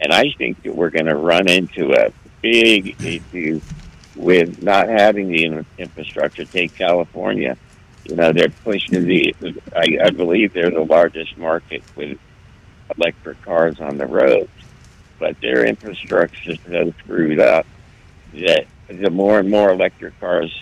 And 0.00 0.12
I 0.12 0.32
think 0.36 0.62
that 0.64 0.74
we're 0.74 0.90
going 0.90 1.06
to 1.06 1.16
run 1.16 1.48
into 1.48 1.92
a 1.92 2.12
big 2.42 3.00
issue 3.02 3.60
with 4.16 4.62
not 4.62 4.88
having 4.88 5.28
the 5.28 5.44
in- 5.44 5.66
infrastructure. 5.78 6.44
Take 6.44 6.74
California. 6.74 7.56
You 8.04 8.16
know, 8.16 8.32
they're 8.32 8.50
pushing 8.50 9.06
the, 9.06 9.34
I, 9.74 9.98
I 10.04 10.10
believe 10.10 10.52
they're 10.52 10.70
the 10.70 10.84
largest 10.84 11.38
market 11.38 11.82
with 11.96 12.18
electric 12.96 13.40
cars 13.42 13.80
on 13.80 13.96
the 13.96 14.06
road, 14.06 14.48
but 15.18 15.40
their 15.40 15.64
infrastructure 15.64 16.52
is 16.52 16.58
so 16.66 16.92
screwed 17.00 17.40
up 17.40 17.66
that 18.34 18.66
the 18.88 19.10
more 19.10 19.38
and 19.38 19.50
more 19.50 19.70
electric 19.70 20.18
cars 20.20 20.52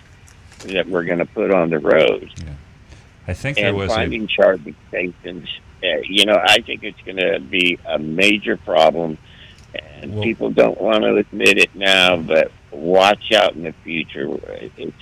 that 0.61 0.89
we're 0.89 1.05
going 1.05 1.19
to 1.19 1.27
put 1.27 1.51
on 1.51 1.71
the 1.71 1.79
road, 1.79 2.31
I 3.27 3.35
think 3.35 3.57
there 3.57 3.69
and 3.69 3.77
was 3.77 3.91
a 3.91 3.95
finding 3.95 4.29
charging 4.29 4.77
stations. 4.89 5.49
Uh, 5.83 5.99
you 6.05 6.25
know, 6.25 6.41
I 6.41 6.61
think 6.61 6.85
it's 6.85 7.01
going 7.03 7.17
to 7.17 7.41
be 7.41 7.79
a 7.85 7.99
major 7.99 8.57
problem 8.57 9.19
and 9.75 10.23
people 10.23 10.51
don't 10.51 10.81
want 10.81 11.03
to 11.03 11.17
admit 11.17 11.59
it 11.59 11.75
now, 11.75 12.17
but 12.17 12.51
watch 12.71 13.33
out 13.33 13.55
in 13.55 13.63
the 13.63 13.73
future. 13.85 14.29
It's, 14.77 14.93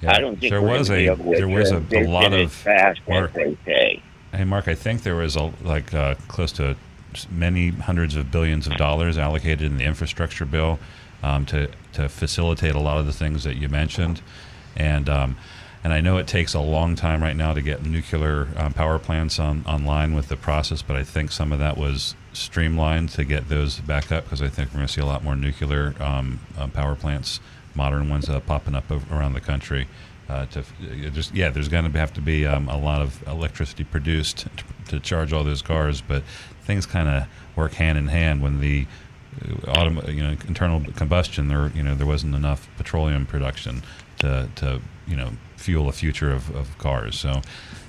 Yeah, 0.00 0.12
I 0.12 0.20
don't 0.20 0.38
think 0.38 0.50
there 0.50 0.62
was 0.62 0.90
a 0.90 1.14
there 1.14 1.48
was 1.48 1.70
a, 1.70 1.82
a 1.92 2.06
lot 2.06 2.32
of 2.32 2.52
fast 2.52 3.00
Mark, 3.08 3.32
they 3.32 3.56
say. 3.64 4.02
Hey 4.32 4.44
Mark, 4.44 4.68
I 4.68 4.74
think 4.74 5.02
there 5.02 5.16
was 5.16 5.36
a 5.36 5.52
like 5.62 5.94
uh, 5.94 6.14
close 6.28 6.52
to 6.52 6.76
many 7.30 7.70
hundreds 7.70 8.16
of 8.16 8.30
billions 8.30 8.66
of 8.66 8.76
dollars 8.76 9.18
allocated 9.18 9.62
in 9.62 9.76
the 9.76 9.84
infrastructure 9.84 10.46
bill 10.46 10.78
um, 11.22 11.46
to 11.46 11.68
to 11.92 12.08
facilitate 12.08 12.74
a 12.74 12.80
lot 12.80 12.98
of 12.98 13.06
the 13.06 13.12
things 13.12 13.44
that 13.44 13.56
you 13.56 13.68
mentioned, 13.68 14.22
and 14.76 15.08
um, 15.08 15.36
and 15.84 15.92
I 15.92 16.00
know 16.00 16.16
it 16.18 16.26
takes 16.26 16.54
a 16.54 16.60
long 16.60 16.94
time 16.94 17.22
right 17.22 17.34
now 17.34 17.54
to 17.54 17.60
get 17.60 17.84
nuclear 17.84 18.48
um, 18.56 18.72
power 18.72 18.98
plants 18.98 19.38
on 19.40 19.64
online 19.66 20.14
with 20.14 20.28
the 20.28 20.36
process, 20.36 20.80
but 20.80 20.96
I 20.96 21.02
think 21.02 21.32
some 21.32 21.52
of 21.52 21.58
that 21.58 21.76
was 21.76 22.14
streamlined 22.32 23.10
to 23.10 23.24
get 23.24 23.48
those 23.48 23.80
back 23.80 24.12
up 24.12 24.24
because 24.24 24.40
I 24.42 24.48
think 24.48 24.70
we're 24.70 24.76
going 24.76 24.86
to 24.86 24.92
see 24.92 25.00
a 25.00 25.06
lot 25.06 25.24
more 25.24 25.34
nuclear 25.34 25.94
um, 26.00 26.40
uh, 26.56 26.68
power 26.68 26.94
plants, 26.94 27.40
modern 27.74 28.08
ones 28.08 28.28
uh, 28.28 28.38
popping 28.40 28.74
up 28.74 28.90
around 29.10 29.34
the 29.34 29.40
country. 29.40 29.88
Uh, 30.28 30.46
to 30.46 30.60
uh, 30.60 31.10
just 31.10 31.34
yeah, 31.34 31.50
there's 31.50 31.68
going 31.68 31.90
to 31.90 31.98
have 31.98 32.14
to 32.14 32.20
be 32.20 32.46
um, 32.46 32.68
a 32.68 32.78
lot 32.78 33.02
of 33.02 33.26
electricity 33.26 33.82
produced 33.82 34.46
to, 34.56 34.64
to 34.88 35.00
charge 35.00 35.32
all 35.32 35.42
those 35.42 35.62
cars, 35.62 36.00
but 36.00 36.22
things 36.62 36.86
kind 36.86 37.08
of 37.08 37.26
work 37.56 37.74
hand 37.74 37.98
in 37.98 38.06
hand 38.06 38.40
when 38.40 38.60
the 38.60 38.86
autom- 39.64 40.14
you 40.14 40.22
know 40.22 40.36
internal 40.46 40.80
combustion 40.94 41.48
there 41.48 41.68
you 41.74 41.82
know 41.82 41.94
there 41.94 42.06
wasn't 42.06 42.34
enough 42.34 42.68
petroleum 42.76 43.26
production 43.26 43.82
to, 44.18 44.48
to 44.54 44.80
you 45.06 45.16
know 45.16 45.30
fuel 45.56 45.86
the 45.86 45.92
future 45.92 46.32
of, 46.32 46.54
of 46.54 46.76
cars 46.78 47.18
so 47.18 47.40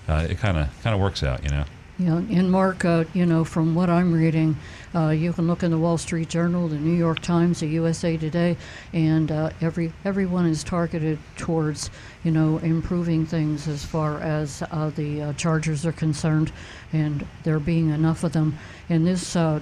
uh, 0.07 0.27
it 0.29 0.37
kind 0.37 0.57
of 0.57 0.67
kind 0.83 0.93
of 0.93 1.01
works 1.01 1.23
out 1.23 1.43
you 1.43 1.49
know 1.49 1.65
Yeah, 1.99 2.17
and 2.17 2.51
Mark, 2.51 2.85
uh, 2.85 3.03
you 3.13 3.23
know, 3.23 3.43
from 3.43 3.75
what 3.75 3.87
I'm 3.87 4.11
reading, 4.11 4.57
uh, 4.95 5.09
you 5.09 5.31
can 5.31 5.45
look 5.45 5.61
in 5.61 5.69
the 5.69 5.77
Wall 5.77 5.99
Street 5.99 6.27
Journal, 6.27 6.67
the 6.67 6.75
New 6.75 6.95
York 6.95 7.19
Times, 7.19 7.59
the 7.59 7.67
USA 7.67 8.17
Today, 8.17 8.57
and 8.93 9.31
uh, 9.31 9.51
every 9.61 9.93
everyone 10.03 10.47
is 10.47 10.63
targeted 10.63 11.19
towards, 11.37 11.91
you 12.23 12.31
know, 12.31 12.57
improving 12.57 13.27
things 13.27 13.67
as 13.67 13.85
far 13.85 14.19
as 14.21 14.63
uh, 14.71 14.89
the 14.95 15.21
uh, 15.21 15.33
chargers 15.33 15.85
are 15.85 15.91
concerned, 15.91 16.51
and 16.93 17.27
there 17.43 17.59
being 17.59 17.91
enough 17.91 18.23
of 18.23 18.33
them. 18.33 18.57
And 18.89 19.05
this, 19.05 19.35
uh, 19.35 19.59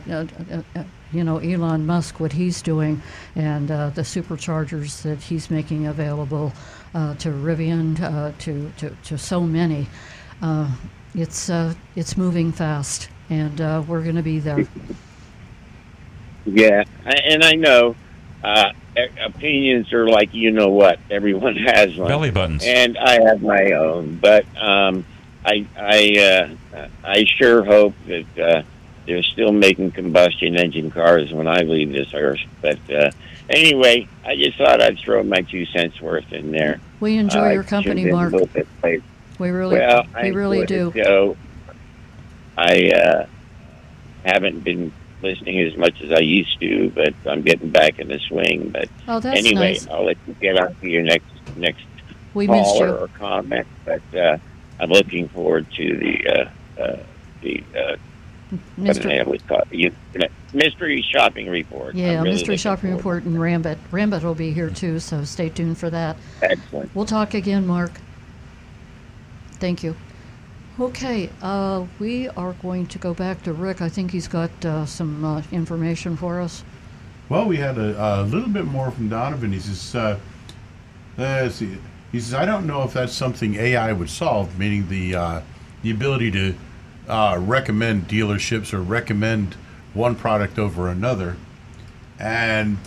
you 1.12 1.24
know, 1.26 1.38
Elon 1.40 1.86
Musk, 1.86 2.22
what 2.22 2.32
he's 2.32 2.62
doing, 2.62 3.02
and 3.36 3.68
the 3.68 4.04
superchargers 4.04 5.02
that 5.02 5.22
he's 5.22 5.52
making 5.52 5.86
available 5.86 6.54
to 6.94 7.30
Rivian, 7.30 8.00
uh, 8.02 8.32
to, 8.40 8.72
to 8.78 8.96
to 9.04 9.18
so 9.18 9.42
many. 9.42 9.88
Uh, 10.42 10.72
it's 11.14 11.50
uh, 11.50 11.74
it's 11.96 12.18
moving 12.18 12.52
fast, 12.52 13.10
and 13.30 13.60
uh, 13.60 13.84
we're 13.88 14.04
going 14.04 14.16
to 14.16 14.24
be 14.24 14.40
there. 14.40 14.68
Yeah, 16.46 16.84
and 17.06 17.44
I 17.44 17.54
know 17.54 17.96
uh, 18.44 18.72
opinions 19.24 19.94
are 19.94 20.08
like 20.08 20.34
you 20.34 20.52
know 20.52 20.70
what. 20.70 21.00
Everyone 21.10 21.56
has 21.68 21.96
one. 21.98 22.08
Belly 22.08 22.32
buttons. 22.32 22.64
and 22.66 22.98
I 22.98 23.22
have 23.24 23.42
my 23.42 23.72
own. 23.72 24.18
But 24.18 24.46
um, 24.58 25.06
I 25.46 25.66
I 25.78 26.56
uh, 26.74 26.88
I 27.04 27.26
sure 27.26 27.64
hope 27.64 27.94
that 28.08 28.40
uh, 28.40 28.62
they're 29.06 29.24
still 29.24 29.52
making 29.52 29.92
combustion 29.92 30.58
engine 30.58 30.92
cars 30.92 31.32
when 31.32 31.48
I 31.48 31.62
leave 31.62 31.92
this 31.92 32.14
earth. 32.14 32.42
But 32.62 32.80
uh, 32.90 33.12
anyway, 33.54 34.08
I 34.26 34.36
just 34.36 34.58
thought 34.58 34.82
I'd 34.82 35.00
throw 35.00 35.24
my 35.24 35.42
two 35.42 35.66
cents 35.68 36.00
worth 36.02 36.32
in 36.32 36.52
there. 36.52 36.80
We 37.00 37.18
enjoy 37.18 37.50
Uh, 37.50 37.54
your 37.54 37.64
company, 37.64 38.02
tuned 38.04 38.08
in 38.10 38.14
a 38.14 38.18
Mark. 38.18 38.32
little 38.32 38.48
bit 38.48 38.68
late. 38.84 39.04
We 39.40 39.50
really, 39.50 39.78
well, 39.80 40.06
we 40.16 40.22
I 40.22 40.28
really 40.30 40.66
do. 40.66 40.92
So 40.96 41.36
I 42.58 42.92
uh, 42.92 43.26
haven't 44.26 44.64
been 44.64 44.92
listening 45.24 45.60
as 45.62 45.76
much 45.78 46.02
as 46.02 46.12
I 46.12 46.20
used 46.20 46.60
to, 46.60 46.90
but 46.92 47.14
I'm 47.28 47.42
getting 47.42 47.70
back 47.70 48.00
in 48.00 48.08
the 48.08 48.20
swing. 48.20 48.70
But 48.70 48.90
Oh, 49.08 49.18
anyway, 49.24 49.74
nice. 49.74 49.88
I'll 49.88 50.06
let 50.06 50.18
you 50.28 50.36
get 50.40 50.60
on 50.60 50.76
to 50.76 50.90
your 50.90 51.04
next 51.04 51.26
next 51.58 51.84
We 52.34 52.48
caller 52.48 52.88
you. 52.88 52.94
or 52.94 53.08
comment. 53.10 53.68
But 53.86 54.02
uh, 54.16 54.38
I'm 54.80 54.90
looking 54.90 55.28
forward 55.30 55.66
to 55.78 55.98
the 55.98 56.28
uh, 56.28 56.82
uh, 56.82 57.00
the 57.42 57.64
uh, 58.52 58.58
what 58.76 58.96
the 58.96 59.02
Mr. 59.02 59.18
hell 59.18 59.32
we 59.32 59.40
call 59.40 59.60
it? 59.60 59.68
You, 59.72 59.92
mystery 60.54 61.02
shopping 61.02 61.50
report. 61.50 61.96
Yeah, 61.96 62.22
really 62.22 62.32
mystery 62.32 62.58
shopping 62.58 62.96
report 62.96 63.24
and 63.24 63.38
Rambit. 63.38 63.78
Rambit 63.92 64.24
will 64.24 64.36
be 64.36 64.52
here 64.52 64.70
too, 64.70 65.00
so 65.00 65.24
stay 65.24 65.50
tuned 65.50 65.78
for 65.78 65.90
that. 65.90 66.18
Excellent. 66.42 66.94
We'll 66.96 67.06
talk 67.06 67.34
again, 67.34 67.66
Mark. 67.66 67.92
Thank 69.60 69.84
you. 69.84 69.96
Okay, 70.80 71.30
uh, 71.42 71.86
we 72.00 72.30
are 72.30 72.54
going 72.54 72.88
to 72.88 72.98
go 72.98 73.14
back 73.14 73.44
to 73.44 73.54
Rick. 73.54 73.82
I 73.82 73.90
think 73.90 74.12
he's 74.12 74.28
got 74.28 74.50
uh, 74.66 74.86
some 74.86 75.24
uh, 75.24 75.44
information 75.52 76.16
for 76.16 76.42
us. 76.42 76.64
Well, 77.30 77.46
we 77.46 77.58
had 77.58 77.78
a, 77.78 78.22
a 78.22 78.24
little 78.24 78.50
bit 78.50 78.66
more 78.66 78.90
from 78.90 79.10
Donovan. 79.10 79.52
He 79.52 79.60
says, 79.60 79.96
uh, 79.96 80.20
let's 81.18 81.56
see. 81.56 81.78
He 82.12 82.20
says, 82.20 82.34
I 82.34 82.46
don't 82.46 82.66
know 82.66 82.84
if 82.84 82.94
that's 82.94 83.14
something 83.14 83.56
AI 83.56 83.94
would 83.94 84.10
solve, 84.10 84.58
meaning 84.58 84.90
the 84.90 85.16
uh, 85.16 85.42
the 85.84 85.92
ability 85.92 86.32
to 86.32 86.56
uh, 87.08 87.38
recommend 87.40 88.08
dealerships 88.08 88.74
or 88.74 88.82
recommend 88.82 89.56
one 89.94 90.16
product 90.16 90.58
over 90.60 90.88
another. 90.90 91.38
And 92.20 92.78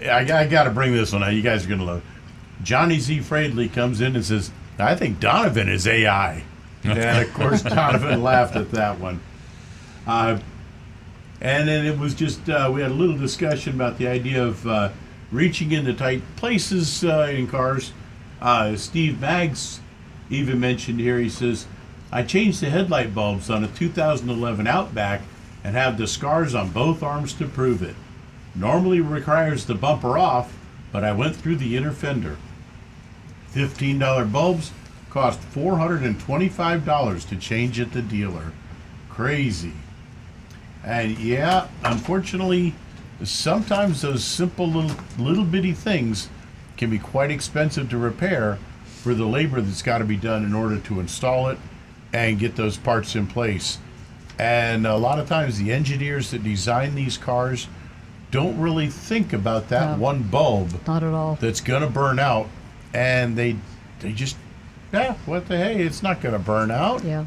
I, 0.00 0.20
I 0.32 0.46
got 0.46 0.64
to 0.64 0.70
bring 0.70 0.92
this 0.92 1.12
one 1.12 1.22
out. 1.22 1.34
You 1.34 1.42
guys 1.42 1.64
are 1.64 1.68
going 1.68 1.80
to 1.80 1.86
love. 1.86 1.98
it. 1.98 2.64
Johnny 2.64 2.98
Z. 2.98 3.18
Fradley 3.20 3.72
comes 3.72 4.00
in 4.00 4.14
and 4.16 4.24
says, 4.24 4.50
I 4.78 4.94
think 4.94 5.20
Donovan 5.20 5.68
is 5.68 5.86
AI. 5.86 6.42
and 6.84 7.26
of 7.26 7.32
course, 7.34 7.62
Donovan 7.62 8.22
laughed 8.22 8.56
at 8.56 8.70
that 8.72 8.98
one. 8.98 9.20
Uh, 10.06 10.38
and 11.40 11.68
then 11.68 11.86
it 11.86 11.98
was 11.98 12.14
just, 12.14 12.48
uh, 12.48 12.70
we 12.72 12.82
had 12.82 12.90
a 12.90 12.94
little 12.94 13.16
discussion 13.16 13.74
about 13.74 13.98
the 13.98 14.06
idea 14.06 14.44
of 14.44 14.66
uh, 14.66 14.90
reaching 15.30 15.72
into 15.72 15.92
tight 15.92 16.22
places 16.36 17.04
uh, 17.04 17.32
in 17.32 17.46
cars. 17.46 17.92
Uh, 18.40 18.76
Steve 18.76 19.20
Maggs 19.20 19.80
even 20.30 20.58
mentioned 20.60 21.00
here, 21.00 21.18
he 21.18 21.28
says, 21.28 21.66
I 22.14 22.22
changed 22.22 22.60
the 22.60 22.68
headlight 22.68 23.14
bulbs 23.14 23.48
on 23.48 23.64
a 23.64 23.68
2011 23.68 24.66
Outback 24.66 25.22
and 25.64 25.74
have 25.74 25.96
the 25.96 26.06
scars 26.06 26.54
on 26.54 26.68
both 26.68 27.02
arms 27.02 27.32
to 27.34 27.48
prove 27.48 27.82
it. 27.82 27.96
Normally 28.54 29.00
requires 29.00 29.64
the 29.64 29.74
bumper 29.74 30.18
off, 30.18 30.54
but 30.92 31.04
I 31.04 31.12
went 31.12 31.36
through 31.36 31.56
the 31.56 31.74
inner 31.74 31.90
fender. 31.92 32.36
$15 33.54 34.30
bulbs 34.30 34.72
cost 35.08 35.40
$425 35.54 37.28
to 37.30 37.36
change 37.36 37.80
at 37.80 37.92
the 37.92 38.02
dealer. 38.02 38.52
Crazy. 39.08 39.72
And 40.84 41.18
yeah, 41.18 41.68
unfortunately, 41.82 42.74
sometimes 43.24 44.02
those 44.02 44.22
simple 44.22 44.66
little 44.66 44.96
little 45.18 45.44
bitty 45.44 45.72
things 45.72 46.28
can 46.76 46.90
be 46.90 46.98
quite 46.98 47.30
expensive 47.30 47.88
to 47.88 47.96
repair 47.96 48.58
for 48.84 49.14
the 49.14 49.26
labor 49.26 49.62
that's 49.62 49.82
got 49.82 49.98
to 49.98 50.04
be 50.04 50.16
done 50.16 50.44
in 50.44 50.54
order 50.54 50.78
to 50.78 51.00
install 51.00 51.48
it 51.48 51.58
and 52.12 52.38
get 52.38 52.56
those 52.56 52.76
parts 52.76 53.14
in 53.16 53.26
place. 53.26 53.78
And 54.38 54.86
a 54.86 54.96
lot 54.96 55.18
of 55.18 55.28
times 55.28 55.58
the 55.58 55.72
engineers 55.72 56.30
that 56.30 56.42
design 56.42 56.94
these 56.94 57.16
cars 57.18 57.68
don't 58.30 58.58
really 58.58 58.88
think 58.88 59.32
about 59.32 59.68
that 59.68 59.96
No. 59.98 60.02
one 60.02 60.22
bulb 60.22 60.70
Not 60.86 61.02
at 61.02 61.12
all. 61.12 61.36
that's 61.40 61.60
going 61.60 61.82
to 61.82 61.88
burn 61.88 62.18
out 62.18 62.48
and 62.94 63.36
they 63.36 63.56
they 64.00 64.12
just 64.12 64.36
yeah, 64.92 65.14
what 65.26 65.46
the 65.48 65.56
hey, 65.56 65.82
it's 65.82 66.02
not 66.02 66.20
going 66.20 66.34
to 66.34 66.38
burn 66.38 66.70
out. 66.70 67.02
Yeah, 67.04 67.24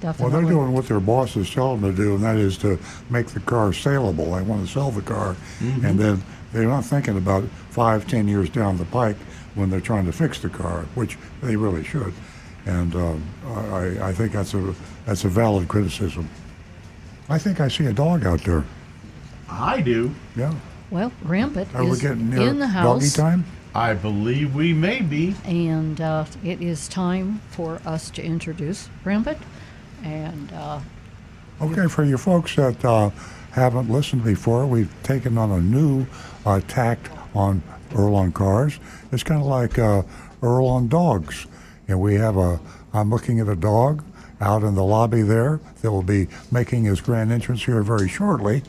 Definitely. 0.00 0.32
Well, 0.32 0.42
they're 0.42 0.50
doing 0.50 0.72
what 0.72 0.88
their 0.88 0.98
bosses 1.00 1.48
tell 1.48 1.76
them 1.76 1.94
to 1.94 1.96
do, 1.96 2.14
and 2.16 2.24
that 2.24 2.36
is 2.36 2.58
to 2.58 2.76
make 3.08 3.28
the 3.28 3.38
car 3.40 3.72
saleable. 3.72 4.34
They 4.34 4.42
want 4.42 4.66
to 4.66 4.72
sell 4.72 4.90
the 4.90 5.00
car, 5.02 5.36
Mhm. 5.62 5.84
and 5.84 5.98
then 5.98 6.22
they're 6.52 6.66
not 6.66 6.84
thinking 6.84 7.16
about 7.16 7.44
five, 7.70 8.06
ten 8.08 8.26
years 8.26 8.48
down 8.50 8.78
the 8.78 8.84
pike 8.84 9.16
when 9.54 9.70
they're 9.70 9.80
trying 9.80 10.06
to 10.06 10.12
fix 10.12 10.40
the 10.40 10.48
car, 10.48 10.86
which 10.96 11.16
they 11.40 11.54
really 11.54 11.84
should. 11.84 12.12
And 12.66 12.94
um, 12.94 13.22
I, 13.46 14.08
I 14.08 14.12
think 14.12 14.32
that's 14.32 14.54
a 14.54 14.74
that's 15.04 15.24
a 15.24 15.28
valid 15.28 15.68
criticism. 15.68 16.28
I 17.28 17.38
think 17.38 17.60
I 17.60 17.68
see 17.68 17.86
a 17.86 17.92
dog 17.92 18.26
out 18.26 18.40
there. 18.42 18.64
I 19.48 19.80
do. 19.80 20.14
Yeah. 20.36 20.54
Well, 20.90 21.12
Rambit 21.24 21.74
Are 21.74 21.84
we 21.84 21.90
is 21.92 22.02
getting 22.02 22.30
near 22.30 22.48
in 22.48 22.58
the 22.58 22.66
house. 22.66 22.84
doggy 22.84 23.04
house. 23.06 23.14
time? 23.14 23.44
I 23.74 23.94
believe 23.94 24.54
we 24.54 24.72
may 24.72 25.00
be. 25.00 25.34
And 25.44 26.00
uh, 26.00 26.24
it 26.44 26.62
is 26.62 26.86
time 26.88 27.40
for 27.50 27.80
us 27.84 28.10
to 28.10 28.22
introduce 28.24 28.88
Rambit. 29.04 29.38
And 30.02 30.52
uh, 30.52 30.80
Okay, 31.60 31.86
for 31.88 32.04
you 32.04 32.16
folks 32.18 32.56
that 32.56 32.84
uh, 32.84 33.10
haven't 33.52 33.90
listened 33.90 34.24
before, 34.24 34.66
we've 34.66 34.92
taken 35.02 35.38
on 35.38 35.50
a 35.50 35.60
new 35.60 36.06
uh, 36.46 36.60
tact 36.68 37.10
on 37.34 37.62
Earl 37.94 38.14
on 38.16 38.32
cars. 38.32 38.78
It's 39.12 39.22
kind 39.22 39.40
of 39.40 39.46
like 39.46 39.78
uh, 39.78 40.02
Earl 40.42 40.66
on 40.66 40.88
dogs. 40.88 41.46
And 41.88 42.00
we 42.00 42.14
have 42.14 42.36
a, 42.36 42.60
I'm 42.92 43.10
looking 43.10 43.40
at 43.40 43.48
a 43.48 43.56
dog 43.56 44.04
out 44.40 44.62
in 44.62 44.74
the 44.74 44.84
lobby 44.84 45.22
there 45.22 45.60
that 45.80 45.90
will 45.90 46.02
be 46.02 46.28
making 46.50 46.84
his 46.84 47.00
grand 47.00 47.32
entrance 47.32 47.64
here 47.64 47.82
very 47.82 48.08
shortly. 48.08 48.62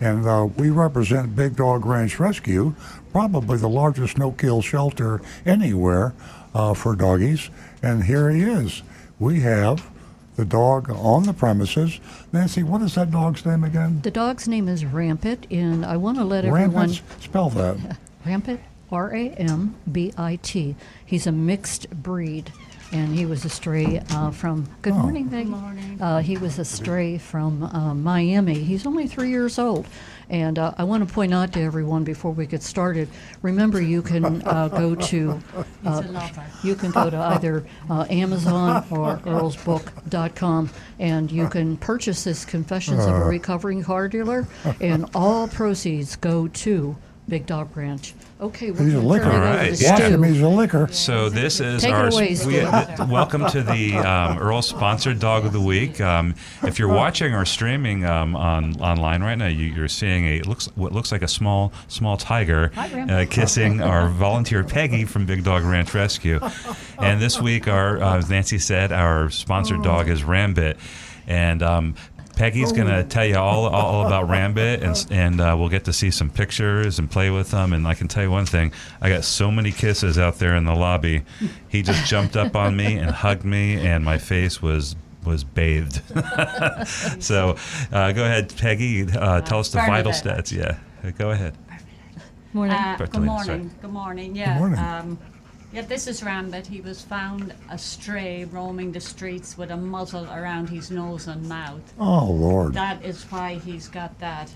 And 0.00 0.26
uh, 0.26 0.48
we 0.56 0.70
represent 0.70 1.34
Big 1.34 1.56
Dog 1.56 1.84
Ranch 1.84 2.20
Rescue, 2.20 2.74
probably 3.12 3.58
the 3.58 3.68
largest 3.68 4.16
no-kill 4.16 4.62
shelter 4.62 5.20
anywhere 5.44 6.14
uh, 6.54 6.74
for 6.74 6.94
doggies. 6.94 7.50
And 7.82 8.04
here 8.04 8.30
he 8.30 8.42
is. 8.42 8.82
We 9.18 9.40
have 9.40 9.84
the 10.36 10.44
dog 10.44 10.88
on 10.90 11.24
the 11.24 11.32
premises. 11.32 11.98
Nancy, 12.32 12.62
what 12.62 12.80
is 12.82 12.94
that 12.94 13.10
dog's 13.10 13.44
name 13.44 13.64
again? 13.64 14.00
The 14.02 14.10
dog's 14.12 14.46
name 14.46 14.68
is 14.68 14.84
Rambit, 14.84 15.46
and 15.50 15.84
I 15.84 15.96
want 15.96 16.16
to 16.18 16.24
let 16.24 16.44
everyone. 16.44 16.90
Spell 17.20 17.50
that. 17.50 17.98
Rambit, 18.24 18.60
R 18.90 19.14
A 19.14 19.30
M 19.30 19.74
B 19.90 20.12
I 20.16 20.36
T. 20.42 20.74
He's 21.04 21.26
a 21.26 21.32
mixed 21.32 21.90
breed, 21.90 22.52
and 22.92 23.14
he 23.14 23.26
was 23.26 23.44
a 23.44 23.48
stray 23.48 24.00
uh, 24.10 24.30
from. 24.30 24.66
Good 24.82 24.92
Oh. 24.94 24.98
morning, 25.02 25.28
Good 25.28 25.46
morning. 25.48 26.00
Uh, 26.00 26.20
he 26.20 26.36
was 26.36 26.58
a 26.58 26.64
stray 26.64 27.18
from 27.18 27.62
uh, 27.64 27.94
Miami. 27.94 28.54
He's 28.62 28.86
only 28.86 29.06
three 29.06 29.30
years 29.30 29.58
old. 29.58 29.86
And 30.30 30.58
uh, 30.58 30.74
I 30.76 30.84
want 30.84 31.08
to 31.08 31.14
point 31.14 31.32
out 31.32 31.54
to 31.54 31.60
everyone 31.62 32.04
before 32.04 32.32
we 32.32 32.44
get 32.44 32.62
started. 32.62 33.08
Remember, 33.40 33.80
you 33.80 34.02
can 34.02 34.42
uh, 34.46 34.68
go 34.68 34.94
to 34.94 35.40
uh, 35.86 36.02
you 36.62 36.74
can 36.74 36.90
go 36.90 37.08
to 37.08 37.16
either 37.16 37.64
uh, 37.88 38.04
Amazon 38.10 38.84
or 38.90 39.16
earlsbook.com, 39.24 40.68
and 40.98 41.30
you 41.32 41.48
can 41.48 41.76
purchase 41.78 42.24
this 42.24 42.44
Confessions 42.44 43.04
of 43.04 43.14
a 43.14 43.24
Uh. 43.24 43.28
Recovering 43.28 43.82
Car 43.82 44.06
Dealer, 44.08 44.46
and 44.82 45.06
all 45.14 45.48
proceeds 45.48 46.16
go 46.16 46.48
to 46.48 46.96
Big 47.28 47.46
Dog 47.46 47.74
Ranch. 47.76 48.14
Okay, 48.40 48.70
we're 48.70 48.84
He's 48.84 48.92
a 48.94 48.96
gonna 48.98 49.08
liquor. 49.08 49.24
turn 49.24 49.34
it 49.34 49.36
over 49.38 49.46
All 49.48 49.56
right. 49.56 49.74
to 49.74 49.82
Yeah. 49.82 49.90
Watch 49.94 50.02
him, 50.02 50.22
he's 50.22 50.40
a 50.40 50.48
liquor. 50.48 50.88
So 50.92 51.28
this 51.28 51.58
is 51.58 51.82
Take 51.82 51.90
it 51.90 51.94
our 51.94 52.06
away, 52.06 52.28
we, 52.28 52.34
Stu. 52.36 52.50
th- 52.50 52.98
welcome 53.08 53.44
to 53.48 53.62
the 53.64 53.96
um, 53.96 54.38
Earl 54.38 54.62
sponsored 54.62 55.18
dog 55.18 55.44
of 55.44 55.52
the 55.52 55.60
week. 55.60 56.00
Um, 56.00 56.36
if 56.62 56.78
you're 56.78 56.86
watching 56.86 57.34
or 57.34 57.44
streaming 57.44 58.04
um, 58.04 58.36
on 58.36 58.80
online 58.80 59.24
right 59.24 59.34
now, 59.34 59.48
you, 59.48 59.66
you're 59.66 59.88
seeing 59.88 60.24
a 60.26 60.36
it 60.36 60.46
looks 60.46 60.66
what 60.76 60.92
looks 60.92 61.10
like 61.10 61.22
a 61.22 61.28
small 61.28 61.72
small 61.88 62.16
tiger 62.16 62.70
uh, 62.76 63.26
kissing 63.28 63.80
our 63.80 64.08
volunteer 64.08 64.62
Peggy 64.62 65.04
from 65.04 65.26
Big 65.26 65.42
Dog 65.42 65.64
Ranch 65.64 65.92
Rescue. 65.92 66.38
And 67.00 67.20
this 67.20 67.40
week, 67.40 67.66
our 67.66 68.00
uh, 68.00 68.18
as 68.18 68.30
Nancy 68.30 68.58
said, 68.60 68.92
our 68.92 69.30
sponsored 69.30 69.82
dog 69.82 70.08
is 70.08 70.22
Rambit, 70.22 70.76
and. 71.26 71.60
Um, 71.60 71.94
Peggy's 72.38 72.70
going 72.70 72.86
to 72.86 73.02
tell 73.02 73.24
you 73.24 73.36
all, 73.36 73.66
all 73.66 74.06
about 74.06 74.28
Rambit, 74.28 74.80
and, 74.82 75.06
and 75.10 75.40
uh, 75.40 75.56
we'll 75.58 75.68
get 75.68 75.84
to 75.86 75.92
see 75.92 76.12
some 76.12 76.30
pictures 76.30 77.00
and 77.00 77.10
play 77.10 77.30
with 77.30 77.50
them. 77.50 77.72
And 77.72 77.84
I 77.84 77.94
can 77.94 78.06
tell 78.06 78.22
you 78.22 78.30
one 78.30 78.46
thing 78.46 78.72
I 79.00 79.08
got 79.08 79.24
so 79.24 79.50
many 79.50 79.72
kisses 79.72 80.18
out 80.18 80.38
there 80.38 80.54
in 80.54 80.64
the 80.64 80.74
lobby. 80.74 81.22
He 81.68 81.82
just 81.82 82.06
jumped 82.08 82.36
up 82.36 82.54
on 82.54 82.76
me 82.76 82.96
and 82.96 83.10
hugged 83.10 83.44
me, 83.44 83.74
and 83.84 84.04
my 84.04 84.18
face 84.18 84.62
was 84.62 84.94
was 85.24 85.42
bathed. 85.42 86.00
so 87.20 87.56
uh, 87.90 88.12
go 88.12 88.24
ahead, 88.24 88.54
Peggy. 88.56 89.10
Uh, 89.10 89.40
tell 89.40 89.58
us 89.58 89.70
the 89.70 89.78
vital 89.78 90.12
stats. 90.12 90.52
Yeah, 90.52 90.78
go 91.18 91.30
ahead. 91.32 91.56
Morning. 92.52 92.76
Uh, 92.76 92.96
good 92.98 93.22
morning. 93.22 93.44
sorry. 93.44 93.70
Good 93.82 93.90
morning. 93.90 94.36
Yeah. 94.36 94.58
morning. 94.58 94.78
Um, 94.78 95.18
yeah, 95.72 95.82
this 95.82 96.06
is 96.06 96.20
Rambit. 96.22 96.66
He 96.66 96.80
was 96.80 97.02
found 97.02 97.54
astray 97.70 98.44
roaming 98.44 98.92
the 98.92 99.00
streets 99.00 99.56
with 99.58 99.70
a 99.70 99.76
muzzle 99.76 100.24
around 100.30 100.68
his 100.70 100.90
nose 100.90 101.26
and 101.26 101.48
mouth. 101.48 101.92
Oh, 101.98 102.24
Lord. 102.30 102.74
That 102.74 103.04
is 103.04 103.24
why 103.24 103.54
he's 103.54 103.88
got 103.88 104.18
that. 104.20 104.50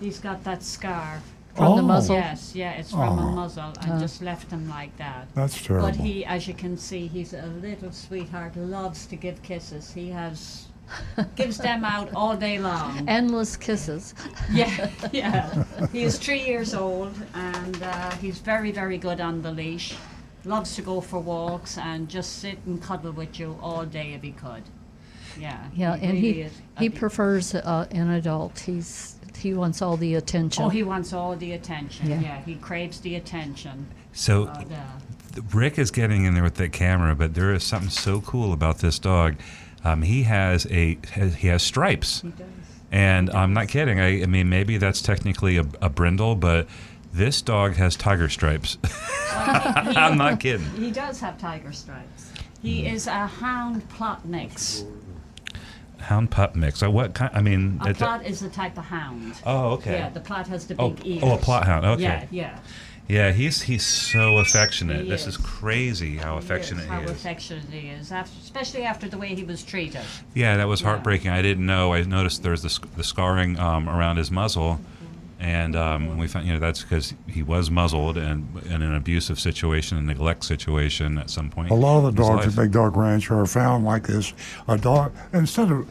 He's 0.00 0.18
got 0.20 0.44
that 0.44 0.62
scar. 0.62 1.20
From 1.54 1.76
the 1.76 1.82
Oh. 1.82 1.86
muzzle? 1.86 2.14
Yes, 2.14 2.54
yeah, 2.54 2.70
it's 2.72 2.92
from 2.92 3.18
a 3.18 3.28
Oh. 3.28 3.32
muzzle 3.32 3.72
I 3.80 3.90
Uh. 3.90 3.98
just 3.98 4.22
left 4.22 4.52
him 4.52 4.68
like 4.68 4.96
that. 4.98 5.26
That's 5.34 5.60
terrible. 5.60 5.88
But 5.88 5.96
he, 5.96 6.24
as 6.24 6.46
you 6.46 6.54
can 6.54 6.76
see, 6.78 7.08
he's 7.08 7.32
a 7.32 7.46
little 7.60 7.90
sweetheart. 7.90 8.56
Loves 8.56 9.06
to 9.06 9.16
give 9.16 9.42
kisses. 9.42 9.92
He 9.92 10.10
has 10.10 10.67
gives 11.36 11.58
them 11.58 11.84
out 11.84 12.10
all 12.14 12.36
day 12.36 12.58
long. 12.58 13.04
Endless 13.08 13.56
kisses. 13.56 14.14
Yeah, 14.52 14.90
yeah. 15.12 15.64
He 15.92 16.02
is 16.02 16.18
three 16.18 16.40
years 16.44 16.74
old 16.74 17.14
and 17.34 17.82
uh, 17.82 18.10
he's 18.16 18.38
very, 18.38 18.72
very 18.72 18.98
good 18.98 19.20
on 19.20 19.42
the 19.42 19.50
leash. 19.52 19.94
Loves 20.44 20.74
to 20.76 20.82
go 20.82 21.00
for 21.00 21.18
walks 21.18 21.78
and 21.78 22.08
just 22.08 22.38
sit 22.38 22.58
and 22.66 22.82
cuddle 22.82 23.12
with 23.12 23.38
you 23.38 23.58
all 23.60 23.84
day 23.84 24.14
if 24.14 24.22
he 24.22 24.32
could. 24.32 24.62
Yeah. 25.38 25.66
Yeah, 25.74 25.94
and 25.94 26.12
really 26.12 26.32
he 26.32 26.40
is 26.42 26.52
he 26.78 26.88
prefers 26.88 27.54
uh, 27.54 27.86
an 27.90 28.10
adult. 28.10 28.58
He's 28.60 29.16
he 29.36 29.54
wants 29.54 29.82
all 29.82 29.96
the 29.96 30.14
attention. 30.14 30.64
Oh, 30.64 30.68
he 30.68 30.82
wants 30.82 31.12
all 31.12 31.36
the 31.36 31.52
attention. 31.52 32.10
Yeah. 32.10 32.20
Yeah, 32.20 32.40
he 32.42 32.56
craves 32.56 33.00
the 33.00 33.16
attention. 33.16 33.86
So 34.12 34.46
Uh. 34.46 34.64
Rick 35.52 35.78
is 35.78 35.90
getting 35.92 36.24
in 36.24 36.34
there 36.34 36.42
with 36.42 36.56
that 36.56 36.72
camera, 36.72 37.14
but 37.14 37.34
there 37.34 37.52
is 37.52 37.62
something 37.62 37.90
so 37.90 38.20
cool 38.20 38.52
about 38.52 38.78
this 38.78 38.98
dog. 38.98 39.36
Um, 39.84 40.02
he 40.02 40.24
has 40.24 40.66
a 40.70 40.98
has, 41.12 41.36
he 41.36 41.48
has 41.48 41.62
stripes, 41.62 42.22
and 42.90 43.30
I'm 43.30 43.52
not 43.54 43.68
kidding. 43.68 44.00
I, 44.00 44.22
I 44.22 44.26
mean, 44.26 44.48
maybe 44.48 44.76
that's 44.76 45.00
technically 45.00 45.56
a, 45.56 45.64
a 45.80 45.88
brindle, 45.88 46.34
but 46.34 46.66
this 47.12 47.40
dog 47.42 47.74
has 47.76 47.96
tiger 47.96 48.28
stripes. 48.28 48.76
I'm 49.32 50.18
not 50.18 50.40
kidding. 50.40 50.66
He 50.72 50.90
does 50.90 51.20
have 51.20 51.38
tiger 51.38 51.72
stripes. 51.72 52.32
He 52.60 52.82
Hmm. 52.82 52.94
is 52.94 53.06
a 53.06 53.26
hound 53.26 53.88
Plott 53.88 54.24
mix. 54.24 54.84
Hound 56.00 56.30
pup 56.30 56.54
mix. 56.56 56.82
Uh, 56.82 56.90
what 56.90 57.14
kind? 57.14 57.30
I 57.34 57.40
mean, 57.42 57.78
A 57.82 57.92
Plott 57.94 58.24
is 58.24 58.42
a 58.42 58.48
type 58.48 58.78
of 58.78 58.84
hound. 58.84 59.34
Oh, 59.44 59.72
okay. 59.72 59.92
Yeah, 59.92 60.08
the 60.10 60.20
Plott 60.20 60.46
has 60.48 60.66
the 60.66 60.74
Oh, 60.78 60.90
big 60.90 61.06
ears. 61.06 61.22
oh, 61.24 61.34
a 61.34 61.38
Plott 61.38 61.64
hound, 61.64 61.84
okay. 61.86 62.02
Yeah, 62.02 62.24
yeah. 62.30 62.58
Yeah, 63.08 63.32
he's 63.32 63.62
he's 63.62 63.86
so 63.86 64.38
affectionate. 64.38 65.04
He 65.04 65.08
this 65.08 65.22
is 65.22 65.34
is. 65.34 65.36
crazy 65.38 66.16
how 66.18 66.36
affectionate 66.36 66.86
How 66.86 66.98
he 66.98 67.04
is. 67.04 67.10
How 67.10 67.16
affectionate 67.16 67.64
he 67.70 67.88
is, 67.88 68.12
after, 68.12 68.38
especially 68.42 68.82
after 68.82 69.08
the 69.08 69.16
way 69.16 69.34
he 69.34 69.44
was 69.44 69.62
treated. 69.62 70.02
Yeah, 70.34 70.58
that 70.58 70.68
was 70.68 70.82
heartbreaking. 70.82 71.30
I 71.30 71.40
didn't 71.40 71.64
know. 71.64 71.94
I 71.94 72.02
noticed 72.02 72.42
there's 72.42 72.62
the, 72.62 72.86
the 72.96 73.04
scarring 73.04 73.58
um, 73.58 73.88
around 73.88 74.18
his 74.18 74.30
muzzle, 74.30 74.78
and 75.40 75.74
um, 75.74 76.18
we 76.18 76.26
found 76.26 76.46
you 76.46 76.52
know 76.52 76.58
that's 76.58 76.82
because 76.82 77.14
he 77.26 77.42
was 77.42 77.70
muzzled 77.70 78.18
and 78.18 78.46
in 78.66 78.82
an 78.82 78.94
abusive 78.94 79.40
situation, 79.40 79.96
a 79.96 80.02
neglect 80.02 80.44
situation 80.44 81.16
at 81.16 81.30
some 81.30 81.48
point. 81.48 81.70
A 81.70 81.74
lot 81.74 82.04
of 82.04 82.14
the 82.14 82.22
dogs 82.22 82.46
at. 82.46 82.56
Big 82.56 82.72
Dog 82.72 82.94
Ranch 82.94 83.30
are 83.30 83.46
found 83.46 83.86
like 83.86 84.06
this. 84.06 84.34
A 84.68 84.76
dog, 84.76 85.14
instead 85.32 85.70
of 85.70 85.88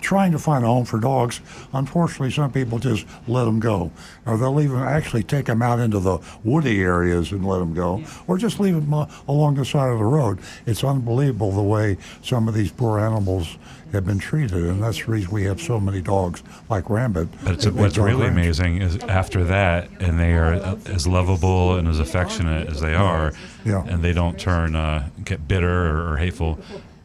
trying 0.00 0.32
to 0.32 0.38
find 0.38 0.64
a 0.64 0.66
home 0.68 0.84
for 0.84 0.98
dogs, 0.98 1.40
unfortunately, 1.72 2.30
some 2.30 2.52
people 2.52 2.78
just 2.78 3.06
let 3.26 3.44
them 3.44 3.60
go. 3.60 3.90
Or 4.26 4.36
they'll 4.36 4.60
even 4.60 4.78
actually 4.78 5.22
take 5.22 5.46
them 5.46 5.62
out 5.62 5.78
into 5.80 5.98
the 6.00 6.18
woody 6.44 6.80
areas 6.82 7.32
and 7.32 7.46
let 7.46 7.58
them 7.58 7.74
go, 7.74 8.02
or 8.26 8.38
just 8.38 8.60
leave 8.60 8.74
them 8.74 8.92
uh, 8.92 9.06
along 9.28 9.54
the 9.56 9.64
side 9.64 9.90
of 9.90 9.98
the 9.98 10.04
road. 10.04 10.38
It's 10.66 10.84
unbelievable 10.84 11.52
the 11.52 11.62
way 11.62 11.96
some 12.22 12.48
of 12.48 12.54
these 12.54 12.70
poor 12.70 12.98
animals 12.98 13.56
have 13.92 14.04
been 14.04 14.18
treated, 14.18 14.52
and 14.52 14.82
that's 14.82 14.98
the 15.04 15.10
reason 15.10 15.30
we 15.30 15.44
have 15.44 15.60
so 15.62 15.80
many 15.80 16.02
dogs 16.02 16.42
like 16.68 16.84
Rambit. 16.84 17.28
But 17.42 17.54
it's, 17.54 17.66
what's 17.68 17.96
really 17.96 18.24
Ranch. 18.24 18.32
amazing 18.32 18.82
is 18.82 18.96
after 19.04 19.44
that, 19.44 19.88
and 20.00 20.18
they 20.20 20.34
are 20.34 20.54
uh, 20.54 20.76
as 20.86 21.06
lovable 21.06 21.76
and 21.76 21.88
as 21.88 21.98
affectionate 21.98 22.68
as 22.68 22.80
they 22.82 22.94
are, 22.94 23.32
Yeah. 23.64 23.84
and 23.86 24.02
they 24.02 24.12
don't 24.12 24.38
turn 24.38 24.76
uh, 24.76 25.08
get 25.24 25.48
bitter 25.48 25.90
or, 25.90 26.12
or 26.12 26.16
hateful. 26.18 26.58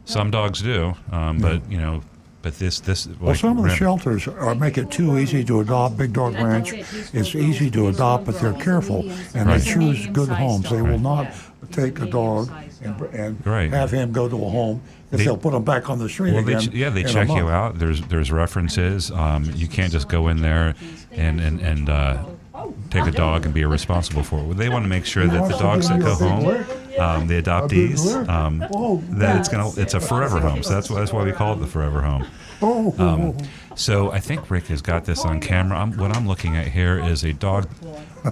Some 0.04 0.30
dogs 0.30 0.60
do, 0.60 0.94
um, 1.10 1.38
but 1.38 1.70
you 1.70 1.78
know, 1.78 2.02
but 2.44 2.58
this 2.58 2.78
this 2.80 3.06
Well, 3.06 3.30
like 3.30 3.38
some 3.38 3.52
of 3.52 3.56
the 3.56 3.62
Ram- 3.70 3.76
shelters 3.76 4.28
are, 4.28 4.54
make 4.54 4.76
it 4.78 4.90
too 4.90 5.18
easy 5.18 5.42
to 5.44 5.60
adopt. 5.60 5.96
Big 5.96 6.12
Dog 6.12 6.34
Ranch, 6.34 6.72
it's 7.12 7.34
easy 7.34 7.70
to 7.70 7.88
adopt, 7.88 8.26
but 8.26 8.38
they're 8.38 8.52
careful 8.52 9.00
and 9.34 9.48
Right. 9.48 9.60
they 9.60 9.72
choose 9.72 10.06
good 10.08 10.28
homes. 10.28 10.68
They 10.70 10.82
will 10.82 10.98
not 11.00 11.32
take 11.72 11.98
a 12.00 12.06
dog 12.06 12.50
and, 12.82 13.00
and 13.14 13.46
Right. 13.46 13.70
have 13.72 13.90
him 13.90 14.12
go 14.12 14.28
to 14.28 14.36
a 14.36 14.50
home 14.50 14.82
if 15.10 15.18
They- 15.18 15.24
they, 15.24 15.30
will 15.30 15.38
put 15.38 15.54
him 15.54 15.64
back 15.64 15.88
on 15.88 15.98
the 15.98 16.08
street 16.08 16.34
Well, 16.34 16.44
they 16.44 16.52
again. 16.54 16.68
ch- 16.70 16.74
yeah, 16.74 16.90
they 16.90 17.02
check 17.04 17.28
you 17.28 17.48
out. 17.48 17.78
There's 17.78 18.02
there's 18.02 18.30
references. 18.30 19.10
Um, 19.10 19.50
you 19.56 19.66
can't 19.66 19.90
just 19.90 20.08
go 20.08 20.28
in 20.28 20.42
there 20.42 20.74
and 21.12 21.40
and 21.40 21.60
and 21.60 21.88
uh, 21.88 22.18
take 22.90 23.06
a 23.06 23.10
dog 23.10 23.44
and 23.44 23.52
be 23.54 23.64
responsible 23.64 24.22
for 24.22 24.38
it. 24.38 24.56
They 24.56 24.68
want 24.68 24.84
to 24.84 24.88
make 24.88 25.04
sure 25.04 25.26
that 25.26 25.48
the 25.50 25.56
dogs 25.58 25.88
that 25.88 26.00
go 26.00 26.14
home, 26.14 26.46
um, 26.98 27.26
the 27.26 27.42
adoptees, 27.42 28.28
um, 28.28 28.58
that 29.18 29.38
it's 29.40 29.48
gonna 29.48 29.70
it's 29.76 29.94
a 29.94 30.00
forever 30.00 30.38
home. 30.40 30.62
So 30.62 30.74
that's 30.74 30.88
why 30.90 31.00
that's 31.00 31.12
why 31.12 31.24
we 31.24 31.32
call 31.32 31.54
it 31.54 31.56
the 31.60 31.66
forever 31.66 32.00
home. 32.02 32.26
Oh, 32.62 32.94
Um, 32.98 33.36
so 33.74 34.12
I 34.12 34.20
think 34.20 34.48
Rick 34.50 34.68
has 34.68 34.80
got 34.80 35.04
this 35.04 35.24
on 35.24 35.40
camera. 35.40 35.76
I'm, 35.78 35.96
what 35.96 36.16
I'm 36.16 36.26
looking 36.28 36.56
at 36.56 36.68
here 36.68 36.98
is 37.04 37.24
a 37.24 37.32
dog 37.32 37.68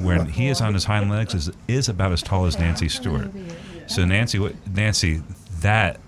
when 0.00 0.26
he 0.26 0.48
is 0.48 0.60
on 0.60 0.74
his 0.74 0.84
hind 0.84 1.10
legs 1.10 1.34
is 1.34 1.50
is 1.68 1.88
about 1.88 2.12
as 2.12 2.22
tall 2.22 2.46
as 2.46 2.58
Nancy 2.58 2.88
Stewart. 2.88 3.30
So 3.88 4.04
Nancy, 4.04 4.38
what- 4.38 4.54
Nancy, 4.72 5.22
that 5.60 5.98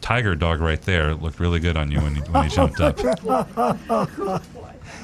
tiger 0.00 0.34
dog 0.34 0.60
right 0.60 0.80
there 0.82 1.14
looked 1.14 1.38
really 1.40 1.60
good 1.60 1.76
on 1.76 1.90
you 1.90 2.00
when 2.00 2.16
you, 2.16 2.22
when 2.22 2.44
you 2.44 2.50
jumped 2.50 2.80
up. 2.80 2.98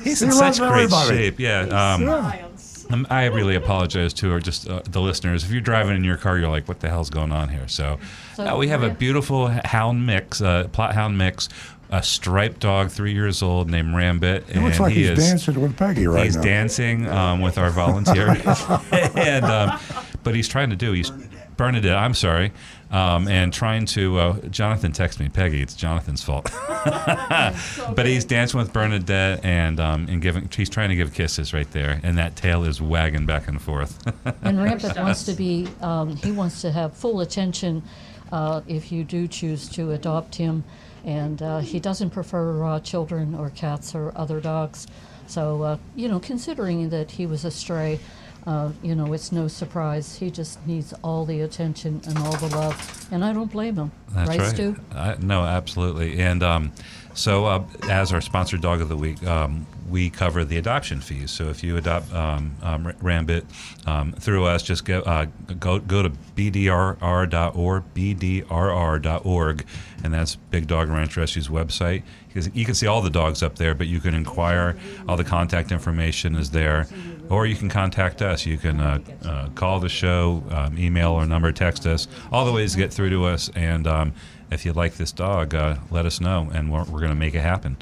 He's 0.02 0.20
in 0.22 0.28
He 0.28 0.34
such 0.34 0.58
loves 0.58 0.58
great 0.58 0.70
everybody. 0.84 1.08
shape. 1.16 1.38
Yeah. 1.40 1.60
Um, 1.62 2.53
um, 2.90 3.06
I 3.10 3.26
really 3.26 3.54
apologize 3.54 4.12
to 4.14 4.32
our 4.32 4.40
just 4.40 4.68
uh, 4.68 4.80
the 4.88 5.00
listeners. 5.00 5.44
If 5.44 5.50
you're 5.50 5.60
driving 5.60 5.96
in 5.96 6.04
your 6.04 6.16
car, 6.16 6.38
you're 6.38 6.48
like, 6.48 6.68
"What 6.68 6.80
the 6.80 6.88
hell's 6.88 7.10
going 7.10 7.32
on 7.32 7.48
here?" 7.48 7.66
So, 7.68 7.98
So, 8.34 8.46
uh, 8.46 8.56
we 8.56 8.68
have 8.68 8.82
a 8.82 8.90
beautiful 8.90 9.48
hound 9.64 10.06
mix, 10.06 10.40
uh, 10.40 10.68
Plott 10.72 10.92
hound 10.94 11.16
mix, 11.18 11.48
a 11.90 12.02
striped 12.02 12.60
dog, 12.60 12.90
three 12.90 13.12
years 13.12 13.42
old, 13.42 13.70
named 13.70 13.94
Rambit, 13.94 14.48
It 14.50 14.60
looks 14.62 14.80
like 14.80 14.92
he 14.92 15.00
he's 15.06 15.10
is 15.10 15.18
dancing 15.28 15.60
with 15.60 15.76
Peggy 15.76 16.06
right 16.06 16.24
he's 16.24 16.36
now. 16.36 16.42
dancing 16.42 17.08
um, 17.08 17.40
with 17.40 17.58
our 17.58 17.70
volunteer, 17.70 18.28
and 18.92 19.44
um, 19.44 19.78
but 20.22 20.34
he's 20.34 20.48
trying 20.48 20.70
to 20.70 20.76
do 20.76 20.92
he's 20.92 21.10
Bernadette. 21.56 21.96
I'm 21.96 22.14
sorry, 22.14 22.52
um, 22.94 23.26
and 23.26 23.52
trying 23.52 23.86
to. 23.86 24.18
Uh, 24.18 24.38
Jonathan 24.48 24.92
texted 24.92 25.20
me, 25.20 25.28
Peggy. 25.28 25.60
It's 25.60 25.74
Jonathan's 25.74 26.22
fault. 26.22 26.50
but 26.84 28.06
he's 28.06 28.24
dancing 28.24 28.58
with 28.58 28.72
Bernadette, 28.72 29.44
and 29.44 29.80
um, 29.80 30.06
and 30.08 30.22
giving. 30.22 30.48
He's 30.54 30.70
trying 30.70 30.90
to 30.90 30.96
give 30.96 31.12
kisses 31.12 31.52
right 31.52 31.70
there, 31.72 32.00
and 32.04 32.16
that 32.18 32.36
tail 32.36 32.62
is 32.64 32.80
wagging 32.80 33.26
back 33.26 33.48
and 33.48 33.60
forth. 33.60 34.00
And 34.42 34.58
Rambit 34.58 34.96
wants 35.02 35.24
to 35.24 35.32
be, 35.32 35.66
um, 35.80 36.16
he 36.16 36.30
wants 36.30 36.60
to 36.62 36.70
have 36.70 36.94
full 36.94 37.20
attention 37.20 37.82
uh, 38.30 38.60
if 38.66 38.92
you 38.92 39.02
do 39.04 39.26
choose 39.26 39.68
to 39.70 39.92
adopt 39.92 40.34
him. 40.36 40.64
and 41.04 41.42
uh, 41.42 41.58
he 41.58 41.80
doesn't 41.80 42.10
prefer 42.10 42.64
uh, 42.64 42.80
children 42.80 43.34
or 43.34 43.50
cats 43.50 43.94
or 43.94 44.12
other 44.16 44.40
dogs. 44.40 44.86
So, 45.26 45.62
uh, 45.62 45.76
you 45.96 46.08
know, 46.08 46.20
considering 46.20 46.90
that 46.90 47.10
he 47.10 47.26
was 47.26 47.44
a 47.44 47.50
stray, 47.50 47.98
uh, 48.46 48.70
you 48.82 48.94
know, 48.94 49.12
it's 49.12 49.32
no 49.32 49.48
surprise. 49.48 50.16
He 50.16 50.30
just 50.30 50.64
needs 50.66 50.92
all 51.02 51.24
the 51.24 51.40
attention 51.40 52.02
and 52.06 52.18
all 52.18 52.36
the 52.36 52.48
love, 52.48 53.08
and 53.10 53.24
I 53.24 53.32
don't 53.32 53.50
blame 53.50 53.76
him. 53.76 53.92
That's 54.10 54.28
right, 54.28 54.40
right. 54.40 54.54
Stu? 54.54 54.76
I, 54.92 55.16
no, 55.18 55.44
absolutely. 55.44 56.20
And 56.20 56.42
um, 56.42 56.72
so, 57.14 57.46
uh, 57.46 57.64
as 57.88 58.12
our 58.12 58.20
sponsored 58.20 58.60
dog 58.60 58.82
of 58.82 58.88
the 58.90 58.96
week, 58.96 59.24
um, 59.26 59.66
we 59.88 60.10
cover 60.10 60.44
the 60.44 60.58
adoption 60.58 61.00
fees. 61.00 61.30
So, 61.30 61.48
if 61.48 61.64
you 61.64 61.78
adopt 61.78 62.12
um, 62.12 62.54
um, 62.62 62.92
Rambit 63.02 63.44
um, 63.86 64.12
through 64.12 64.44
us, 64.44 64.62
just 64.62 64.84
go 64.84 65.00
uh, 65.00 65.26
go 65.58 65.78
go 65.78 66.02
to 66.02 66.10
bdrr.org, 66.10 67.84
bdrr.org, 67.94 69.66
and 70.04 70.12
that's 70.12 70.36
Big 70.36 70.66
Dog 70.66 70.90
Ranch 70.90 71.16
Rescue's 71.16 71.48
website. 71.48 72.02
Because 72.28 72.54
you 72.54 72.64
can 72.64 72.74
see 72.74 72.86
all 72.86 73.00
the 73.00 73.10
dogs 73.10 73.42
up 73.42 73.56
there, 73.56 73.74
but 73.74 73.86
you 73.86 74.00
can 74.00 74.14
inquire. 74.14 74.76
All 75.08 75.16
the 75.16 75.24
contact 75.24 75.72
information 75.72 76.34
is 76.34 76.50
there, 76.50 76.86
or 77.30 77.46
you 77.46 77.56
can 77.56 77.70
contact 77.70 78.20
us. 78.20 78.44
You 78.44 78.58
can 78.58 78.80
uh, 78.80 78.98
uh, 79.24 79.48
call 79.54 79.80
the 79.80 79.88
show, 79.88 80.44
um, 80.50 80.78
email 80.78 81.12
or 81.12 81.24
number, 81.26 81.50
text 81.52 81.86
us. 81.86 82.06
All 82.30 82.44
the 82.44 82.52
ways 82.52 82.72
to 82.72 82.78
get 82.78 82.92
through 82.92 83.10
to 83.10 83.24
us. 83.24 83.50
And 83.54 83.86
um, 83.86 84.12
if 84.50 84.66
you 84.66 84.74
like 84.74 84.94
this 84.94 85.10
dog, 85.10 85.54
uh, 85.54 85.76
let 85.90 86.04
us 86.04 86.20
know, 86.20 86.50
and 86.52 86.70
we're, 86.70 86.84
we're 86.84 87.00
going 87.00 87.08
to 87.08 87.14
make 87.14 87.34
it 87.34 87.40
happen. 87.40 87.78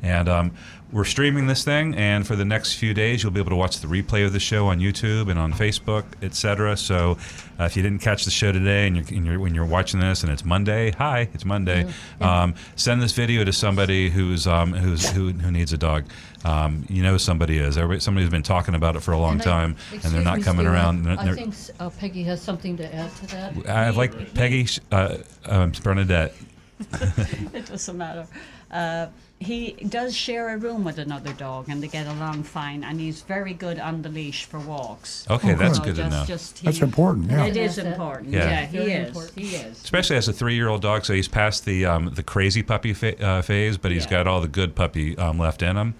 And 0.00 0.28
um, 0.28 0.52
we're 0.94 1.04
streaming 1.04 1.48
this 1.48 1.64
thing, 1.64 1.92
and 1.96 2.24
for 2.24 2.36
the 2.36 2.44
next 2.44 2.74
few 2.74 2.94
days, 2.94 3.20
you'll 3.20 3.32
be 3.32 3.40
able 3.40 3.50
to 3.50 3.56
watch 3.56 3.80
the 3.80 3.88
replay 3.88 4.24
of 4.24 4.32
the 4.32 4.38
show 4.38 4.68
on 4.68 4.78
YouTube 4.78 5.28
and 5.28 5.40
on 5.40 5.52
Facebook, 5.52 6.04
etc. 6.22 6.76
So, 6.76 7.18
uh, 7.58 7.64
if 7.64 7.76
you 7.76 7.82
didn't 7.82 7.98
catch 7.98 8.24
the 8.24 8.30
show 8.30 8.52
today, 8.52 8.86
and 8.86 8.96
you're, 8.96 9.06
and 9.08 9.26
you're, 9.26 9.40
when 9.40 9.56
you're 9.56 9.66
watching 9.66 9.98
this, 9.98 10.22
and 10.22 10.30
it's 10.30 10.44
Monday, 10.44 10.92
hi, 10.92 11.28
it's 11.34 11.44
Monday. 11.44 11.92
Um, 12.20 12.54
send 12.76 13.02
this 13.02 13.10
video 13.10 13.42
to 13.42 13.52
somebody 13.52 14.08
who's 14.08 14.46
um, 14.46 14.72
who's 14.72 15.10
who, 15.10 15.30
who 15.30 15.50
needs 15.50 15.72
a 15.72 15.78
dog. 15.78 16.04
Um, 16.44 16.86
you 16.88 17.02
know 17.02 17.16
somebody 17.16 17.58
is. 17.58 17.76
Everybody, 17.76 17.98
somebody's 17.98 18.30
been 18.30 18.44
talking 18.44 18.76
about 18.76 18.94
it 18.94 19.00
for 19.00 19.10
a 19.10 19.18
long 19.18 19.32
And 19.32 19.42
I- 19.42 19.44
time, 19.44 19.76
and 19.90 20.00
they're 20.00 20.22
not 20.22 20.38
me, 20.38 20.42
coming 20.44 20.64
Stu, 20.64 20.72
around. 20.72 21.08
I, 21.08 21.34
think 21.34 21.54
uh, 21.80 21.90
Peggy 21.90 22.22
has 22.22 22.40
something 22.40 22.76
to 22.76 22.94
add 22.94 23.10
to 23.16 23.26
that. 23.28 23.68
I 23.68 23.90
like 23.90 24.32
Peggy, 24.34 24.68
uh, 24.92 25.16
um, 25.46 25.72
Bernadette. 25.82 26.34
it 27.52 27.66
doesn't 27.66 27.98
matter. 27.98 28.28
He 29.44 29.72
does 29.88 30.16
share 30.16 30.54
a 30.54 30.56
room 30.56 30.84
with 30.84 30.98
another 30.98 31.32
dog, 31.34 31.68
and 31.68 31.82
they 31.82 31.88
get 31.88 32.06
along 32.06 32.44
fine. 32.44 32.82
And 32.82 32.98
he's 32.98 33.22
very 33.22 33.52
good 33.54 33.78
on 33.78 34.02
the 34.02 34.08
leash 34.08 34.44
for 34.46 34.58
walks. 34.58 35.26
Okay, 35.30 35.52
Oh, 35.52 35.56
that's 35.56 35.78
So 35.78 35.84
good 35.84 35.96
to 35.96 36.02
that's 36.02 36.14
know. 36.14 36.24
Just 36.24 36.64
That's 36.64 36.80
important, 36.80 37.30
yeah. 37.30 37.44
It 37.46 37.56
is 37.56 37.76
That's 37.76 37.86
it. 37.86 37.90
important. 37.92 38.30
Yeah. 38.32 38.48
Yeah, 38.48 38.66
he 38.66 38.78
Very 38.78 38.92
is. 38.92 39.08
important. 39.08 39.38
He 39.38 39.56
is. 39.56 39.82
especially 39.82 40.16
as 40.16 40.28
a 40.28 40.32
three-year-old 40.32 40.82
dog. 40.82 41.04
So 41.04 41.12
he's 41.14 41.28
past 41.28 41.64
the 41.64 41.84
um, 41.86 42.10
the 42.14 42.22
crazy 42.22 42.62
puppy 42.62 42.92
fa- 42.94 43.22
uh, 43.22 43.42
phase, 43.42 43.76
but 43.76 43.90
he's 43.92 44.04
Yeah. 44.04 44.10
got 44.10 44.26
all 44.26 44.40
the 44.40 44.48
good 44.48 44.74
puppy 44.74 45.16
um, 45.18 45.38
left 45.38 45.62
in 45.62 45.76
him, 45.76 45.94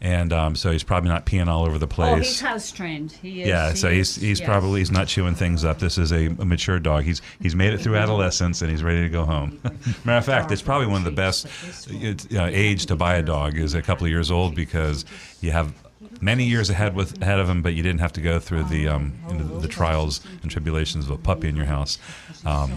and 0.00 0.32
um, 0.32 0.56
so 0.56 0.70
he's 0.72 0.82
probably 0.82 1.10
not 1.10 1.26
peeing 1.26 1.46
all 1.46 1.66
over 1.66 1.78
the 1.78 1.86
place. 1.86 2.12
Oh, 2.12 2.16
he's 2.16 2.40
house 2.40 2.72
trained. 2.72 3.12
He 3.12 3.42
is. 3.42 3.48
yeah, 3.48 3.70
he 3.70 3.76
so 3.76 3.90
he's 3.90 4.16
is, 4.16 4.22
he's 4.22 4.40
yes. 4.40 4.48
probably 4.48 4.80
he's 4.80 4.90
not 4.90 5.08
chewing 5.08 5.34
things 5.34 5.64
up. 5.64 5.78
This 5.78 5.98
is 5.98 6.10
a, 6.10 6.26
a 6.26 6.44
mature 6.44 6.78
dog. 6.78 7.04
He's 7.04 7.20
he's 7.40 7.54
made 7.54 7.74
it 7.74 7.78
through 7.78 7.96
adolescence 8.04 8.62
and 8.62 8.70
he's 8.70 8.82
ready 8.82 9.02
to 9.02 9.08
go 9.08 9.24
home. 9.24 9.60
Matter 10.04 10.18
of 10.18 10.24
fact, 10.24 10.50
it's 10.50 10.62
probably 10.62 10.86
one 10.86 10.98
of 10.98 11.04
the 11.04 11.10
best 11.10 11.46
uh, 12.34 12.46
age 12.46 12.86
to 12.86 12.96
buy 12.96 13.16
a 13.16 13.22
dog 13.22 13.56
is 13.56 13.74
a 13.74 13.82
couple 13.82 14.06
of 14.06 14.10
years 14.10 14.30
old 14.30 14.54
because 14.54 15.04
you 15.42 15.50
have 15.50 15.74
many 16.22 16.44
years 16.44 16.70
ahead 16.70 16.94
with 16.94 17.20
ahead 17.20 17.38
of 17.38 17.48
him, 17.48 17.60
but 17.60 17.74
you 17.74 17.82
didn't 17.82 18.00
have 18.00 18.12
to 18.14 18.20
go 18.22 18.38
through 18.38 18.64
the 18.64 18.88
um, 18.88 19.12
you 19.28 19.34
know, 19.34 19.44
the, 19.44 19.60
the 19.60 19.68
trials 19.68 20.20
and 20.42 20.50
tribulations 20.50 21.04
of 21.04 21.10
a 21.10 21.18
puppy 21.18 21.48
in 21.48 21.56
your 21.56 21.66
house. 21.66 21.98
Um, 22.46 22.72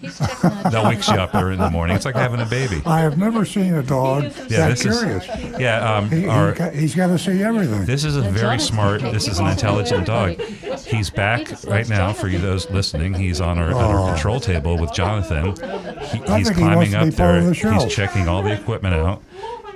He's 0.00 0.18
checking 0.18 0.50
that 0.50 0.72
that 0.72 0.84
wakes 0.84 1.08
you 1.08 1.14
up 1.14 1.32
there 1.32 1.50
in 1.52 1.58
the 1.58 1.70
morning. 1.70 1.94
It's 1.96 2.04
like 2.04 2.14
having 2.14 2.40
a 2.40 2.46
baby. 2.46 2.82
I 2.86 3.00
have 3.00 3.18
never 3.18 3.44
seen 3.44 3.74
a 3.74 3.82
dog 3.82 4.24
Yeah, 4.24 4.30
that 4.68 4.70
this 4.70 4.84
is 4.86 4.98
curious. 5.00 5.26
yeah. 5.60 5.96
Um, 5.96 6.10
He, 6.10 6.26
our, 6.26 6.54
has 6.54 6.94
got 6.94 7.08
to 7.08 7.18
see 7.18 7.42
everything. 7.42 7.84
this 7.84 8.04
is 8.04 8.16
a 8.16 8.22
very 8.22 8.58
smart. 8.58 9.02
This 9.02 9.28
is 9.28 9.38
an 9.38 9.44
wants 9.46 9.60
to 9.62 9.66
know 9.68 9.78
intelligent 9.78 10.06
dog. 10.06 10.40
He's 10.86 11.10
back 11.10 11.50
right 11.64 11.88
now 11.88 12.12
for 12.12 12.28
you 12.28 12.38
those 12.38 12.68
listening. 12.70 13.14
He's 13.14 13.40
on 13.40 13.58
our, 13.58 13.74
on 13.74 13.94
our 13.94 14.12
control 14.14 14.40
table 14.40 14.78
with 14.78 14.92
Jonathan. 14.92 15.54
He, 15.56 16.18
he's 16.18 16.26
think 16.26 16.28
he 16.28 16.32
wants 16.32 16.50
climbing 16.58 16.90
to 16.92 16.98
up 16.98 17.04
be 17.10 17.16
part 17.16 17.36
of 17.36 17.40
there. 17.42 17.42
the 17.42 17.54
show. 17.54 17.72
He's 17.72 17.94
checking 17.94 18.28
all 18.28 18.42
the 18.42 18.52
equipment 18.52 18.94
out. 18.94 19.22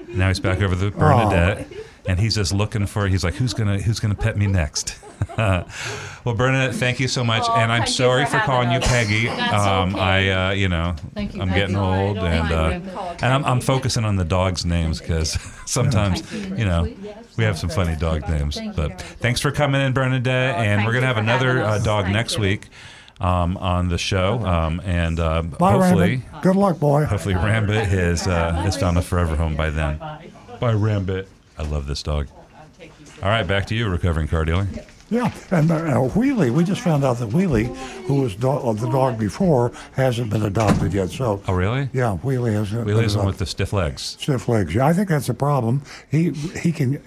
Now 0.09 0.29
he's 0.29 0.41
back 0.41 0.63
over 0.63 0.75
the 0.75 0.91
Bernadette, 0.91 1.67
and 2.07 2.19
he's 2.21 2.35
just 2.35 2.53
looking 2.53 2.87
for. 2.87 3.07
He's 3.09 3.25
like, 3.25 3.35
who's 3.35 3.55
gonna 3.55 3.79
who's 3.79 4.01
gonna 4.01 4.15
pet 4.15 4.37
me 4.37 4.47
next? 4.47 4.97
well, 5.39 6.35
Bernadette, 6.37 6.75
thank 6.75 7.01
you 7.01 7.09
so 7.09 7.25
much, 7.25 7.45
Oh, 7.47 7.55
and 7.57 7.71
I'm 7.73 7.87
sorry 7.87 8.25
for 8.27 8.33
for 8.33 8.39
calling 8.41 8.73
you. 8.73 8.81
Peggy. 8.81 9.29
Um, 9.29 9.95
okay. 9.95 10.01
I, 10.31 10.49
uh, 10.49 10.53
you 10.53 10.69
know, 10.69 10.97
Thank 11.15 11.35
you, 11.35 11.41
I'm 11.43 11.49
Peggy. 11.49 11.61
getting 11.61 11.77
old, 11.77 12.17
don't 12.17 12.27
and 12.27 12.53
uh, 12.53 13.15
and 13.23 13.33
I'm, 13.33 13.45
I'm 13.45 13.61
focusing 13.61 14.05
on 14.05 14.17
the 14.17 14.25
dogs' 14.25 14.65
names 14.65 15.01
because 15.01 15.33
sometimes, 15.67 16.31
you 16.33 16.65
know, 16.65 16.93
we 17.37 17.45
have 17.45 17.59
some 17.59 17.71
funny 17.71 17.97
dog 17.97 18.29
names. 18.29 18.59
But 18.77 19.01
thanks 19.01 19.41
for 19.41 19.51
coming 19.53 19.81
in, 19.81 19.93
Bernadette, 19.93 20.57
Oh, 20.57 20.61
and 20.63 20.85
we're 20.85 20.93
gonna 20.93 21.07
have 21.07 21.17
another 21.17 21.63
uh, 21.63 21.79
dog 21.79 22.05
Thank 22.05 22.17
next 22.17 22.35
you. 22.35 22.41
week 22.43 22.69
um, 23.21 23.57
on 23.59 23.89
the 23.89 23.99
show, 23.99 24.45
um, 24.45 24.81
and 24.85 25.21
uh, 25.21 25.43
Bye, 25.43 25.73
hopefully, 25.73 26.01
Raymond. 26.17 26.43
Good 26.43 26.57
luck, 26.57 26.79
boy. 26.81 27.05
hopefully, 27.05 27.35
Rambit 27.37 27.87
has 27.87 28.27
uh, 28.27 28.53
has 28.55 28.77
found 28.77 28.99
a 28.99 29.03
forever 29.03 29.37
home 29.37 29.55
by 29.57 29.71
then. 29.71 29.99
Bye, 29.99 30.75
Rambit. 30.75 31.29
I 31.59 31.63
love 31.63 31.87
this 31.87 32.03
dog. 32.03 32.29
All 33.23 33.29
right, 33.29 33.47
back 33.47 33.67
to 33.67 33.75
you, 33.75 33.89
recovering 33.89 34.29
car 34.29 34.45
dealer. 34.45 34.67
Yeah, 35.11 35.33
and 35.51 35.71
uh, 35.71 35.77
Wheelie, 36.15 36.51
we 36.51 36.65
just 36.65 36.81
found 36.81 37.05
out 37.05 37.19
that 37.19 37.29
Wheelie, 37.29 37.67
who 38.07 38.23
was 38.23 38.35
do- 38.35 38.51
uh, 38.51 38.73
the 38.73 38.89
dog 38.91 39.19
before, 39.19 39.71
hasn't 39.93 40.31
been 40.31 40.43
adopted 40.43 40.93
yet. 40.93 41.11
So, 41.11 41.43
Oh, 41.47 41.53
really? 41.53 41.89
yeah, 41.93 42.19
Wheelie 42.23 42.53
hasn't. 42.55 42.85
been 42.87 42.97
Wheelie's 42.97 43.13
the 43.13 43.19
one 43.19 43.27
with 43.29 43.39
the 43.39 43.47
stiff 43.47 43.73
legs. 43.73 44.17
stiff 44.19 44.49
legs. 44.49 44.75
Yeah, 44.75 44.87
I 44.87 44.93
think 44.95 45.09
that's 45.11 45.29
a 45.29 45.35
problem. 45.35 45.83
He 46.11 46.31
he 46.31 46.73
can 46.73 46.99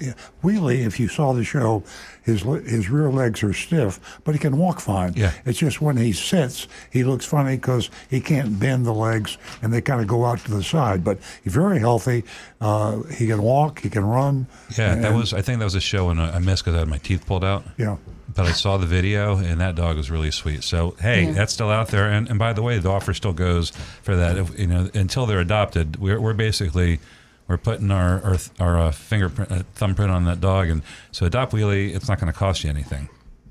Wheelie. 0.44 0.86
If 0.86 0.99
you 0.99 1.07
saw 1.07 1.34
the 1.34 1.44
show, 1.44 1.84
his 2.27 2.41
his 2.43 2.89
rear 2.91 3.09
legs 3.09 3.41
are 3.41 3.53
stiff, 3.53 3.99
but 4.23 4.35
he 4.35 4.39
can 4.39 4.57
walk 4.57 4.79
fine. 4.79 5.13
Yeah. 5.15 5.31
It's 5.45 5.57
just 5.57 5.81
when 5.81 5.97
he 5.97 6.13
sits, 6.13 6.67
he 6.91 7.03
looks 7.03 7.25
funny 7.25 7.55
because 7.55 7.89
he 8.09 8.21
can't 8.21 8.59
bend 8.59 8.85
the 8.85 8.93
legs, 8.93 9.39
and 9.63 9.73
they 9.73 9.81
kind 9.81 10.01
of 10.01 10.05
go 10.07 10.25
out 10.25 10.39
to 10.41 10.51
the 10.51 10.61
side. 10.61 11.03
But 11.03 11.17
he's 11.43 11.53
very 11.53 11.79
healthy. 11.79 12.23
Uh, 12.61 13.01
he 13.03 13.25
can 13.27 13.41
walk. 13.41 13.79
He 13.79 13.89
can 13.89 14.05
run. 14.05 14.45
Yeah, 14.77 14.93
that 14.95 15.13
was. 15.15 15.33
I 15.33 15.41
think 15.41 15.57
that 15.59 15.65
was 15.65 15.75
a 15.75 15.81
show, 15.81 16.09
and 16.09 16.21
I 16.21 16.37
missed 16.37 16.63
because 16.65 16.75
I 16.75 16.79
had 16.79 16.87
my 16.87 16.99
teeth 16.99 17.25
pulled 17.25 17.43
out. 17.43 17.63
Yeah. 17.77 17.97
But 18.35 18.45
I 18.45 18.51
saw 18.51 18.77
the 18.77 18.85
video, 18.85 19.37
and 19.37 19.59
that 19.61 19.73
dog 19.75 19.97
was 19.97 20.11
really 20.11 20.29
sweet. 20.29 20.63
So 20.63 20.95
hey, 21.01 21.23
Yeah. 21.23 21.31
that's 21.31 21.53
still 21.53 21.71
out 21.71 21.87
there. 21.87 22.07
And, 22.11 22.29
and 22.29 22.37
by 22.37 22.53
the 22.53 22.61
way, 22.61 22.77
the 22.77 22.89
offer 22.89 23.13
still 23.15 23.33
goes 23.33 23.71
for 24.03 24.15
that. 24.15 24.37
If, 24.37 24.59
you 24.59 24.67
know, 24.67 24.89
until 24.93 25.25
they're 25.25 25.39
adopted, 25.39 25.95
we're, 25.95 26.19
we're 26.21 26.33
basically 26.35 26.99
we're 27.48 27.57
putting 27.57 27.91
our 27.91 28.22
our, 28.24 28.38
our 28.60 28.80
uh, 28.80 28.91
fingerprint, 28.91 29.52
uh, 29.52 29.64
thumbprint 29.74 30.11
on 30.11 30.26
that 30.26 30.41
dog, 30.41 30.69
and 30.69 30.82
so 31.11 31.26
adopt 31.26 31.53
wheelie. 31.53 31.95
It's 31.95 32.07
not 32.07 32.19
going 32.19 32.32
to 32.32 32.38
cost 32.38 32.64
you 32.64 32.69
anything 32.69 33.10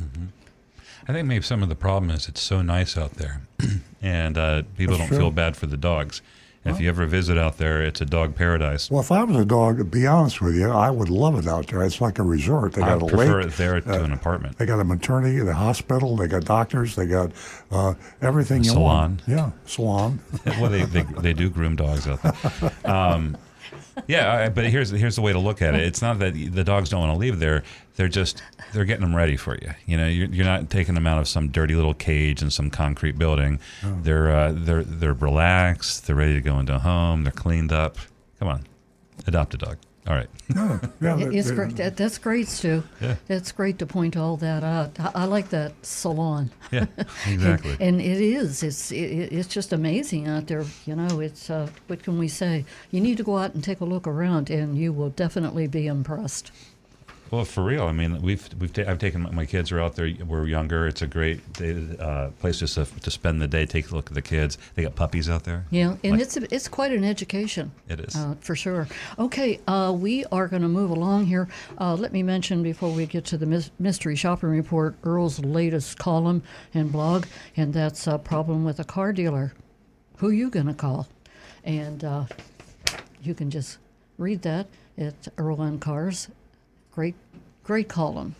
I 1.07 1.13
think 1.13 1.27
maybe 1.27 1.43
some 1.43 1.63
of 1.63 1.69
the 1.69 1.75
problem 1.75 2.11
is 2.11 2.27
it's 2.27 2.41
so 2.41 2.61
nice 2.61 2.97
out 2.97 3.13
there, 3.13 3.41
and 4.01 4.37
uh, 4.37 4.63
people 4.77 4.97
That's 4.97 5.09
don't 5.09 5.17
feel 5.17 5.31
bad 5.31 5.55
for 5.55 5.67
the 5.67 5.77
dogs. 5.77 6.21
If 6.67 6.79
you 6.81 6.89
ever 6.89 7.05
visit 7.05 7.37
out 7.37 7.57
there, 7.57 7.81
it's 7.81 8.01
a 8.01 8.05
dog 8.05 8.35
paradise. 8.35 8.91
Well, 8.91 8.99
if 9.01 9.11
I 9.11 9.23
was 9.23 9.37
a 9.37 9.45
dog, 9.45 9.77
to 9.77 9.83
be 9.83 10.05
honest 10.05 10.41
with 10.41 10.55
you, 10.55 10.69
I 10.69 10.89
would 10.89 11.09
love 11.09 11.37
it 11.39 11.47
out 11.47 11.67
there. 11.67 11.83
It's 11.83 12.01
like 12.01 12.19
a 12.19 12.23
resort. 12.23 12.73
They 12.73 12.81
I 12.81 12.97
got 12.97 13.03
a 13.03 13.05
prefer 13.07 13.41
lake. 13.41 13.47
it 13.47 13.57
there 13.57 13.81
to 13.81 14.01
uh, 14.01 14.03
an 14.03 14.11
apartment. 14.13 14.57
They 14.57 14.65
got 14.65 14.79
a 14.79 14.83
maternity, 14.83 15.39
the 15.39 15.53
hospital. 15.53 16.15
They 16.17 16.27
got 16.27 16.45
doctors. 16.45 16.95
They 16.95 17.05
got 17.07 17.31
uh, 17.71 17.93
everything 18.21 18.61
A 18.61 18.65
you 18.65 18.71
salon. 18.71 18.85
want. 18.85 19.21
Yeah, 19.27 19.51
salon. 19.65 20.19
well, 20.45 20.69
they, 20.69 20.83
they 20.85 21.03
they 21.19 21.33
do 21.33 21.49
groom 21.49 21.75
dogs 21.75 22.07
out 22.07 22.21
there. 22.23 22.71
Um, 22.85 23.37
Yeah, 24.07 24.45
I, 24.45 24.49
but 24.49 24.65
here's 24.65 24.89
here's 24.89 25.15
the 25.15 25.21
way 25.21 25.33
to 25.33 25.39
look 25.39 25.61
at 25.61 25.73
it. 25.73 25.81
It's 25.81 26.01
not 26.01 26.19
that 26.19 26.33
the 26.33 26.63
dogs 26.63 26.89
don't 26.89 26.99
want 26.99 27.13
to 27.13 27.17
leave 27.17 27.39
there. 27.39 27.63
They're 27.95 28.07
just 28.07 28.43
they're 28.73 28.85
getting 28.85 29.01
them 29.01 29.15
ready 29.15 29.37
for 29.37 29.55
you. 29.55 29.71
You 29.85 29.97
know, 29.97 30.07
you're, 30.07 30.27
you're 30.27 30.45
not 30.45 30.69
taking 30.69 30.95
them 30.95 31.07
out 31.07 31.17
of 31.17 31.27
some 31.27 31.49
dirty 31.49 31.75
little 31.75 31.93
cage 31.93 32.41
in 32.41 32.49
some 32.51 32.69
concrete 32.69 33.17
building. 33.17 33.59
Oh. 33.83 33.97
They're 34.03 34.31
uh, 34.31 34.53
they're 34.55 34.83
they're 34.83 35.13
relaxed. 35.13 36.05
They're 36.07 36.15
ready 36.15 36.33
to 36.33 36.41
go 36.41 36.59
into 36.59 36.75
a 36.75 36.79
home. 36.79 37.23
They're 37.23 37.31
cleaned 37.31 37.71
up. 37.71 37.97
Come 38.39 38.49
on, 38.49 38.67
adopt 39.25 39.55
a 39.55 39.57
dog. 39.57 39.77
All 40.07 40.15
right. 40.15 40.29
No, 40.55 40.79
yeah, 41.01 41.17
It- 41.19 41.35
it's 41.35 41.51
great. 41.51 41.75
That, 41.75 41.97
that's 41.97 42.17
great, 42.17 42.47
Stu. 42.47 42.81
Yeah. 43.01 43.15
That's 43.27 43.51
great 43.51 43.77
to 43.79 43.85
point 43.85 44.15
all 44.15 44.37
that 44.37 44.63
out. 44.63 44.97
I, 44.99 45.11
I 45.23 45.25
like 45.25 45.49
that 45.49 45.73
salon. 45.85 46.51
Yeah, 46.71 46.85
exactly. 47.27 47.71
and, 47.73 47.99
and 47.99 48.01
it 48.01 48.21
is. 48.21 48.63
It's 48.63 48.91
it, 48.91 48.97
it's 49.31 49.47
just 49.47 49.71
amazing 49.73 50.27
out 50.27 50.47
there. 50.47 50.63
You 50.85 50.95
know, 50.95 51.19
it's 51.19 51.49
uh, 51.49 51.67
what 51.87 52.01
can 52.03 52.17
we 52.17 52.27
say? 52.29 52.65
You 52.91 53.01
need 53.01 53.17
to 53.17 53.23
go 53.23 53.37
out 53.37 53.53
and 53.53 53.63
take 53.63 53.81
a 53.81 53.85
look 53.85 54.07
around, 54.07 54.49
and 54.49 54.77
you 54.77 54.91
will 54.93 55.09
definitely 55.09 55.67
be 55.67 55.87
impressed. 55.87 56.51
Well, 57.29 57.43
for 57.45 57.63
real. 57.63 57.83
I 57.83 57.91
mean, 57.91 58.21
we've 58.21 58.47
we've 58.59 58.71
ta- 58.71 58.83
I've 58.87 58.99
taken 58.99 59.21
my, 59.21 59.31
my 59.31 59.45
kids 59.45 59.71
are 59.71 59.81
out 59.81 59.95
there. 59.95 60.09
We're 60.25 60.45
younger. 60.47 60.87
It's 60.87 61.01
a 61.01 61.07
great 61.07 61.53
day, 61.53 61.75
uh, 61.99 62.29
place 62.39 62.59
just 62.59 62.75
to, 62.75 62.85
to 62.85 63.11
spend 63.11 63.41
the 63.41 63.47
day. 63.47 63.65
Take 63.65 63.91
a 63.91 63.95
look 63.95 64.07
at 64.07 64.13
the 64.13 64.21
kids. 64.21 64.57
They 64.75 64.83
got 64.83 64.95
puppies 64.95 65.29
out 65.29 65.43
there. 65.43 65.65
Yeah, 65.69 65.97
and 66.03 66.13
Like- 66.13 66.21
it's 66.21 66.37
it's 66.37 66.67
quite 66.67 66.91
an 66.93 67.03
education. 67.03 67.71
It 67.89 67.99
is. 67.99 68.15
uh, 68.15 68.35
for 68.39 68.55
sure. 68.55 68.87
Okay, 69.19 69.59
uh, 69.67 69.93
we 69.97 70.23
are 70.31 70.47
going 70.47 70.61
to 70.61 70.67
move 70.69 70.89
along 70.89 71.25
here. 71.25 71.49
Uh, 71.79 71.95
let 71.95 72.13
me 72.13 72.23
mention 72.23 72.63
before 72.63 72.91
we 72.91 73.05
get 73.05 73.25
to 73.25 73.37
the 73.37 73.45
mys- 73.45 73.71
mystery 73.79 74.15
shopping 74.15 74.49
report, 74.49 74.95
Earl's 75.03 75.39
latest 75.39 75.97
column 75.99 76.43
and 76.73 76.91
blog, 76.91 77.25
and 77.57 77.73
that's 77.73 78.07
a 78.07 78.17
problem 78.17 78.63
with 78.63 78.79
a 78.79 78.85
car 78.85 79.11
dealer. 79.11 79.53
Who 80.17 80.29
you 80.29 80.49
going 80.49 80.67
to 80.67 80.73
call? 80.73 81.07
And 81.63 82.03
uh, 82.03 82.23
you 83.21 83.33
can 83.33 83.51
just 83.51 83.77
read 84.17 84.41
that 84.43 84.67
at 84.97 85.27
Earl 85.37 85.61
on 85.61 85.77
Cars. 85.79 86.29
Great, 86.97 87.13
great 87.63 87.87
column. 87.87 88.33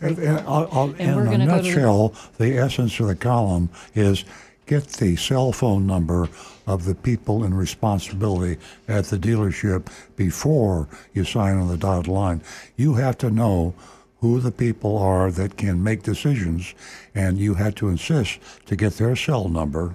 And, 0.00 0.18
and 0.18 0.40
I'll, 0.40 0.68
I'll, 0.72 0.94
And 0.98 1.32
in 1.32 1.42
a 1.42 1.46
go 1.46 1.58
to 1.58 1.62
the- 1.62 1.68
nutshell, 1.70 2.14
the 2.38 2.58
essence 2.58 2.98
of 2.98 3.06
the 3.06 3.14
column 3.14 3.68
is 3.94 4.24
get 4.66 4.88
the 4.88 5.14
cell 5.14 5.52
phone 5.52 5.86
number 5.86 6.28
of 6.66 6.86
the 6.86 6.96
people 6.96 7.44
in 7.44 7.54
responsibility 7.54 8.60
at 8.88 9.04
the 9.04 9.16
dealership 9.16 9.86
before 10.16 10.88
you 11.12 11.22
sign 11.22 11.56
on 11.56 11.68
the 11.68 11.76
dotted 11.76 12.08
line. 12.08 12.42
You 12.74 12.94
have 12.94 13.16
to 13.18 13.30
know 13.30 13.74
who 14.20 14.40
the 14.40 14.50
people 14.50 14.98
are 14.98 15.30
that 15.30 15.56
can 15.56 15.80
make 15.80 16.02
decisions, 16.02 16.74
and 17.14 17.38
you 17.38 17.54
had 17.54 17.76
to 17.76 17.90
insist 17.90 18.40
to 18.66 18.74
get 18.74 18.94
their 18.94 19.14
cell 19.14 19.48
number 19.48 19.94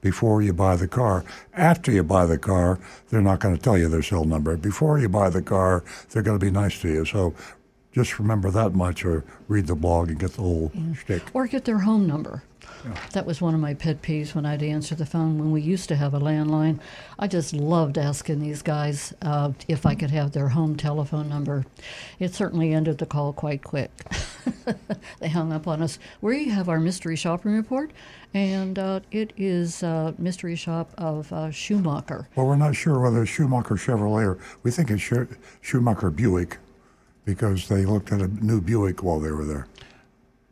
before 0.00 0.42
you 0.42 0.52
buy 0.52 0.76
the 0.76 0.88
car. 0.88 1.24
After 1.54 1.90
you 1.90 2.02
buy 2.02 2.26
the 2.26 2.38
car, 2.38 2.78
they're 3.10 3.20
not 3.20 3.40
going 3.40 3.56
to 3.56 3.62
tell 3.62 3.78
you 3.78 3.88
their 3.88 4.02
cell 4.02 4.24
number. 4.24 4.56
Before 4.56 4.98
you 4.98 5.08
buy 5.08 5.30
the 5.30 5.42
car, 5.42 5.84
they're 6.10 6.22
going 6.22 6.38
to 6.38 6.44
be 6.44 6.50
nice 6.50 6.80
to 6.82 6.88
you. 6.88 7.04
So 7.04 7.34
just 7.92 8.18
remember 8.18 8.50
that 8.50 8.74
much 8.74 9.04
or 9.04 9.24
read 9.48 9.66
the 9.66 9.74
blog 9.74 10.08
and 10.08 10.18
get 10.18 10.32
the 10.32 10.42
whole 10.42 10.72
shtick. 10.96 11.22
Or 11.34 11.46
get 11.46 11.64
their 11.64 11.78
home 11.78 12.06
number. 12.06 12.42
That 13.12 13.26
was 13.26 13.40
one 13.40 13.54
of 13.54 13.60
my 13.60 13.74
pet 13.74 14.02
peeves 14.02 14.34
when 14.34 14.46
I'd 14.46 14.62
answer 14.62 14.94
the 14.94 15.06
phone 15.06 15.38
when 15.38 15.50
we 15.50 15.60
used 15.60 15.88
to 15.88 15.96
have 15.96 16.14
a 16.14 16.20
landline. 16.20 16.80
I 17.18 17.26
just 17.26 17.52
loved 17.52 17.98
asking 17.98 18.40
these 18.40 18.62
guys 18.62 19.14
uh, 19.22 19.52
if 19.66 19.86
I 19.86 19.94
could 19.94 20.10
have 20.10 20.32
their 20.32 20.48
home 20.48 20.76
telephone 20.76 21.28
number. 21.28 21.64
It 22.18 22.34
certainly 22.34 22.72
ended 22.72 22.98
the 22.98 23.06
call 23.06 23.32
quite 23.32 23.62
quick. 23.62 23.90
they 25.20 25.28
hung 25.28 25.52
up 25.52 25.66
on 25.66 25.82
us. 25.82 25.98
We 26.20 26.48
have 26.48 26.68
our 26.68 26.80
mystery 26.80 27.16
shopping 27.16 27.52
report, 27.52 27.90
and 28.34 28.78
uh, 28.78 29.00
it 29.10 29.32
is 29.36 29.82
uh, 29.82 30.12
mystery 30.18 30.56
shop 30.56 30.92
of 30.98 31.32
uh, 31.32 31.50
Schumacher. 31.50 32.28
Well, 32.36 32.46
we're 32.46 32.56
not 32.56 32.76
sure 32.76 33.00
whether 33.00 33.22
it's 33.22 33.30
Schumacher 33.30 33.74
Chevrolet 33.74 34.26
or 34.26 34.38
we 34.62 34.70
think 34.70 34.90
it's 34.90 35.02
Schumacher 35.60 36.10
Buick 36.10 36.58
because 37.24 37.68
they 37.68 37.84
looked 37.84 38.12
at 38.12 38.20
a 38.20 38.28
new 38.44 38.60
Buick 38.60 39.02
while 39.02 39.20
they 39.20 39.30
were 39.30 39.44
there. 39.44 39.66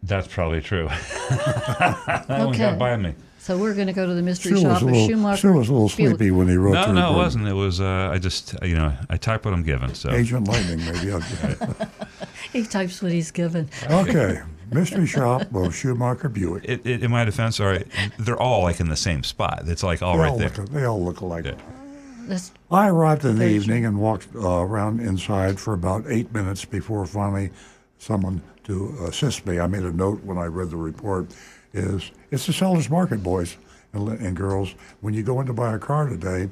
That's 0.07 0.29
probably 0.29 0.61
true. 0.61 0.87
that 1.29 2.27
one 2.29 2.57
got 2.57 2.79
by 2.79 2.97
me. 2.97 3.15
So 3.39 3.57
we're 3.57 3.75
going 3.75 3.87
to 3.87 3.93
go 3.93 4.07
to 4.07 4.15
the 4.15 4.23
mystery 4.23 4.53
Stu 4.53 4.63
shop 4.63 4.73
was, 4.73 4.83
a 4.83 4.87
of 4.87 4.93
little, 4.93 5.09
Schumacher. 5.09 5.37
Stu 5.37 5.53
was 5.53 5.69
a 5.69 5.73
little 5.73 5.89
sleepy 5.89 6.31
when 6.31 6.49
he 6.49 6.57
wrote 6.57 6.73
No, 6.75 6.87
the 6.87 6.93
no, 6.95 7.13
it 7.13 7.17
wasn't. 7.17 7.47
It 7.47 7.53
was. 7.53 7.81
Uh, 7.81 8.11
I 8.13 8.19
just, 8.19 8.55
you 8.63 8.75
know, 8.75 8.93
I 9.09 9.17
type 9.17 9.45
what 9.45 9.55
I'm 9.55 9.63
given. 9.63 9.95
So 9.95 10.11
Agent 10.11 10.49
Lightning, 10.49 10.85
maybe. 10.85 11.13
He 12.53 12.65
types 12.65 13.03
what 13.03 13.13
he's 13.13 13.31
given. 13.31 13.69
okay. 13.91 14.41
Mystery 14.73 15.07
shop 15.07 15.55
of 15.55 15.75
Schumacher 15.75 16.29
Buick. 16.29 16.65
It, 16.65 16.87
it, 16.87 17.03
in 17.03 17.11
my 17.11 17.25
defense, 17.25 17.61
all 17.61 17.67
right, 17.67 17.87
they're 18.19 18.41
all 18.41 18.63
like 18.63 18.81
in 18.81 18.89
the 18.89 18.97
same 18.97 19.23
spot. 19.23 19.65
It's 19.67 19.83
like 19.83 20.03
all 20.03 20.15
they, 20.15 20.23
right 20.23 20.31
all 20.31 20.39
there. 20.39 20.49
look, 20.57 20.69
they 20.71 20.85
all 20.85 21.05
look 21.05 21.21
alike. 21.21 21.55
That's 22.23 22.51
I 22.71 22.89
arrived 22.89 23.25
in 23.25 23.39
the 23.39 23.49
evening 23.49 23.85
and 23.85 24.01
walked 24.01 24.29
uh, 24.35 24.41
around 24.41 25.01
inside 25.01 25.61
for 25.61 25.75
about 25.75 26.05
eight 26.09 26.33
minutes 26.33 26.65
before 26.65 27.05
finally 27.07 27.51
someone 27.99 28.43
to 28.67 28.97
assist 29.09 29.47
me. 29.47 29.59
I 29.59 29.67
made 29.67 29.85
a 29.85 29.93
note 29.93 30.23
when 30.25 30.39
I 30.39 30.47
read 30.47 30.71
the 30.71 30.77
report. 30.77 31.29
Is 31.73 32.11
it's 32.31 32.47
the 32.47 32.53
seller's 32.53 32.89
market, 32.89 33.23
boys 33.23 33.57
and, 33.93 34.09
and 34.09 34.37
girls. 34.37 34.75
When 35.01 35.15
you 35.15 35.23
go 35.23 35.41
in 35.41 35.47
to 35.47 35.53
buy 35.53 35.75
a 35.75 35.79
car 35.79 36.09
today, 36.09 36.49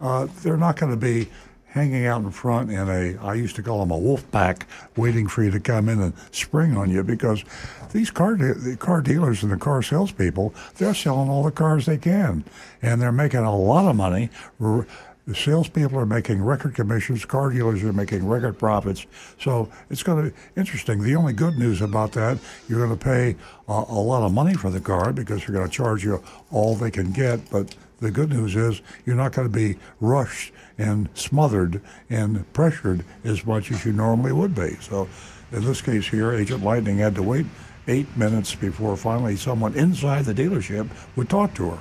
uh, 0.00 0.28
they're 0.42 0.56
not 0.56 0.76
going 0.76 0.92
to 0.92 0.98
be 0.98 1.28
hanging 1.66 2.06
out 2.06 2.22
in 2.22 2.30
front 2.30 2.70
in 2.70 2.88
a 2.88 3.16
I 3.22 3.34
used 3.34 3.56
to 3.56 3.62
call 3.62 3.80
them 3.80 3.90
a 3.90 3.98
wolf 3.98 4.28
pack, 4.30 4.66
waiting 4.96 5.28
for 5.28 5.42
you 5.42 5.50
to 5.50 5.60
come 5.60 5.88
in 5.88 6.00
and 6.00 6.12
spring 6.32 6.76
on 6.76 6.90
you 6.90 7.02
because 7.02 7.44
these 7.92 8.10
car 8.10 8.36
de- 8.36 8.54
the 8.54 8.76
car 8.76 9.00
dealers 9.00 9.42
and 9.42 9.52
the 9.52 9.56
car 9.56 9.82
salespeople 9.82 10.54
they're 10.76 10.94
selling 10.94 11.28
all 11.28 11.42
the 11.42 11.50
cars 11.50 11.86
they 11.86 11.98
can, 11.98 12.44
and 12.82 13.00
they're 13.00 13.12
making 13.12 13.40
a 13.40 13.56
lot 13.56 13.88
of 13.88 13.96
money. 13.96 14.30
R- 14.60 14.86
the 15.28 15.34
salespeople 15.34 15.98
are 15.98 16.06
making 16.06 16.42
record 16.42 16.74
commissions. 16.74 17.26
Car 17.26 17.50
dealers 17.50 17.84
are 17.84 17.92
making 17.92 18.26
record 18.26 18.58
profits. 18.58 19.04
So 19.38 19.68
it's 19.90 20.02
going 20.02 20.24
to 20.24 20.30
be 20.30 20.36
interesting. 20.56 21.02
The 21.02 21.14
only 21.16 21.34
good 21.34 21.58
news 21.58 21.82
about 21.82 22.12
that, 22.12 22.38
you're 22.66 22.78
going 22.78 22.98
to 22.98 23.04
pay 23.04 23.36
a, 23.68 23.72
a 23.72 24.00
lot 24.00 24.24
of 24.24 24.32
money 24.32 24.54
for 24.54 24.70
the 24.70 24.80
car 24.80 25.12
because 25.12 25.44
they're 25.44 25.54
going 25.54 25.68
to 25.68 25.72
charge 25.72 26.02
you 26.02 26.22
all 26.50 26.74
they 26.74 26.90
can 26.90 27.12
get. 27.12 27.50
But 27.50 27.76
the 28.00 28.10
good 28.10 28.30
news 28.30 28.56
is 28.56 28.80
you're 29.04 29.16
not 29.16 29.32
going 29.32 29.46
to 29.46 29.54
be 29.54 29.78
rushed 30.00 30.50
and 30.78 31.10
smothered 31.12 31.82
and 32.08 32.50
pressured 32.54 33.04
as 33.22 33.44
much 33.44 33.70
as 33.70 33.84
you 33.84 33.92
normally 33.92 34.32
would 34.32 34.54
be. 34.54 34.76
So 34.80 35.10
in 35.52 35.62
this 35.62 35.82
case 35.82 36.08
here, 36.08 36.32
Agent 36.32 36.64
Lightning 36.64 36.96
had 36.96 37.14
to 37.16 37.22
wait 37.22 37.44
eight 37.86 38.16
minutes 38.16 38.54
before 38.54 38.96
finally 38.96 39.36
someone 39.36 39.74
inside 39.74 40.24
the 40.24 40.32
dealership 40.32 40.88
would 41.16 41.28
talk 41.28 41.52
to 41.56 41.72
her. 41.72 41.78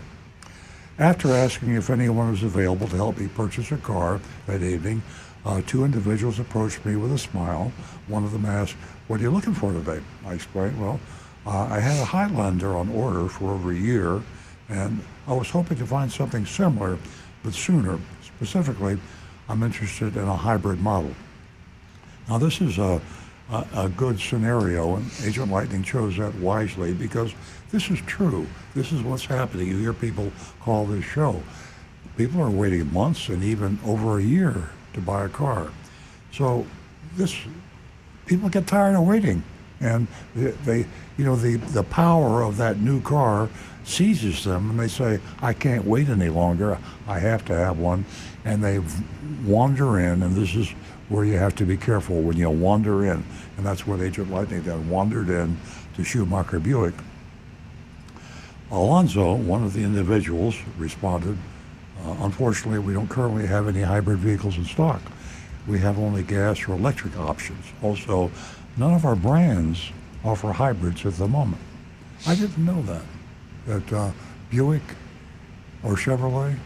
After 0.99 1.31
asking 1.31 1.75
if 1.75 1.91
anyone 1.91 2.31
was 2.31 2.41
available 2.41 2.87
to 2.87 2.95
help 2.95 3.19
me 3.19 3.27
purchase 3.27 3.71
a 3.71 3.77
car 3.77 4.19
that 4.47 4.63
evening, 4.63 5.03
uh, 5.45 5.61
two 5.67 5.85
individuals 5.85 6.39
approached 6.39 6.83
me 6.85 6.95
with 6.95 7.13
a 7.13 7.19
smile. 7.19 7.71
One 8.07 8.23
of 8.23 8.31
them 8.31 8.45
asked, 8.45 8.73
What 9.07 9.19
are 9.19 9.23
you 9.23 9.29
looking 9.29 9.53
for 9.53 9.71
today? 9.71 10.01
I 10.25 10.33
explained, 10.33 10.81
Well, 10.81 10.99
uh, 11.45 11.67
I 11.69 11.79
had 11.79 12.01
a 12.01 12.05
Highlander 12.05 12.75
on 12.75 12.89
order 12.89 13.27
for 13.29 13.51
over 13.51 13.71
a 13.71 13.75
year, 13.75 14.23
and 14.69 14.99
I 15.27 15.33
was 15.33 15.51
hoping 15.51 15.77
to 15.77 15.85
find 15.85 16.11
something 16.11 16.47
similar, 16.47 16.97
but 17.43 17.53
sooner. 17.53 17.99
Specifically, 18.23 18.97
I'm 19.47 19.61
interested 19.61 20.17
in 20.17 20.23
a 20.23 20.35
hybrid 20.35 20.79
model. 20.79 21.13
Now, 22.27 22.39
this 22.39 22.59
is 22.59 22.79
a, 22.79 22.99
a, 23.51 23.65
a 23.75 23.89
good 23.89 24.19
scenario, 24.19 24.95
and 24.95 25.09
Agent 25.23 25.51
Lightning 25.51 25.83
chose 25.83 26.17
that 26.17 26.35
wisely 26.35 26.93
because 26.93 27.33
this 27.71 27.89
is 27.89 27.99
true. 28.01 28.47
This 28.75 28.91
is 28.91 29.01
what's 29.01 29.25
happening. 29.25 29.67
You 29.67 29.77
hear 29.77 29.93
people 29.93 30.31
call 30.61 30.85
this 30.85 31.05
show. 31.05 31.41
People 32.17 32.41
are 32.41 32.49
waiting 32.49 32.91
months 32.91 33.29
and 33.29 33.43
even 33.43 33.79
over 33.85 34.19
a 34.19 34.23
year 34.23 34.69
to 34.93 35.01
buy 35.01 35.25
a 35.25 35.29
car. 35.29 35.69
So, 36.31 36.65
this 37.15 37.35
people 38.25 38.49
get 38.49 38.67
tired 38.67 38.95
of 38.95 39.05
waiting, 39.05 39.43
and 39.79 40.07
they, 40.35 40.51
they 40.51 40.85
you 41.17 41.25
know, 41.25 41.35
the 41.35 41.55
the 41.57 41.83
power 41.83 42.43
of 42.43 42.57
that 42.57 42.79
new 42.79 43.01
car 43.01 43.49
seizes 43.83 44.43
them, 44.43 44.71
and 44.71 44.79
they 44.79 44.87
say, 44.87 45.19
"I 45.41 45.53
can't 45.53 45.85
wait 45.85 46.09
any 46.09 46.29
longer. 46.29 46.77
I 47.07 47.19
have 47.19 47.45
to 47.45 47.55
have 47.55 47.79
one," 47.79 48.05
and 48.45 48.63
they 48.63 48.79
wander 49.45 49.99
in, 49.99 50.21
and 50.23 50.35
this 50.35 50.55
is 50.55 50.73
where 51.09 51.23
you 51.25 51.37
have 51.37 51.55
to 51.55 51.65
be 51.65 51.77
careful 51.77 52.21
when 52.21 52.37
you 52.37 52.49
wander 52.49 53.05
in, 53.05 53.23
and 53.57 53.65
that's 53.65 53.87
what 53.87 54.01
Agent 54.01 54.31
Lightning 54.31 54.61
then 54.63 54.89
wandered 54.89 55.29
in 55.29 55.57
to 55.95 56.03
Schumacher 56.03 56.59
Buick. 56.59 56.93
Alonzo, 58.69 59.33
one 59.33 59.63
of 59.63 59.73
the 59.73 59.83
individuals, 59.83 60.55
responded, 60.77 61.37
uh, 62.05 62.15
Unfortunately, 62.19 62.79
we 62.79 62.93
don't 62.93 63.09
currently 63.09 63.47
have 63.47 63.67
any 63.67 63.81
hybrid 63.81 64.19
vehicles 64.19 64.57
in 64.57 64.65
stock. 64.65 65.01
We 65.65 65.79
have 65.79 65.97
only 65.97 66.23
gas 66.23 66.67
or 66.67 66.73
electric 66.73 67.17
options. 67.17 67.65
Also, 67.81 68.31
none 68.77 68.93
of 68.93 69.05
our 69.05 69.15
brands 69.15 69.91
offer 70.23 70.51
hybrids 70.51 71.05
at 71.05 71.13
the 71.13 71.27
moment. 71.27 71.61
I 72.25 72.35
didn't 72.35 72.63
know 72.63 72.81
that. 72.83 73.03
That 73.65 73.93
uh, 73.93 74.11
Buick 74.49 74.83
or 75.83 75.95
Chevrolet, 75.95 76.57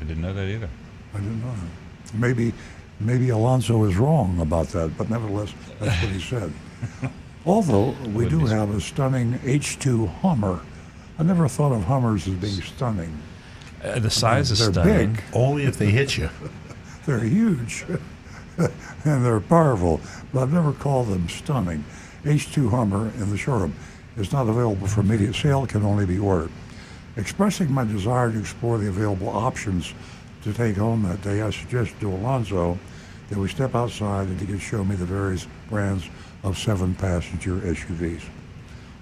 I 0.00 0.04
didn't 0.04 0.22
know 0.22 0.32
that 0.32 0.48
either. 0.48 0.68
I 1.14 1.18
didn't 1.18 1.40
know 1.40 1.52
that. 1.52 2.14
Maybe, 2.14 2.52
maybe 3.00 3.28
Alonzo 3.30 3.84
is 3.84 3.96
wrong 3.96 4.40
about 4.40 4.68
that, 4.68 4.96
but 4.96 5.10
nevertheless, 5.10 5.52
that's 5.80 6.02
what 6.02 6.12
he 6.12 6.20
said. 6.20 6.52
Although 7.46 7.94
we 8.12 8.28
do 8.28 8.40
have 8.40 8.74
a 8.74 8.80
stunning 8.80 9.34
H2 9.38 10.08
Hummer. 10.20 10.60
I 11.18 11.22
never 11.22 11.48
thought 11.48 11.72
of 11.72 11.84
Hummers 11.84 12.28
as 12.28 12.34
being 12.34 12.60
stunning. 12.60 13.16
Uh, 13.82 13.98
the 13.98 14.10
size 14.10 14.50
is 14.50 14.58
They're 14.58 14.72
stunning. 14.72 15.14
big. 15.14 15.24
Only 15.32 15.64
if 15.64 15.78
they 15.78 15.90
hit 15.90 16.16
you. 16.16 16.28
they're 17.06 17.20
huge 17.20 17.84
and 18.58 19.24
they're 19.24 19.40
powerful, 19.40 20.00
but 20.32 20.42
I've 20.42 20.52
never 20.52 20.72
called 20.72 21.08
them 21.08 21.28
stunning. 21.28 21.84
H2 22.24 22.70
Hummer 22.70 23.10
in 23.16 23.30
the 23.30 23.38
showroom 23.38 23.74
is 24.16 24.32
not 24.32 24.48
available 24.48 24.86
for 24.86 25.00
immediate 25.00 25.34
sale, 25.34 25.66
can 25.66 25.84
only 25.84 26.04
be 26.06 26.18
ordered. 26.18 26.50
Expressing 27.16 27.70
my 27.72 27.84
desire 27.84 28.30
to 28.30 28.38
explore 28.38 28.78
the 28.78 28.88
available 28.88 29.28
options 29.28 29.94
to 30.42 30.52
take 30.52 30.76
home 30.76 31.02
that 31.04 31.22
day, 31.22 31.42
I 31.42 31.50
suggested 31.50 31.98
to 32.00 32.10
Alonzo 32.10 32.78
that 33.28 33.38
we 33.38 33.48
step 33.48 33.74
outside 33.74 34.28
and 34.28 34.40
he 34.40 34.46
could 34.46 34.60
show 34.60 34.84
me 34.84 34.96
the 34.96 35.04
various 35.04 35.46
brands 35.68 36.08
of 36.42 36.58
seven 36.58 36.94
passenger 36.94 37.56
SUVs. 37.56 38.22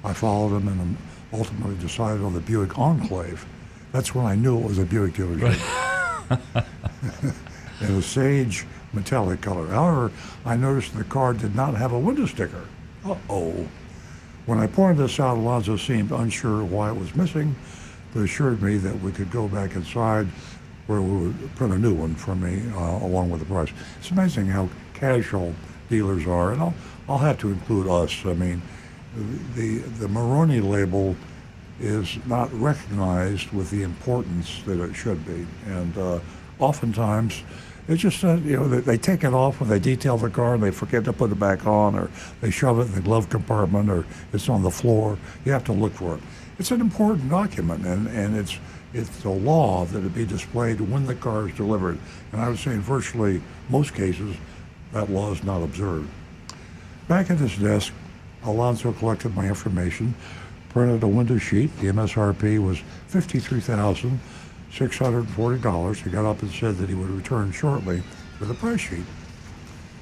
I 0.04 0.12
followed 0.12 0.56
him 0.56 0.68
and 0.68 0.96
ultimately 1.32 1.76
decided 1.76 2.22
on 2.22 2.34
the 2.34 2.40
Buick 2.40 2.78
Enclave. 2.78 3.44
That's 3.92 4.14
when 4.14 4.26
I 4.26 4.34
knew 4.34 4.58
it 4.58 4.64
was 4.64 4.78
a 4.78 4.84
Buick 4.84 5.14
dealership. 5.14 5.56
in 7.80 7.94
a 7.94 8.02
sage 8.02 8.66
metallic 8.92 9.40
color. 9.40 9.66
However, 9.68 10.12
I 10.44 10.56
noticed 10.56 10.96
the 10.96 11.04
car 11.04 11.34
did 11.34 11.54
not 11.54 11.74
have 11.74 11.92
a 11.92 11.98
window 11.98 12.26
sticker. 12.26 12.64
Uh-oh. 13.04 13.68
When 14.46 14.58
I 14.58 14.66
pointed 14.66 14.98
this 14.98 15.20
out, 15.20 15.36
Alonzo 15.36 15.76
seemed 15.76 16.12
unsure 16.12 16.64
why 16.64 16.90
it 16.90 16.96
was 16.96 17.14
missing, 17.14 17.54
but 18.14 18.20
assured 18.20 18.62
me 18.62 18.76
that 18.78 19.00
we 19.00 19.12
could 19.12 19.30
go 19.30 19.48
back 19.48 19.74
inside 19.74 20.28
where 20.86 21.00
we 21.00 21.26
would 21.26 21.56
print 21.56 21.72
a 21.72 21.78
new 21.78 21.94
one 21.94 22.14
for 22.14 22.34
me 22.34 22.62
uh, 22.74 23.04
along 23.04 23.30
with 23.30 23.40
the 23.40 23.46
price. 23.46 23.70
It's 23.98 24.10
amazing 24.10 24.46
how 24.46 24.68
casual 24.94 25.54
dealers 25.88 26.26
are, 26.26 26.52
and 26.52 26.60
I'll, 26.60 26.74
I'll 27.08 27.18
have 27.18 27.38
to 27.38 27.50
include 27.50 27.88
us. 27.88 28.24
I 28.24 28.34
mean, 28.34 28.62
the, 29.54 29.78
the 29.78 30.06
Monroney 30.06 30.62
label 30.62 31.16
is 31.80 32.18
not 32.26 32.52
recognized 32.52 33.50
with 33.50 33.70
the 33.70 33.82
importance 33.82 34.62
that 34.62 34.80
it 34.80 34.94
should 34.94 35.24
be. 35.26 35.46
And 35.66 35.96
uh, 35.98 36.20
oftentimes, 36.58 37.42
it's 37.88 38.02
just, 38.02 38.24
uh, 38.24 38.34
you 38.36 38.56
know, 38.56 38.68
they, 38.68 38.80
they, 38.80 38.98
take 38.98 39.22
it 39.22 39.32
off 39.32 39.60
when 39.60 39.68
they 39.68 39.78
detail 39.78 40.16
the 40.16 40.30
car 40.30 40.54
and 40.54 40.62
they 40.62 40.70
forget 40.70 41.04
to 41.04 41.12
put 41.12 41.30
it 41.30 41.38
back 41.38 41.66
on, 41.66 41.94
or 41.94 42.10
they 42.40 42.50
shove 42.50 42.78
it 42.78 42.82
in 42.82 42.92
the 42.92 43.00
glove 43.00 43.28
compartment, 43.28 43.90
or 43.90 44.04
it's 44.32 44.48
on 44.48 44.62
the 44.62 44.70
floor. 44.70 45.18
You 45.44 45.52
have 45.52 45.64
to 45.64 45.72
look 45.72 45.92
for 45.92 46.16
it. 46.16 46.22
It's 46.58 46.70
an 46.70 46.80
important 46.80 47.28
document, 47.28 47.86
and, 47.86 48.08
and 48.08 48.36
it's, 48.36 48.58
it's 48.96 49.22
the 49.22 49.30
law 49.30 49.84
that 49.84 50.04
it 50.04 50.14
be 50.14 50.24
displayed 50.24 50.80
when 50.80 51.06
the 51.06 51.14
car 51.14 51.48
is 51.48 51.54
delivered. 51.54 51.98
And 52.32 52.40
I 52.40 52.48
would 52.48 52.58
say 52.58 52.72
in 52.72 52.80
virtually 52.80 53.40
most 53.68 53.94
cases, 53.94 54.34
that 54.92 55.10
law 55.10 55.30
is 55.32 55.44
not 55.44 55.62
observed. 55.62 56.08
Back 57.06 57.30
at 57.30 57.38
his 57.38 57.58
desk, 57.58 57.92
Alonzo 58.44 58.92
collected 58.92 59.36
my 59.36 59.46
information, 59.46 60.14
printed 60.70 61.02
a 61.02 61.08
window 61.08 61.36
sheet. 61.36 61.76
The 61.78 61.88
MSRP 61.88 62.64
was 62.64 62.78
$53,640. 63.10 66.02
He 66.02 66.10
got 66.10 66.24
up 66.24 66.40
and 66.40 66.50
said 66.50 66.78
that 66.78 66.88
he 66.88 66.94
would 66.94 67.10
return 67.10 67.52
shortly 67.52 68.02
with 68.40 68.50
a 68.50 68.54
price 68.54 68.80
sheet. 68.80 69.04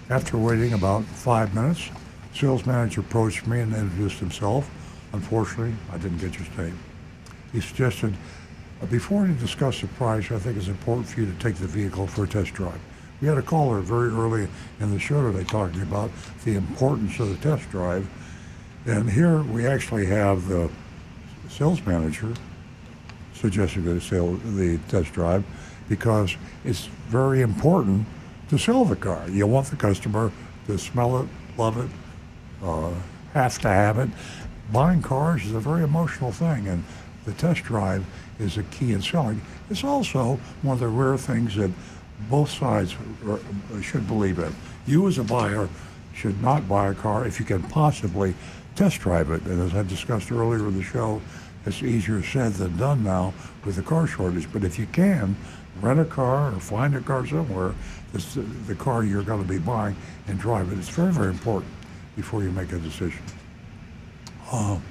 After 0.08 0.38
waiting 0.38 0.74
about 0.74 1.02
five 1.04 1.52
minutes, 1.54 1.90
sales 2.32 2.64
manager 2.64 3.00
approached 3.00 3.44
me 3.46 3.60
and 3.60 3.74
introduced 3.74 4.20
himself. 4.20 4.70
Unfortunately, 5.12 5.74
I 5.92 5.98
didn't 5.98 6.18
get 6.18 6.38
your 6.38 6.46
name. 6.56 6.78
He 7.52 7.60
suggested, 7.60 8.14
before 8.90 9.22
we 9.22 9.34
discuss 9.34 9.80
the 9.80 9.86
price, 9.88 10.30
I 10.30 10.38
think 10.38 10.56
it's 10.56 10.68
important 10.68 11.08
for 11.08 11.20
you 11.20 11.26
to 11.26 11.38
take 11.38 11.56
the 11.56 11.66
vehicle 11.66 12.06
for 12.06 12.24
a 12.24 12.28
test 12.28 12.54
drive. 12.54 12.80
We 13.20 13.28
had 13.28 13.38
a 13.38 13.42
caller 13.42 13.80
very 13.80 14.10
early 14.10 14.48
in 14.80 14.90
the 14.90 14.98
show 14.98 15.30
today 15.30 15.44
talking 15.44 15.82
about 15.82 16.10
the 16.44 16.56
importance 16.56 17.18
of 17.20 17.28
the 17.28 17.36
test 17.36 17.70
drive 17.70 18.08
and 18.86 19.08
here 19.08 19.42
we 19.42 19.66
actually 19.66 20.04
have 20.06 20.46
the 20.46 20.70
sales 21.48 21.84
manager 21.86 22.34
suggesting 23.32 23.84
the 23.84 23.98
sale 24.00 24.34
the 24.34 24.78
test 24.88 25.12
drive 25.14 25.42
because 25.88 26.36
it's 26.64 26.86
very 27.08 27.40
important 27.40 28.06
to 28.50 28.58
sell 28.58 28.84
the 28.84 28.96
car. 28.96 29.26
You 29.30 29.46
want 29.46 29.68
the 29.68 29.76
customer 29.76 30.30
to 30.66 30.78
smell 30.78 31.18
it, 31.20 31.28
love 31.56 31.78
it, 31.78 31.90
uh, 32.62 32.92
have 33.32 33.58
to 33.60 33.68
have 33.68 33.98
it. 33.98 34.10
Buying 34.70 35.00
cars 35.00 35.44
is 35.44 35.54
a 35.54 35.60
very 35.60 35.82
emotional 35.82 36.30
thing, 36.30 36.68
and 36.68 36.84
the 37.24 37.32
test 37.32 37.62
drive 37.64 38.04
is 38.38 38.58
a 38.58 38.62
key 38.64 38.92
in 38.92 39.02
selling. 39.02 39.40
It's 39.70 39.84
also 39.84 40.38
one 40.62 40.74
of 40.74 40.80
the 40.80 40.88
rare 40.88 41.16
things 41.16 41.56
that 41.56 41.70
both 42.28 42.50
sides 42.50 42.96
should 43.82 44.06
believe 44.06 44.38
in. 44.38 44.54
You, 44.86 45.08
as 45.08 45.18
a 45.18 45.24
buyer, 45.24 45.68
should 46.14 46.40
not 46.42 46.68
buy 46.68 46.88
a 46.88 46.94
car 46.94 47.26
if 47.26 47.38
you 47.40 47.46
can 47.46 47.62
possibly 47.64 48.34
test 48.76 49.00
drive 49.00 49.30
it. 49.30 49.42
And 49.42 49.60
as 49.60 49.74
I 49.74 49.82
discussed 49.82 50.30
earlier 50.30 50.66
in 50.68 50.76
the 50.76 50.82
show, 50.82 51.20
it's 51.66 51.82
easier 51.82 52.22
said 52.22 52.52
than 52.54 52.76
done 52.76 53.02
now 53.02 53.32
with 53.64 53.76
the 53.76 53.82
car 53.82 54.06
shortage. 54.06 54.52
But 54.52 54.64
if 54.64 54.78
you 54.78 54.86
can, 54.86 55.36
rent 55.80 55.98
a 55.98 56.04
car 56.04 56.54
or 56.54 56.60
find 56.60 56.94
a 56.94 57.00
car 57.00 57.26
somewhere 57.26 57.74
that's 58.12 58.34
the 58.34 58.74
car 58.76 59.02
you're 59.02 59.22
going 59.22 59.42
to 59.42 59.48
be 59.48 59.58
buying 59.58 59.96
and 60.28 60.38
drive 60.38 60.70
it. 60.72 60.78
It's 60.78 60.88
very, 60.88 61.12
very 61.12 61.28
important 61.28 61.72
before 62.16 62.42
you 62.42 62.50
make 62.50 62.72
a 62.72 62.78
decision. 62.78 63.22
Um, 64.52 64.82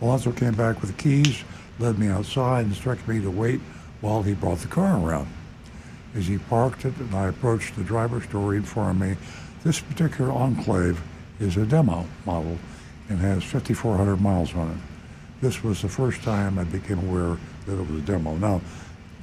Alonzo 0.00 0.32
came 0.32 0.54
back 0.54 0.80
with 0.80 0.96
the 0.96 1.02
keys, 1.02 1.44
led 1.78 1.98
me 1.98 2.08
outside, 2.08 2.60
and 2.60 2.68
instructed 2.68 3.08
me 3.08 3.20
to 3.20 3.30
wait 3.30 3.60
while 4.00 4.22
he 4.22 4.34
brought 4.34 4.58
the 4.58 4.68
car 4.68 4.98
around. 4.98 5.28
As 6.14 6.26
he 6.26 6.38
parked 6.38 6.84
it 6.84 6.96
and 6.98 7.14
I 7.14 7.28
approached 7.28 7.76
the 7.76 7.84
driver's 7.84 8.26
door, 8.26 8.52
he 8.52 8.58
informed 8.58 9.00
me 9.00 9.16
this 9.64 9.80
particular 9.80 10.30
Enclave 10.30 11.00
is 11.40 11.56
a 11.56 11.64
demo 11.64 12.06
model 12.26 12.58
and 13.08 13.18
has 13.18 13.42
5,400 13.44 14.20
miles 14.20 14.54
on 14.54 14.70
it. 14.70 14.76
This 15.40 15.62
was 15.62 15.82
the 15.82 15.88
first 15.88 16.22
time 16.22 16.58
I 16.58 16.64
became 16.64 16.98
aware 16.98 17.36
that 17.66 17.80
it 17.80 17.90
was 17.90 18.02
a 18.02 18.06
demo. 18.06 18.36
Now, 18.36 18.60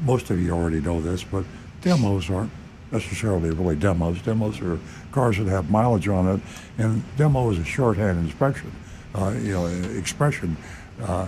most 0.02 0.30
of 0.30 0.40
you 0.40 0.52
already 0.52 0.82
know 0.82 1.02
this, 1.02 1.24
but 1.24 1.46
demos 1.82 2.30
aren't 2.30 2.52
necessarily 2.92 3.52
really 3.52 3.76
demos. 3.76 4.22
Demos 4.22 4.60
are 4.62 4.80
cars 5.12 5.38
that 5.38 5.48
have 5.48 5.70
mileage 5.70 6.08
on 6.08 6.28
it, 6.28 6.42
and 6.78 7.04
demo 7.18 7.50
is 7.52 7.60
a 7.60 7.66
shorthand 7.66 8.20
inspection, 8.20 8.72
uh, 9.16 9.34
you 9.42 9.54
know, 9.54 9.66
expression. 9.98 10.58
Uh, 11.02 11.28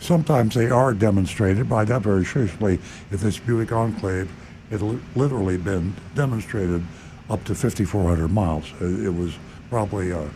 sometimes 0.00 0.54
they 0.54 0.70
are 0.70 0.92
demonstrated, 0.92 1.70
I 1.72 1.84
doubt 1.84 2.02
very 2.02 2.24
seriously 2.24 2.74
if 3.10 3.20
this 3.20 3.38
Buick 3.38 3.72
Enclave 3.72 4.30
had 4.70 4.82
literally 5.14 5.56
been 5.56 5.94
demonstrated 6.14 6.82
up 7.28 7.44
to 7.44 7.54
5,400 7.54 8.28
miles. 8.28 8.72
It 8.80 9.14
was 9.14 9.36
probably 9.68 10.10
a 10.10 10.28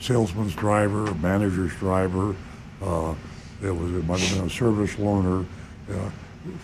salesman's 0.00 0.54
driver, 0.54 1.06
a 1.06 1.14
manager's 1.16 1.74
driver. 1.76 2.34
Uh, 2.82 3.14
it 3.62 3.70
was 3.70 3.94
it 3.94 4.06
might 4.06 4.20
have 4.20 4.38
been 4.38 4.46
a 4.46 4.50
service 4.50 4.94
loaner. 4.96 5.44
Uh, 5.90 6.10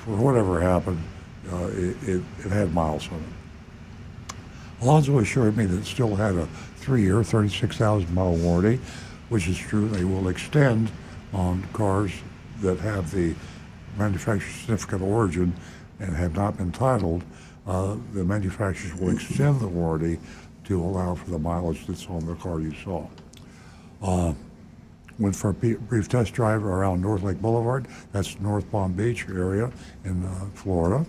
for 0.05 0.17
whatever 0.17 0.61
happened, 0.61 1.03
uh, 1.53 1.67
it, 1.73 1.97
it, 2.09 2.23
it, 2.45 2.51
had 2.51 2.73
miles 2.73 3.09
on 3.09 3.19
it. 3.19 4.35
Alonzo 4.83 5.19
assured 5.19 5.57
me 5.57 5.67
that 5.67 5.79
it 5.79 5.85
still 5.85 6.15
had 6.15 6.37
a 6.37 6.47
three-year, 6.77 7.25
36,000 7.25 8.15
mile 8.15 8.37
warranty, 8.37 8.81
which 9.29 9.49
is 9.49 9.59
true. 9.59 9.89
They 9.89 10.05
will 10.05 10.29
extend 10.29 10.91
on 11.35 11.67
cars 11.73 12.13
that 12.61 12.79
have 12.79 13.11
the 13.11 13.35
manufacturer 13.99 14.51
certificate 14.51 14.95
of 14.95 15.03
origin 15.03 15.53
and 16.01 16.15
have 16.15 16.35
not 16.35 16.57
been 16.57 16.73
titled. 16.73 17.25
Uh, 17.67 17.97
the 18.13 18.25
manufacturers 18.25 18.95
will 18.99 19.11
extend 19.11 19.61
the 19.61 19.69
warranty 19.69 20.19
to 20.65 20.81
allow 20.81 21.15
for 21.15 21.31
the 21.31 21.39
mileage 21.39 21.87
that's 21.87 22.07
on 22.07 22.25
the 22.27 22.35
car 22.37 22.61
you 22.61 22.73
saw. 22.83 23.07
Uh, 24.03 24.33
went 25.19 25.35
for 25.35 25.51
a 25.51 25.55
brief 25.55 26.09
test 26.09 26.33
drive 26.33 26.65
around 26.65 27.01
North 27.01 27.23
Lake 27.23 27.41
Boulevard. 27.41 27.87
That's 28.13 28.39
North 28.41 28.71
Palm 28.71 28.93
Beach 28.93 29.27
area 29.29 29.71
in 30.05 30.25
uh, 30.25 30.47
Florida. 30.55 31.07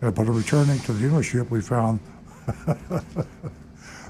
But 0.00 0.18
returning 0.18 0.78
to 0.80 0.92
the 0.92 1.06
dealership, 1.06 1.50
we 1.50 1.60
found 1.60 2.00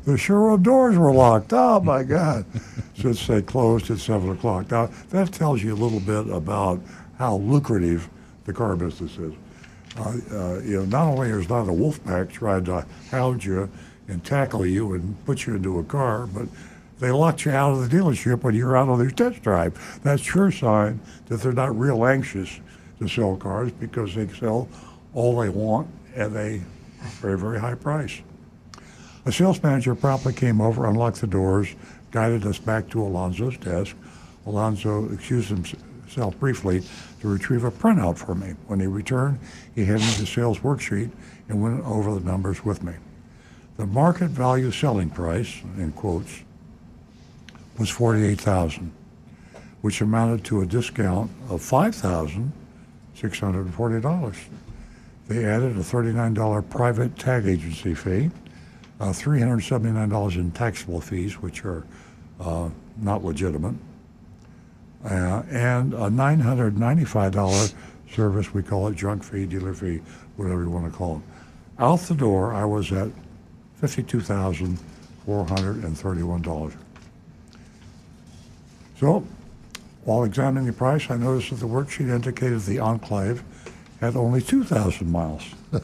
the 0.06 0.16
showroom 0.16 0.62
doors 0.62 0.96
were 0.96 1.12
locked. 1.12 1.52
Oh 1.52 1.80
my 1.80 2.02
God! 2.02 2.46
Since 2.94 3.26
they 3.26 3.42
closed 3.42 3.90
at 3.90 3.98
seven 3.98 4.30
o'clock. 4.30 4.70
Now 4.70 4.86
that 5.10 5.32
tells 5.32 5.62
you 5.62 5.74
a 5.74 5.76
little 5.76 6.00
bit 6.00 6.32
about 6.32 6.80
how 7.18 7.36
lucrative 7.36 8.08
the 8.44 8.52
car 8.52 8.76
business 8.76 9.18
is. 9.18 9.34
Uh, 9.98 10.16
uh, 10.30 10.60
you 10.60 10.76
know, 10.78 10.84
not 10.84 11.08
only 11.08 11.30
is 11.30 11.48
not 11.48 11.68
a 11.68 11.72
wolf 11.72 12.02
pack 12.04 12.30
trying 12.30 12.64
to 12.64 12.86
hound 13.10 13.44
you 13.44 13.68
and 14.08 14.24
tackle 14.24 14.64
you 14.64 14.94
and 14.94 15.24
put 15.24 15.46
you 15.46 15.56
into 15.56 15.78
a 15.78 15.84
car, 15.84 16.26
but 16.26 16.46
they 17.00 17.10
locked 17.10 17.44
you 17.44 17.50
out 17.50 17.72
of 17.72 17.90
the 17.90 17.96
dealership 17.96 18.42
when 18.42 18.54
you're 18.54 18.76
out 18.76 18.88
on 18.88 18.98
their 18.98 19.10
test 19.10 19.42
drive. 19.42 20.00
That's 20.02 20.22
sure 20.22 20.50
sign 20.50 21.00
that 21.26 21.40
they're 21.40 21.52
not 21.52 21.76
real 21.76 22.06
anxious 22.06 22.60
to 23.00 23.08
sell 23.08 23.36
cars 23.36 23.72
because 23.72 24.14
they 24.14 24.28
sell 24.28 24.68
all 25.14 25.38
they 25.40 25.48
want 25.48 25.88
at 26.14 26.30
a 26.32 26.62
very, 27.20 27.38
very 27.38 27.58
high 27.58 27.74
price. 27.74 28.20
A 29.26 29.32
sales 29.32 29.60
manager 29.60 29.96
promptly 29.96 30.32
came 30.32 30.60
over, 30.60 30.86
unlocked 30.86 31.20
the 31.20 31.26
doors, 31.26 31.74
guided 32.12 32.46
us 32.46 32.60
back 32.60 32.88
to 32.90 33.02
Alonzo's 33.02 33.58
desk. 33.58 33.96
Alonzo 34.46 35.12
excused 35.12 35.48
himself 35.48 36.38
briefly 36.38 36.84
to 37.20 37.28
retrieve 37.28 37.64
a 37.64 37.72
printout 37.72 38.16
for 38.16 38.36
me. 38.36 38.54
When 38.68 38.78
he 38.78 38.86
returned, 38.86 39.40
he 39.74 39.84
handed 39.84 40.06
me 40.06 40.12
the 40.12 40.26
sales 40.26 40.60
worksheet 40.60 41.10
and 41.48 41.60
went 41.60 41.84
over 41.84 42.14
the 42.14 42.20
numbers 42.20 42.64
with 42.64 42.84
me. 42.84 42.92
The 43.78 43.86
market 43.86 44.30
value 44.30 44.70
selling 44.70 45.10
price, 45.10 45.60
in 45.76 45.90
quotes, 45.90 46.44
was 47.80 47.90
48,000, 47.90 48.92
which 49.80 50.00
amounted 50.00 50.44
to 50.44 50.60
a 50.60 50.66
discount 50.66 51.32
of 51.50 51.62
$5,640. 51.62 54.36
They 55.26 55.44
added 55.44 55.76
a 55.76 55.80
$39 55.80 56.70
private 56.70 57.18
tag 57.18 57.48
agency 57.48 57.92
fee, 57.92 58.30
uh, 59.00 59.06
$379 59.06 60.36
in 60.36 60.52
taxable 60.52 61.00
fees, 61.00 61.42
which 61.42 61.64
are 61.64 61.84
uh, 62.40 62.68
not 62.98 63.24
legitimate, 63.24 63.74
uh, 65.04 65.42
and 65.50 65.92
a 65.94 66.08
$995 66.08 67.74
service, 68.10 68.54
we 68.54 68.62
call 68.62 68.86
it 68.88 68.96
junk 68.96 69.22
fee, 69.22 69.46
dealer 69.46 69.74
fee, 69.74 70.00
whatever 70.36 70.62
you 70.62 70.70
want 70.70 70.90
to 70.90 70.96
call 70.96 71.16
it. 71.16 71.22
Out 71.78 72.00
the 72.00 72.14
door, 72.14 72.54
I 72.54 72.64
was 72.64 72.90
at 72.92 73.10
$52,431. 73.82 76.76
So, 78.98 79.26
while 80.04 80.24
examining 80.24 80.66
the 80.66 80.72
price, 80.72 81.10
I 81.10 81.16
noticed 81.16 81.50
that 81.50 81.56
the 81.56 81.66
worksheet 81.66 82.08
indicated 82.08 82.62
the 82.62 82.78
Enclave 82.78 83.44
had 84.00 84.16
only 84.16 84.40
2,000 84.40 85.10
miles. 85.10 85.42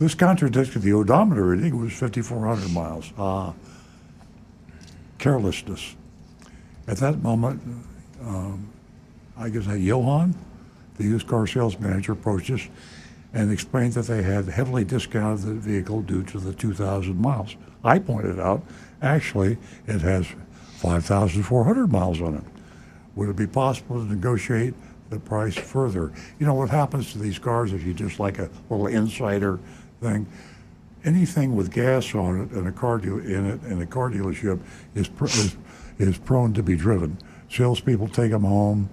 this 0.00 0.14
contradicted 0.14 0.80
the 0.80 0.94
odometer 0.94 1.44
reading, 1.44 1.74
it 1.74 1.76
was 1.76 1.92
5,400 1.92 2.72
miles. 2.72 3.12
Ah, 3.18 3.52
carelessness. 5.18 5.94
At 6.88 6.96
that 6.96 7.22
moment, 7.22 7.62
um, 8.22 8.72
I 9.36 9.50
guess 9.50 9.66
that 9.66 9.78
Johan, 9.78 10.34
the 10.96 11.04
used 11.04 11.28
car 11.28 11.46
sales 11.46 11.78
manager, 11.78 12.12
approached 12.12 12.50
us 12.50 12.66
and 13.34 13.52
explained 13.52 13.92
that 13.92 14.06
they 14.06 14.22
had 14.22 14.48
heavily 14.48 14.84
discounted 14.84 15.44
the 15.44 15.54
vehicle 15.54 16.00
due 16.00 16.22
to 16.24 16.40
the 16.40 16.54
2,000 16.54 17.20
miles. 17.20 17.56
I 17.84 17.98
pointed 17.98 18.40
out, 18.40 18.64
actually, 19.02 19.58
it 19.86 20.00
has 20.00 20.26
5,400 20.78 21.92
miles 21.92 22.22
on 22.22 22.36
it. 22.36 22.44
Would 23.16 23.28
it 23.28 23.36
be 23.36 23.46
possible 23.46 24.02
to 24.02 24.08
negotiate 24.08 24.72
the 25.10 25.20
price 25.20 25.56
further? 25.56 26.10
You 26.38 26.46
know 26.46 26.54
what 26.54 26.70
happens 26.70 27.12
to 27.12 27.18
these 27.18 27.38
cars 27.38 27.74
if 27.74 27.84
you 27.84 27.92
just 27.92 28.18
like 28.18 28.38
a 28.38 28.48
little 28.70 28.86
insider 28.86 29.60
thing? 30.00 30.26
Anything 31.04 31.56
with 31.56 31.72
gas 31.72 32.14
on 32.14 32.42
it 32.42 32.50
and 32.50 32.68
a 32.68 32.72
car 32.72 32.98
deal 32.98 33.18
in 33.18 33.46
it 33.46 33.62
and 33.62 33.80
a 33.80 33.86
car 33.86 34.10
dealership 34.10 34.60
is, 34.94 35.08
pr- 35.08 35.24
is 35.26 35.56
is 36.00 36.18
prone 36.18 36.52
to 36.54 36.62
be 36.62 36.76
driven. 36.76 37.18
Salespeople 37.50 38.08
take 38.08 38.30
them 38.30 38.44
home. 38.44 38.88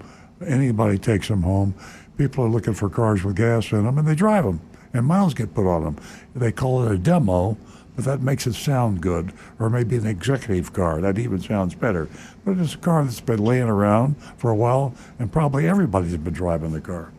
Anybody 0.45 0.97
takes 0.97 1.27
them 1.27 1.41
home. 1.41 1.73
People 2.17 2.43
are 2.43 2.49
looking 2.49 2.73
for 2.73 2.89
cars 2.89 3.23
with 3.23 3.35
gas 3.35 3.71
in 3.71 3.85
them, 3.85 3.97
and 3.97 4.07
they 4.07 4.15
drive 4.15 4.43
them, 4.43 4.59
and 4.93 5.05
miles 5.05 5.33
get 5.33 5.53
put 5.53 5.67
on 5.67 5.83
them. 5.83 5.97
They 6.35 6.51
call 6.51 6.83
it 6.83 6.91
a 6.91 6.97
demo, 6.97 7.57
but 7.95 8.05
that 8.05 8.21
makes 8.21 8.45
it 8.45 8.53
sound 8.53 9.01
good. 9.01 9.33
Or 9.59 9.69
maybe 9.69 9.95
an 9.95 10.05
executive 10.05 10.73
car. 10.73 10.99
That 11.01 11.17
even 11.17 11.39
sounds 11.39 11.75
better. 11.75 12.09
But 12.43 12.57
it's 12.57 12.73
a 12.73 12.77
car 12.77 13.03
that's 13.03 13.21
been 13.21 13.43
laying 13.43 13.69
around 13.69 14.15
for 14.37 14.51
a 14.51 14.55
while, 14.55 14.93
and 15.17 15.31
probably 15.31 15.67
everybody's 15.67 16.17
been 16.17 16.33
driving 16.33 16.73
the 16.73 16.81
car. 16.81 17.11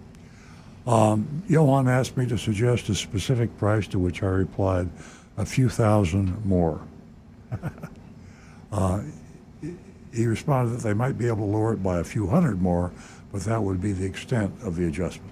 Um, 0.89 1.43
Johan 1.49 1.87
asked 1.87 2.17
me 2.17 2.27
to 2.29 2.39
suggest 2.39 2.89
a 2.89 2.95
specific 2.95 3.55
price, 3.59 3.87
to 3.89 3.99
which 3.99 4.23
I 4.23 4.29
replied, 4.29 4.89
a 5.37 5.45
few 5.45 5.69
thousand 5.69 6.43
more. 6.47 6.81
uh, 8.73 9.03
he 10.15 10.25
responded 10.25 10.75
that 10.75 10.83
they 10.83 10.95
might 10.95 11.19
be 11.19 11.27
able 11.27 11.45
to 11.47 11.53
lower 11.53 11.75
it 11.75 11.83
by 11.83 11.99
a 11.99 12.05
few 12.05 12.27
hundred 12.27 12.63
more, 12.63 12.91
but 13.31 13.43
that 13.43 13.63
would 13.63 13.83
be 13.83 13.93
the 13.93 14.07
extent 14.07 14.51
of 14.63 14.77
the 14.77 14.87
adjustment. 14.87 15.31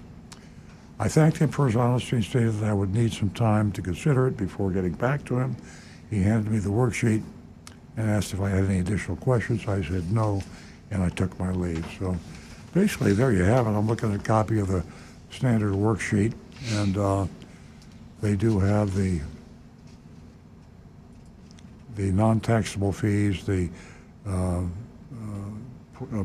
I 0.99 1.07
thanked 1.07 1.37
him 1.37 1.49
for 1.49 1.65
his 1.65 1.75
honesty 1.75 2.17
and 2.17 2.25
stated 2.25 2.59
that 2.59 2.69
I 2.69 2.73
would 2.73 2.93
need 2.93 3.11
some 3.11 3.31
time 3.31 3.71
to 3.71 3.81
consider 3.81 4.27
it 4.27 4.37
before 4.37 4.69
getting 4.69 4.93
back 4.93 5.25
to 5.25 5.39
him. 5.39 5.57
He 6.11 6.21
handed 6.21 6.51
me 6.51 6.59
the 6.59 6.69
worksheet 6.69 7.23
and 7.97 8.09
asked 8.11 8.31
if 8.31 8.41
I 8.41 8.49
had 8.49 8.65
any 8.65 8.79
additional 8.79 9.17
questions. 9.17 9.67
I 9.67 9.81
said 9.81 10.11
no, 10.11 10.43
and 10.91 11.01
I 11.01 11.09
took 11.09 11.37
my 11.39 11.51
leave. 11.51 11.85
So 11.97 12.15
basically, 12.75 13.13
there 13.13 13.31
you 13.31 13.43
have 13.43 13.65
it. 13.65 13.71
I'm 13.71 13.87
looking 13.87 14.13
at 14.13 14.19
a 14.19 14.23
copy 14.23 14.59
of 14.59 14.67
the 14.67 14.83
standard 15.29 15.73
worksheet, 15.73 16.33
and 16.73 16.97
uh, 16.97 17.27
they 18.21 18.35
do 18.35 18.59
have 18.59 18.95
the 18.95 19.21
the 21.95 22.11
non-taxable 22.11 22.91
fees, 22.91 23.45
the 23.45 23.69
uh, 24.27 24.59
uh, 24.59 24.63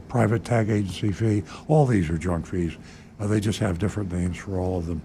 private 0.09 0.45
tag 0.45 0.69
agency 0.69 1.12
fee. 1.12 1.43
All 1.66 1.87
these 1.87 2.11
are 2.11 2.19
junk 2.19 2.45
fees. 2.47 2.77
Uh, 3.19 3.27
they 3.27 3.41
just 3.41 3.59
have 3.59 3.79
different 3.79 4.12
names 4.12 4.37
for 4.37 4.59
all 4.59 4.77
of 4.79 4.85
them. 4.85 5.01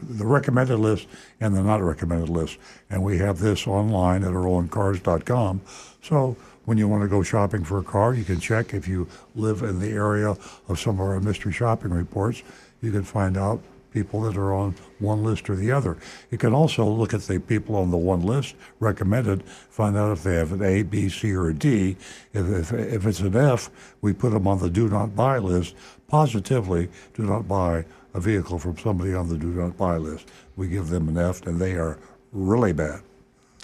the 0.00 0.24
recommended 0.24 0.78
list 0.78 1.08
and 1.40 1.54
the 1.54 1.62
not 1.62 1.82
recommended 1.82 2.28
list. 2.28 2.58
And 2.90 3.02
we 3.02 3.18
have 3.18 3.38
this 3.38 3.66
online 3.66 4.22
at 4.24 4.30
earloncars.com. 4.30 5.60
So 6.02 6.36
when 6.64 6.78
you 6.78 6.88
want 6.88 7.02
to 7.02 7.08
go 7.08 7.22
shopping 7.22 7.64
for 7.64 7.78
a 7.78 7.82
car, 7.82 8.14
you 8.14 8.24
can 8.24 8.40
check 8.40 8.74
if 8.74 8.88
you 8.88 9.08
live 9.34 9.62
in 9.62 9.80
the 9.80 9.90
area 9.90 10.36
of 10.68 10.78
some 10.78 10.94
of 10.94 11.00
our 11.00 11.20
mystery 11.20 11.52
shopping 11.52 11.90
reports. 11.90 12.42
You 12.82 12.92
can 12.92 13.02
find 13.02 13.36
out 13.36 13.60
people 13.94 14.20
that 14.22 14.36
are 14.36 14.52
on 14.52 14.74
one 14.98 15.24
list 15.24 15.48
or 15.48 15.54
the 15.54 15.70
other. 15.70 15.96
You 16.30 16.36
can 16.36 16.52
also 16.52 16.84
look 16.84 17.14
at 17.14 17.22
the 17.22 17.38
people 17.38 17.76
on 17.76 17.90
the 17.90 17.96
one 17.96 18.20
list 18.20 18.56
recommended, 18.80 19.44
find 19.70 19.96
out 19.96 20.12
if 20.12 20.24
they 20.24 20.34
have 20.34 20.52
an 20.52 20.62
A, 20.62 20.82
B, 20.82 21.08
C, 21.08 21.32
or 21.32 21.48
a 21.48 21.54
D. 21.54 21.96
If, 22.34 22.46
if, 22.50 22.72
if 22.72 23.06
it's 23.06 23.20
an 23.20 23.36
F, 23.36 23.70
we 24.02 24.12
put 24.12 24.32
them 24.32 24.46
on 24.48 24.58
the 24.58 24.68
do 24.68 24.88
not 24.88 25.14
buy 25.14 25.38
list. 25.38 25.76
Positively, 26.08 26.90
do 27.14 27.22
not 27.22 27.48
buy 27.48 27.84
a 28.12 28.20
vehicle 28.20 28.58
from 28.58 28.76
somebody 28.76 29.14
on 29.14 29.28
the 29.28 29.38
do 29.38 29.46
not 29.46 29.76
buy 29.76 29.96
list. 29.96 30.28
We 30.56 30.68
give 30.68 30.88
them 30.88 31.08
an 31.08 31.16
F, 31.16 31.46
and 31.46 31.60
they 31.60 31.74
are 31.74 31.98
really 32.32 32.72
bad. 32.72 33.00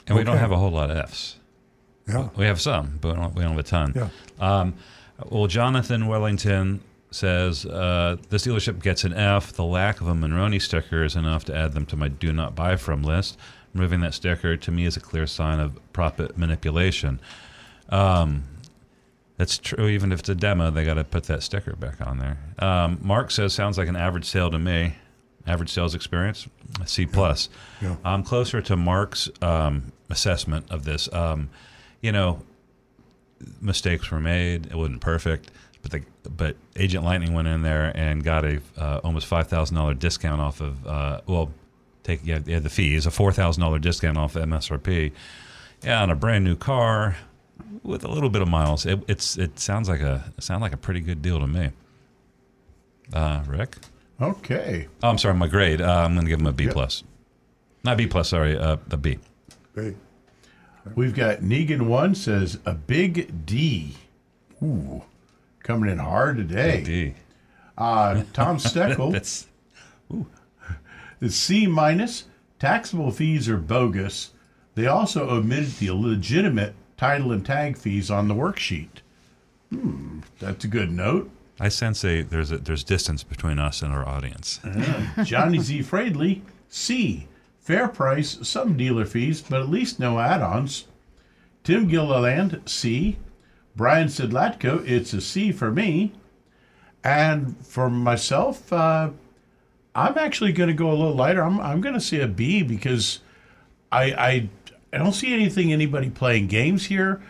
And 0.06 0.10
okay. 0.10 0.14
we 0.14 0.24
don't 0.24 0.38
have 0.38 0.52
a 0.52 0.56
whole 0.56 0.70
lot 0.70 0.90
of 0.90 0.96
Fs. 0.96 1.36
Yeah. 2.08 2.28
We 2.36 2.46
have 2.46 2.60
some, 2.60 2.98
but 3.00 3.10
we 3.34 3.42
don't, 3.42 3.56
have 3.56 3.58
a 3.58 3.62
ton. 3.62 3.92
Yeah. 3.94 4.08
Um, 4.40 4.74
well, 5.28 5.46
Jonathan 5.46 6.06
Wellington 6.06 6.80
says 7.10 7.66
uh, 7.66 8.16
this 8.28 8.46
dealership 8.46 8.82
gets 8.82 9.04
an 9.04 9.12
F. 9.12 9.52
The 9.52 9.64
lack 9.64 10.00
of 10.00 10.08
a 10.08 10.14
Monroney 10.14 10.60
sticker 10.60 11.02
is 11.02 11.16
enough 11.16 11.44
to 11.46 11.56
add 11.56 11.72
them 11.72 11.86
to 11.86 11.96
my 11.96 12.08
do 12.08 12.32
not 12.32 12.54
buy 12.54 12.76
from 12.76 13.02
list. 13.02 13.38
Removing 13.74 14.00
that 14.00 14.14
sticker 14.14 14.56
to 14.56 14.70
me 14.70 14.84
is 14.84 14.96
a 14.96 15.00
clear 15.00 15.26
sign 15.26 15.60
of 15.60 15.78
profit 15.92 16.36
manipulation. 16.36 17.20
Um, 17.88 18.44
that's 19.36 19.58
true. 19.58 19.86
Even 19.86 20.12
if 20.12 20.20
it's 20.20 20.28
a 20.28 20.34
demo, 20.34 20.70
they 20.70 20.84
got 20.84 20.94
to 20.94 21.04
put 21.04 21.24
that 21.24 21.42
sticker 21.42 21.74
back 21.74 22.00
on 22.06 22.18
there. 22.18 22.38
Um, 22.58 22.98
Mark 23.00 23.30
says 23.30 23.54
sounds 23.54 23.78
like 23.78 23.88
an 23.88 23.96
average 23.96 24.26
sale 24.26 24.50
to 24.50 24.58
me. 24.58 24.96
Average 25.46 25.70
sales 25.70 25.94
experience, 25.94 26.46
C 26.84 27.06
plus. 27.06 27.48
Yeah. 27.80 27.96
I'm 28.04 28.22
closer 28.22 28.60
to 28.60 28.76
Mark's 28.76 29.30
um, 29.40 29.92
assessment 30.10 30.70
of 30.70 30.84
this. 30.84 31.10
Um, 31.14 31.48
you 32.02 32.12
know, 32.12 32.42
mistakes 33.60 34.10
were 34.10 34.20
made. 34.20 34.66
It 34.66 34.74
wasn't 34.74 35.00
perfect, 35.00 35.50
but 35.82 35.90
the 35.92 36.02
but 36.28 36.56
Agent 36.76 37.04
Lightning 37.04 37.32
went 37.34 37.48
in 37.48 37.62
there 37.62 37.92
and 37.96 38.22
got 38.24 38.44
a 38.44 38.60
uh, 38.76 39.00
almost 39.04 39.26
five 39.26 39.48
thousand 39.48 39.76
dollar 39.76 39.94
discount 39.94 40.40
off 40.40 40.60
of 40.60 40.86
uh, 40.86 41.20
well, 41.26 41.50
take 42.02 42.20
yeah, 42.24 42.40
yeah 42.44 42.58
the 42.58 42.68
fees 42.70 43.06
a 43.06 43.10
four 43.10 43.32
thousand 43.32 43.62
dollar 43.62 43.78
discount 43.78 44.18
off 44.18 44.34
MSRP. 44.34 45.12
Yeah, 45.82 46.02
on 46.02 46.10
a 46.10 46.14
brand 46.14 46.44
new 46.44 46.56
car 46.56 47.16
with 47.82 48.04
a 48.04 48.08
little 48.08 48.28
bit 48.30 48.42
of 48.42 48.48
miles. 48.48 48.84
It, 48.84 49.00
it's 49.08 49.38
it 49.38 49.58
sounds 49.58 49.88
like 49.88 50.00
a 50.00 50.32
it 50.36 50.44
sounds 50.44 50.60
like 50.60 50.72
a 50.72 50.76
pretty 50.76 51.00
good 51.00 51.22
deal 51.22 51.40
to 51.40 51.46
me. 51.46 51.70
Uh, 53.12 53.42
Rick. 53.46 53.76
Okay. 54.20 54.86
Oh, 55.02 55.08
I'm 55.08 55.18
sorry, 55.18 55.34
my 55.34 55.46
grade. 55.48 55.80
Uh, 55.80 56.02
I'm 56.04 56.12
going 56.12 56.26
to 56.26 56.30
give 56.30 56.40
him 56.40 56.46
a 56.46 56.52
B 56.52 56.64
Yep. 56.64 56.74
plus. 56.74 57.02
Not 57.82 57.96
B 57.96 58.06
plus. 58.06 58.28
Sorry, 58.28 58.56
uh, 58.58 58.76
a 58.90 58.96
B. 58.98 59.18
Hey, 59.74 59.94
We've 60.94 61.14
got 61.14 61.38
Negan 61.38 61.82
one 61.82 62.14
says 62.14 62.58
a 62.66 62.74
big 62.74 63.46
D. 63.46 63.94
Ooh, 64.62 65.02
coming 65.62 65.90
in 65.90 65.98
hard 65.98 66.36
today. 66.36 67.14
Uh, 67.76 68.22
Tom 68.32 68.56
Steckel. 68.58 69.12
That's 69.12 69.46
The 71.20 71.30
C 71.30 71.66
minus 71.66 72.24
taxable 72.58 73.10
fees 73.10 73.48
are 73.48 73.56
bogus. 73.58 74.32
They 74.74 74.86
also 74.86 75.28
omitted 75.28 75.72
the 75.74 75.90
legitimate 75.90 76.74
title 76.96 77.32
and 77.32 77.44
tag 77.44 77.76
fees 77.76 78.10
on 78.10 78.28
the 78.28 78.34
worksheet. 78.34 79.00
Hmm, 79.70 80.20
that's 80.38 80.64
a 80.64 80.68
good 80.68 80.90
note. 80.90 81.30
I 81.58 81.68
sense 81.68 82.04
a 82.04 82.22
there's 82.22 82.50
a 82.50 82.58
there's 82.58 82.84
distance 82.84 83.22
between 83.22 83.58
us 83.58 83.82
and 83.82 83.92
our 83.92 84.06
audience. 84.08 84.60
Uh, 84.64 85.24
Johnny 85.24 85.58
Z. 85.58 85.80
Fradley, 85.80 86.40
C. 86.68 87.28
Fair 87.60 87.86
price, 87.88 88.38
some 88.48 88.76
dealer 88.76 89.04
fees, 89.04 89.42
but 89.42 89.60
at 89.60 89.68
least 89.68 90.00
no 90.00 90.18
add 90.18 90.40
ons. 90.40 90.86
Tim 91.62 91.86
Gilliland, 91.86 92.62
C. 92.64 93.18
Brian 93.76 94.08
Sidlatko, 94.08 94.86
it's 94.88 95.12
a 95.12 95.20
C 95.20 95.52
for 95.52 95.70
me. 95.70 96.12
And 97.02 97.56
for 97.66 97.88
myself, 97.88 98.72
uh, 98.72 99.10
I'm 99.94 100.18
actually 100.18 100.52
going 100.52 100.68
to 100.68 100.74
go 100.74 100.90
a 100.90 100.92
little 100.92 101.14
lighter. 101.14 101.42
I'm, 101.42 101.60
I'm 101.60 101.80
going 101.80 101.94
to 101.94 102.00
say 102.00 102.20
a 102.20 102.28
B 102.28 102.62
because 102.62 103.20
I, 103.90 104.12
I, 104.12 104.48
I 104.92 104.98
don't 104.98 105.12
see 105.12 105.32
anything 105.32 105.72
anybody 105.72 106.10
playing 106.10 106.48
games 106.48 106.86
here. 106.86 107.22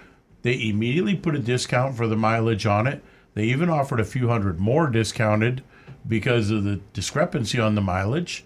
They 0.43 0.69
immediately 0.69 1.15
put 1.17 1.35
a 1.35 1.39
discount 1.39 1.97
for 1.97 2.07
the 2.07 2.17
mileage 2.17 2.67
on 2.67 2.87
it. 2.87 3.03
They 3.35 3.45
even 3.45 3.71
offered 3.71 4.01
a 4.01 4.05
few 4.05 4.29
hundred 4.29 4.59
more 4.59 4.89
discounted 4.89 5.63
because 6.07 6.51
of 6.51 6.65
the 6.65 6.81
discrepancy 6.93 7.61
on 7.61 7.75
the 7.75 7.81
mileage. 7.81 8.45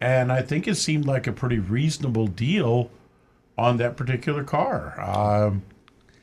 And 0.00 0.30
I 0.32 0.42
think 0.42 0.68
it 0.68 0.76
seemed 0.76 1.06
like 1.06 1.26
a 1.26 1.32
pretty 1.32 1.58
reasonable 1.58 2.26
deal 2.26 2.90
on 3.56 3.76
that 3.78 3.96
particular 3.96 4.44
car. 4.44 5.00
Um, 5.00 5.62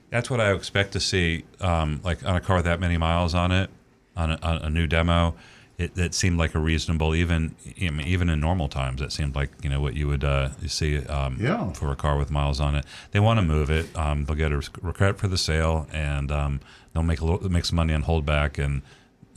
That's 0.09 0.29
what 0.29 0.39
I 0.41 0.53
expect 0.53 0.93
to 0.93 0.99
see, 0.99 1.45
um, 1.61 2.01
like 2.03 2.25
on 2.25 2.35
a 2.35 2.41
car 2.41 2.55
with 2.57 2.65
that 2.65 2.79
many 2.79 2.97
miles 2.97 3.35
on 3.35 3.51
it, 3.51 3.69
on 4.15 4.31
a, 4.31 4.39
on 4.41 4.57
a 4.63 4.69
new 4.69 4.87
demo. 4.87 5.35
It, 5.77 5.97
it 5.97 6.13
seemed 6.13 6.37
like 6.37 6.55
a 6.55 6.59
reasonable, 6.59 7.15
even 7.15 7.55
I 7.81 7.89
mean, 7.89 8.01
even 8.07 8.29
in 8.29 8.41
normal 8.41 8.67
times, 8.67 9.01
it 9.01 9.13
seemed 9.13 9.33
like 9.35 9.49
you 9.61 9.69
know 9.69 9.79
what 9.79 9.93
you 9.95 10.07
would 10.07 10.23
uh, 10.25 10.49
you 10.61 10.67
see 10.67 10.97
um, 11.05 11.37
Yeah. 11.39 11.71
for 11.73 11.91
a 11.91 11.95
car 11.95 12.17
with 12.17 12.29
miles 12.31 12.59
on 12.59 12.75
it. 12.75 12.85
They 13.11 13.19
want 13.21 13.37
to 13.37 13.41
move 13.43 13.69
it. 13.69 13.95
Um, 13.97 14.25
they'll 14.25 14.35
get 14.35 14.51
a 14.51 14.57
rec- 14.57 14.93
credit 14.95 15.17
for 15.19 15.29
the 15.29 15.37
sale, 15.37 15.87
and 15.93 16.31
um, 16.33 16.59
they'll 16.93 17.03
make 17.03 17.21
a 17.21 17.25
little, 17.25 17.49
make 17.49 17.63
some 17.63 17.77
money 17.77 17.93
on 17.93 18.03
holdback, 18.03 18.61
and 18.61 18.81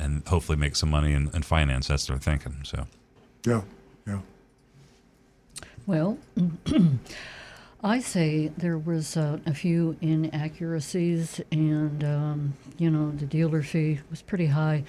and 0.00 0.26
hopefully 0.26 0.56
make 0.58 0.74
some 0.74 0.90
money 0.90 1.12
in, 1.12 1.30
in 1.32 1.42
finance. 1.42 1.86
That's 1.86 2.06
their 2.06 2.16
thinking. 2.16 2.56
So 2.64 2.86
yeah, 3.46 3.60
yeah. 4.04 4.18
Well, 5.86 6.18
I 7.84 7.98
say 7.98 8.52
there 8.56 8.78
was 8.78 9.16
uh, 9.16 9.40
a 9.44 9.52
few 9.52 9.96
inaccuracies, 10.00 11.40
and 11.50 12.04
um, 12.04 12.54
you 12.78 12.88
know 12.88 13.10
the 13.10 13.26
dealer 13.26 13.62
fee 13.62 13.98
was 14.08 14.22
pretty 14.22 14.46
high. 14.46 14.84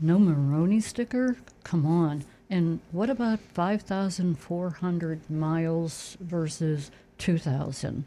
No 0.00 0.18
Monroney 0.18 0.82
sticker? 0.82 1.36
Come 1.62 1.86
on! 1.86 2.24
And 2.50 2.80
what 2.90 3.10
about 3.10 3.38
five 3.38 3.82
thousand 3.82 4.40
four 4.40 4.70
hundred 4.70 5.30
miles 5.30 6.16
versus 6.20 6.90
two 7.16 7.38
thousand? 7.38 8.06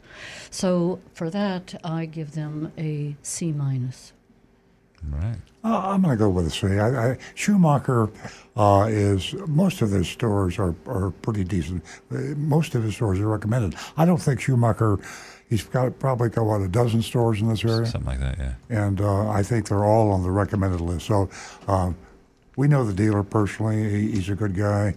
So 0.50 1.00
for 1.14 1.30
that, 1.30 1.80
I 1.82 2.04
give 2.04 2.32
them 2.32 2.72
a 2.76 3.16
C 3.22 3.52
minus. 3.52 4.12
Right. 5.10 5.36
Uh, 5.64 5.78
I'm 5.88 6.02
going 6.02 6.14
to 6.14 6.18
go 6.18 6.28
with 6.28 6.46
a 6.46 6.50
C. 6.50 6.66
I, 6.78 7.12
I, 7.12 7.18
Schumacher 7.34 8.10
uh, 8.56 8.86
is 8.90 9.34
most 9.46 9.80
of 9.80 9.90
his 9.90 10.08
stores 10.08 10.58
are, 10.58 10.74
are 10.86 11.10
pretty 11.10 11.42
decent. 11.44 11.82
Uh, 12.12 12.18
Most 12.36 12.74
of 12.74 12.82
his 12.82 12.94
stores 12.96 13.18
are 13.18 13.28
recommended. 13.28 13.74
I 13.96 14.04
don't 14.04 14.20
think 14.20 14.40
Schumacher. 14.40 14.98
He's 15.48 15.62
got 15.62 15.98
probably 15.98 16.30
got 16.30 16.44
what 16.44 16.60
a 16.62 16.68
dozen 16.68 17.02
stores 17.02 17.40
in 17.40 17.48
this 17.48 17.64
area, 17.64 17.86
something 17.86 18.10
like 18.10 18.20
that. 18.20 18.38
Yeah. 18.38 18.86
and 18.86 19.00
uh, 19.00 19.28
I 19.28 19.42
think 19.42 19.68
they're 19.68 19.84
all 19.84 20.10
on 20.10 20.22
the 20.22 20.30
recommended 20.30 20.80
list. 20.80 21.06
So 21.06 21.28
um, 21.68 21.96
we 22.56 22.66
know 22.66 22.84
the 22.84 22.94
dealer 22.94 23.22
personally. 23.22 23.88
He, 23.90 24.10
he's 24.12 24.28
a 24.30 24.34
good 24.34 24.54
guy, 24.56 24.94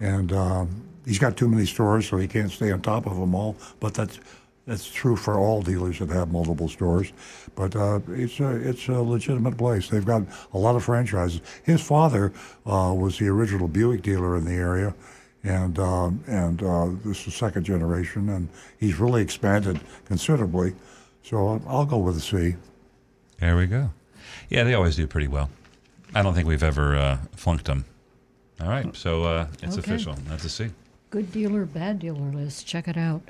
and 0.00 0.32
um, 0.32 0.82
he's 1.06 1.18
got 1.18 1.36
too 1.36 1.48
many 1.48 1.66
stores, 1.66 2.08
so 2.08 2.18
he 2.18 2.28
can't 2.28 2.50
stay 2.50 2.70
on 2.72 2.82
top 2.82 3.06
of 3.06 3.16
them 3.16 3.34
all. 3.34 3.56
But 3.80 3.94
that's 3.94 4.18
that's 4.66 4.90
true 4.90 5.16
for 5.16 5.38
all 5.38 5.62
dealers 5.62 5.98
that 6.00 6.08
have 6.10 6.30
multiple 6.32 6.68
stores. 6.68 7.12
But 7.54 7.76
uh, 7.76 8.00
it's 8.08 8.40
a 8.40 8.56
it's 8.68 8.88
a 8.88 9.00
legitimate 9.00 9.56
place. 9.56 9.88
They've 9.88 10.04
got 10.04 10.22
a 10.52 10.58
lot 10.58 10.76
of 10.76 10.84
franchises. 10.84 11.40
His 11.62 11.80
father 11.80 12.32
uh, 12.66 12.94
was 12.96 13.18
the 13.18 13.28
original 13.28 13.68
Buick 13.68 14.02
dealer 14.02 14.36
in 14.36 14.44
the 14.44 14.52
area, 14.54 14.94
and 15.44 15.78
um, 15.78 16.22
and 16.26 16.62
uh, 16.62 16.88
this 17.04 17.26
is 17.26 17.34
second 17.34 17.64
generation, 17.64 18.28
and 18.28 18.48
he's 18.78 18.98
really 18.98 19.22
expanded 19.22 19.80
considerably. 20.04 20.74
So 21.22 21.36
I'll, 21.48 21.62
I'll 21.66 21.86
go 21.86 21.98
with 21.98 22.16
a 22.16 22.20
C. 22.20 22.56
There 23.38 23.56
we 23.56 23.66
go. 23.66 23.90
Yeah, 24.48 24.64
they 24.64 24.74
always 24.74 24.96
do 24.96 25.06
pretty 25.06 25.28
well. 25.28 25.50
I 26.14 26.22
don't 26.22 26.34
think 26.34 26.46
we've 26.48 26.62
ever 26.62 26.96
uh, 26.96 27.18
flunked 27.34 27.64
them. 27.66 27.84
All 28.60 28.68
right, 28.68 28.94
so 28.96 29.24
uh, 29.24 29.46
it's 29.62 29.76
Okay. 29.76 29.92
official. 29.92 30.14
That's 30.28 30.44
a 30.44 30.48
C. 30.48 30.70
Good 31.10 31.30
dealer, 31.32 31.64
bad 31.66 31.98
dealer 31.98 32.30
list. 32.32 32.66
Check 32.66 32.88
it 32.88 32.96
out. 32.96 33.22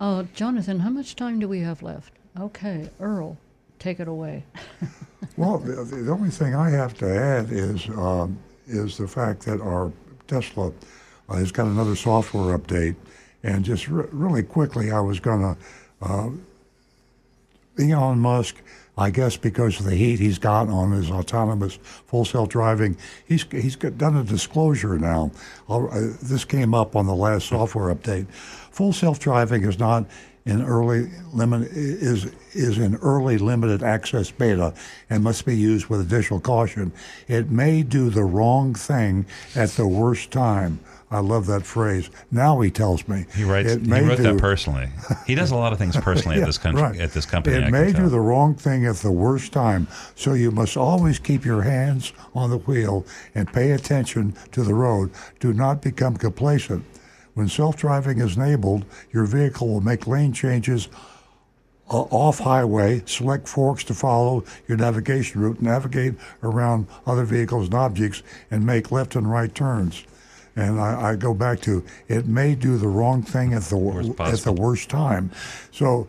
Uh, 0.00 0.24
Jonathan, 0.34 0.80
how 0.80 0.90
much 0.90 1.16
time 1.16 1.38
do 1.38 1.48
we 1.48 1.60
have 1.60 1.82
left? 1.82 2.12
Okay, 2.38 2.90
Earl, 3.00 3.38
take 3.78 4.00
it 4.00 4.08
away. 4.08 4.44
Well, 5.36 5.58
the, 5.58 5.82
the 5.82 6.12
only 6.12 6.30
thing 6.30 6.54
I 6.54 6.70
have 6.70 6.94
to 6.98 7.06
add 7.12 7.50
is 7.50 7.88
um, 7.88 8.38
is 8.68 8.96
the 8.98 9.08
fact 9.08 9.44
that 9.46 9.60
our 9.60 9.90
Tesla 10.28 10.70
uh, 11.28 11.34
has 11.36 11.50
got 11.50 11.66
another 11.66 11.96
software 11.96 12.56
update, 12.56 12.94
and 13.42 13.64
just 13.64 13.88
re- 13.88 14.06
really 14.12 14.42
quickly, 14.42 14.92
I 14.92 15.00
was 15.00 15.18
going 15.18 15.40
to. 15.40 15.56
Uh, 16.02 16.30
Elon 17.80 18.20
Musk, 18.20 18.56
I 18.96 19.10
guess 19.10 19.36
because 19.36 19.80
of 19.80 19.86
the 19.86 19.96
heat 19.96 20.20
he's 20.20 20.38
got 20.38 20.68
on 20.68 20.92
his 20.92 21.10
autonomous 21.10 21.76
full 22.06 22.24
self 22.24 22.48
driving, 22.48 22.96
he's 23.26 23.44
he's 23.50 23.76
done 23.76 24.16
a 24.16 24.24
disclosure 24.24 24.98
now. 24.98 25.32
Uh, 25.68 25.88
this 26.22 26.44
came 26.44 26.74
up 26.74 26.94
on 26.94 27.06
the 27.06 27.14
last 27.14 27.48
software 27.48 27.94
update. 27.94 28.28
Full 28.30 28.92
self 28.92 29.18
driving 29.18 29.64
is 29.64 29.78
not 29.78 30.06
in 30.46 30.62
early 30.62 31.10
limit 31.32 31.70
is 31.72 32.26
is 32.52 32.78
in 32.78 32.96
early 32.96 33.38
limited 33.38 33.82
access 33.82 34.30
beta 34.30 34.74
and 35.10 35.24
must 35.24 35.44
be 35.44 35.56
used 35.56 35.86
with 35.86 36.00
additional 36.00 36.38
caution. 36.38 36.92
It 37.26 37.50
may 37.50 37.82
do 37.82 38.10
the 38.10 38.24
wrong 38.24 38.74
thing 38.74 39.26
at 39.56 39.70
the 39.70 39.86
worst 39.86 40.30
time. 40.30 40.80
I 41.10 41.20
love 41.20 41.46
that 41.46 41.64
phrase. 41.64 42.10
Now 42.30 42.60
he 42.60 42.70
tells 42.70 43.06
me 43.06 43.26
He 43.36 43.44
writes. 43.44 43.72
it 43.72 43.82
He 43.82 43.92
wrote 43.92 44.16
do- 44.16 44.22
that 44.24 44.38
personally. 44.38 44.88
He 45.26 45.34
does 45.34 45.50
a 45.52 45.56
lot 45.56 45.72
of 45.72 45.78
things 45.78 45.96
personally 45.96 46.36
Yeah, 46.38 46.42
at 46.42 46.46
this 46.46 46.58
country. 46.58 46.82
right. 46.82 46.98
At 47.00 47.12
this 47.12 47.26
company. 47.26 47.56
It 47.56 47.62
can 47.62 47.70
may 47.72 47.92
do 47.92 48.08
the 48.08 48.20
wrong 48.20 48.54
thing 48.54 48.84
at 48.86 48.96
the 48.96 49.12
worst 49.12 49.52
time, 49.52 49.86
so 50.16 50.32
you 50.32 50.50
must 50.50 50.76
always 50.76 51.18
keep 51.18 51.44
your 51.44 51.62
hands 51.62 52.12
on 52.34 52.50
the 52.50 52.58
wheel 52.58 53.06
and 53.34 53.52
pay 53.52 53.72
attention 53.72 54.34
to 54.52 54.62
the 54.64 54.74
road. 54.74 55.10
Do 55.40 55.52
not 55.52 55.82
become 55.82 56.16
complacent. 56.16 56.84
When 57.34 57.48
self-driving 57.48 58.18
is 58.20 58.36
enabled, 58.36 58.84
your 59.12 59.24
vehicle 59.26 59.68
will 59.68 59.80
make 59.80 60.06
lane 60.06 60.32
changes 60.32 60.88
uh, 61.90 62.00
off 62.10 62.38
highway, 62.38 63.02
select 63.06 63.46
forks 63.46 63.84
to 63.84 63.94
follow 63.94 64.42
your 64.66 64.78
navigation 64.78 65.40
route, 65.42 65.60
navigate 65.60 66.14
around 66.42 66.86
other 67.06 67.24
vehicles 67.24 67.66
and 67.66 67.74
objects, 67.74 68.22
and 68.50 68.64
make 68.64 68.90
left 68.90 69.16
and 69.16 69.30
right 69.30 69.54
turns. 69.54 70.04
And 70.56 70.80
I, 70.80 71.10
I 71.10 71.16
go 71.16 71.34
back 71.34 71.60
to 71.62 71.84
it 72.08 72.26
may 72.26 72.54
do 72.54 72.76
the 72.76 72.88
wrong 72.88 73.22
thing 73.22 73.54
at 73.54 73.62
the 73.62 74.14
at 74.20 74.38
the 74.40 74.52
worst 74.52 74.88
time. 74.88 75.30
So 75.72 76.06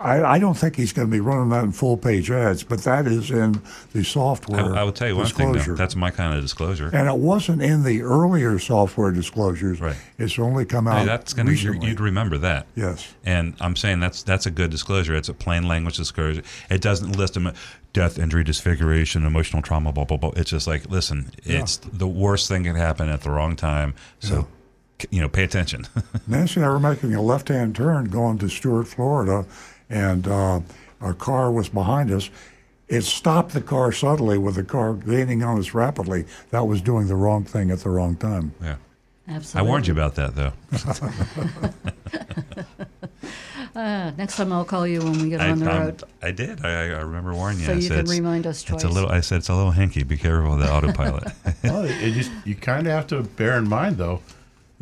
I, 0.00 0.22
I 0.22 0.38
don't 0.38 0.54
think 0.54 0.76
he's 0.76 0.92
going 0.92 1.08
to 1.08 1.12
be 1.12 1.20
running 1.20 1.48
that 1.50 1.64
in 1.64 1.72
full 1.72 1.96
page 1.96 2.30
ads, 2.30 2.62
but 2.62 2.80
that 2.82 3.06
is 3.06 3.30
in 3.30 3.62
the 3.92 4.02
software. 4.04 4.74
I, 4.74 4.80
I 4.80 4.82
will 4.84 4.92
tell 4.92 5.08
you 5.08 5.16
one 5.16 5.26
thing, 5.26 5.52
though. 5.52 5.74
That's 5.76 5.96
my 5.96 6.10
kind 6.10 6.34
of 6.36 6.42
disclosure. 6.42 6.90
and 6.92 7.08
it 7.08 7.16
wasn't 7.16 7.62
in 7.62 7.84
the 7.84 8.02
earlier 8.02 8.58
software 8.58 9.12
disclosures. 9.12 9.80
Right. 9.80 9.96
It's 10.18 10.38
only 10.38 10.64
come 10.66 10.88
out 10.88 10.98
Hey, 11.00 11.06
that's 11.06 11.34
you're- 11.36 11.48
recently. 11.48 11.88
you'd 11.88 12.00
remember 12.00 12.36
that. 12.38 12.66
Yes. 12.74 13.14
And 13.24 13.54
I'm 13.60 13.76
saying 13.76 14.00
that's 14.00 14.22
that's 14.24 14.46
a 14.46 14.50
good 14.50 14.70
disclosure. 14.70 15.14
It's 15.14 15.28
a 15.28 15.34
plain 15.34 15.66
language 15.68 15.96
disclosure. 15.96 16.42
It 16.68 16.82
doesn't 16.82 17.12
list 17.12 17.34
them 17.34 17.52
death, 17.92 18.18
injury, 18.18 18.42
disfiguration, 18.44 19.24
emotional 19.24 19.62
trauma, 19.62 19.92
blah 19.92 20.04
blah 20.04 20.16
blah. 20.18 20.32
It's 20.36 20.50
just 20.50 20.66
like 20.66 20.90
listen, 20.90 21.30
Yeah. 21.44 21.60
it's 21.60 21.76
the 21.78 22.08
worst 22.08 22.48
thing 22.48 22.64
can 22.64 22.74
happen 22.76 23.08
at 23.08 23.22
the 23.22 23.30
wrong 23.30 23.54
time. 23.56 23.94
So 24.18 24.42
c 24.42 24.46
you 25.10 25.20
know, 25.20 25.28
pay 25.28 25.44
attention. 25.44 25.86
Nancy 26.26 26.60
and 26.60 26.66
I 26.66 26.70
were 26.70 26.80
making 26.80 27.14
a 27.14 27.22
left-hand 27.22 27.76
turn 27.76 28.06
going 28.06 28.38
to 28.38 28.48
Stuart, 28.48 28.86
Florida, 28.86 29.44
and 29.90 30.26
uh, 30.26 30.60
our 31.00 31.14
car 31.14 31.50
was 31.50 31.68
behind 31.68 32.10
us. 32.10 32.30
It 32.88 33.02
stopped 33.02 33.52
the 33.52 33.60
car 33.60 33.92
suddenly 33.92 34.38
with 34.38 34.56
the 34.56 34.64
car 34.64 34.94
gaining 34.94 35.42
on 35.42 35.58
us 35.58 35.74
rapidly. 35.74 36.24
That 36.50 36.66
was 36.66 36.80
doing 36.80 37.08
the 37.08 37.16
wrong 37.16 37.44
thing 37.44 37.70
at 37.70 37.80
the 37.80 37.90
wrong 37.90 38.16
time. 38.16 38.54
yeah. 38.62 38.76
Absolutely. 39.26 39.66
I 39.66 39.70
warned 39.70 39.86
you 39.86 39.94
about 39.94 40.16
that 40.16 40.34
though. 40.34 40.52
Uh, 43.74 44.12
next 44.16 44.36
time 44.36 44.52
I'll 44.52 44.64
call 44.64 44.86
you 44.86 45.00
when 45.00 45.20
we 45.20 45.30
get 45.30 45.40
I, 45.40 45.50
on 45.50 45.58
the 45.58 45.68
um, 45.68 45.78
road. 45.78 46.02
I 46.22 46.30
did. 46.30 46.64
I, 46.64 46.70
I 46.70 47.00
remember 47.00 47.34
warning 47.34 47.58
you. 47.58 47.66
So 47.66 47.72
I 47.72 47.74
you 47.74 47.82
said 47.82 47.88
can 47.88 47.98
it's- 48.04 48.16
remind 48.16 48.46
us 48.46 48.62
twice. 48.62 48.76
It's 48.76 48.84
a 48.84 48.94
little. 48.94 49.10
I 49.10 49.20
said 49.20 49.38
it's 49.38 49.48
a 49.48 49.54
little 49.54 49.72
hinky. 49.72 50.06
Be 50.06 50.16
careful 50.16 50.52
of 50.52 50.60
the 50.60 50.72
autopilot. 50.72 51.24
well, 51.64 51.84
it 51.84 52.12
just 52.12 52.30
you 52.44 52.54
kind 52.54 52.86
of 52.86 52.92
have 52.92 53.08
to 53.08 53.22
bear 53.22 53.58
in 53.58 53.68
mind 53.68 53.96
though, 53.96 54.20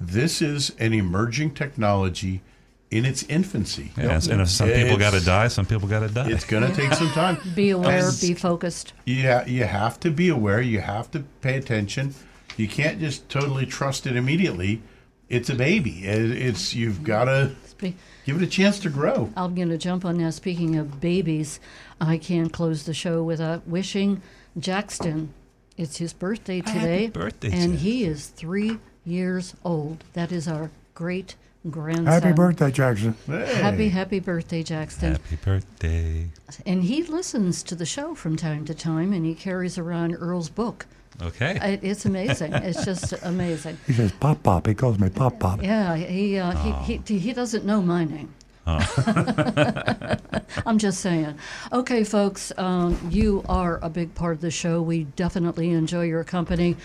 this 0.06 0.42
is 0.42 0.70
an 0.78 0.92
emerging 0.92 1.54
technology 1.54 2.42
in 2.90 3.06
its 3.06 3.22
infancy. 3.24 3.90
Yeah, 3.96 4.20
and 4.30 4.40
if 4.42 4.48
some 4.50 4.68
people 4.68 4.98
got 4.98 5.12
to 5.14 5.24
die. 5.24 5.48
Some 5.48 5.64
people 5.64 5.88
got 5.88 6.00
to 6.00 6.08
die. 6.08 6.30
It's 6.30 6.44
going 6.44 6.62
to 6.68 6.74
take 6.76 6.92
some 6.92 7.08
time. 7.10 7.38
Be 7.54 7.70
aware, 7.70 8.06
And 8.08 8.20
be 8.20 8.34
focused. 8.34 8.92
Yeah, 9.06 9.46
you 9.46 9.64
have 9.64 9.98
to 10.00 10.10
be 10.10 10.28
aware. 10.28 10.60
You 10.60 10.80
have 10.80 11.10
to 11.12 11.20
pay 11.40 11.56
attention. 11.56 12.14
You 12.58 12.68
can't 12.68 13.00
just 13.00 13.28
totally 13.30 13.64
trust 13.64 14.06
it 14.06 14.14
immediately. 14.14 14.82
It's 15.30 15.48
a 15.48 15.54
baby. 15.54 16.00
It's 16.04 16.74
you've 16.74 17.02
got 17.02 17.24
to 17.24 17.52
give 17.80 18.36
it 18.36 18.42
a 18.42 18.46
chance 18.46 18.78
to 18.80 18.90
grow. 18.90 19.32
I'm 19.36 19.54
going 19.54 19.70
to 19.70 19.78
jump 19.78 20.04
on 20.04 20.18
now. 20.18 20.28
Speaking 20.28 20.76
of 20.76 21.00
babies, 21.00 21.58
I 21.98 22.18
can't 22.18 22.52
close 22.52 22.84
the 22.84 22.92
show 22.92 23.22
without 23.22 23.60
uh, 23.60 23.62
wishing 23.64 24.20
Jackson. 24.58 25.32
It's 25.78 25.96
his 25.96 26.12
birthday 26.12 26.60
today. 26.60 27.06
birthday, 27.08 27.50
And 27.50 27.72
Jack. 27.72 27.80
he 27.80 28.04
is 28.04 28.26
three 28.26 28.78
years 29.04 29.54
old. 29.64 30.04
That 30.12 30.32
is 30.32 30.48
our 30.48 30.70
great 30.94 31.36
grandson. 31.70 32.06
Happy 32.06 32.32
birthday, 32.32 32.70
Jackson. 32.70 33.14
Happy, 33.26 33.88
happy 33.88 34.20
birthday, 34.20 34.62
Jackson. 34.62 35.12
Happy 35.12 35.36
birthday. 35.36 36.26
And 36.66 36.84
he 36.84 37.02
listens 37.02 37.62
to 37.64 37.74
the 37.74 37.86
show 37.86 38.14
from 38.14 38.36
time 38.36 38.64
to 38.66 38.74
time, 38.74 39.12
and 39.12 39.24
he 39.24 39.34
carries 39.34 39.78
around 39.78 40.14
Earl's 40.14 40.48
book. 40.48 40.86
Okay. 41.20 41.58
I, 41.60 41.78
it's 41.82 42.04
amazing. 42.04 42.52
it's 42.54 42.84
just 42.84 43.12
amazing. 43.22 43.78
He 43.86 43.92
says 43.92 44.12
Pop 44.12 44.42
Pop. 44.42 44.66
He 44.66 44.74
calls 44.74 44.98
me 44.98 45.08
Pop 45.08 45.38
Pop. 45.38 45.62
Yeah, 45.62 45.96
he 45.96 46.38
uh, 46.38 46.52
he, 46.84 46.96
he 46.96 47.18
he 47.18 47.32
doesn't 47.32 47.64
know 47.64 47.82
my 47.82 48.04
name. 48.04 48.34
I'm 48.66 50.78
just 50.78 51.00
saying. 51.00 51.34
Okay, 51.72 52.04
folks, 52.04 52.52
um, 52.56 52.96
you 53.10 53.44
are 53.48 53.80
a 53.82 53.90
big 53.90 54.14
part 54.14 54.36
of 54.36 54.40
the 54.40 54.52
show. 54.52 54.80
We 54.80 55.04
definitely 55.04 55.70
enjoy 55.70 56.04
your 56.04 56.22
company. 56.22 56.76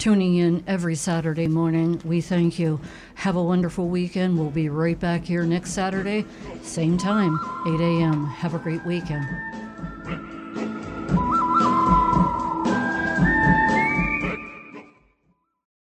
Tuning 0.00 0.36
in 0.36 0.64
every 0.66 0.94
Saturday 0.94 1.46
morning. 1.46 2.00
We 2.06 2.22
thank 2.22 2.58
you. 2.58 2.80
Have 3.16 3.36
a 3.36 3.42
wonderful 3.42 3.86
weekend. 3.86 4.38
We'll 4.38 4.48
be 4.48 4.70
right 4.70 4.98
back 4.98 5.26
here 5.26 5.44
next 5.44 5.72
Saturday, 5.72 6.24
same 6.62 6.96
time, 6.96 7.38
8 7.66 7.78
a.m. 7.78 8.24
Have 8.24 8.54
a 8.54 8.58
great 8.58 8.82
weekend. 8.86 9.26